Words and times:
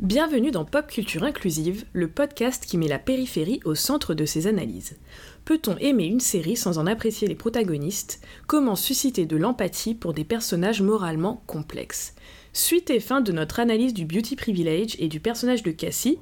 Bienvenue 0.00 0.50
dans 0.50 0.64
Pop 0.64 0.88
Culture 0.88 1.22
Inclusive, 1.22 1.84
le 1.92 2.08
podcast 2.08 2.66
qui 2.66 2.78
met 2.78 2.88
la 2.88 2.98
périphérie 2.98 3.60
au 3.64 3.76
centre 3.76 4.12
de 4.12 4.24
ses 4.24 4.48
analyses. 4.48 4.96
Peut-on 5.44 5.76
aimer 5.76 6.06
une 6.06 6.18
série 6.18 6.56
sans 6.56 6.78
en 6.78 6.88
apprécier 6.88 7.28
les 7.28 7.36
protagonistes? 7.36 8.20
Comment 8.48 8.74
susciter 8.74 9.24
de 9.24 9.36
l'empathie 9.36 9.94
pour 9.94 10.12
des 10.12 10.24
personnages 10.24 10.82
moralement 10.82 11.44
complexes? 11.46 12.16
Suite 12.52 12.90
et 12.90 12.98
fin 12.98 13.20
de 13.20 13.30
notre 13.30 13.60
analyse 13.60 13.94
du 13.94 14.04
Beauty 14.04 14.34
Privilege 14.34 14.96
et 14.98 15.06
du 15.06 15.20
personnage 15.20 15.62
de 15.62 15.70
Cassie, 15.70 16.18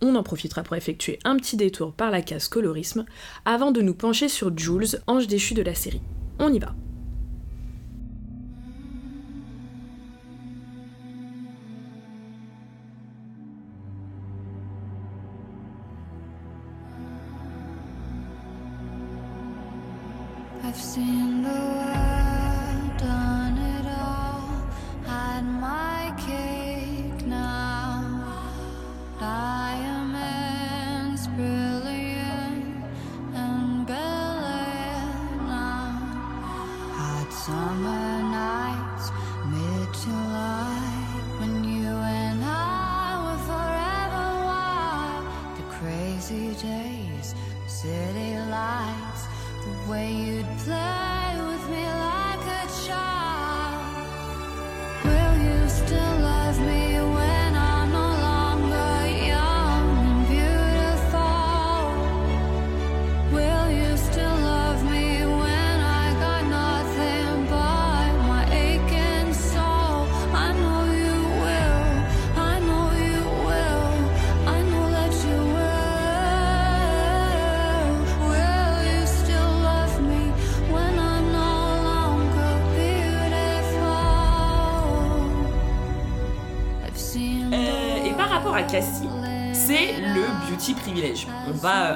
on 0.00 0.14
en 0.14 0.22
profitera 0.22 0.62
pour 0.62 0.76
effectuer 0.76 1.18
un 1.24 1.36
petit 1.36 1.58
détour 1.58 1.92
par 1.92 2.10
la 2.10 2.22
case 2.22 2.48
colorisme 2.48 3.04
avant 3.44 3.70
de 3.70 3.82
nous 3.82 3.94
pencher 3.94 4.30
sur 4.30 4.56
Jules, 4.56 4.98
ange 5.06 5.26
déchu 5.26 5.52
de 5.52 5.62
la 5.62 5.74
série. 5.74 6.00
On 6.38 6.50
y 6.50 6.58
va. 6.58 6.74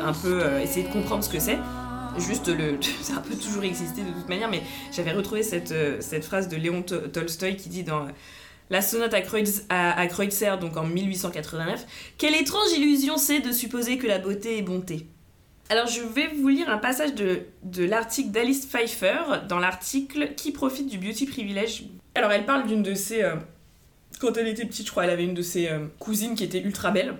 Un 0.04 0.12
peu 0.12 0.42
euh, 0.42 0.60
essayer 0.60 0.86
de 0.86 0.92
comprendre 0.92 1.24
ce 1.24 1.30
que 1.30 1.40
c'est. 1.40 1.58
Juste 2.18 2.48
le. 2.48 2.78
Ça 3.02 3.14
a 3.14 3.16
un 3.18 3.20
peu 3.20 3.34
toujours 3.34 3.64
existé 3.64 4.02
de 4.02 4.10
toute 4.10 4.28
manière, 4.28 4.50
mais 4.50 4.62
j'avais 4.92 5.12
retrouvé 5.12 5.42
cette, 5.42 5.72
euh, 5.72 6.00
phrase 6.22 6.48
de 6.48 6.56
Léon 6.56 6.82
To- 6.82 7.08
Tolstoï 7.08 7.56
qui 7.56 7.68
dit 7.68 7.82
dans 7.82 8.02
euh, 8.04 8.10
La 8.70 8.82
sonate 8.82 9.14
à, 9.14 9.20
Kreutz, 9.20 9.64
Kreutzer, 10.10 10.58
donc 10.60 10.76
en 10.76 10.84
1889, 10.84 11.86
Quelle 12.18 12.34
étrange 12.34 12.70
illusion 12.76 13.16
c'est 13.16 13.40
de 13.40 13.50
supposer 13.50 13.98
que 13.98 14.06
la 14.06 14.18
beauté 14.18 14.58
est 14.58 14.62
bonté. 14.62 15.06
Alors 15.70 15.86
je 15.86 16.02
vais 16.02 16.28
vous 16.28 16.48
lire 16.48 16.68
un 16.68 16.76
passage 16.76 17.14
de, 17.14 17.46
l'article 17.84 18.30
d'Alice 18.30 18.66
Pfeiffer 18.66 19.16
dans 19.48 19.58
l'article 19.58 20.34
Qui 20.36 20.52
profite 20.52 20.88
du 20.88 20.98
beauty 20.98 21.24
privilège? 21.24 21.84
Alors 22.14 22.30
elle 22.30 22.44
parle 22.44 22.66
d'une 22.66 22.82
de 22.82 22.94
ses. 22.94 23.26
quand 24.20 24.36
elle 24.36 24.46
était 24.46 24.66
petite, 24.66 24.86
je 24.86 24.90
crois, 24.90 25.04
elle 25.04 25.10
avait 25.10 25.24
une 25.24 25.32
de 25.32 25.40
ses 25.40 25.70
cousines 25.98 26.34
qui 26.34 26.44
était 26.44 26.60
ultra 26.60 26.90
belle. 26.90 27.14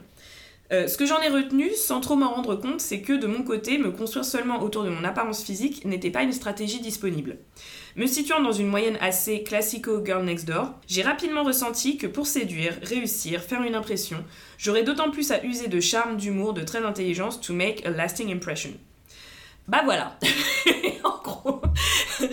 Euh, 0.74 0.88
ce 0.88 0.96
que 0.96 1.06
j'en 1.06 1.20
ai 1.20 1.28
retenu, 1.28 1.70
sans 1.74 2.00
trop 2.00 2.16
m'en 2.16 2.30
rendre 2.34 2.56
compte, 2.56 2.80
c'est 2.80 3.00
que 3.00 3.12
de 3.12 3.26
mon 3.26 3.42
côté, 3.44 3.78
me 3.78 3.92
construire 3.92 4.24
seulement 4.24 4.60
autour 4.60 4.82
de 4.82 4.90
mon 4.90 5.04
apparence 5.04 5.44
physique 5.44 5.84
n'était 5.84 6.10
pas 6.10 6.22
une 6.22 6.32
stratégie 6.32 6.80
disponible. 6.80 7.38
Me 7.96 8.06
situant 8.06 8.42
dans 8.42 8.52
une 8.52 8.66
moyenne 8.66 8.98
assez 9.00 9.44
classico 9.44 10.04
girl 10.04 10.24
next 10.24 10.46
door, 10.46 10.72
j'ai 10.88 11.02
rapidement 11.02 11.44
ressenti 11.44 11.96
que 11.96 12.08
pour 12.08 12.26
séduire, 12.26 12.76
réussir, 12.82 13.40
faire 13.40 13.62
une 13.62 13.76
impression, 13.76 14.24
j'aurais 14.58 14.82
d'autant 14.82 15.10
plus 15.10 15.30
à 15.30 15.44
user 15.44 15.68
de 15.68 15.78
charme, 15.78 16.16
d'humour, 16.16 16.54
de 16.54 16.62
traits 16.62 16.82
d'intelligence 16.82 17.40
to 17.40 17.52
make 17.52 17.86
a 17.86 17.90
lasting 17.90 18.32
impression. 18.32 18.70
Bah 19.68 19.82
voilà. 19.84 20.18
en 21.04 21.22
gros. 21.22 21.62
C'est 22.18 22.26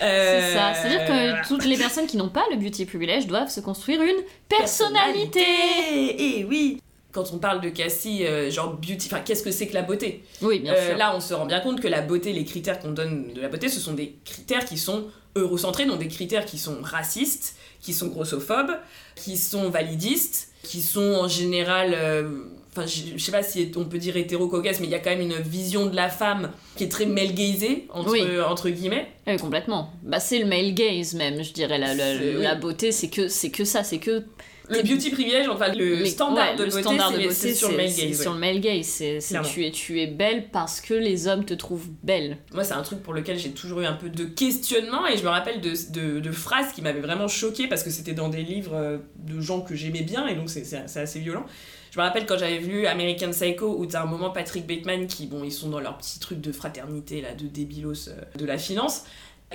ça. 0.00 0.02
Euh, 0.02 0.74
C'est-à-dire 0.80 1.06
que 1.06 1.48
toutes 1.48 1.64
les 1.64 1.76
personnes 1.76 2.06
qui 2.06 2.16
n'ont 2.16 2.30
pas 2.30 2.44
le 2.50 2.56
beauty 2.56 2.86
privilège 2.86 3.26
doivent 3.26 3.50
se 3.50 3.60
construire 3.60 4.02
une 4.02 4.22
personnalité. 4.48 5.40
Et 5.40 6.40
Eh 6.40 6.44
oui 6.44 6.80
quand 7.12 7.32
on 7.32 7.38
parle 7.38 7.60
de 7.60 7.68
Cassie, 7.68 8.24
euh, 8.26 8.50
genre 8.50 8.74
beauty, 8.74 9.06
enfin 9.06 9.20
qu'est-ce 9.20 9.42
que 9.42 9.50
c'est 9.50 9.66
que 9.66 9.74
la 9.74 9.82
beauté? 9.82 10.24
Oui, 10.40 10.60
bien 10.60 10.72
Euh, 10.74 10.88
sûr. 10.88 10.96
Là, 10.96 11.14
on 11.14 11.20
se 11.20 11.34
rend 11.34 11.46
bien 11.46 11.60
compte 11.60 11.80
que 11.80 11.88
la 11.88 12.00
beauté, 12.00 12.32
les 12.32 12.44
critères 12.44 12.78
qu'on 12.80 12.92
donne 12.92 13.32
de 13.34 13.40
la 13.40 13.48
beauté, 13.48 13.68
ce 13.68 13.78
sont 13.80 13.92
des 13.92 14.14
critères 14.24 14.64
qui 14.64 14.78
sont 14.78 15.04
eurocentrés, 15.36 15.86
donc 15.86 15.98
des 15.98 16.08
critères 16.08 16.44
qui 16.44 16.58
sont 16.58 16.78
racistes, 16.82 17.56
qui 17.80 17.92
sont 17.94 18.08
grossophobes, 18.08 18.72
qui 19.16 19.36
sont 19.36 19.68
validistes, 19.70 20.48
qui 20.62 20.80
sont 20.82 21.14
en 21.20 21.28
général. 21.28 21.94
euh, 21.94 22.28
Enfin, 22.74 22.86
je 22.86 23.18
je 23.18 23.22
sais 23.22 23.32
pas 23.32 23.42
si 23.42 23.70
on 23.76 23.84
peut 23.84 23.98
dire 23.98 24.16
hétéro-caucase, 24.16 24.80
mais 24.80 24.86
il 24.86 24.90
y 24.90 24.94
a 24.94 24.98
quand 24.98 25.10
même 25.10 25.20
une 25.20 25.34
vision 25.36 25.84
de 25.84 25.94
la 25.94 26.08
femme 26.08 26.50
qui 26.74 26.84
est 26.84 26.88
très 26.88 27.04
male 27.04 27.34
gazée, 27.34 27.86
entre, 27.90 28.12
Oui. 28.12 28.22
entre 28.48 28.70
guillemets. 28.70 29.08
Oui, 29.26 29.36
complètement. 29.36 29.92
Bah, 30.02 30.20
c'est 30.20 30.38
le 30.38 30.46
male 30.46 30.72
gaze 30.72 31.12
même, 31.12 31.42
je 31.44 31.52
dirais. 31.52 31.76
La, 31.76 31.92
la, 31.92 32.16
C'est- 32.18 32.36
oui. 32.36 32.42
la 32.42 32.54
beauté, 32.54 32.90
c'est 32.90 33.08
que, 33.10 33.28
c'est 33.28 33.50
que 33.50 33.66
ça, 33.66 33.84
c'est 33.84 33.98
que. 33.98 34.24
Le 34.72 34.82
beauty 34.82 35.10
privilège, 35.10 35.48
enfin 35.48 35.72
le 35.74 36.04
standard 36.04 36.50
ouais, 36.52 36.56
de 36.56 36.64
le 36.64 36.70
beauté, 36.70 36.82
standard 36.82 37.10
de 37.12 37.16
c'est- 37.16 37.22
beauté, 37.22 37.34
c'est 37.34 37.54
sur 37.54 37.70
le 37.70 37.76
male 37.76 37.90
c'est 37.90 38.02
gaze. 38.08 38.16
ouais. 38.18 38.22
sur 38.22 38.32
le 38.34 38.38
male 38.40 38.60
gaze. 38.60 38.86
C'est, 38.86 39.18
tu, 39.44 39.66
es, 39.66 39.70
tu 39.70 40.00
es 40.00 40.06
belle 40.06 40.48
parce 40.50 40.80
que 40.80 40.94
les 40.94 41.28
hommes 41.28 41.44
te 41.44 41.54
trouvent 41.54 41.88
belle. 42.02 42.38
Moi, 42.52 42.64
c'est 42.64 42.74
un 42.74 42.82
truc 42.82 43.02
pour 43.02 43.12
lequel 43.14 43.38
j'ai 43.38 43.50
toujours 43.50 43.80
eu 43.80 43.86
un 43.86 43.92
peu 43.94 44.08
de 44.08 44.24
questionnement 44.24 45.06
et 45.06 45.16
je 45.16 45.22
me 45.22 45.28
rappelle 45.28 45.60
de, 45.60 45.72
de, 45.92 46.20
de 46.20 46.30
phrases 46.32 46.72
qui 46.72 46.82
m'avaient 46.82 47.00
vraiment 47.00 47.28
choquée 47.28 47.66
parce 47.68 47.82
que 47.82 47.90
c'était 47.90 48.14
dans 48.14 48.28
des 48.28 48.42
livres 48.42 48.74
euh, 48.74 48.98
de 49.16 49.40
gens 49.40 49.60
que 49.60 49.74
j'aimais 49.74 50.02
bien 50.02 50.26
et 50.26 50.34
donc 50.34 50.50
c'est 50.50 50.74
assez 50.96 51.20
violent. 51.20 51.44
Je 51.90 51.98
me 51.98 52.04
rappelle 52.04 52.24
quand 52.24 52.38
j'avais 52.38 52.58
vu 52.58 52.86
American 52.86 53.30
Psycho 53.32 53.76
où 53.78 53.84
t'as 53.84 54.02
un 54.02 54.06
moment 54.06 54.30
Patrick 54.30 54.66
Bateman 54.66 55.06
qui, 55.06 55.26
bon, 55.26 55.44
ils 55.44 55.52
sont 55.52 55.68
dans 55.68 55.78
leur 55.80 55.98
petit 55.98 56.18
truc 56.18 56.40
de 56.40 56.50
fraternité 56.50 57.20
là, 57.20 57.34
de 57.34 57.46
débilos 57.46 58.08
euh, 58.08 58.12
de 58.38 58.46
la 58.46 58.56
finance. 58.56 59.02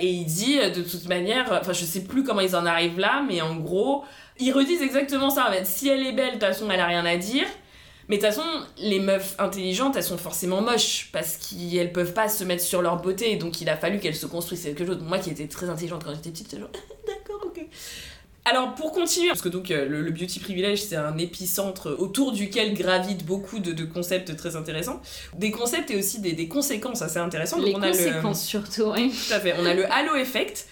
Et 0.00 0.08
il 0.08 0.24
dit 0.24 0.58
euh, 0.58 0.70
de 0.70 0.82
toute 0.82 1.08
manière, 1.08 1.46
enfin 1.52 1.72
je 1.72 1.84
sais 1.84 2.04
plus 2.04 2.24
comment 2.24 2.40
ils 2.40 2.56
en 2.56 2.66
arrivent 2.66 2.98
là, 2.98 3.24
mais 3.26 3.40
en 3.40 3.56
gros, 3.56 4.04
ils 4.38 4.52
redisent 4.52 4.82
exactement 4.82 5.30
ça. 5.30 5.50
En 5.50 5.64
si 5.64 5.88
elle 5.88 6.06
est 6.06 6.12
belle, 6.12 6.26
de 6.26 6.32
toute 6.32 6.42
façon, 6.42 6.70
elle 6.70 6.80
a 6.80 6.86
rien 6.86 7.04
à 7.04 7.16
dire. 7.16 7.46
Mais 8.08 8.16
de 8.16 8.22
toute 8.22 8.34
façon, 8.34 8.48
les 8.78 9.00
meufs 9.00 9.34
intelligentes, 9.38 9.96
elles 9.96 10.02
sont 10.02 10.16
forcément 10.16 10.62
moches 10.62 11.10
parce 11.12 11.36
qu'elles 11.36 11.92
peuvent 11.92 12.14
pas 12.14 12.28
se 12.28 12.42
mettre 12.42 12.62
sur 12.62 12.80
leur 12.80 13.02
beauté. 13.02 13.36
Donc 13.36 13.60
il 13.60 13.68
a 13.68 13.76
fallu 13.76 13.98
qu'elles 13.98 14.16
se 14.16 14.26
construisent 14.26 14.64
quelque 14.64 14.86
chose. 14.86 14.98
Moi 15.02 15.18
qui 15.18 15.30
étais 15.30 15.46
très 15.46 15.68
intelligente 15.68 16.04
quand 16.04 16.14
j'étais 16.14 16.30
petite, 16.30 16.50
j'étais 16.50 16.60
genre 16.60 16.70
d'accord, 17.06 17.44
ok. 17.46 17.66
Alors 18.50 18.74
pour 18.74 18.92
continuer, 18.92 19.28
parce 19.28 19.40
que 19.42 19.48
donc 19.48 19.70
euh, 19.70 19.86
le, 19.88 20.02
le 20.02 20.10
beauty 20.10 20.38
privilège 20.40 20.82
c'est 20.82 20.96
un 20.96 21.18
épicentre 21.18 21.94
autour 21.98 22.32
duquel 22.32 22.74
gravitent 22.74 23.24
beaucoup 23.26 23.58
de, 23.58 23.72
de 23.72 23.84
concepts 23.84 24.34
très 24.36 24.56
intéressants. 24.56 25.00
Des 25.36 25.50
concepts 25.50 25.90
et 25.90 25.96
aussi 25.96 26.20
des, 26.20 26.32
des 26.32 26.48
conséquences 26.48 27.02
assez 27.02 27.18
intéressantes. 27.18 27.62
les 27.64 27.72
Donc, 27.72 27.80
on 27.80 27.84
a 27.84 27.90
le- 27.90 27.96
conséquences 27.96 28.44
surtout, 28.44 28.92
oui. 28.92 29.10
tout 29.10 29.34
à 29.34 29.40
fait. 29.40 29.54
On 29.60 29.66
a 29.66 29.74
le 29.74 29.84
halo 29.92 30.14
effect, 30.16 30.66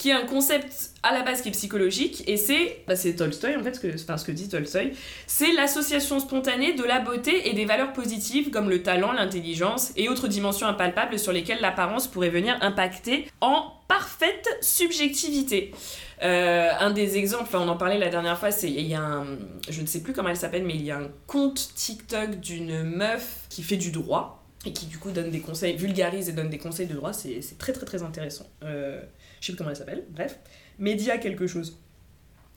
qui 0.00 0.08
est 0.08 0.14
un 0.14 0.24
concept 0.24 0.92
à 1.02 1.12
la 1.12 1.20
base 1.20 1.42
qui 1.42 1.48
est 1.48 1.52
psychologique, 1.52 2.24
et 2.26 2.38
c'est, 2.38 2.78
bah, 2.88 2.96
c'est 2.96 3.16
Tolstoy 3.16 3.54
en 3.54 3.62
fait, 3.62 3.74
ce 3.74 3.80
que, 3.80 3.94
enfin, 3.94 4.16
ce 4.16 4.24
que 4.24 4.32
dit 4.32 4.48
Tolstoy, 4.48 4.92
c'est 5.26 5.52
l'association 5.52 6.20
spontanée 6.20 6.72
de 6.72 6.82
la 6.82 7.00
beauté 7.00 7.50
et 7.50 7.52
des 7.52 7.66
valeurs 7.66 7.92
positives 7.92 8.48
comme 8.48 8.70
le 8.70 8.82
talent, 8.82 9.12
l'intelligence 9.12 9.92
et 9.96 10.08
autres 10.08 10.26
dimensions 10.26 10.66
impalpables 10.66 11.18
sur 11.18 11.32
lesquelles 11.32 11.60
l'apparence 11.60 12.08
pourrait 12.08 12.30
venir 12.30 12.56
impacter 12.62 13.26
en 13.42 13.74
parfaite 13.88 14.48
subjectivité. 14.62 15.74
Euh, 16.22 16.70
un 16.80 16.92
des 16.92 17.18
exemples, 17.18 17.44
enfin 17.44 17.60
on 17.60 17.68
en 17.68 17.76
parlait 17.76 17.98
la 17.98 18.08
dernière 18.08 18.38
fois, 18.38 18.52
c'est 18.52 18.70
il 18.70 18.86
y 18.86 18.94
a 18.94 19.02
un, 19.02 19.26
je 19.68 19.82
ne 19.82 19.86
sais 19.86 20.02
plus 20.02 20.14
comment 20.14 20.30
elle 20.30 20.36
s'appelle, 20.36 20.64
mais 20.64 20.76
il 20.76 20.82
y 20.82 20.90
a 20.90 20.96
un 20.96 21.08
compte 21.26 21.74
TikTok 21.74 22.40
d'une 22.40 22.84
meuf 22.84 23.40
qui 23.50 23.62
fait 23.62 23.76
du 23.76 23.90
droit 23.90 24.39
et 24.66 24.72
qui 24.72 24.86
du 24.86 24.98
coup 24.98 25.10
donne 25.10 25.30
des 25.30 25.40
conseils, 25.40 25.76
vulgarise 25.76 26.28
et 26.28 26.32
donne 26.32 26.50
des 26.50 26.58
conseils 26.58 26.86
de 26.86 26.94
droit, 26.94 27.12
c'est 27.12 27.40
très 27.58 27.72
très 27.72 27.86
très 27.86 28.02
intéressant. 28.02 28.46
Euh, 28.62 29.00
je 29.40 29.46
sais 29.46 29.52
plus 29.52 29.58
comment 29.58 29.70
elle 29.70 29.76
s'appelle, 29.76 30.04
bref, 30.10 30.38
Média 30.78 31.18
quelque 31.18 31.46
chose. 31.46 31.78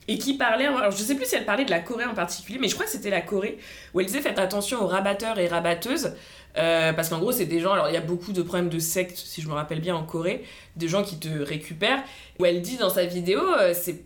Et 0.10 0.18
qui 0.18 0.34
parlait, 0.34 0.66
alors 0.66 0.92
je 0.92 0.98
sais 0.98 1.16
plus 1.16 1.26
si 1.26 1.36
elle 1.36 1.46
parlait 1.46 1.64
de 1.64 1.72
la 1.72 1.80
Corée 1.80 2.04
en 2.04 2.14
particulier, 2.14 2.60
mais 2.60 2.68
je 2.68 2.74
crois 2.74 2.86
que 2.86 2.92
c'était 2.92 3.10
la 3.10 3.22
Corée, 3.22 3.58
où 3.94 4.02
elle 4.02 4.06
disait 4.06 4.20
faites 4.20 4.38
attention 4.38 4.84
aux 4.84 4.88
rabatteurs 4.88 5.40
et 5.40 5.48
rabatteuses, 5.48 6.12
euh, 6.58 6.92
parce 6.92 7.08
qu'en 7.08 7.20
gros 7.20 7.32
c'est 7.32 7.46
des 7.46 7.62
gens, 7.62 7.72
alors 7.72 7.88
il 7.88 7.94
y 7.94 7.98
a 7.98 8.02
beaucoup 8.02 8.34
de 8.34 8.42
problèmes 8.42 8.68
de 8.68 8.80
secte, 8.80 9.16
si 9.16 9.42
je 9.42 9.48
me 9.48 9.54
rappelle 9.54 9.80
bien 9.80 9.96
en 9.96 10.04
Corée, 10.04 10.44
des 10.76 10.90
gens 10.90 11.04
qui 11.04 11.20
te 11.20 11.30
récupèrent, 11.30 12.04
où 12.38 12.46
elle 12.46 12.62
dit 12.62 12.76
dans 12.76 12.90
sa 12.90 13.06
vidéo, 13.06 13.40
euh, 13.40 13.74
c'est 13.74 14.04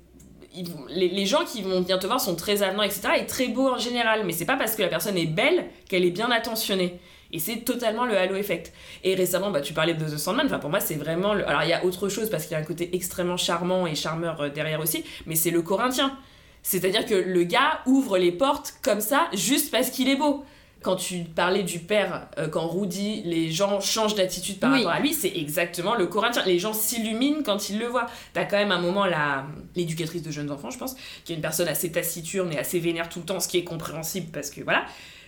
les, 0.89 1.09
les 1.09 1.25
gens 1.25 1.45
qui 1.45 1.63
vont 1.63 1.81
venir 1.81 1.97
te 1.99 2.05
voir 2.05 2.21
sont 2.21 2.35
très 2.35 2.61
avenants, 2.61 2.83
etc. 2.83 3.09
et 3.19 3.25
très 3.25 3.47
beaux 3.47 3.69
en 3.69 3.77
général. 3.77 4.23
Mais 4.25 4.33
c'est 4.33 4.45
pas 4.45 4.55
parce 4.55 4.75
que 4.75 4.81
la 4.81 4.87
personne 4.87 5.17
est 5.17 5.27
belle 5.27 5.65
qu'elle 5.87 6.05
est 6.05 6.11
bien 6.11 6.31
attentionnée. 6.31 6.99
Et 7.33 7.39
c'est 7.39 7.57
totalement 7.57 8.05
le 8.05 8.17
halo 8.17 8.35
effect. 8.35 8.71
Et 9.03 9.15
récemment, 9.15 9.51
bah, 9.51 9.61
tu 9.61 9.73
parlais 9.73 9.93
de 9.93 10.05
The 10.05 10.17
Sandman. 10.17 10.45
Enfin, 10.45 10.59
pour 10.59 10.69
moi, 10.69 10.79
c'est 10.79 10.95
vraiment. 10.95 11.33
Le... 11.33 11.47
Alors, 11.47 11.63
il 11.63 11.69
y 11.69 11.73
a 11.73 11.83
autre 11.83 12.09
chose 12.09 12.29
parce 12.29 12.43
qu'il 12.43 12.53
y 12.53 12.55
a 12.55 12.59
un 12.59 12.63
côté 12.65 12.95
extrêmement 12.95 13.37
charmant 13.37 13.85
et 13.85 13.95
charmeur 13.95 14.39
euh, 14.41 14.49
derrière 14.49 14.79
aussi. 14.79 15.03
Mais 15.25 15.35
c'est 15.35 15.51
le 15.51 15.61
Corinthien. 15.61 16.17
C'est-à-dire 16.63 17.05
que 17.05 17.15
le 17.15 17.43
gars 17.43 17.79
ouvre 17.85 18.17
les 18.17 18.31
portes 18.31 18.75
comme 18.81 19.01
ça 19.01 19.27
juste 19.33 19.71
parce 19.71 19.89
qu'il 19.89 20.09
est 20.09 20.15
beau. 20.15 20.43
Quand 20.83 20.95
tu 20.95 21.23
parlais 21.23 21.63
du 21.63 21.79
père, 21.79 22.27
euh, 22.37 22.47
quand 22.47 22.67
Rudy, 22.67 23.23
les 23.25 23.51
gens 23.51 23.81
changent 23.81 24.13
d'attitude 24.15 24.59
par 24.59 24.71
Oui. 24.71 24.77
rapport 24.79 24.91
à 24.91 24.99
lui, 24.99 25.11
c'est 25.13 25.31
exactement 25.35 25.95
le 25.95 26.05
Corinthien. 26.05 26.43
Les 26.45 26.59
gens 26.59 26.71
s'illuminent 26.73 27.41
quand 27.43 27.69
ils 27.69 27.79
le 27.79 27.87
voient. 27.87 28.05
T'as 28.33 28.45
quand 28.45 28.57
même 28.57 28.71
un 28.71 28.79
moment 28.79 29.05
la 29.05 29.45
l'éducatrice 29.75 30.21
de 30.21 30.29
jeunes 30.31 30.51
enfants, 30.51 30.69
je 30.69 30.77
pense, 30.77 30.95
qui 31.25 31.33
est 31.33 31.35
une 31.35 31.41
personne 31.41 31.67
assez 31.67 31.91
taciturne 31.91 32.53
et 32.53 32.59
assez 32.59 32.79
vénère 32.79 33.09
tout 33.09 33.19
le 33.19 33.25
temps, 33.25 33.39
ce 33.39 33.47
qui 33.47 33.57
est 33.57 33.63
compréhensible 33.63 34.27
parce 34.31 34.49
que 34.51 34.61
voilà. 34.61 34.85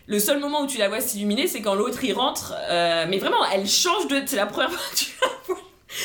Le 0.09 0.19
seul 0.19 0.39
moment 0.39 0.61
où 0.63 0.67
tu 0.67 0.77
la 0.77 0.89
vois 0.89 0.99
s'illuminer, 1.01 1.47
c'est 1.47 1.61
quand 1.61 1.75
l'autre 1.75 2.03
y 2.03 2.11
rentre. 2.11 2.53
euh, 2.69 3.05
mais 3.07 3.17
vraiment, 3.19 3.45
elle 3.53 3.67
change 3.67 4.07
de. 4.07 4.21
C'est 4.25 4.35
la 4.35 4.47
première 4.47 4.71
fois 4.73 4.81
que 4.91 4.95
tu 4.97 5.11
la 5.21 5.27
vois 5.47 5.61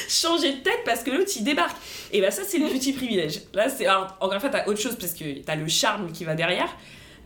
changer 0.09 0.53
de 0.55 0.59
tête 0.62 0.81
parce 0.85 1.03
que 1.03 1.11
l'autre 1.11 1.31
il 1.37 1.45
débarque. 1.45 1.77
Et 2.12 2.21
bah, 2.21 2.31
ça, 2.31 2.43
c'est 2.47 2.59
le 2.59 2.69
petit 2.69 2.93
privilège. 2.93 3.41
Là, 3.55 3.69
c'est. 3.69 3.87
Alors, 3.87 4.17
encore 4.21 4.35
une 4.35 4.41
fois, 4.41 4.49
t'as 4.51 4.67
autre 4.67 4.81
chose 4.81 4.97
parce 5.01 5.12
que 5.15 5.39
t'as 5.43 5.56
le 5.56 5.67
charme 5.69 6.12
qui 6.12 6.25
va 6.25 6.35
derrière. 6.35 6.69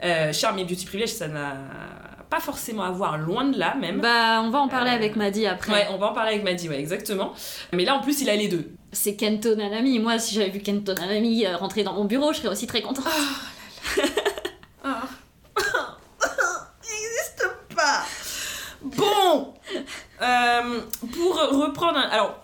Euh, 0.04 0.32
charme 0.32 0.58
et 0.60 0.64
beauty 0.64 0.86
privilège, 0.86 1.10
ça 1.10 1.26
n'a 1.28 1.54
pas 2.30 2.38
forcément 2.40 2.84
à 2.84 2.90
voir, 2.90 3.18
loin 3.18 3.44
de 3.44 3.58
là 3.58 3.74
même. 3.74 4.00
Bah, 4.00 4.40
on 4.44 4.50
va 4.50 4.60
en 4.60 4.68
parler 4.68 4.90
Euh, 4.90 4.94
avec 4.94 5.16
Maddy 5.16 5.46
après. 5.46 5.72
Ouais, 5.72 5.86
on 5.90 5.98
va 5.98 6.08
en 6.10 6.12
parler 6.12 6.32
avec 6.34 6.44
Maddy, 6.44 6.68
ouais, 6.68 6.78
exactement. 6.78 7.32
Mais 7.72 7.84
là, 7.84 7.96
en 7.96 8.00
plus, 8.00 8.20
il 8.20 8.30
a 8.30 8.36
les 8.36 8.46
deux. 8.48 8.70
C'est 8.92 9.16
Kento 9.16 9.54
Nanami. 9.56 9.98
Moi, 9.98 10.18
si 10.18 10.34
j'avais 10.34 10.50
vu 10.50 10.60
Kento 10.60 10.94
Nanami 10.94 11.44
euh, 11.46 11.56
rentrer 11.56 11.82
dans 11.82 11.94
mon 11.94 12.04
bureau, 12.04 12.32
je 12.32 12.38
serais 12.38 12.48
aussi 12.48 12.66
très 12.68 12.82
contente. 12.82 13.06
Ah. 14.84 15.02
Il 16.84 16.90
n'existe 16.90 17.48
pas. 17.74 18.04
Bon. 18.82 19.54
Euh, 20.22 20.80
pour 21.12 21.36
reprendre, 21.60 21.98
alors. 21.98 22.42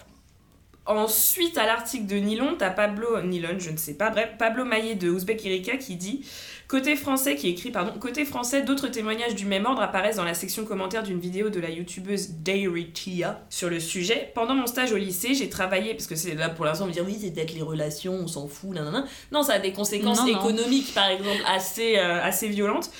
Ensuite, 0.86 1.56
à 1.56 1.64
l'article 1.64 2.04
de 2.04 2.16
Nylon, 2.16 2.56
t'as 2.58 2.68
Pablo 2.68 3.22
Nylon, 3.22 3.58
je 3.58 3.70
ne 3.70 3.78
sais 3.78 3.94
pas, 3.94 4.10
bref, 4.10 4.32
Pablo 4.38 4.66
Maillet 4.66 4.96
de 4.96 5.08
Ouzbek 5.08 5.42
Erika 5.46 5.78
qui 5.78 5.96
dit 5.96 6.26
Côté 6.68 6.94
français, 6.94 7.36
qui 7.36 7.48
écrit, 7.48 7.70
pardon, 7.70 7.92
côté 7.98 8.26
français, 8.26 8.62
d'autres 8.62 8.88
témoignages 8.88 9.34
du 9.34 9.46
même 9.46 9.64
ordre 9.64 9.80
apparaissent 9.80 10.16
dans 10.16 10.24
la 10.24 10.34
section 10.34 10.66
commentaires 10.66 11.02
d'une 11.02 11.18
vidéo 11.18 11.48
de 11.48 11.58
la 11.58 11.70
youtubeuse 11.70 12.30
Dairy 12.42 12.90
Tia 12.90 13.42
sur 13.48 13.70
le 13.70 13.80
sujet. 13.80 14.30
Pendant 14.34 14.54
mon 14.54 14.66
stage 14.66 14.92
au 14.92 14.96
lycée, 14.96 15.34
j'ai 15.34 15.48
travaillé, 15.48 15.94
parce 15.94 16.06
que 16.06 16.16
c'est 16.16 16.34
là 16.34 16.50
pour 16.50 16.66
l'instant, 16.66 16.84
on 16.84 16.88
me 16.88 16.92
dire 16.92 17.04
oui, 17.06 17.16
c'est 17.18 17.30
peut-être 17.32 17.54
les 17.54 17.62
relations, 17.62 18.14
on 18.14 18.26
s'en 18.26 18.46
fout, 18.46 18.70
nanana. 18.74 19.06
Non, 19.32 19.42
ça 19.42 19.54
a 19.54 19.58
des 19.58 19.72
conséquences 19.72 20.20
Non, 20.20 20.32
non. 20.32 20.38
économiques, 20.38 20.92
par 20.94 21.08
exemple, 21.08 21.42
assez, 21.46 21.96
euh, 21.96 22.22
assez 22.22 22.48
violentes. 22.48 22.90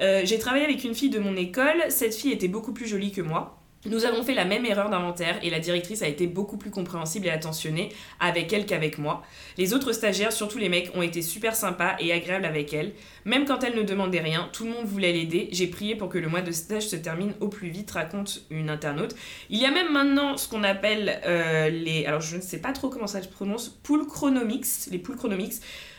Euh, 0.00 0.22
j'ai 0.24 0.38
travaillé 0.38 0.64
avec 0.64 0.82
une 0.84 0.94
fille 0.94 1.10
de 1.10 1.18
mon 1.18 1.36
école, 1.36 1.84
cette 1.88 2.14
fille 2.14 2.32
était 2.32 2.48
beaucoup 2.48 2.72
plus 2.72 2.86
jolie 2.86 3.12
que 3.12 3.22
moi. 3.22 3.61
Nous 3.84 4.04
avons 4.04 4.22
fait 4.22 4.34
la 4.34 4.44
même 4.44 4.64
erreur 4.64 4.90
d'inventaire 4.90 5.40
et 5.42 5.50
la 5.50 5.58
directrice 5.58 6.02
a 6.02 6.06
été 6.06 6.28
beaucoup 6.28 6.56
plus 6.56 6.70
compréhensible 6.70 7.26
et 7.26 7.30
attentionnée 7.30 7.88
avec 8.20 8.52
elle 8.52 8.64
qu'avec 8.64 8.96
moi. 8.96 9.22
Les 9.58 9.74
autres 9.74 9.92
stagiaires, 9.92 10.32
surtout 10.32 10.58
les 10.58 10.68
mecs, 10.68 10.92
ont 10.94 11.02
été 11.02 11.20
super 11.20 11.56
sympas 11.56 11.96
et 11.98 12.12
agréables 12.12 12.44
avec 12.44 12.72
elle. 12.72 12.92
Même 13.24 13.44
quand 13.44 13.64
elle 13.64 13.74
ne 13.74 13.82
demandait 13.82 14.20
rien, 14.20 14.48
tout 14.52 14.64
le 14.64 14.70
monde 14.70 14.86
voulait 14.86 15.12
l'aider. 15.12 15.48
J'ai 15.50 15.66
prié 15.66 15.96
pour 15.96 16.08
que 16.08 16.18
le 16.18 16.28
mois 16.28 16.42
de 16.42 16.52
stage 16.52 16.86
se 16.86 16.94
termine 16.94 17.34
au 17.40 17.48
plus 17.48 17.70
vite, 17.70 17.90
raconte 17.90 18.42
une 18.50 18.70
internaute. 18.70 19.16
Il 19.50 19.58
y 19.58 19.66
a 19.66 19.72
même 19.72 19.92
maintenant 19.92 20.36
ce 20.36 20.48
qu'on 20.48 20.62
appelle 20.62 21.20
euh, 21.26 21.68
les... 21.68 22.06
Alors 22.06 22.20
je 22.20 22.36
ne 22.36 22.40
sais 22.40 22.58
pas 22.58 22.70
trop 22.70 22.88
comment 22.88 23.08
ça 23.08 23.20
se 23.20 23.28
prononce, 23.28 23.68
pool 23.68 24.06
chronomics, 24.06 24.66
les 24.92 24.98
pool 24.98 25.16
chronomics. 25.16 25.54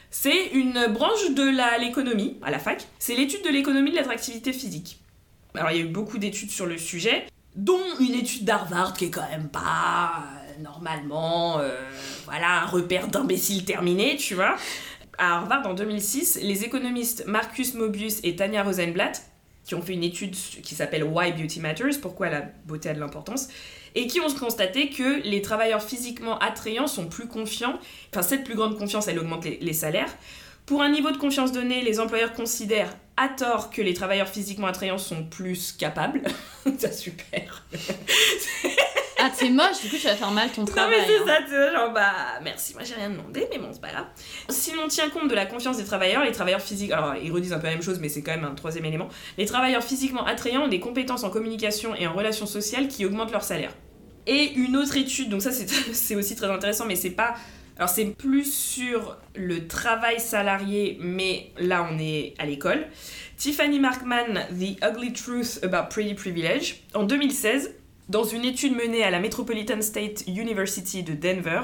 C'est 0.10 0.52
une 0.54 0.88
branche 0.88 1.32
de 1.32 1.82
l'économie 1.82 2.38
à 2.44 2.50
la 2.50 2.60
fac. 2.60 2.88
C'est 2.98 3.16
l'étude 3.16 3.44
de 3.44 3.50
l'économie 3.50 3.92
de 3.92 3.98
l'attractivité 3.98 4.54
physique. 4.54 5.00
Alors 5.56 5.72
il 5.72 5.78
y 5.78 5.82
a 5.82 5.84
eu 5.84 5.90
beaucoup 5.90 6.18
d'études 6.18 6.50
sur 6.50 6.66
le 6.66 6.78
sujet, 6.78 7.26
dont 7.56 7.82
une 8.00 8.14
étude 8.14 8.46
d'Harvard 8.46 8.94
qui 8.94 9.06
est 9.06 9.10
quand 9.10 9.28
même 9.30 9.50
pas 9.50 10.24
euh, 10.58 10.62
normalement 10.62 11.60
euh, 11.60 11.70
voilà 12.26 12.64
un 12.64 12.66
repère 12.66 13.08
d'imbéciles 13.08 13.66
terminé, 13.66 14.16
tu 14.18 14.36
vois. 14.36 14.56
À 15.18 15.38
Harvard 15.38 15.68
en 15.68 15.74
2006, 15.74 16.40
les 16.42 16.64
économistes 16.64 17.26
Marcus 17.28 17.76
Mobius 17.76 18.20
et 18.24 18.36
Tanya 18.36 18.64
Rosenblatt 18.64 19.22
qui 19.64 19.76
ont 19.76 19.82
fait 19.82 19.94
une 19.94 20.04
étude 20.04 20.36
qui 20.36 20.76
s'appelle 20.76 21.04
Why 21.04 21.32
Beauty 21.32 21.60
Matters, 21.62 22.02
pourquoi 22.02 22.30
la 22.30 22.42
beauté 22.66 22.90
a 22.90 22.94
de 22.94 23.00
l'importance, 23.00 23.48
et 23.96 24.08
qui 24.08 24.20
ont 24.20 24.28
constaté 24.34 24.90
que 24.90 25.22
les 25.24 25.42
travailleurs 25.42 25.82
physiquement 25.82 26.38
attrayants 26.40 26.88
sont 26.88 27.08
plus 27.08 27.28
confiants, 27.28 27.80
enfin 28.12 28.24
cette 28.24 28.44
plus 28.44 28.56
grande 28.56 28.78
confiance 28.78 29.08
elle 29.08 29.20
augmente 29.20 29.46
les 29.46 29.74
salaires. 29.74 30.14
Pour 30.66 30.82
un 30.82 30.90
niveau 30.90 31.12
de 31.12 31.18
confiance 31.18 31.52
donné, 31.52 31.82
les 31.82 32.00
employeurs 32.00 32.34
considèrent 32.34 32.96
à 33.18 33.28
tort 33.28 33.70
que 33.70 33.82
les 33.82 33.94
travailleurs 33.94 34.30
physiquement 34.30 34.68
attrayants 34.68 34.98
sont 34.98 35.24
plus 35.24 35.74
capables. 35.74 36.22
c'est 36.78 36.94
super. 36.94 37.64
Ah, 39.20 39.30
t'es 39.38 39.50
moche, 39.50 39.82
du 39.82 39.90
coup, 39.90 39.96
tu 39.96 40.08
vas 40.08 40.16
faire 40.16 40.32
mal 40.32 40.50
ton 40.52 40.62
Non 40.62 40.68
travail. 40.68 40.96
mais 41.00 41.06
c'est 41.08 41.20
hein. 41.20 41.26
ça, 41.26 41.44
tu 41.46 41.76
genre 41.76 41.94
bah 41.94 42.12
merci, 42.44 42.74
moi 42.74 42.84
j'ai 42.84 42.96
rien 42.96 43.10
demandé, 43.10 43.48
mais 43.52 43.58
bon 43.58 43.70
c'est 43.72 43.80
pas 43.80 43.92
grave. 43.92 44.06
Si 44.50 44.74
l'on 44.74 44.88
tient 44.90 45.10
compte 45.10 45.30
de 45.30 45.36
la 45.36 45.46
confiance 45.46 45.78
des 45.78 45.86
travailleurs, 45.86 46.26
les 46.26 46.34
travailleurs 46.34 46.60
physiques, 46.62 46.92
alors 46.92 47.16
ils 47.16 47.32
redisent 47.32 47.54
un 47.54 47.60
peu 47.60 47.68
la 47.68 47.74
même 47.74 47.84
chose, 47.84 48.00
mais 48.02 48.10
c'est 48.10 48.22
quand 48.22 48.32
même 48.36 48.44
un 48.44 48.54
troisième 48.54 48.84
élément. 48.84 49.08
Les 49.38 49.46
travailleurs 49.46 49.84
physiquement 49.84 50.26
attrayants 50.26 50.64
ont 50.64 50.68
des 50.68 50.82
compétences 50.82 51.24
en 51.24 51.30
communication 51.30 51.96
et 51.96 52.06
en 52.06 52.14
relations 52.14 52.46
sociales 52.46 52.90
qui 52.90 53.06
augmentent 53.06 53.32
leur 53.32 53.44
salaire. 53.44 53.72
Et 54.28 54.52
une 54.56 54.76
autre 54.76 54.98
étude, 54.98 55.30
donc 55.30 55.42
ça 55.42 55.52
c'est 55.52 55.70
c'est 55.94 56.16
aussi 56.16 56.36
très 56.36 56.50
intéressant, 56.50 56.86
mais 56.86 56.96
c'est 56.98 57.12
pas. 57.12 57.36
Alors 57.78 57.90
c'est 57.90 58.06
plus 58.06 58.54
sur 58.54 59.18
le 59.36 59.68
travail 59.68 60.20
salarié, 60.20 60.98
mais 61.02 61.52
là 61.58 61.88
on 61.92 61.98
est 61.98 62.36
à 62.38 62.46
l'école. 62.46 62.86
Tiffany 63.38 63.80
Markman, 63.80 64.46
The 64.52 64.84
Ugly 64.84 65.14
Truth 65.14 65.60
About 65.64 65.90
Pretty 65.90 66.14
Privilege, 66.14 66.84
en 66.94 67.04
2016, 67.04 67.74
dans 68.10 68.24
une 68.24 68.46
étude 68.46 68.76
menée 68.76 69.04
à 69.04 69.10
la 69.10 69.20
Metropolitan 69.20 69.82
State 69.82 70.26
University 70.28 71.04
de 71.04 71.14
Denver, 71.14 71.62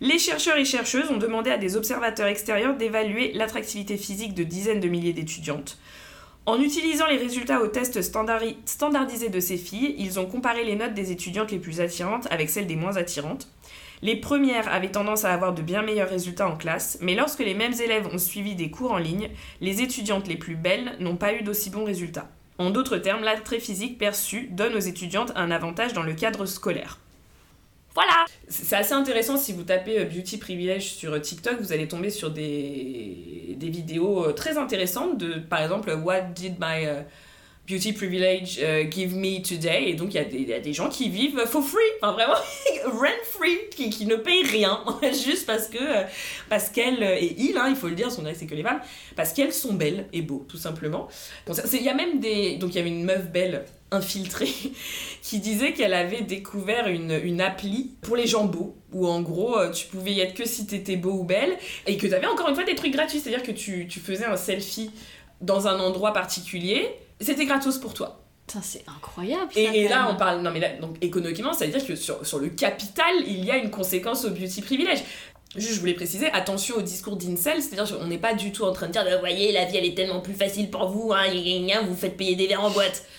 les 0.00 0.18
chercheurs 0.18 0.56
et 0.56 0.64
chercheuses 0.64 1.10
ont 1.10 1.16
demandé 1.16 1.50
à 1.50 1.58
des 1.58 1.76
observateurs 1.76 2.28
extérieurs 2.28 2.76
d'évaluer 2.76 3.32
l'attractivité 3.34 3.96
physique 3.96 4.34
de 4.34 4.44
dizaines 4.44 4.80
de 4.80 4.88
milliers 4.88 5.12
d'étudiantes. 5.12 5.78
En 6.44 6.60
utilisant 6.60 7.06
les 7.06 7.18
résultats 7.18 7.62
au 7.62 7.68
test 7.68 8.00
standari- 8.00 8.56
standardisé 8.64 9.28
de 9.28 9.38
ces 9.38 9.56
filles, 9.56 9.94
ils 9.98 10.18
ont 10.18 10.26
comparé 10.26 10.64
les 10.64 10.74
notes 10.74 10.94
des 10.94 11.12
étudiantes 11.12 11.52
les 11.52 11.60
plus 11.60 11.80
attirantes 11.80 12.26
avec 12.32 12.50
celles 12.50 12.66
des 12.66 12.74
moins 12.74 12.96
attirantes. 12.96 13.48
Les 14.02 14.16
premières 14.16 14.68
avaient 14.72 14.90
tendance 14.90 15.24
à 15.24 15.32
avoir 15.32 15.54
de 15.54 15.62
bien 15.62 15.82
meilleurs 15.82 16.08
résultats 16.08 16.48
en 16.48 16.56
classe, 16.56 16.98
mais 17.00 17.14
lorsque 17.14 17.38
les 17.38 17.54
mêmes 17.54 17.72
élèves 17.72 18.08
ont 18.12 18.18
suivi 18.18 18.56
des 18.56 18.68
cours 18.68 18.90
en 18.90 18.98
ligne, 18.98 19.30
les 19.60 19.80
étudiantes 19.80 20.26
les 20.26 20.36
plus 20.36 20.56
belles 20.56 20.96
n'ont 20.98 21.16
pas 21.16 21.34
eu 21.34 21.42
d'aussi 21.42 21.70
bons 21.70 21.84
résultats. 21.84 22.28
En 22.58 22.70
d'autres 22.70 22.98
termes, 22.98 23.22
l'attrait 23.22 23.60
physique 23.60 23.98
perçu 23.98 24.48
donne 24.50 24.74
aux 24.74 24.80
étudiantes 24.80 25.32
un 25.36 25.52
avantage 25.52 25.92
dans 25.92 26.02
le 26.02 26.14
cadre 26.14 26.46
scolaire. 26.46 26.98
Voilà 27.94 28.24
C'est 28.48 28.74
assez 28.74 28.94
intéressant 28.94 29.36
si 29.36 29.52
vous 29.52 29.64
tapez 29.64 30.00
euh, 30.00 30.04
Beauty 30.04 30.38
Privilege 30.38 30.94
sur 30.94 31.12
euh, 31.12 31.18
TikTok, 31.18 31.60
vous 31.60 31.72
allez 31.72 31.86
tomber 31.86 32.10
sur 32.10 32.30
des, 32.30 33.54
des 33.56 33.68
vidéos 33.68 34.24
euh, 34.24 34.32
très 34.32 34.56
intéressantes 34.56 35.18
de, 35.18 35.34
par 35.34 35.62
exemple, 35.62 35.92
What 35.92 36.32
did 36.34 36.54
my 36.58 36.86
Beauty 37.68 37.92
Privilege 37.92 38.58
euh, 38.60 38.84
give 38.90 39.14
me 39.14 39.40
today. 39.40 39.84
Et 39.90 39.94
donc 39.94 40.12
il 40.14 40.16
y, 40.16 40.20
a 40.20 40.24
des- 40.24 40.36
il 40.38 40.48
y 40.48 40.52
a 40.52 40.58
des 40.60 40.72
gens 40.72 40.88
qui 40.88 41.08
vivent 41.08 41.46
for 41.46 41.62
free, 41.64 41.78
enfin 42.00 42.12
vraiment 42.12 42.34
rent 42.86 43.22
free, 43.30 43.56
qui, 43.70 43.88
qui 43.88 44.06
ne 44.06 44.16
payent 44.16 44.42
rien, 44.44 44.82
juste 45.02 45.46
parce 45.46 45.68
que 45.68 45.78
euh, 45.78 46.02
parce 46.48 46.70
qu'elles, 46.70 47.02
euh, 47.02 47.16
et 47.20 47.34
il, 47.38 47.56
hein, 47.56 47.66
il 47.68 47.76
faut 47.76 47.86
le 47.88 47.94
dire, 47.94 48.10
son 48.10 48.24
c'est 48.34 48.46
que 48.46 48.54
les 48.54 48.62
femmes, 48.64 48.80
parce 49.14 49.32
qu'elles 49.32 49.52
sont 49.52 49.74
belles 49.74 50.06
et 50.12 50.22
beaux, 50.22 50.44
tout 50.48 50.56
simplement. 50.56 51.08
Bon, 51.46 51.54
c'est- 51.54 51.76
Il 51.76 51.82
y 51.84 51.88
a 51.88 51.94
même 51.94 52.18
des... 52.20 52.56
Donc 52.56 52.70
il 52.74 52.76
y 52.76 52.80
avait 52.80 52.88
une 52.90 53.04
meuf 53.04 53.26
belle 53.30 53.64
infiltrée 53.92 54.48
qui 55.22 55.38
disait 55.38 55.72
qu'elle 55.72 55.94
avait 55.94 56.22
découvert 56.22 56.88
une, 56.88 57.12
une 57.22 57.40
appli 57.40 57.92
pour 58.02 58.16
les 58.16 58.26
gens 58.26 58.44
beaux, 58.44 58.74
où 58.92 59.06
en 59.06 59.20
gros 59.20 59.56
tu 59.72 59.86
pouvais 59.86 60.12
y 60.12 60.20
être 60.20 60.34
que 60.34 60.46
si 60.46 60.66
t'étais 60.66 60.96
beau 60.96 61.12
ou 61.12 61.24
belle, 61.24 61.56
et 61.86 61.96
que 61.96 62.08
t'avais 62.08 62.26
encore 62.26 62.48
une 62.48 62.54
fois 62.56 62.64
des 62.64 62.74
trucs 62.74 62.92
gratuits, 62.92 63.20
c'est-à-dire 63.20 63.44
que 63.44 63.52
tu, 63.52 63.86
tu 63.88 64.00
faisais 64.00 64.24
un 64.24 64.36
selfie 64.36 64.90
dans 65.40 65.66
un 65.68 65.78
endroit 65.80 66.12
particulier, 66.12 66.88
c'était 67.22 67.46
gratos 67.46 67.78
pour 67.78 67.94
toi. 67.94 68.18
C'est 68.60 68.84
incroyable. 68.86 69.50
Et, 69.56 69.66
ça, 69.66 69.74
et 69.74 69.88
quand 69.88 69.94
là, 69.94 70.08
on 70.10 70.16
parle. 70.16 70.42
Non, 70.42 70.50
mais 70.52 70.60
là, 70.60 70.76
donc 70.76 70.96
économiquement, 71.00 71.52
ça 71.52 71.64
veut 71.64 71.72
dire 71.72 71.86
que 71.86 71.94
sur, 71.94 72.26
sur 72.26 72.38
le 72.38 72.48
capital, 72.48 73.14
il 73.26 73.44
y 73.44 73.50
a 73.50 73.56
une 73.56 73.70
conséquence 73.70 74.24
au 74.24 74.30
beauty 74.30 74.60
privilège. 74.60 75.02
Juste, 75.54 75.74
je 75.74 75.80
voulais 75.80 75.92
préciser, 75.94 76.30
attention 76.32 76.76
au 76.76 76.82
discours 76.82 77.16
d'Incel, 77.16 77.60
c'est-à-dire 77.60 77.98
qu'on 77.98 78.06
n'est 78.06 78.16
pas 78.18 78.32
du 78.34 78.52
tout 78.52 78.64
en 78.64 78.72
train 78.72 78.86
de 78.86 78.92
dire, 78.92 79.04
vous 79.04 79.18
voyez, 79.20 79.52
la 79.52 79.66
vie 79.66 79.76
elle 79.76 79.84
est 79.84 79.94
tellement 79.94 80.20
plus 80.20 80.32
facile 80.34 80.70
pour 80.70 80.88
vous, 80.88 81.12
hein, 81.12 81.24
vous 81.86 81.94
faites 81.96 82.16
payer 82.16 82.36
des 82.36 82.46
verres 82.46 82.64
en 82.64 82.70
boîte. 82.70 83.04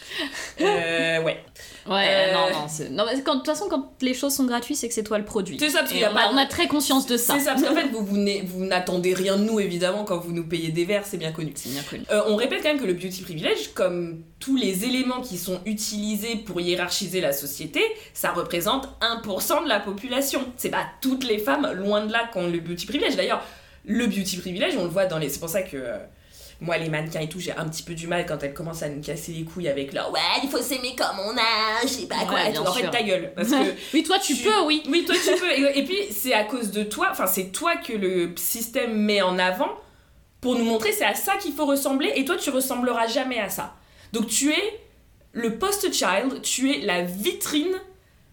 Euh, 0.61 1.23
ouais. 1.23 1.43
Ouais, 1.89 2.05
Euh, 2.07 2.33
non, 2.33 2.49
non. 2.51 2.67
c'est- 2.69 2.89
non, 2.89 3.03
mais 3.11 3.19
quand- 3.23 3.33
De 3.33 3.37
toute 3.39 3.47
façon, 3.47 3.65
quand 3.67 3.93
les 4.01 4.13
choses 4.13 4.33
sont 4.35 4.45
gratuites, 4.45 4.77
c'est 4.77 4.87
que 4.87 4.93
c'est 4.93 5.01
toi 5.03 5.17
le 5.17 5.25
produit. 5.25 5.57
C'est 5.59 5.69
ça, 5.69 5.79
parce 5.79 5.91
y 5.93 6.03
a 6.03 6.11
on, 6.11 6.13
pas- 6.13 6.25
a, 6.27 6.31
on 6.31 6.37
a 6.37 6.45
très 6.45 6.67
conscience 6.67 7.07
de 7.07 7.17
ça. 7.17 7.33
C'est 7.33 7.45
ça, 7.45 7.51
parce 7.53 7.63
qu'en 7.63 7.73
fait, 7.81 7.87
vous, 7.87 8.05
vous 8.05 8.65
n'attendez 8.65 9.15
rien 9.15 9.37
de 9.37 9.43
nous, 9.43 9.59
évidemment, 9.59 10.03
quand 10.03 10.19
vous 10.19 10.31
nous 10.31 10.47
payez 10.47 10.69
des 10.69 10.85
verres, 10.85 11.03
c'est 11.05 11.17
bien 11.17 11.31
connu. 11.31 11.51
C'est 11.55 11.69
bien 11.69 11.81
connu. 11.81 12.03
Euh, 12.11 12.21
on 12.27 12.35
répète 12.35 12.61
quand 12.61 12.69
même 12.69 12.79
que 12.79 12.85
le 12.85 12.93
beauty 12.93 13.23
privilege, 13.23 13.71
comme 13.73 14.23
tous 14.43 14.55
les 14.57 14.83
éléments 14.83 15.21
qui 15.21 15.37
sont 15.37 15.61
utilisés 15.65 16.35
pour 16.35 16.59
hiérarchiser 16.59 17.21
la 17.21 17.31
société, 17.31 17.81
ça 18.13 18.31
représente 18.33 18.89
1% 19.01 19.63
de 19.63 19.69
la 19.69 19.79
population. 19.79 20.41
C'est 20.57 20.69
pas 20.69 20.85
toutes 21.01 21.23
les 21.23 21.37
femmes, 21.37 21.71
loin 21.75 22.05
de 22.05 22.11
là, 22.11 22.27
qui 22.31 22.39
ont 22.39 22.49
le 22.49 22.59
beauty 22.59 22.85
privilege. 22.85 23.15
D'ailleurs, 23.15 23.41
le 23.85 24.05
beauty 24.07 24.37
privilège, 24.37 24.75
on 24.77 24.83
le 24.83 24.89
voit 24.89 25.05
dans 25.05 25.17
les. 25.17 25.29
C'est 25.29 25.39
pour 25.39 25.49
ça 25.49 25.61
que. 25.61 25.77
euh, 25.77 25.97
moi, 26.61 26.77
les 26.77 26.87
mannequins 26.89 27.19
et 27.19 27.27
tout, 27.27 27.39
j'ai 27.39 27.51
un 27.51 27.67
petit 27.67 27.83
peu 27.83 27.93
du 27.93 28.07
mal 28.07 28.25
quand 28.25 28.41
elles 28.43 28.53
commencent 28.53 28.83
à 28.83 28.89
nous 28.89 29.01
casser 29.01 29.33
les 29.33 29.43
couilles 29.43 29.67
avec 29.67 29.91
leur 29.91 30.11
ouais, 30.13 30.19
il 30.43 30.49
faut 30.49 30.61
s'aimer 30.61 30.95
comme 30.95 31.19
on 31.25 31.37
a, 31.37 31.81
je 31.83 31.87
sais 31.87 32.05
pas 32.07 32.23
quoi. 32.25 32.35
Ouais, 32.35 32.57
en 32.57 32.71
fait, 32.73 32.89
ta 32.89 33.01
gueule. 33.03 33.33
Parce 33.35 33.49
que 33.49 33.55
oui, 33.93 34.03
toi, 34.03 34.17
tu, 34.19 34.35
tu- 34.35 34.43
peux, 34.43 34.61
oui. 34.65 34.81
oui, 34.89 35.03
toi 35.05 35.15
tu 35.15 35.39
peux. 35.39 35.51
Et, 35.51 35.79
et 35.79 35.83
puis 35.83 35.97
c'est 36.11 36.33
à 36.33 36.43
cause 36.45 36.71
de 36.71 36.83
toi, 36.83 37.09
enfin 37.11 37.27
c'est 37.27 37.51
toi 37.51 37.75
que 37.77 37.91
le 37.93 38.31
système 38.37 38.93
met 38.95 39.21
en 39.21 39.39
avant 39.39 39.71
pour 40.39 40.55
nous 40.57 40.63
montrer 40.65 40.91
c'est 40.93 41.05
à 41.05 41.15
ça 41.15 41.35
qu'il 41.37 41.53
faut 41.53 41.65
ressembler 41.65 42.11
et 42.15 42.23
toi 42.23 42.37
tu 42.37 42.49
ressembleras 42.49 43.07
jamais 43.07 43.39
à 43.39 43.49
ça. 43.49 43.75
Donc 44.13 44.27
tu 44.27 44.51
es 44.51 44.79
le 45.33 45.57
post-child, 45.57 46.41
tu 46.41 46.71
es 46.71 46.79
la 46.85 47.01
vitrine 47.01 47.73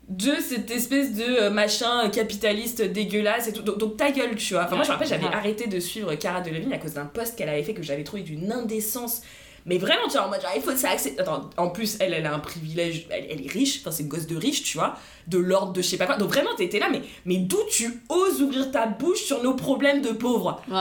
de 0.08 0.32
cette 0.40 0.70
espèce 0.70 1.14
de 1.14 1.22
euh, 1.25 1.50
machin 1.50 2.08
capitaliste 2.10 2.82
dégueulasse 2.82 3.49
et 3.49 3.52
tout. 3.52 3.62
Donc, 3.62 3.78
donc 3.78 3.96
ta 3.96 4.10
gueule, 4.10 4.34
tu 4.37 4.54
vois. 4.54 4.64
Enfin 4.64 4.76
moi 4.76 4.84
je 4.84 4.88
me 4.90 4.92
rappelle 4.94 5.08
j'avais 5.08 5.26
Ouais. 5.26 5.34
arrêté 5.34 5.66
de 5.68 5.80
suivre 5.80 6.14
Cara 6.16 6.40
Delevingne 6.40 6.72
à 6.75 6.78
cause 6.78 6.92
d'un 6.94 7.06
post 7.06 7.37
qu'elle 7.37 7.49
avait 7.49 7.62
fait 7.62 7.75
que 7.75 7.82
j'avais 7.82 8.04
trouvé 8.04 8.22
d'une 8.22 8.52
indécence. 8.52 9.22
Mais 9.66 9.76
vraiment, 9.76 10.04
tu 10.06 10.12
vois, 10.12 10.22
en 10.26 10.30
mode 10.30 10.40
genre, 10.40 10.52
il 10.56 10.62
faut 10.62 10.75
ça 10.75 10.90
accepter. 10.90 11.20
Attends, 11.20 11.50
en 11.58 11.68
plus, 11.68 11.96
elle, 12.00 12.14
elle 12.14 12.25
a 12.25 12.32
un 12.34 12.38
privilège, 12.38 13.06
elle, 13.10 13.26
elle 13.30 13.44
est 13.44 13.50
riche, 13.50 13.80
enfin, 13.80 13.90
c'est 13.90 14.02
une 14.04 14.08
gosse 14.08 14.26
de 14.26 14.34
riche, 14.37 14.62
tu 14.62 14.78
vois, 14.78 14.96
de 15.30 15.38
l'ordre 15.38 15.72
de 15.72 15.80
je 15.82 15.88
sais 15.88 15.96
pas 15.96 16.06
quoi. 16.06 16.16
Donc 16.16 16.28
vraiment, 16.32 16.50
t'étais 16.56 16.78
là, 16.78 16.88
mais, 16.90 17.02
mais 17.25 17.37
d'où 17.37 17.58
tu 17.70 18.02
oses 18.08 18.42
ouvrir 18.42 18.70
ta 18.70 18.87
bouche 18.87 19.22
sur 19.22 19.42
nos 19.42 19.54
problèmes 19.54 20.02
de 20.02 20.10
pauvres 20.10 20.60
Ouais, 20.68 20.75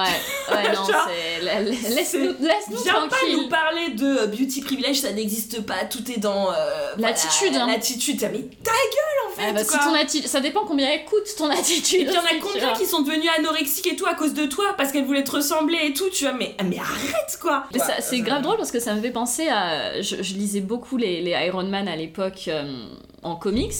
ouais, 0.56 0.74
non, 0.74 0.82
c'est. 0.86 1.44
la- 1.46 1.62
la- 1.62 1.72
c'est- 1.74 1.90
Laisse-nous 1.90 2.34
laisse-nous 2.46 2.84
Viens 2.84 3.08
pas 3.08 3.16
nous 3.32 3.48
parler 3.50 3.90
de 3.92 4.06
euh, 4.06 4.28
beauty 4.28 4.62
privilège, 4.62 5.02
ça 5.02 5.12
n'existe 5.12 5.62
pas, 5.66 5.86
tout 5.86 6.12
est 6.12 6.20
dans. 6.20 6.52
euh, 6.52 6.56
voilà, 6.98 7.10
L'attitude, 7.10 7.56
hein. 7.56 7.68
L'attitude, 7.68 8.20
mais 8.32 8.42
ta 8.64 8.72
gueule 8.72 9.28
en 9.28 9.36
fait, 9.36 9.44
Ah 9.50 9.54
bah, 9.54 9.64
si 9.64 9.70
quoi. 9.70 9.80
ton 9.80 9.96
atti- 9.96 10.28
Ça 10.28 10.40
dépend 10.40 10.66
combien 10.66 10.90
elle 10.90 11.06
coûte 11.06 11.28
ton 11.38 11.50
attitude. 11.50 12.02
Et 12.02 12.06
puis 12.06 12.14
il 12.14 12.16
y 12.16 12.18
en 12.18 12.22
a 12.24 12.40
combien 12.42 12.74
qui 12.74 12.86
sont 12.86 13.02
devenus 13.02 13.30
anorexiques 13.38 13.88
et 13.88 13.96
tout 13.96 14.06
à 14.08 14.16
cause 14.16 14.34
de 14.34 14.46
toi 14.46 14.74
parce 14.78 14.92
qu'elles 14.92 15.06
voulaient 15.06 15.24
te 15.24 15.32
ressembler 15.32 15.78
et 15.84 15.94
tout, 15.94 16.10
tu 16.10 16.24
vois, 16.26 16.34
mais, 16.34 16.56
mais 16.66 16.80
arrête 16.80 17.38
quoi 17.42 17.66
Ouais, 17.74 17.80
C'est 18.02 18.20
euh, 18.20 18.24
grave 18.24 18.42
drôle 18.42 18.58
parce 18.58 18.72
que 18.72 18.80
ça 18.80 18.94
me 18.96 19.02
fait 19.02 19.12
penser 19.12 19.48
à. 19.48 20.02
Je, 20.02 20.18
je 20.22 20.34
lisais 20.34 20.62
beaucoup 20.62 20.98
les, 20.98 21.22
les 21.22 21.32
Iron 21.48 21.64
Man 21.64 21.88
à 21.88 21.96
l'époque 21.96 22.46
euh, 22.48 22.86
en 23.24 23.36
comics. 23.36 23.74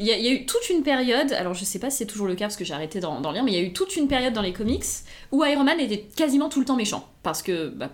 Il 0.00 0.06
y, 0.06 0.12
a, 0.12 0.16
il 0.16 0.24
y 0.24 0.28
a 0.28 0.32
eu 0.32 0.46
toute 0.46 0.70
une 0.70 0.82
période, 0.82 1.30
alors 1.34 1.52
je 1.52 1.62
sais 1.62 1.78
pas 1.78 1.90
si 1.90 1.98
c'est 1.98 2.06
toujours 2.06 2.26
le 2.26 2.34
cas 2.34 2.46
parce 2.46 2.56
que 2.56 2.64
j'ai 2.64 2.72
arrêté 2.72 3.00
d'en 3.00 3.20
lire, 3.32 3.44
mais 3.44 3.52
il 3.52 3.54
y 3.54 3.60
a 3.60 3.62
eu 3.62 3.74
toute 3.74 3.96
une 3.96 4.08
période 4.08 4.32
dans 4.32 4.40
les 4.40 4.54
comics 4.54 4.82
où 5.30 5.44
Iron 5.44 5.62
Man 5.62 5.78
était 5.78 6.00
quasiment 6.16 6.48
tout 6.48 6.58
le 6.58 6.64
temps 6.64 6.76
méchant. 6.76 7.06
Parce 7.22 7.42
que. 7.42 7.68
bah, 7.68 7.90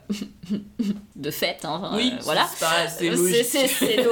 de 1.17 1.31
fait, 1.33 1.65
hein, 1.65 1.91
Oui, 1.97 2.13
euh, 2.15 2.19
voilà. 2.23 2.49
c'est 2.89 3.11
logique. 3.11 3.45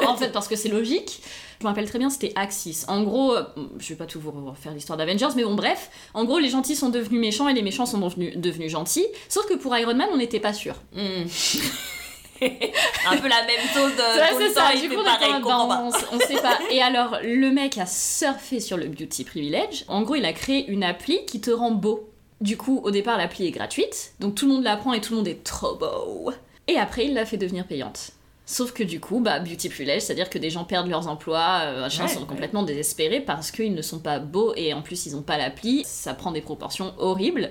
en 0.09 0.17
fait, 0.17 0.33
parce 0.33 0.49
que 0.49 0.57
c'est 0.57 0.71
logique. 0.71 1.23
Je 1.61 1.65
me 1.65 1.69
rappelle 1.69 1.89
très 1.89 2.01
bien, 2.01 2.11
c'était 2.11 2.33
Axis. 2.35 2.85
En 2.89 3.05
gros, 3.05 3.37
euh, 3.37 3.45
je 3.79 3.91
vais 3.91 3.95
pas 3.95 4.07
tout 4.07 4.19
vous 4.21 4.33
refaire 4.33 4.75
l'histoire 4.75 4.99
d'Avengers, 4.99 5.29
mais 5.37 5.45
bon, 5.45 5.55
bref. 5.55 5.89
En 6.15 6.25
gros, 6.25 6.41
les 6.41 6.49
gentils 6.49 6.75
sont 6.75 6.89
devenus 6.89 7.21
méchants 7.21 7.47
et 7.49 7.55
les 7.55 7.63
méchants 7.63 7.87
sont 7.87 8.01
devenus, 8.01 8.37
devenus 8.37 8.73
gentils. 8.73 9.07
Sauf 9.29 9.47
que 9.47 9.55
pour 9.55 9.77
Iron 9.77 9.95
Man, 9.95 10.09
on 10.13 10.17
n'était 10.17 10.41
pas 10.41 10.53
sûr. 10.53 10.75
Hmm. 10.95 11.25
un 13.09 13.17
peu 13.17 13.29
la 13.29 13.45
même 13.45 13.61
chose 13.73 13.93
tout 13.93 14.39
le 14.39 14.49
ça, 14.53 14.61
temps, 14.63 14.71
il 14.75 14.81
du 14.83 14.89
fait 14.89 14.95
coup, 14.95 15.01
on, 15.01 15.05
pareil, 15.05 15.33
on, 15.45 15.91
on 16.17 16.19
sait 16.21 16.41
pas. 16.41 16.59
Et 16.71 16.83
alors, 16.83 17.19
le 17.23 17.51
mec 17.51 17.79
a 17.79 17.87
surfé 17.87 18.61
sur 18.61 18.77
le 18.77 18.87
beauty 18.87 19.25
privilege. 19.25 19.85
En 19.89 20.03
gros, 20.03 20.15
il 20.17 20.25
a 20.25 20.33
créé 20.33 20.67
une 20.67 20.85
appli 20.85 21.25
qui 21.27 21.41
te 21.41 21.51
rend 21.51 21.71
beau. 21.71 22.11
Du 22.41 22.57
coup, 22.57 22.81
au 22.85 22.91
départ, 22.91 23.17
l'appli 23.17 23.47
est 23.47 23.51
gratuite, 23.53 24.13
donc 24.21 24.35
tout 24.35 24.47
le 24.47 24.55
monde 24.55 24.65
la 24.65 24.77
prend 24.77 24.93
et 24.93 25.01
tout 25.01 25.13
le 25.13 25.19
monde 25.19 25.29
est 25.29 25.45
trop 25.45 25.77
beau. 25.77 26.33
Et 26.67 26.77
après, 26.77 27.07
il 27.07 27.15
l'a 27.15 27.25
fait 27.25 27.37
devenir 27.37 27.67
payante. 27.67 28.11
Sauf 28.47 28.73
que 28.73 28.83
du 28.83 29.01
coup, 29.01 29.21
bah, 29.21 29.39
beauty 29.39 29.71
privilege, 29.71 30.03
c'est-à-dire 30.03 30.29
que 30.29 30.39
des 30.39 30.51
gens 30.51 30.65
perdent 30.65 30.89
leurs 30.89 31.09
emplois, 31.09 31.61
euh, 31.63 31.85
Ouais, 31.85 31.91
sont 31.91 32.21
ouais. 32.21 32.27
complètement 32.27 32.63
désespérés 32.63 33.21
parce 33.21 33.51
qu'ils 33.51 33.73
ne 33.75 33.81
sont 33.81 34.01
pas 34.01 34.19
beaux 34.19 34.53
et 34.57 34.75
en 34.75 34.83
plus 34.83 35.07
ils 35.07 35.17
ont 35.17 35.23
pas 35.23 35.39
l'appli. 35.39 35.83
Ça 35.87 36.13
prend 36.13 36.31
des 36.33 36.43
proportions 36.43 36.93
horribles. 36.99 37.51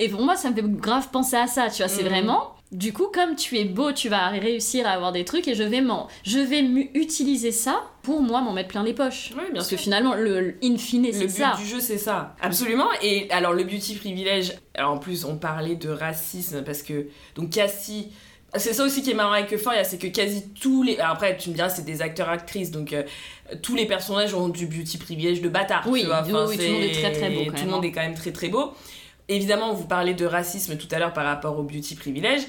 Et 0.00 0.08
pour 0.08 0.22
moi, 0.22 0.34
ça 0.34 0.50
me 0.50 0.54
fait 0.56 0.62
grave 0.64 1.08
penser 1.12 1.36
à 1.36 1.46
ça, 1.46 1.68
tu 1.70 1.78
vois. 1.82 1.88
C'est 1.88 2.02
Mhm. 2.02 2.08
vraiment, 2.08 2.54
du 2.72 2.92
coup, 2.92 3.08
comme 3.12 3.36
tu 3.36 3.58
es 3.58 3.64
beau, 3.64 3.92
tu 3.92 4.08
vas 4.08 4.28
réussir 4.30 4.86
à 4.86 4.92
avoir 4.92 5.12
des 5.12 5.24
trucs 5.26 5.46
et 5.46 5.54
je 5.54 5.62
vais 5.62 5.82
m'en, 5.82 6.08
je 6.24 6.38
vais 6.38 6.60
utiliser 6.94 7.52
ça 7.52 7.82
pour 8.02 8.22
moi 8.22 8.40
m'en 8.40 8.52
mettre 8.52 8.70
plein 8.70 8.82
les 8.82 8.94
poches. 8.94 9.30
Oui, 9.36 9.42
bien 9.44 9.54
Parce 9.54 9.68
sûr. 9.68 9.76
que 9.76 9.82
finalement, 9.82 10.14
le, 10.14 10.40
le 10.40 10.54
in 10.64 10.78
fine, 10.78 11.04
Le 11.06 11.12
c'est 11.12 11.26
but 11.26 11.30
ça. 11.30 11.54
du 11.58 11.66
jeu, 11.66 11.80
c'est 11.80 11.98
ça. 11.98 12.34
Absolument. 12.40 12.88
Et 13.02 13.30
alors, 13.30 13.52
le 13.52 13.62
beauty 13.64 13.94
privilège, 13.96 14.54
alors, 14.74 14.92
en 14.92 14.98
plus, 14.98 15.24
on 15.26 15.36
parlait 15.36 15.76
de 15.76 15.90
racisme 15.90 16.64
parce 16.64 16.82
que, 16.82 17.06
donc, 17.36 17.50
Cassie. 17.50 18.08
C'est 18.56 18.72
ça 18.72 18.82
aussi 18.84 19.02
qui 19.04 19.12
est 19.12 19.14
marrant 19.14 19.30
avec 19.34 19.52
Euphoria, 19.54 19.84
c'est 19.84 19.96
que 19.98 20.08
quasi 20.08 20.48
tous 20.60 20.82
les. 20.82 20.98
alors 20.98 21.12
après, 21.12 21.36
tu 21.36 21.50
me 21.50 21.54
diras, 21.54 21.68
c'est 21.68 21.84
des 21.84 22.02
acteurs-actrices, 22.02 22.72
donc 22.72 22.92
euh, 22.92 23.04
tous 23.62 23.76
les 23.76 23.86
personnages 23.86 24.34
ont 24.34 24.48
du 24.48 24.66
beauty 24.66 24.98
privilège 24.98 25.40
de 25.40 25.48
bâtard. 25.48 25.84
Oui, 25.86 26.00
tu 26.00 26.06
vois. 26.06 26.24
oui, 26.26 26.32
Enfin, 26.34 26.46
oui, 26.48 26.56
tout 26.56 26.62
le 26.64 26.72
monde 26.72 26.82
est 26.82 26.92
très, 27.00 27.12
très 27.12 27.30
beau, 27.30 27.44
quand 27.44 27.56
Tout 27.56 27.64
le 27.66 27.70
monde 27.70 27.84
hein. 27.84 27.88
est 27.88 27.92
quand 27.92 28.00
même 28.00 28.14
très 28.14 28.32
très 28.32 28.48
beau. 28.48 28.72
Évidemment, 29.30 29.72
vous 29.72 29.86
parlez 29.86 30.12
de 30.14 30.26
racisme 30.26 30.76
tout 30.76 30.88
à 30.90 30.98
l'heure 30.98 31.12
par 31.12 31.24
rapport 31.24 31.58
au 31.58 31.62
beauty 31.62 31.94
privilège. 31.94 32.42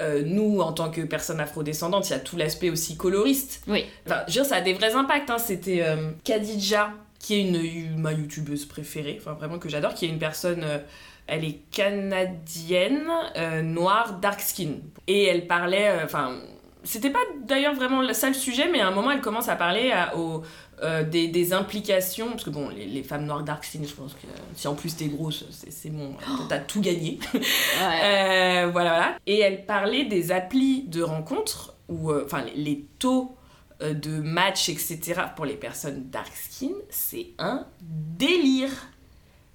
Euh, 0.00 0.22
nous, 0.24 0.60
en 0.60 0.72
tant 0.72 0.90
que 0.90 1.00
personnes 1.00 1.40
afrodescendantes, 1.40 2.08
il 2.08 2.12
y 2.12 2.16
a 2.16 2.18
tout 2.18 2.36
l'aspect 2.36 2.68
aussi 2.70 2.96
coloriste. 2.98 3.62
Oui. 3.66 3.86
Enfin, 4.06 4.20
je 4.28 4.34
veux 4.34 4.42
dire, 4.42 4.44
ça 4.44 4.56
a 4.56 4.60
des 4.60 4.74
vrais 4.74 4.94
impacts. 4.94 5.30
Hein. 5.30 5.38
C'était 5.38 5.80
euh, 5.82 6.10
Khadija, 6.24 6.90
qui 7.18 7.36
est 7.36 7.40
une, 7.40 7.98
ma 7.98 8.12
youtubeuse 8.12 8.66
préférée, 8.66 9.16
enfin 9.18 9.32
vraiment 9.32 9.58
que 9.58 9.68
j'adore, 9.70 9.94
qui 9.94 10.04
est 10.04 10.08
une 10.10 10.18
personne, 10.18 10.62
euh, 10.64 10.78
elle 11.26 11.44
est 11.44 11.60
canadienne, 11.72 13.02
euh, 13.36 13.62
noire, 13.62 14.18
dark 14.20 14.40
skin. 14.40 14.74
Et 15.06 15.24
elle 15.24 15.46
parlait, 15.46 15.90
enfin, 16.04 16.36
c'était 16.84 17.10
pas 17.10 17.18
d'ailleurs 17.44 17.74
vraiment 17.74 18.02
le- 18.02 18.12
ça 18.12 18.28
le 18.28 18.34
sujet, 18.34 18.68
mais 18.70 18.80
à 18.80 18.88
un 18.88 18.90
moment, 18.92 19.10
elle 19.10 19.20
commence 19.22 19.48
à 19.48 19.56
parler 19.56 19.90
à- 19.92 20.16
au- 20.16 20.42
euh, 20.82 21.04
des, 21.04 21.28
des 21.28 21.52
implications, 21.54 22.30
parce 22.30 22.44
que 22.44 22.50
bon, 22.50 22.68
les, 22.68 22.84
les 22.84 23.02
femmes 23.02 23.24
noires 23.24 23.42
dark 23.42 23.64
skin, 23.64 23.80
je 23.82 23.94
pense 23.94 24.12
que 24.12 24.26
si 24.54 24.68
en 24.68 24.74
plus 24.74 24.94
t'es 24.94 25.06
grosse, 25.06 25.46
c'est 25.50 25.88
bon, 25.90 26.14
t'as 26.48 26.58
tout 26.58 26.80
gagné. 26.80 27.18
Ouais. 27.34 28.00
Euh, 28.04 28.70
voilà, 28.72 28.90
voilà. 28.90 29.18
Et 29.26 29.38
elle 29.40 29.64
parlait 29.64 30.04
des 30.04 30.32
applis 30.32 30.82
de 30.82 31.02
rencontres, 31.02 31.74
ou 31.88 32.10
euh, 32.10 32.24
enfin 32.24 32.42
les, 32.44 32.54
les 32.62 32.86
taux 32.98 33.36
de 33.80 34.20
match, 34.20 34.70
etc. 34.70 35.14
pour 35.34 35.44
les 35.44 35.56
personnes 35.56 36.08
dark 36.10 36.32
skin, 36.34 36.72
c'est 36.88 37.28
un 37.38 37.66
délire. 37.80 38.70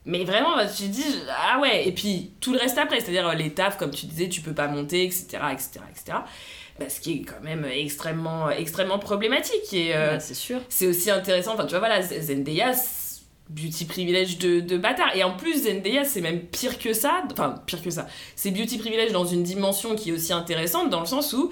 Mais 0.06 0.24
vraiment, 0.24 0.56
bah, 0.56 0.68
j'ai 0.68 0.88
dit, 0.88 1.04
ah 1.30 1.60
ouais, 1.60 1.88
et 1.88 1.92
puis 1.92 2.34
tout 2.40 2.54
le 2.54 2.60
reste 2.60 2.78
après, 2.78 3.00
c'est-à-dire 3.00 3.34
les 3.36 3.54
tafs, 3.54 3.78
comme 3.78 3.92
tu 3.92 4.08
disais, 4.08 4.30
tu 4.30 4.42
peux 4.42 4.54
pas 4.54 4.68
monter, 4.68 5.04
etc., 5.04 5.38
etc., 5.52 5.80
etc. 5.90 6.18
Bah, 6.82 6.90
ce 6.90 7.00
qui 7.00 7.14
est 7.14 7.22
quand 7.22 7.44
même 7.44 7.66
extrêmement, 7.72 8.50
extrêmement 8.50 8.98
problématique. 9.00 9.74
Et 9.74 9.96
euh, 9.96 10.14
Bah, 10.14 10.20
c'est 10.20 10.34
sûr. 10.34 10.60
c'est 10.70 10.88
aussi 10.88 11.12
intéressant. 11.12 11.54
Enfin, 11.54 11.66
tu 11.66 11.72
vois, 11.72 11.80
voilà, 11.80 12.02
Zendaya, 12.02 12.72
beauty 13.50 13.86
privilège 13.86 14.38
de, 14.40 14.60
de 14.62 14.78
bâtard. 14.78 15.16
Et 15.16 15.24
en 15.24 15.36
plus, 15.36 15.66
Zendaya, 15.66 16.04
c'est 16.06 16.22
même 16.22 16.40
pire 16.42 16.80
que 16.80 16.94
ça. 16.94 17.24
Enfin, 17.32 17.56
pire 17.68 17.84
que 17.84 17.92
ça. 17.92 18.08
C'est 18.36 18.52
beauty 18.52 18.78
privilège 18.80 19.12
dans 19.12 19.26
une 19.26 19.44
dimension 19.44 19.96
qui 19.96 20.10
est 20.10 20.14
aussi 20.14 20.34
intéressante, 20.34 20.90
dans 20.90 21.02
le 21.02 21.06
sens 21.06 21.34
où, 21.34 21.52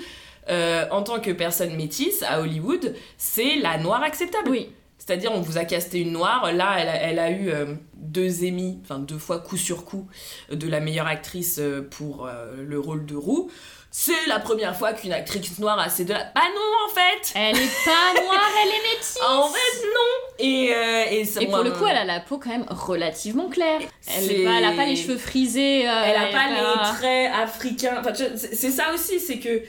euh, 0.50 0.86
en 0.90 1.04
tant 1.04 1.20
que 1.20 1.32
personne 1.32 1.76
métisse, 1.76 2.24
à 2.24 2.42
Hollywood, 2.42 2.96
c'est 3.18 3.58
la 3.58 3.78
noire 3.78 4.02
acceptable. 4.02 4.50
Oui. 4.50 4.70
C'est-à-dire, 4.98 5.32
on 5.34 5.42
vous 5.42 5.58
a 5.58 5.66
casté 5.66 6.00
une 6.02 6.12
noire. 6.12 6.52
Là, 6.54 6.76
elle 6.80 6.88
a, 6.90 6.96
elle 6.96 7.20
a 7.20 7.32
eu 7.32 7.50
euh, 7.50 7.74
deux 7.96 8.46
Emmy, 8.46 8.80
enfin 8.84 9.00
deux 9.00 9.18
fois 9.18 9.40
coup 9.40 9.58
sur 9.58 9.86
coup, 9.86 10.08
de 10.52 10.68
la 10.68 10.80
meilleure 10.80 11.08
actrice 11.08 11.58
euh, 11.60 11.82
pour 11.82 12.28
le 12.58 12.80
rôle 12.80 13.06
de 13.06 13.16
Roux. 13.16 13.50
C'est 13.92 14.28
la 14.28 14.40
première 14.40 14.76
fois 14.78 14.94
qu'une 14.94 15.12
actrice 15.14 15.58
noire 15.58 15.80
a 15.80 15.90
ces 15.90 16.06
deux-là. 16.06 16.32
Bah 16.36 16.42
non, 16.54 16.62
en 16.88 16.94
fait 16.94 17.34
Elle 17.36 17.58
est 17.58 17.86
pas 17.86 18.22
noire, 18.24 18.50
elle 18.62 18.70
est 18.70 18.94
métisse. 18.96 19.18
En 19.28 19.48
fait, 19.50 19.84
non 19.88 20.46
Et, 20.46 20.72
euh, 20.76 21.04
et, 21.10 21.26
ça, 21.26 21.42
Et 21.42 21.48
moi, 21.48 21.58
pour 21.60 21.64
le 21.66 21.72
coup, 21.72 21.86
elle 21.88 21.98
a 21.98 22.06
la 22.06 22.20
peau 22.20 22.38
quand 22.38 22.52
même 22.52 22.66
relativement 22.70 23.50
claire. 23.50 23.80
Elle, 24.08 24.24
C'est- 24.24 24.42
est 24.42 24.46
pas, 24.46 24.60
elle 24.60 24.66
a 24.66 24.72
pas 24.74 24.86
les 24.86 24.96
cheveux 24.96 25.18
frisés. 25.18 25.90
euh, 25.90 26.04
Elle 26.06 26.16
a 26.18 26.30
est 26.30 26.32
pas 26.32 26.48
les 26.50 26.96
traits 26.98 27.32
africains. 27.34 27.98
Enfin, 28.00 28.14
c'est 28.14 28.72
ça 28.72 28.94
aussi, 28.94 29.20
c'est 29.20 29.40
que 29.40 29.64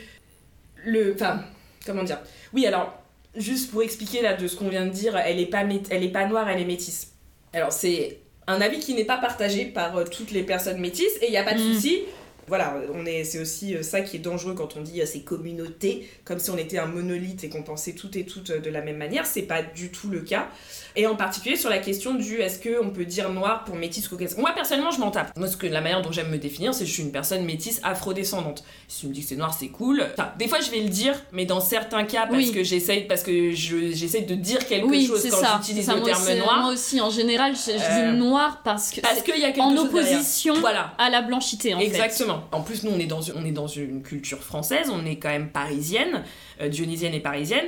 le. 0.84 1.14
Enfin, 1.14 1.40
comment 1.86 2.02
dire? 2.02 2.18
Oui, 2.52 2.66
alors, 2.66 2.92
juste 3.34 3.70
pour 3.70 3.82
expliquer 3.82 4.20
là 4.20 4.34
de 4.34 4.46
ce 4.48 4.54
qu'on 4.56 4.68
vient 4.68 4.84
de 4.84 4.90
dire, 4.90 5.16
elle 5.16 5.40
est 5.40 5.46
pas, 5.46 5.64
mét- 5.64 5.86
elle 5.90 6.04
est 6.04 6.08
pas 6.12 6.26
noire, 6.26 6.46
elle 6.50 6.60
est 6.60 6.64
métisse. 6.66 7.12
Alors, 7.54 7.72
c'est 7.72 8.18
un 8.46 8.60
avis 8.60 8.80
qui 8.80 8.92
n'est 8.94 9.04
pas 9.04 9.16
partagé 9.16 9.64
par 9.64 9.96
euh, 9.96 10.04
toutes 10.04 10.30
les 10.30 10.42
personnes 10.42 10.78
métisses, 10.78 11.16
et 11.22 11.26
il 11.28 11.30
n'y 11.30 11.36
a 11.38 11.42
pas 11.44 11.54
de 11.54 11.62
Mm. 11.62 11.74
souci. 11.74 12.02
Voilà, 12.50 12.74
on 12.94 13.06
est, 13.06 13.24
c'est 13.24 13.38
aussi 13.38 13.74
euh, 13.76 13.82
ça 13.82 14.00
qui 14.02 14.16
est 14.16 14.20
dangereux 14.20 14.54
quand 14.54 14.76
on 14.76 14.80
dit 14.82 15.00
euh, 15.00 15.06
ces 15.06 15.22
communautés, 15.22 16.06
comme 16.24 16.38
si 16.38 16.50
on 16.50 16.58
était 16.58 16.78
un 16.78 16.86
monolithe 16.86 17.44
et 17.44 17.48
qu'on 17.48 17.62
pensait 17.62 17.92
toutes 17.94 18.16
et 18.16 18.26
toutes 18.26 18.50
euh, 18.50 18.58
de 18.58 18.68
la 18.70 18.82
même 18.82 18.96
manière. 18.98 19.24
C'est 19.24 19.42
pas 19.42 19.62
du 19.62 19.90
tout 19.90 20.08
le 20.08 20.20
cas. 20.20 20.48
Et 20.96 21.06
en 21.06 21.14
particulier 21.14 21.54
sur 21.56 21.70
la 21.70 21.78
question 21.78 22.14
du 22.14 22.40
est-ce 22.40 22.58
qu'on 22.58 22.90
peut 22.90 23.04
dire 23.04 23.30
noir 23.30 23.62
pour 23.64 23.76
métisse 23.76 24.08
caucasienne. 24.08 24.40
Moi 24.40 24.50
personnellement, 24.54 24.90
je 24.90 24.98
m'en 24.98 25.10
tape. 25.12 25.30
Moi, 25.36 25.46
ce 25.46 25.56
que 25.56 25.66
la 25.68 25.80
manière 25.80 26.02
dont 26.02 26.10
j'aime 26.10 26.28
me 26.28 26.38
définir, 26.38 26.74
c'est 26.74 26.80
que 26.82 26.88
je 26.88 26.92
suis 26.94 27.02
une 27.04 27.12
personne 27.12 27.44
métisse 27.44 27.80
afrodescendante. 27.84 28.64
Si 28.88 29.02
tu 29.02 29.06
me 29.06 29.12
dis 29.14 29.20
que 29.22 29.28
c'est 29.28 29.36
noir, 29.36 29.54
c'est 29.56 29.68
cool. 29.68 30.04
Enfin, 30.12 30.32
des 30.38 30.48
fois, 30.48 30.58
je 30.60 30.70
vais 30.72 30.80
le 30.80 30.88
dire, 30.88 31.14
mais 31.32 31.46
dans 31.46 31.60
certains 31.60 32.02
cas, 32.04 32.26
parce 32.26 32.36
Oui. 32.36 32.52
que 32.52 32.64
j'essaye, 32.64 33.04
parce 33.06 33.22
que 33.22 33.52
j'essaye 33.52 34.26
de 34.26 34.34
dire 34.34 34.66
quelque 34.66 34.86
Oui, 34.88 35.06
chose 35.06 35.24
quand 35.30 35.46
j'utilise 35.58 35.88
le 35.88 36.02
terme 36.02 36.22
aussi, 36.22 36.34
noir. 36.38 36.62
Moi 36.62 36.72
aussi, 36.72 37.00
en 37.00 37.10
général, 37.10 37.54
je, 37.54 37.70
je 37.72 37.76
Euh, 37.78 38.12
dis 38.12 38.18
noir 38.18 38.60
parce 38.64 38.90
que 38.90 39.00
Parce 39.00 39.22
qu'il 39.22 39.38
y 39.38 39.44
a 39.44 39.52
quelque 39.52 39.60
en 39.60 39.76
chose 39.76 39.90
derrière. 39.92 40.18
opposition 40.18 40.54
Voilà. 40.60 40.92
à 40.98 41.08
la 41.10 41.22
blanchité, 41.22 41.74
en 41.74 41.78
fait. 41.80 41.86
En 42.52 42.60
plus, 42.62 42.84
nous, 42.84 42.90
on 42.92 42.98
est, 42.98 43.06
dans 43.06 43.20
une, 43.20 43.34
on 43.36 43.44
est 43.44 43.52
dans 43.52 43.66
une 43.68 44.02
culture 44.02 44.42
française, 44.42 44.90
on 44.92 45.04
est 45.06 45.16
quand 45.16 45.28
même 45.30 45.50
parisienne, 45.50 46.24
euh, 46.60 46.68
dionysienne 46.68 47.14
et 47.14 47.20
parisienne, 47.20 47.66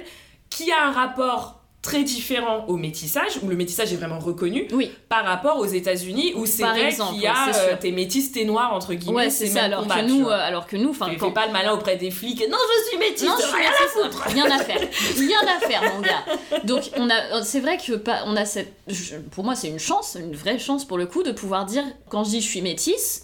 qui 0.51 0.71
a 0.73 0.87
un 0.87 0.93
rapport 0.93 1.59
très 1.81 2.05
différent 2.05 2.65
au 2.69 2.77
métissage, 2.77 3.41
où 3.43 3.49
le 3.49 3.57
métissage 3.57 3.93
est 3.93 3.97
vraiment 3.97 4.21
reconnu, 4.21 4.69
Oui. 4.71 4.93
par 5.09 5.25
rapport 5.25 5.59
aux 5.59 5.67
États-Unis, 5.67 6.33
où 6.37 6.47
c'est 6.47 6.63
vrai 6.63 6.91
qu'il 6.95 7.21
y 7.21 7.27
a 7.27 7.49
euh, 7.49 7.77
t'es 7.81 7.91
métisse, 7.91 8.31
t'es 8.31 8.45
noir, 8.45 8.73
entre 8.73 8.95
guillemets, 8.95 9.17
Ouais, 9.17 9.31
c'est 9.31 9.49
ça. 9.49 9.65
Alors 9.65 9.83
combat, 9.83 9.97
que 10.01 10.07
nous, 10.07 10.29
euh, 10.29 10.31
alors 10.31 10.69
que 10.69 10.77
nous, 10.77 10.91
enfin, 10.91 11.09
Fais- 11.11 11.17
quand 11.17 11.27
fais 11.31 11.35
pas 11.35 11.47
le 11.49 11.53
malin 11.53 11.73
auprès 11.73 11.97
des 11.97 12.13
flics. 12.13 12.45
Non, 12.49 12.57
je 12.85 12.89
suis 12.89 12.99
métisse, 12.99 13.27
Non, 13.27 13.35
je 13.37 13.47
suis 13.47 13.57
rien 13.57 13.71
à 13.71 13.89
foutre. 13.89 14.23
Rien 14.29 14.49
à 14.53 14.59
faire. 14.59 14.79
Rien 15.19 15.57
à 15.57 15.67
faire, 15.67 15.83
mon 15.95 16.01
gars. 16.03 16.61
Donc, 16.63 16.89
on 16.99 17.11
a, 17.11 17.43
c'est 17.43 17.59
vrai 17.59 17.79
que 17.79 17.95
pas, 17.95 18.23
on 18.27 18.37
a 18.37 18.45
cette, 18.45 18.73
pour 19.33 19.43
moi, 19.43 19.57
c'est 19.57 19.67
une 19.69 19.81
chance, 19.81 20.17
une 20.21 20.37
vraie 20.37 20.61
chance 20.61 20.85
pour 20.85 20.99
le 20.99 21.07
coup, 21.07 21.25
de 21.25 21.33
pouvoir 21.33 21.65
dire, 21.67 21.83
quand 22.09 22.23
je 22.23 22.31
dis 22.31 22.41
je 22.41 22.47
suis 22.47 22.63
métisse, 22.63 23.22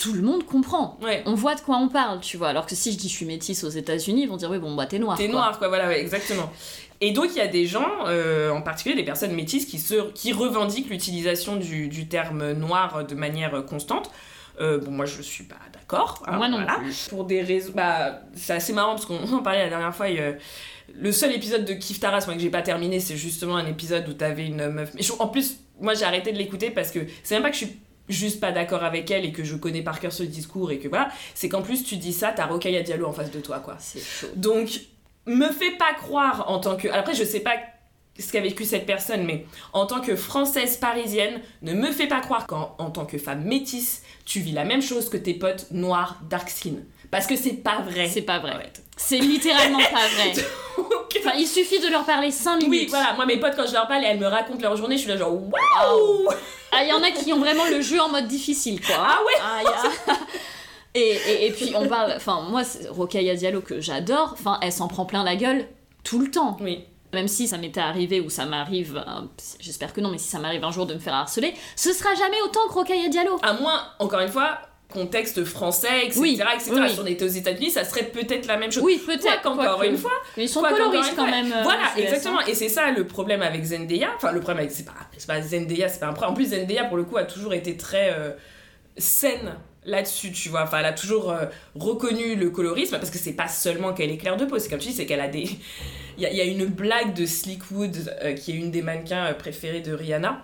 tout 0.00 0.14
le 0.14 0.22
monde 0.22 0.44
comprend. 0.46 0.98
Ouais. 1.02 1.22
On 1.26 1.34
voit 1.34 1.54
de 1.54 1.60
quoi 1.60 1.76
on 1.76 1.88
parle, 1.88 2.20
tu 2.20 2.36
vois. 2.38 2.48
Alors 2.48 2.64
que 2.66 2.74
si 2.74 2.90
je 2.92 2.96
dis 2.98 3.08
je 3.08 3.14
suis 3.14 3.26
métisse 3.26 3.62
aux 3.64 3.68
États-Unis, 3.68 4.22
ils 4.22 4.28
vont 4.28 4.36
dire 4.38 4.50
oui, 4.50 4.58
bon, 4.58 4.74
bah 4.74 4.86
t'es 4.86 4.98
noir. 4.98 5.16
T'es 5.18 5.28
noir, 5.28 5.58
quoi, 5.58 5.68
voilà, 5.68 5.86
ouais, 5.88 6.00
exactement. 6.00 6.50
Et 7.02 7.12
donc, 7.12 7.26
il 7.30 7.36
y 7.36 7.40
a 7.40 7.46
des 7.46 7.66
gens, 7.66 7.86
euh, 8.06 8.50
en 8.50 8.60
particulier 8.62 8.94
des 8.96 9.04
personnes 9.04 9.32
métisses, 9.34 9.64
qui, 9.66 9.78
se, 9.78 10.10
qui 10.12 10.32
revendiquent 10.32 10.90
l'utilisation 10.90 11.56
du, 11.56 11.88
du 11.88 12.08
terme 12.08 12.52
noir 12.52 13.04
de 13.06 13.14
manière 13.14 13.64
constante. 13.64 14.10
Euh, 14.60 14.78
bon, 14.78 14.90
moi, 14.90 15.06
je 15.06 15.22
suis 15.22 15.44
pas 15.44 15.56
d'accord. 15.72 16.22
hein, 16.26 16.36
Moi 16.36 16.48
non 16.48 16.58
voilà. 16.58 16.74
plus. 16.74 17.08
Pour 17.08 17.24
des 17.24 17.40
raisons. 17.42 17.72
Bah, 17.74 18.20
c'est 18.34 18.52
assez 18.54 18.72
marrant 18.74 18.94
parce 18.96 19.06
qu'on 19.06 19.22
en 19.32 19.42
parlait 19.42 19.62
la 19.64 19.68
dernière 19.70 19.94
fois. 19.94 20.08
et, 20.10 20.20
euh, 20.20 20.32
le 20.98 21.12
seul 21.12 21.32
épisode 21.32 21.64
de 21.64 21.72
Kif 21.74 22.00
Taras, 22.00 22.24
moi, 22.26 22.34
que 22.34 22.40
j'ai 22.42 22.50
pas 22.50 22.62
terminé, 22.62 23.00
c'est 23.00 23.16
justement 23.16 23.56
un 23.56 23.66
épisode 23.66 24.08
où 24.08 24.12
t'avais 24.12 24.44
une 24.46 24.68
meuf. 24.70 24.90
Mais 24.94 25.02
je- 25.02 25.12
en 25.18 25.28
plus, 25.28 25.56
moi, 25.80 25.94
j'ai 25.94 26.04
arrêté 26.04 26.32
de 26.32 26.36
l'écouter 26.38 26.70
parce 26.70 26.90
que 26.90 26.98
c'est 27.22 27.34
même 27.34 27.42
pas 27.44 27.50
que 27.50 27.56
je 27.56 27.64
suis 27.66 27.78
juste 28.10 28.40
pas 28.40 28.52
d'accord 28.52 28.84
avec 28.84 29.10
elle 29.10 29.24
et 29.24 29.32
que 29.32 29.44
je 29.44 29.56
connais 29.56 29.82
par 29.82 30.00
cœur 30.00 30.12
ce 30.12 30.22
discours 30.22 30.70
et 30.70 30.78
que 30.78 30.88
voilà, 30.88 31.08
c'est 31.34 31.48
qu'en 31.48 31.62
plus 31.62 31.84
tu 31.84 31.96
dis 31.96 32.12
ça, 32.12 32.32
t'as 32.34 32.46
Rokhaya 32.46 32.82
Diallo 32.82 33.06
en 33.06 33.12
face 33.12 33.30
de 33.30 33.40
toi, 33.40 33.60
quoi. 33.60 33.76
C'est 33.78 34.00
chaud. 34.00 34.28
Donc, 34.36 34.80
me 35.26 35.48
fais 35.48 35.72
pas 35.72 35.94
croire 35.94 36.50
en 36.50 36.58
tant 36.58 36.76
que. 36.76 36.88
Après, 36.88 37.14
je 37.14 37.24
sais 37.24 37.40
pas 37.40 37.54
ce 38.18 38.32
qu'a 38.32 38.40
vécu 38.40 38.64
cette 38.64 38.86
personne, 38.86 39.24
mais 39.24 39.46
en 39.72 39.86
tant 39.86 40.00
que 40.00 40.16
française 40.16 40.76
parisienne, 40.76 41.40
ne 41.62 41.72
me 41.72 41.90
fais 41.90 42.06
pas 42.06 42.20
croire 42.20 42.46
qu'en 42.46 42.74
en 42.78 42.90
tant 42.90 43.06
que 43.06 43.18
femme 43.18 43.44
métisse, 43.44 44.02
tu 44.24 44.40
vis 44.40 44.52
la 44.52 44.64
même 44.64 44.82
chose 44.82 45.08
que 45.08 45.16
tes 45.16 45.34
potes 45.34 45.70
noirs 45.70 46.20
dark 46.28 46.50
skin. 46.50 46.74
Parce 47.10 47.26
que 47.26 47.36
c'est 47.36 47.54
pas 47.54 47.80
vrai. 47.82 48.08
C'est 48.08 48.22
pas 48.22 48.38
vrai. 48.38 48.54
En 48.54 48.60
fait. 48.60 48.82
C'est 49.02 49.18
littéralement 49.18 49.78
pas 49.78 50.06
vrai. 50.16 50.32
Donc, 50.76 50.88
Enfin, 51.18 51.32
il 51.36 51.46
suffit 51.46 51.80
de 51.80 51.88
leur 51.88 52.04
parler 52.04 52.30
5 52.30 52.56
minutes. 52.62 52.70
oui, 52.70 52.86
voilà, 52.88 53.12
moi 53.14 53.26
mes 53.26 53.38
potes 53.38 53.54
quand 53.56 53.66
je 53.66 53.72
leur 53.72 53.86
parle 53.88 54.04
et 54.04 54.06
elles 54.06 54.18
me 54.20 54.26
racontent 54.26 54.60
leur 54.62 54.76
journée, 54.76 54.96
je 54.96 55.02
suis 55.02 55.10
là 55.10 55.16
genre 55.16 55.32
waouh 55.34 56.28
Ah, 56.72 56.82
il 56.84 56.88
y 56.88 56.92
en 56.92 57.02
a 57.02 57.10
qui 57.10 57.32
ont 57.32 57.38
vraiment 57.40 57.64
le 57.66 57.80
jeu 57.82 58.00
en 58.00 58.08
mode 58.08 58.26
difficile, 58.28 58.80
quoi. 58.80 58.94
Ah 58.98 59.18
ouais 59.26 59.42
Ah, 59.42 59.62
y 59.64 59.66
a- 59.66 60.14
et, 60.94 61.00
et, 61.00 61.46
et 61.46 61.50
puis 61.52 61.72
on 61.76 61.86
parle, 61.88 62.12
enfin 62.16 62.40
moi, 62.48 62.62
c'est 62.64 62.88
Rokhaya 62.88 63.34
Diallo 63.34 63.60
que 63.60 63.80
j'adore, 63.80 64.30
enfin 64.34 64.58
elle 64.62 64.72
s'en 64.72 64.88
prend 64.88 65.04
plein 65.04 65.24
la 65.24 65.36
gueule 65.36 65.66
tout 66.04 66.20
le 66.20 66.30
temps. 66.30 66.56
Oui. 66.60 66.84
Même 67.12 67.26
si 67.28 67.48
ça 67.48 67.58
m'était 67.58 67.80
arrivé 67.80 68.20
ou 68.20 68.30
ça 68.30 68.46
m'arrive, 68.46 68.96
euh, 68.96 69.22
j'espère 69.58 69.92
que 69.92 70.00
non, 70.00 70.10
mais 70.10 70.18
si 70.18 70.28
ça 70.28 70.38
m'arrive 70.38 70.62
un 70.64 70.70
jour 70.70 70.86
de 70.86 70.94
me 70.94 71.00
faire 71.00 71.14
harceler, 71.14 71.52
ce 71.74 71.92
sera 71.92 72.14
jamais 72.14 72.40
autant 72.44 72.60
que 72.68 72.74
Rokhaya 72.74 73.08
Diallo. 73.08 73.36
À 73.42 73.52
moins, 73.54 73.82
encore 73.98 74.20
une 74.20 74.28
fois, 74.30 74.58
contexte 74.90 75.44
français, 75.44 76.06
etc. 76.06 76.20
Oui, 76.20 76.40
etc. 76.54 76.70
oui. 76.74 76.90
Si 76.90 77.00
on 77.00 77.06
était 77.06 77.24
aux 77.24 77.28
États-Unis, 77.28 77.70
ça 77.70 77.84
serait 77.84 78.04
peut-être 78.04 78.46
la 78.46 78.56
même 78.56 78.70
chose. 78.72 78.82
Oui, 78.82 79.00
peut-être. 79.04 79.42
Quoique. 79.42 79.86
une 79.86 79.96
fois, 79.96 80.10
Mais 80.36 80.44
ils 80.44 80.48
sont 80.48 80.62
coloristes 80.62 81.14
quand 81.16 81.30
même. 81.30 81.52
euh, 81.52 81.62
Voilà, 81.62 81.84
exactement. 81.96 82.40
hein. 82.40 82.44
Et 82.48 82.54
c'est 82.54 82.68
ça 82.68 82.90
le 82.90 83.06
problème 83.06 83.42
avec 83.42 83.62
Zendaya. 83.64 84.08
Enfin, 84.16 84.32
le 84.32 84.40
problème 84.40 84.58
avec. 84.64 84.70
C'est 84.70 84.84
pas, 84.84 84.92
c'est 85.16 85.26
pas 85.26 85.40
Zendaya, 85.40 85.88
c'est 85.88 86.00
pas 86.00 86.06
un 86.06 86.12
problème. 86.12 86.32
En 86.32 86.34
plus, 86.34 86.50
Zendaya, 86.50 86.84
pour 86.84 86.96
le 86.96 87.04
coup, 87.04 87.16
a 87.16 87.24
toujours 87.24 87.54
été 87.54 87.76
très 87.76 88.12
euh, 88.16 88.30
saine 88.96 89.54
là-dessus, 89.86 90.32
tu 90.32 90.48
vois. 90.50 90.62
Enfin, 90.64 90.78
elle 90.80 90.86
a 90.86 90.92
toujours 90.92 91.30
euh, 91.30 91.46
reconnu 91.74 92.34
le 92.34 92.50
colorisme 92.50 92.98
parce 92.98 93.10
que 93.10 93.18
c'est 93.18 93.32
pas 93.32 93.48
seulement 93.48 93.94
qu'elle 93.94 94.10
est 94.10 94.18
claire 94.18 94.36
de 94.36 94.44
peau, 94.44 94.58
c'est 94.58 94.68
comme 94.68 94.78
tu 94.78 94.88
dis, 94.88 94.94
c'est 94.94 95.06
qu'elle 95.06 95.20
a 95.20 95.28
des. 95.28 95.48
Il 96.18 96.24
y, 96.24 96.26
a- 96.26 96.30
il 96.32 96.36
y 96.36 96.40
a 96.42 96.44
une 96.44 96.66
blague 96.66 97.14
de 97.14 97.24
Slickwood, 97.24 97.96
euh, 98.22 98.34
qui 98.34 98.50
est 98.52 98.54
une 98.56 98.70
des 98.70 98.82
mannequins 98.82 99.32
préférées 99.38 99.80
de 99.80 99.94
Rihanna, 99.94 100.42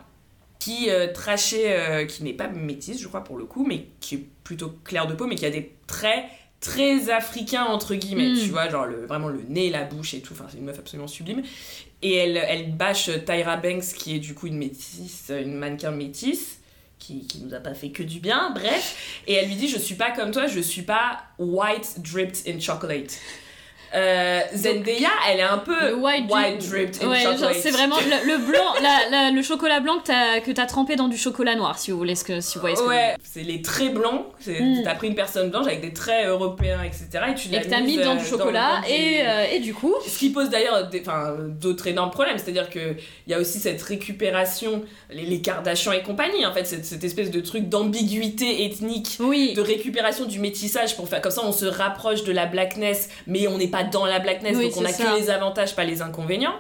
qui 0.59 0.91
euh, 0.91 1.13
trachait, 1.13 1.79
euh, 1.79 2.07
qui 2.07 2.25
n'est 2.25 2.33
pas 2.33 2.49
métisse, 2.49 3.01
je 3.01 3.09
crois, 3.09 3.23
pour 3.25 3.37
le 3.37 3.45
coup, 3.45 3.65
mais 3.67 3.87
qui 4.01 4.15
est 4.17 4.27
plutôt 4.45 4.75
claire 4.85 5.07
de 5.07 5.15
peau, 5.15 5.27
mais 5.27 5.35
qui 5.35 5.47
a 5.47 5.51
des 5.51 5.73
traits 5.87 6.25
très 6.61 7.11
africains, 7.11 7.65
entre 7.65 7.95
guillemets, 7.95 8.31
Mm. 8.31 8.39
tu 8.41 8.49
vois, 8.51 8.69
genre 8.69 8.87
le, 8.87 9.07
vraiment 9.07 9.29
le 9.29 9.43
nez, 9.49 9.71
la 9.71 9.85
bouche 9.85 10.15
et 10.15 10.21
tout, 10.21 10.33
enfin, 10.33 10.47
c'est 10.51 10.59
une 10.59 10.65
meuf 10.65 10.79
absolument 10.79 11.07
sublime. 11.07 11.43
Et 12.03 12.15
elle, 12.15 12.37
elle 12.37 12.73
bâche 12.75 13.11
Tyra 13.25 13.57
Banks, 13.57 13.95
qui 13.97 14.17
est 14.17 14.19
du 14.19 14.35
coup 14.35 14.47
une 14.47 14.57
métisse, 14.59 15.31
une 15.31 15.55
mannequin 15.55 15.91
métisse, 15.91 16.61
qui, 16.99 17.27
qui 17.27 17.41
nous 17.41 17.55
a 17.55 17.61
pas 17.61 17.75
fait 17.75 17.91
que 17.91 18.03
du 18.03 18.21
bien, 18.21 18.51
bref. 18.55 19.23
Et 19.27 19.35
elle 19.35 19.49
lui 19.49 19.55
dit 19.55 19.69
Je 19.69 19.79
suis 19.79 19.95
pas 19.97 20.11
comme 20.13 20.31
toi, 20.31 20.47
je 20.47 20.61
suis 20.61 20.83
pas 20.83 21.21
white 21.39 22.01
dripped 22.01 22.39
in 22.49 22.59
chocolate. 22.59 23.19
Euh, 23.95 24.41
Zendaya, 24.55 25.09
elle 25.31 25.41
est 25.41 25.43
un 25.43 25.59
peu 25.59 25.95
white, 25.95 26.27
dripped 26.29 27.03
in 27.03 27.09
ouais, 27.09 27.23
chocolate. 27.23 27.55
c'est 27.61 27.71
vraiment 27.71 27.97
le, 27.97 28.27
le 28.33 28.39
blanc, 28.39 28.75
la- 28.83 29.11
la- 29.11 29.31
le 29.31 29.43
chocolat 29.43 29.81
blanc 29.81 29.99
que 29.99 30.07
t'as 30.07 30.41
que 30.41 30.67
trempé 30.69 30.97
dans 30.97 31.09
du 31.09 31.17
chocolat 31.17 31.55
noir, 31.55 31.79
si 31.79 31.91
vous 31.93 31.97
voulez 31.99 32.15
ce 32.17 32.25
que 32.25 32.41
si 32.41 32.55
vous 32.57 32.61
voyez 32.61 32.77
ce 32.77 32.83
que 32.83 32.89
Ouais, 32.89 33.15
c'est 33.23 33.43
les 33.43 33.63
traits 33.63 33.95
blancs. 33.95 34.27
Mm. 34.47 34.83
T'as 34.85 34.95
pris 34.95 35.09
une 35.09 35.15
personne 35.15 35.51
blanche 35.51 35.67
avec 35.67 35.81
des 35.81 35.93
traits 35.93 36.27
européens, 36.27 36.83
etc. 36.83 37.07
Et 37.31 37.35
tu 37.35 37.49
l'as 37.49 37.61
que 37.61 37.83
mis 37.85 37.97
dans 37.97 38.13
euh, 38.13 38.17
du 38.17 38.25
chocolat 38.25 38.81
dans 38.83 38.89
et, 38.89 38.99
du- 38.99 39.29
euh, 39.29 39.45
et 39.53 39.61
du 39.61 39.73
coup, 39.75 39.95
Ce 40.07 40.19
qui 40.19 40.31
pose 40.31 40.51
d'ailleurs 40.51 40.89
d'autres 41.49 41.87
énormes 41.87 42.11
problèmes, 42.11 42.39
c'est-à-dire 42.39 42.69
qu'il 42.69 42.97
y 43.29 43.35
a 43.35 43.39
aussi 43.39 43.59
cette 43.59 43.81
récupération, 43.83 44.83
les, 45.11 45.23
les 45.25 45.41
Kardashians 45.41 45.93
et 45.93 46.03
compagnie, 46.03 46.45
en 46.47 46.53
fait, 46.53 46.65
cette, 46.67 46.85
cette 46.85 47.05
espèce 47.05 47.31
de 47.31 47.41
truc 47.41 47.69
d'ambiguïté 47.69 48.65
ethnique, 48.65 49.17
oui, 49.21 49.55
de 49.55 49.61
récupération 49.63 50.25
du 50.27 50.39
métissage 50.41 50.97
pour 50.97 51.09
faire 51.09 51.21
comme 51.21 51.33
ça, 51.33 51.43
on 51.45 51.53
se 51.53 51.67
rapproche 51.67 52.25
de 52.25 52.33
la 52.33 52.47
blackness, 52.47 53.09
mais 53.27 53.47
on 53.49 53.59
n'est 53.59 53.69
pas 53.69 53.76
dans 53.85 54.07
la 54.07 54.19
blackness, 54.19 54.57
Oui, 54.57 54.65
donc 54.71 54.77
on 54.79 54.85
a 54.85 54.93
que 54.93 55.19
les 55.19 55.31
avantages, 55.31 55.75
pas 55.77 55.85
les 55.85 56.03
inconvénients. 56.03 56.55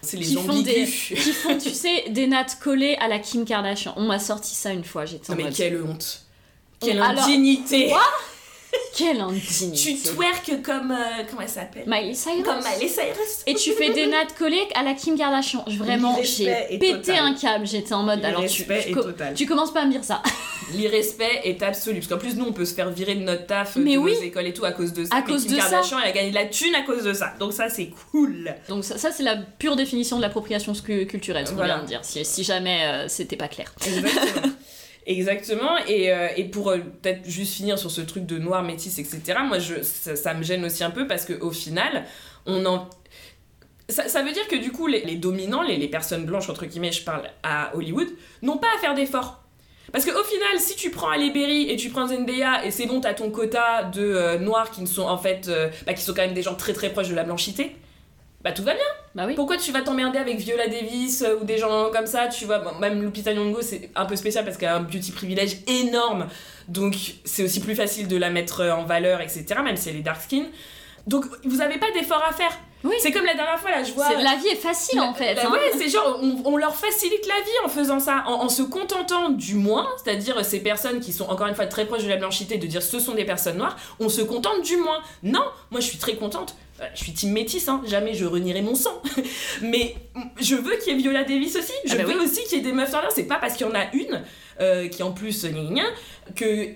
C'est 0.00 0.16
les 0.16 0.26
qui 0.26 0.36
font 0.36 0.60
des, 0.60 0.84
qui 0.86 1.14
font, 1.32 1.58
tu 1.58 1.70
sais, 1.70 2.04
des 2.10 2.26
nattes 2.28 2.58
collées 2.62 2.96
à 3.00 3.08
la 3.08 3.18
Kim 3.18 3.44
Kardashian. 3.44 3.94
On 3.96 4.04
m'a 4.04 4.18
sorti 4.20 4.54
ça 4.54 4.72
une 4.72 4.84
fois, 4.84 5.04
j'étais 5.06 5.30
en 5.30 5.32
Non 5.32 5.38
mais 5.38 5.44
mode, 5.44 5.54
quelle 5.54 5.82
honte. 5.82 6.22
Quelle 6.80 7.02
Alors- 7.02 7.24
indignité. 7.24 7.88
Quoi 7.88 8.02
quelle 8.96 9.20
indignité. 9.20 9.72
Tu 9.76 9.96
twerques 9.96 10.62
comme 10.62 10.90
euh, 10.90 11.22
comment 11.30 11.42
elle 11.42 11.48
s'appelle? 11.48 11.84
Miley 11.86 12.14
Cyrus. 12.14 12.42
Comme 12.44 12.58
Miley 12.58 12.88
Cyrus. 12.88 13.42
Et 13.46 13.54
tu 13.54 13.72
fais 13.72 13.90
des 13.92 14.06
nattes 14.06 14.34
collées 14.36 14.66
à 14.74 14.82
la 14.82 14.94
Kim 14.94 15.16
Kardashian. 15.16 15.64
Vraiment, 15.68 16.18
j'ai 16.22 16.46
pété 16.78 16.92
total. 16.94 17.16
un 17.20 17.34
câble. 17.34 17.66
J'étais 17.66 17.92
en 17.94 18.02
mode. 18.02 18.24
Alors 18.24 18.44
tu, 18.46 18.64
tu 18.64 18.92
total. 18.92 19.34
tu 19.34 19.46
commences 19.46 19.72
pas 19.72 19.82
à 19.82 19.86
me 19.86 19.92
dire 19.92 20.04
ça. 20.04 20.22
L'irrespect 20.74 21.40
est 21.44 21.62
absolu. 21.62 22.00
Parce 22.00 22.08
qu'en 22.08 22.18
plus, 22.18 22.34
nous, 22.36 22.44
on 22.44 22.52
peut 22.52 22.64
se 22.66 22.74
faire 22.74 22.90
virer 22.90 23.14
de 23.14 23.22
notre 23.22 23.46
taf, 23.46 23.76
Mais 23.76 23.94
de 23.94 23.98
oui. 23.98 24.14
nos 24.14 24.22
écoles 24.22 24.46
et 24.46 24.52
tout 24.52 24.64
à 24.66 24.72
cause 24.72 24.92
de 24.92 25.04
ça. 25.04 25.14
À 25.16 25.20
Mais 25.20 25.26
cause 25.26 25.46
Kim 25.46 25.56
de 25.56 25.60
ça. 25.62 25.70
Kardashian, 25.70 25.98
elle 26.02 26.08
a 26.10 26.12
gagné 26.12 26.30
de 26.30 26.34
la 26.34 26.44
thune 26.46 26.74
à 26.74 26.82
cause 26.82 27.04
de 27.04 27.12
ça. 27.14 27.32
Donc 27.38 27.52
ça, 27.54 27.68
c'est 27.70 27.90
cool. 28.10 28.54
Donc 28.68 28.84
ça, 28.84 28.98
ça, 28.98 29.10
c'est 29.10 29.22
la 29.22 29.36
pure 29.36 29.76
définition 29.76 30.16
de 30.18 30.22
l'appropriation 30.22 30.74
culturelle, 30.74 31.46
ce 31.46 31.50
qu'on 31.52 31.56
Voilà. 31.56 31.76
vient 31.76 31.82
de 31.84 31.88
dire. 31.88 32.00
Si, 32.02 32.22
si 32.24 32.44
jamais 32.44 32.80
euh, 32.84 33.08
c'était 33.08 33.36
pas 33.36 33.48
clair. 33.48 33.72
Exactement. 33.86 34.52
Exactement. 35.08 35.78
Et, 35.88 36.12
euh, 36.12 36.28
et 36.36 36.44
pour 36.44 36.68
euh, 36.68 36.78
peut-être 37.00 37.28
juste 37.28 37.54
finir 37.54 37.78
sur 37.78 37.90
ce 37.90 38.02
truc 38.02 38.26
de 38.26 38.38
noir, 38.38 38.62
métis, 38.62 38.98
etc., 38.98 39.38
moi, 39.44 39.58
je, 39.58 39.82
ça, 39.82 40.34
me 40.34 40.42
gêne 40.42 40.64
aussi 40.66 40.84
un 40.84 40.90
peu 40.90 41.06
parce 41.06 41.24
qu'au 41.24 41.50
final, 41.50 42.04
on 42.44 42.64
en... 42.66 42.88
Ça, 43.88 44.22
veut 44.22 44.32
dire 44.32 44.46
que 44.48 44.56
du 44.56 44.70
coup, 44.70 44.86
les, 44.86 45.00
les 45.00 45.16
dominants, 45.16 45.62
les, 45.62 45.78
les 45.78 45.88
personnes 45.88 46.26
blanches, 46.26 46.50
entre 46.50 46.66
guillemets, 46.66 46.92
je 46.92 47.02
parle 47.02 47.22
à 47.42 47.74
Hollywood, 47.74 48.08
n'ont 48.42 48.58
pas 48.58 48.66
à 48.76 48.78
faire 48.80 48.94
d'efforts. 48.94 49.42
Parce 49.92 50.04
qu'au 50.04 50.22
final, 50.22 50.58
si 50.58 50.76
tu 50.76 50.90
prends 50.90 51.08
Halle 51.08 51.32
Berry 51.32 51.70
et 51.70 51.76
tu 51.76 51.88
prends 51.88 52.06
Zendaya, 52.06 52.66
et 52.66 52.70
c'est 52.70 52.84
bon, 52.84 53.00
t'as 53.00 53.14
ton 53.14 53.30
quota 53.30 53.84
de 53.84 54.02
euh, 54.02 54.38
noirs 54.38 54.70
qui 54.70 54.82
ne 54.82 54.86
sont 54.86 55.04
en 55.04 55.16
fait, 55.16 55.50
bah, 55.86 55.94
qui 55.94 56.02
sont 56.02 56.12
quand 56.12 56.20
même 56.20 56.34
des 56.34 56.42
gens 56.42 56.54
très 56.54 56.74
très 56.74 56.90
proches 56.90 57.08
de 57.08 57.14
la 57.14 57.24
blanchité, 57.24 57.74
bah 58.48 58.52
tout 58.54 58.62
va 58.62 58.74
bien. 58.74 58.82
Bah 59.14 59.24
oui. 59.26 59.34
Pourquoi 59.34 59.56
tu 59.56 59.72
vas 59.72 59.80
t'emmerder 59.82 60.18
avec 60.18 60.36
Viola 60.38 60.68
Davis 60.68 61.22
euh, 61.22 61.36
ou 61.40 61.44
des 61.44 61.58
gens 61.58 61.90
comme 61.92 62.06
ça, 62.06 62.28
tu 62.28 62.44
vois, 62.44 62.58
bon, 62.58 62.74
même 62.78 63.02
Lupita 63.02 63.32
Nyong'o 63.34 63.60
c'est 63.62 63.90
un 63.96 64.06
peu 64.06 64.16
spécial 64.16 64.44
parce 64.44 64.56
qu'elle 64.56 64.68
a 64.68 64.76
un 64.76 64.80
beauty 64.80 65.12
privilège 65.12 65.58
énorme, 65.66 66.28
donc 66.68 66.94
c'est 67.24 67.42
aussi 67.42 67.60
plus 67.60 67.74
facile 67.74 68.08
de 68.08 68.16
la 68.16 68.30
mettre 68.30 68.60
euh, 68.60 68.72
en 68.72 68.84
valeur, 68.84 69.20
etc., 69.20 69.44
même 69.64 69.76
si 69.76 69.88
elle 69.88 69.96
est 69.96 70.00
dark 70.02 70.20
skin. 70.22 70.44
Donc 71.06 71.24
vous 71.44 71.60
avez 71.62 71.78
pas 71.78 71.90
d'effort 71.92 72.22
à 72.28 72.32
faire. 72.32 72.50
Oui. 72.84 72.94
C'est 73.00 73.10
comme 73.10 73.24
la 73.24 73.34
dernière 73.34 73.58
fois 73.58 73.70
là, 73.72 73.82
je 73.82 73.92
vois... 73.92 74.06
C'est- 74.06 74.22
La 74.22 74.36
vie 74.36 74.46
est 74.52 74.56
facile 74.56 75.00
en 75.00 75.12
fait. 75.12 75.34
La- 75.34 75.46
hein. 75.48 75.50
ouais, 75.50 75.72
c'est 75.76 75.88
genre, 75.88 76.20
on, 76.22 76.42
on 76.44 76.56
leur 76.56 76.76
facilite 76.76 77.26
la 77.26 77.34
vie 77.42 77.50
en 77.64 77.68
faisant 77.68 77.98
ça, 77.98 78.22
en, 78.28 78.34
en 78.44 78.48
se 78.48 78.62
contentant 78.62 79.30
du 79.30 79.54
moins, 79.56 79.88
c'est-à-dire 80.04 80.44
ces 80.44 80.60
personnes 80.60 81.00
qui 81.00 81.12
sont 81.12 81.24
encore 81.28 81.48
une 81.48 81.56
fois 81.56 81.66
très 81.66 81.86
proches 81.86 82.04
de 82.04 82.08
la 82.08 82.16
blanchité, 82.18 82.56
de 82.58 82.66
dire 82.68 82.82
ce 82.82 83.00
sont 83.00 83.14
des 83.14 83.24
personnes 83.24 83.56
noires, 83.56 83.76
on 83.98 84.08
se 84.08 84.20
contente 84.22 84.62
du 84.62 84.76
moins. 84.76 85.00
Non, 85.24 85.42
moi 85.72 85.80
je 85.80 85.86
suis 85.86 85.98
très 85.98 86.14
contente. 86.14 86.54
Euh, 86.80 86.84
Je 86.94 87.02
suis 87.02 87.12
team 87.12 87.32
métis, 87.32 87.66
hein, 87.68 87.82
jamais 87.86 88.14
je 88.14 88.24
renierai 88.24 88.62
mon 88.62 88.74
sang. 88.74 89.02
Mais 89.62 89.94
je 90.40 90.54
veux 90.54 90.76
qu'il 90.76 90.92
y 90.92 90.96
ait 90.96 90.98
Viola 91.00 91.24
Davis 91.24 91.56
aussi. 91.56 91.72
Je 91.84 91.92
Ah 91.94 91.96
bah 91.96 92.04
veux 92.04 92.18
oui. 92.20 92.24
aussi 92.24 92.44
qu'il 92.44 92.58
y 92.58 92.60
ait 92.60 92.64
des 92.64 92.72
meufs 92.72 92.90
noires. 92.92 93.08
C'est 93.14 93.24
pas 93.24 93.36
parce 93.36 93.54
qu'il 93.54 93.66
y 93.66 93.70
en 93.70 93.74
a 93.74 93.92
une 93.92 94.22
euh, 94.60 94.88
qui 94.88 95.02
en 95.02 95.12
plus 95.12 95.44
gna 95.44 95.82
que 96.36 96.68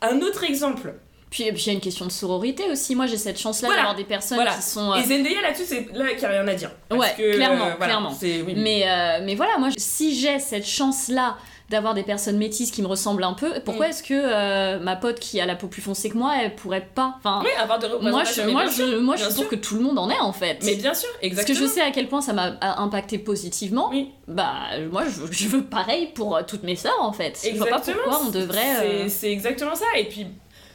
un 0.00 0.20
autre 0.20 0.44
exemple. 0.44 0.94
Puis 1.30 1.44
puis 1.52 1.62
il 1.62 1.66
y 1.68 1.70
a 1.70 1.72
une 1.72 1.80
question 1.80 2.04
de 2.06 2.12
sororité 2.12 2.64
aussi. 2.70 2.94
Moi 2.94 3.06
j'ai 3.06 3.16
cette 3.16 3.38
chance-là 3.40 3.68
Voilà. 3.68 3.82
d'avoir 3.82 3.96
des 3.96 4.04
personnes 4.04 4.36
Voilà. 4.36 4.54
qui 4.54 4.62
sont. 4.62 4.92
euh, 4.92 4.96
Et 4.96 5.02
Zendaya 5.04 5.40
là-dessus, 5.42 5.64
c'est 5.66 5.86
là 5.92 6.08
qu'il 6.10 6.18
n'y 6.18 6.24
a 6.26 6.28
rien 6.28 6.46
à 6.48 6.54
dire. 6.54 6.70
Parce 6.88 7.00
Ouais, 7.00 7.14
que, 7.16 7.34
clairement, 7.34 7.64
voilà, 7.76 7.76
clairement. 7.86 8.16
oui. 8.22 8.54
Mais, 8.56 8.82
euh, 8.86 9.20
mais 9.24 9.34
voilà, 9.34 9.56
moi, 9.58 9.70
si 9.76 10.14
j'ai 10.18 10.38
cette 10.38 10.66
chance-là 10.66 11.36
d'avoir 11.72 11.94
des 11.94 12.04
personnes 12.04 12.36
métisses 12.38 12.70
qui 12.70 12.80
me 12.82 12.86
ressemblent 12.86 13.24
un 13.24 13.32
peu. 13.32 13.50
Pourquoi 13.64 13.86
Mm. 13.86 13.90
est-ce 13.90 14.02
que 14.04 14.14
euh, 14.14 14.78
ma 14.78 14.94
pote 14.96 15.18
qui 15.18 15.40
a 15.40 15.46
la 15.46 15.56
peau 15.56 15.66
plus 15.66 15.82
foncée 15.82 16.08
que 16.08 16.16
moi, 16.16 16.34
elle 16.40 16.54
pourrait 16.54 16.88
pas 16.94 17.14
Enfin, 17.18 17.40
Oui, 17.42 17.50
avoir 17.60 17.78
de 17.80 17.88
moi, 17.88 18.22
je, 18.24 18.42
moi, 18.50 18.66
je, 18.66 18.96
moi, 18.98 19.16
suis 19.16 19.26
pour 19.26 19.34
sûr. 19.36 19.48
que 19.48 19.56
tout 19.56 19.74
le 19.74 19.80
monde 19.82 19.98
en 19.98 20.08
ait 20.08 20.20
en 20.20 20.32
fait. 20.32 20.58
Mais 20.64 20.76
bien 20.76 20.94
sûr, 20.94 21.08
Parce 21.10 21.20
que 21.22 21.26
exactement. 21.26 21.58
je 21.58 21.66
sais 21.66 21.80
à 21.80 21.90
quel 21.90 22.08
point 22.08 22.20
ça 22.20 22.32
m'a 22.32 22.56
impacté 22.78 23.18
positivement. 23.18 23.88
Oui. 23.90 24.10
Bah, 24.28 24.54
moi, 24.90 25.02
je, 25.04 25.20
veux- 25.20 25.32
je 25.32 25.48
veux 25.48 25.62
pareil 25.64 26.08
pour 26.14 26.36
euh, 26.36 26.42
toutes 26.46 26.62
mes 26.62 26.76
sœurs 26.76 27.00
en 27.00 27.12
fait. 27.12 27.38
Je 27.44 27.56
vois 27.56 27.66
pas 27.66 27.78
Exactement, 27.78 27.96
pourquoi 28.04 28.26
on 28.28 28.30
devrait. 28.30 28.76
euh, 28.84 29.02
C'est 29.04 29.08
c'est 29.08 29.32
exactement 29.32 29.74
ça. 29.74 29.86
Et 29.98 30.04
puis, 30.04 30.26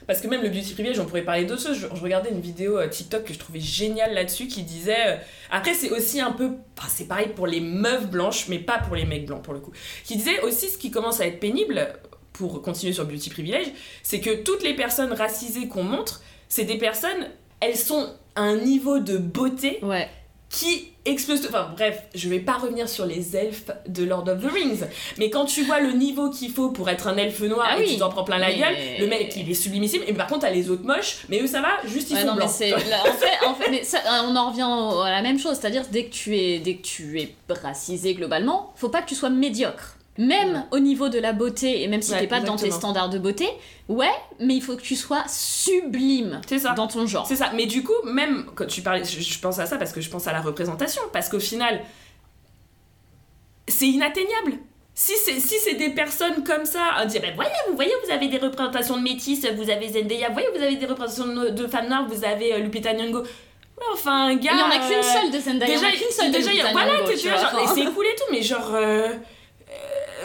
parce 0.08 0.22
que 0.22 0.28
même 0.28 0.42
le 0.42 0.50
beauty 0.50 0.74
privilege, 0.74 1.00
on 1.00 1.06
pourrait 1.06 1.22
parler 1.24 1.46
d'autres 1.46 1.62
choses. 1.62 1.78
Je, 1.78 1.88
je 1.94 2.02
regardais 2.02 2.32
une 2.32 2.42
vidéo 2.42 2.78
euh, 2.80 2.88
TikTok 2.88 3.26
que 3.26 3.34
je 3.34 3.40
trouvais 3.40 3.60
géniale 3.60 4.14
là-dessus 4.14 4.48
qui 4.48 4.64
disait. 4.64 4.96
euh, 5.08 5.16
après, 5.52 5.74
c'est 5.74 5.92
aussi 5.92 6.20
un 6.22 6.32
peu. 6.32 6.52
enfin, 6.78 6.88
c'est 6.90 7.08
pareil 7.08 7.30
pour 7.36 7.46
les 7.48 7.60
meufs 7.62 8.08
blanches, 8.08 8.48
mais 8.48 8.60
pas 8.60 8.80
pour 8.80 8.96
les 8.96 9.06
mecs 9.06 9.26
blancs 9.26 9.44
pour 9.44 9.54
le 9.54 9.60
coup. 9.60 9.72
Qui 10.06 10.16
disait 10.18 10.42
aussi 10.42 10.70
ce 10.70 10.78
qui 10.78 10.90
commence 10.92 11.20
à 11.22 11.28
être 11.28 11.40
pénible, 11.40 11.94
pour 12.34 12.62
continuer 12.62 12.94
sur 12.94 13.06
beauty 13.06 13.30
privilege, 13.32 13.68
c'est 14.04 14.20
que 14.22 14.44
toutes 14.44 14.64
les 14.64 14.76
personnes 14.76 15.12
racisées 15.12 15.68
qu'on 15.68 15.84
montre, 15.84 16.22
c'est 16.50 16.66
des 16.66 16.78
personnes. 16.78 17.28
Elles 17.60 17.76
sont 17.76 18.14
à 18.36 18.42
un 18.44 18.58
niveau 18.58 19.00
de 19.00 19.18
beauté 19.18 19.80
Ouais. 19.82 20.08
qui 20.50 20.92
explose. 21.08 21.46
Enfin 21.48 21.70
bref, 21.76 22.04
je 22.16 22.30
vais 22.30 22.40
pas 22.40 22.54
revenir 22.58 22.88
sur 22.90 23.06
les 23.06 23.36
elfes 23.36 23.72
de 23.88 24.04
Lord 24.04 24.28
of 24.28 24.42
the 24.42 24.52
Rings, 24.52 24.84
mais 25.18 25.30
quand 25.30 25.46
tu 25.46 25.64
vois 25.64 25.80
le 25.80 25.92
niveau 25.94 26.30
qu'il 26.30 26.52
faut 26.52 26.70
pour 26.70 26.90
être 26.90 27.08
un 27.08 27.18
elfe 27.18 27.40
noir 27.42 27.68
Ah 27.72 27.78
et 27.80 27.84
oui. 27.84 27.94
tu 27.94 27.98
t'en 28.00 28.10
prends 28.10 28.24
plein 28.24 28.38
la 28.38 28.48
Mais- 28.48 28.58
gueule, 28.58 28.76
le 29.00 29.08
mec 29.08 29.34
il 29.36 29.50
est 29.50 29.54
sublimissime, 29.54 30.02
et 30.08 30.14
par 30.14 30.28
contre 30.28 30.42
t'as 30.42 30.52
les 30.52 30.70
autres 30.70 30.84
moches, 30.86 31.20
mais 31.30 31.40
eux 31.42 31.48
ça 31.48 31.62
va, 31.62 31.70
juste 31.86 32.10
ils 32.12 32.16
Ouais, 32.16 32.22
sont 32.22 32.28
non, 32.28 32.36
blancs. 32.36 32.60
là, 32.60 33.02
en 33.02 33.14
fait, 33.14 33.46
en 33.48 33.56
fait 33.56 33.72
mais 33.72 33.84
ça, 33.84 34.00
on 34.28 34.36
en 34.36 34.50
revient 34.52 35.06
à 35.06 35.12
la 35.12 35.22
même 35.22 35.40
chose, 35.40 35.58
c'est-à-dire 35.60 35.84
dès 35.92 36.06
que 36.06 36.12
tu 36.14 36.38
es 36.38 36.60
dès 36.60 36.76
que 36.76 36.82
tu 36.84 37.20
es 37.22 37.36
racisé 37.64 38.14
globalement, 38.14 38.74
faut 38.76 38.90
pas 38.90 39.02
que 39.02 39.08
tu 39.10 39.16
sois 39.16 39.30
médiocre. 39.30 39.97
Même 40.18 40.66
au 40.72 40.80
niveau 40.80 41.10
de 41.10 41.20
la 41.20 41.34
beauté, 41.34 41.84
et 41.84 41.88
même 41.88 42.02
si 42.02 42.12
Ouais, 42.12 42.22
t'es 42.22 42.28
pas 42.28 42.40
dans 42.40 42.56
tes 42.56 42.72
standards 42.72 43.10
de 43.10 43.20
beauté, 43.20 43.48
ouais, 43.88 44.10
mais 44.40 44.56
il 44.56 44.62
faut 44.62 44.76
que 44.76 44.82
tu 44.82 44.96
sois 44.96 45.24
sublime 45.28 46.42
ça. 46.58 46.74
dans 46.74 46.88
ton 46.88 47.06
genre. 47.06 47.28
C'est 47.28 47.36
ça, 47.36 47.52
mais 47.56 47.66
du 47.68 47.84
coup, 47.84 47.94
même 48.04 48.46
quand 48.56 48.66
tu 48.66 48.82
parlais, 48.82 49.04
je, 49.04 49.22
je 49.22 49.40
pense 49.40 49.60
à 49.60 49.66
ça 49.68 49.78
parce 49.78 49.92
que 49.94 50.02
je 50.02 50.10
pense 50.10 50.26
à 50.28 50.32
la 50.32 50.42
représentation, 50.42 51.02
parce 51.14 51.30
qu'au 51.30 51.40
final, 51.40 51.82
c'est 53.68 53.88
inatteignable. 53.88 54.54
Si 54.94 55.14
c'est 55.24 55.40
si 55.40 55.76
des 55.76 55.90
personnes 55.90 56.44
comme 56.44 56.66
ça, 56.66 56.80
on 57.00 57.06
dirait 57.06 57.34
voyez 57.36 57.52
vous 57.70 57.76
voyez 57.76 57.92
vous 58.04 58.12
avez 58.12 58.28
des 58.30 58.40
représentations 58.40 58.98
de 58.98 59.04
métis, 59.04 59.46
vous 59.56 59.70
avez 59.70 59.90
Zendaya, 59.90 60.30
voyez 60.32 60.48
vous 60.56 60.64
avez 60.64 60.76
des 60.76 60.88
représentations 60.88 61.36
de, 61.36 61.50
de 61.50 61.68
femmes 61.68 61.88
noires, 61.88 62.08
vous 62.08 62.26
avez 62.26 62.54
euh, 62.54 62.58
Lupita 62.58 62.94
Nyong'o. 62.94 63.20
Ouais, 63.20 63.86
enfin 63.94 64.34
gars. 64.38 64.52
Il 64.54 64.60
y 64.60 64.62
en 64.64 64.70
a 64.72 64.80
qu'une 64.88 65.04
seule 65.04 65.30
de 65.32 65.40
Zendaya, 65.40 65.68
il 65.68 65.76
y 65.76 65.78
en 65.78 65.82
Déjà, 65.82 65.88
a 65.88 65.92
qu'une 65.92 66.10
seule 66.12 66.32
de 66.32 66.38
déjà, 66.38 66.50
Lupita 66.50 66.72
voilà, 66.72 66.94
Nyong'o, 67.02 67.12
enfin. 67.36 67.74
c'est 67.76 67.86
cool 67.94 68.06
et 68.08 68.16
tout, 68.16 68.24
mais 68.32 68.42
genre, 68.42 68.72
euh, 68.74 69.10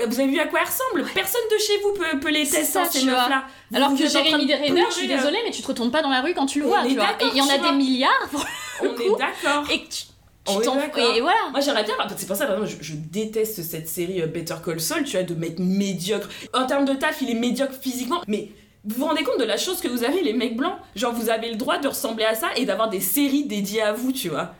vous 0.06 0.20
avez 0.20 0.28
vu 0.30 0.38
à 0.40 0.46
quoi 0.46 0.60
elles 0.60 0.66
ressemblent 0.68 1.10
Personne 1.14 1.40
de 1.50 1.58
chez 1.58 1.78
vous 1.82 1.92
peut, 1.92 2.20
peut 2.20 2.30
les 2.30 2.42
tester, 2.42 2.64
ça, 2.64 2.84
ces 2.84 3.04
meufs-là. 3.04 3.44
Alors 3.74 3.90
vous 3.90 3.96
que 3.96 4.06
Jérémy 4.08 4.52
Renner, 4.52 4.84
je 4.90 4.94
suis 4.94 5.08
désolée, 5.08 5.38
mais 5.44 5.50
tu 5.50 5.62
te 5.62 5.66
retournes 5.68 5.90
pas 5.90 6.02
dans 6.02 6.10
la 6.10 6.20
rue 6.20 6.34
quand 6.34 6.46
tu 6.46 6.60
le 6.60 6.66
On 6.66 6.68
vois, 6.68 6.84
est 6.84 6.88
tu 6.88 6.94
vois. 6.96 7.06
d'accord, 7.06 7.28
Et 7.28 7.30
il 7.32 7.38
y 7.38 7.40
en 7.40 7.48
a 7.48 7.58
des 7.58 7.76
milliards 7.76 8.28
pour 8.30 8.44
On 8.80 8.84
le 8.84 8.90
est 8.90 8.94
coup, 9.08 9.16
d'accord. 9.16 9.64
et 9.70 9.78
tu, 9.84 9.88
tu 9.90 10.06
On 10.46 10.60
est 10.60 10.64
t'en- 10.64 10.74
d'accord. 10.76 11.14
et 11.14 11.20
voilà. 11.20 11.38
Moi 11.50 11.60
j'aimerais 11.60 11.84
bien, 11.84 11.94
c'est 12.16 12.26
pour 12.26 12.36
ça 12.36 12.46
par 12.46 12.56
exemple, 12.62 12.72
je, 12.82 12.86
je 12.86 12.94
déteste 12.96 13.62
cette 13.62 13.88
série 13.88 14.20
euh, 14.22 14.26
Better 14.26 14.56
Call 14.64 14.80
Saul, 14.80 15.04
tu 15.04 15.12
vois, 15.16 15.22
de 15.22 15.34
mec 15.34 15.58
médiocre. 15.58 16.28
En 16.52 16.66
termes 16.66 16.84
de 16.84 16.94
taf, 16.94 17.22
il 17.22 17.30
est 17.30 17.34
médiocre 17.34 17.74
physiquement, 17.80 18.20
mais 18.26 18.48
vous 18.84 18.96
vous 18.96 19.04
rendez 19.06 19.22
compte 19.22 19.38
de 19.38 19.44
la 19.44 19.56
chose 19.56 19.80
que 19.80 19.86
vous 19.88 20.02
avez 20.04 20.22
les 20.22 20.32
mecs 20.32 20.56
blancs? 20.56 20.74
Genre 20.96 21.12
vous 21.12 21.30
avez 21.30 21.48
le 21.50 21.56
droit 21.56 21.78
de 21.78 21.86
ressembler 21.86 22.24
à 22.24 22.34
ça 22.34 22.48
et 22.56 22.64
d'avoir 22.64 22.90
des 22.90 23.00
séries 23.00 23.44
dédiées 23.44 23.82
à 23.82 23.92
vous, 23.92 24.10
tu 24.12 24.28
vois. 24.28 24.54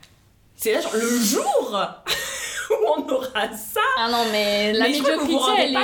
C'est 0.57 0.73
là 0.75 0.81
genre 0.81 0.95
le 0.95 1.19
jour 1.21 1.77
où 2.73 2.87
on 2.97 3.15
aura 3.15 3.53
ça. 3.53 3.81
Ah 3.99 4.09
non, 4.11 4.25
mais 4.33 4.73
la 4.73 4.89
médiocrité, 4.89 5.75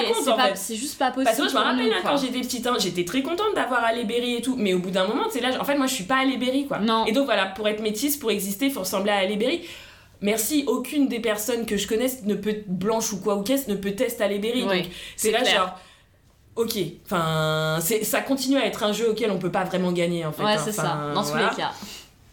c'est 0.55 0.77
juste 0.77 0.99
pas 0.99 1.11
possible. 1.11 1.25
Parce 1.25 1.37
que 1.37 1.43
moi, 1.43 1.51
je 1.51 1.55
me 1.55 1.61
rappelle 1.61 1.87
nous, 1.87 2.03
quand 2.03 2.17
j'étais 2.17 2.41
petite, 2.41 2.67
hein, 2.67 2.77
j'étais 2.79 3.05
très 3.05 3.23
contente 3.23 3.55
d'avoir 3.55 3.83
Berry 4.07 4.37
et 4.37 4.43
tout, 4.43 4.57
mais 4.57 4.75
au 4.75 4.79
bout 4.79 4.91
d'un 4.91 5.07
moment, 5.07 5.25
c'est 5.31 5.41
là, 5.41 5.51
en 5.61 5.65
fait, 5.65 5.77
moi 5.77 5.87
je 5.87 5.95
suis 5.95 6.05
pas 6.05 6.25
Berry 6.25 6.67
quoi. 6.67 6.79
Non. 6.79 7.07
Et 7.07 7.13
donc 7.13 7.27
voilà, 7.27 7.47
pour 7.47 7.69
être 7.69 7.83
métisse, 7.83 8.17
pour 8.17 8.31
exister, 8.31 8.67
il 8.67 8.73
faut 8.73 8.81
ressembler 8.81 9.13
à 9.13 9.27
Berry. 9.37 9.63
Merci, 10.21 10.65
aucune 10.67 11.07
des 11.07 11.21
personnes 11.21 11.65
que 11.65 11.77
je 11.77 11.87
connaisse 11.87 12.25
ne 12.25 12.35
peut, 12.35 12.57
blanche 12.67 13.13
ou 13.13 13.21
quoi 13.21 13.37
ou 13.37 13.43
qu'est-ce, 13.43 13.71
ne 13.71 13.77
peut 13.77 13.93
tester 13.93 14.39
Berry. 14.39 14.65
Oui, 14.65 14.83
donc 14.83 14.91
c'est 15.17 15.31
là 15.31 15.43
clair. 15.43 15.57
genre. 15.57 15.79
Ok, 16.57 16.77
enfin, 17.05 17.79
ça 18.03 18.21
continue 18.21 18.57
à 18.57 18.67
être 18.67 18.83
un 18.83 18.93
jeu 18.93 19.11
auquel 19.11 19.31
on 19.31 19.39
peut 19.39 19.53
pas 19.53 19.63
vraiment 19.63 19.93
gagner 19.93 20.27
en 20.27 20.33
fait. 20.33 20.43
Ouais, 20.43 20.55
hein. 20.55 20.63
c'est 20.65 20.73
ça, 20.73 21.13
dans 21.15 21.23
tous 21.23 21.29
voilà. 21.29 21.51
les 21.51 21.57
cas. 21.57 21.71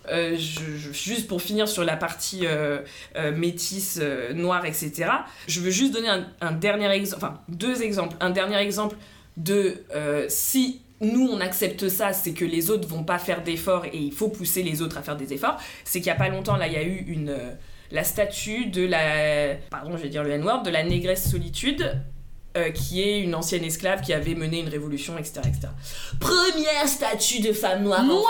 Euh, 0.10 0.36
juste 0.38 1.28
pour 1.28 1.42
finir 1.42 1.68
sur 1.68 1.84
la 1.84 1.98
partie 1.98 2.46
euh, 2.46 2.80
euh, 3.16 3.36
métisse, 3.36 4.02
noire, 4.34 4.66
etc., 4.66 5.10
je 5.48 5.60
veux 5.60 5.72
juste 5.72 5.94
donner 5.94 6.10
un, 6.42 6.52
dernier 6.52 6.90
exemple, 6.92 7.26
enfin 7.26 7.42
deux 7.50 7.82
exemples. 7.82 8.16
Un 8.20 8.30
dernier 8.30 8.58
exemple 8.58 8.96
de 9.38 9.84
si 10.30 10.82
nous 11.02 11.28
on 11.28 11.42
accepte 11.42 11.90
ça, 11.90 12.14
c'est 12.14 12.34
que 12.34 12.46
les 12.46 12.70
autres 12.70 12.88
vont 12.88 13.04
pas 13.04 13.20
faire 13.20 13.44
d'efforts 13.44 13.86
et 13.86 13.98
il 13.98 14.14
faut 14.14 14.30
pousser 14.30 14.64
les 14.64 14.82
autres 14.82 14.98
à 14.98 15.02
faire 15.02 15.18
des 15.18 15.34
efforts. 15.34 15.58
C'est 15.84 16.00
qu'il 16.00 16.08
y 16.08 16.12
a 16.12 16.16
pas 16.16 16.30
longtemps, 16.30 16.56
là, 16.56 16.68
il 16.68 16.74
y 16.74 16.78
a 16.78 16.84
eu 16.84 17.04
une, 17.08 17.36
la 17.92 18.04
statue 18.04 18.68
de 18.68 18.86
la. 18.86 19.56
Pardon, 19.70 19.98
je 19.98 20.04
vais 20.04 20.10
dire 20.10 20.24
le 20.24 20.32
N-word, 20.32 20.64
de 20.64 20.70
la 20.70 20.84
négresse 20.84 21.30
solitude. 21.30 22.02
Euh, 22.56 22.70
qui 22.72 23.02
est 23.02 23.20
une 23.20 23.36
ancienne 23.36 23.64
esclave 23.64 24.02
qui 24.02 24.14
avait 24.14 24.36
mené 24.36 24.60
une 24.60 24.70
révolution, 24.70 25.18
etc. 25.18 25.42
etc. 25.46 25.68
Première 26.20 26.88
statue 26.88 27.42
de 27.42 27.52
femme 27.54 27.84
noire, 27.84 28.02
en 28.02 28.06
Noire, 28.06 28.28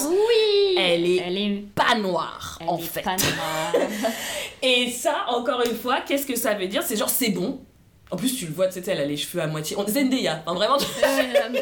France 0.00 0.06
oui 0.10 0.76
elle 0.78 1.04
est 1.04 1.16
Elle 1.16 1.36
est, 1.38 1.64
pas 1.74 1.94
noire 1.96 2.58
elle 2.60 2.68
en 2.68 2.78
est 2.78 2.82
fait. 2.82 3.02
pas 3.02 3.16
noire. 3.16 3.72
Et 4.62 4.90
ça, 4.90 5.26
encore 5.28 5.62
une 5.64 5.76
fois, 5.76 6.00
qu'est-ce 6.00 6.26
que 6.26 6.36
ça 6.36 6.54
veut 6.54 6.66
dire? 6.66 6.82
C'est 6.82 6.96
genre 6.96 7.10
c'est 7.10 7.30
bon. 7.30 7.60
En 8.10 8.16
plus, 8.16 8.34
tu 8.36 8.46
le 8.46 8.52
vois, 8.52 8.68
tu 8.68 8.82
sais, 8.82 8.90
elle 8.90 9.00
a 9.00 9.04
les 9.04 9.18
cheveux 9.18 9.42
à 9.42 9.46
moitié. 9.46 9.76
On... 9.78 9.86
Zendaya, 9.86 10.42
enfin 10.46 10.54
vraiment. 10.54 10.78
Euh, 10.78 11.60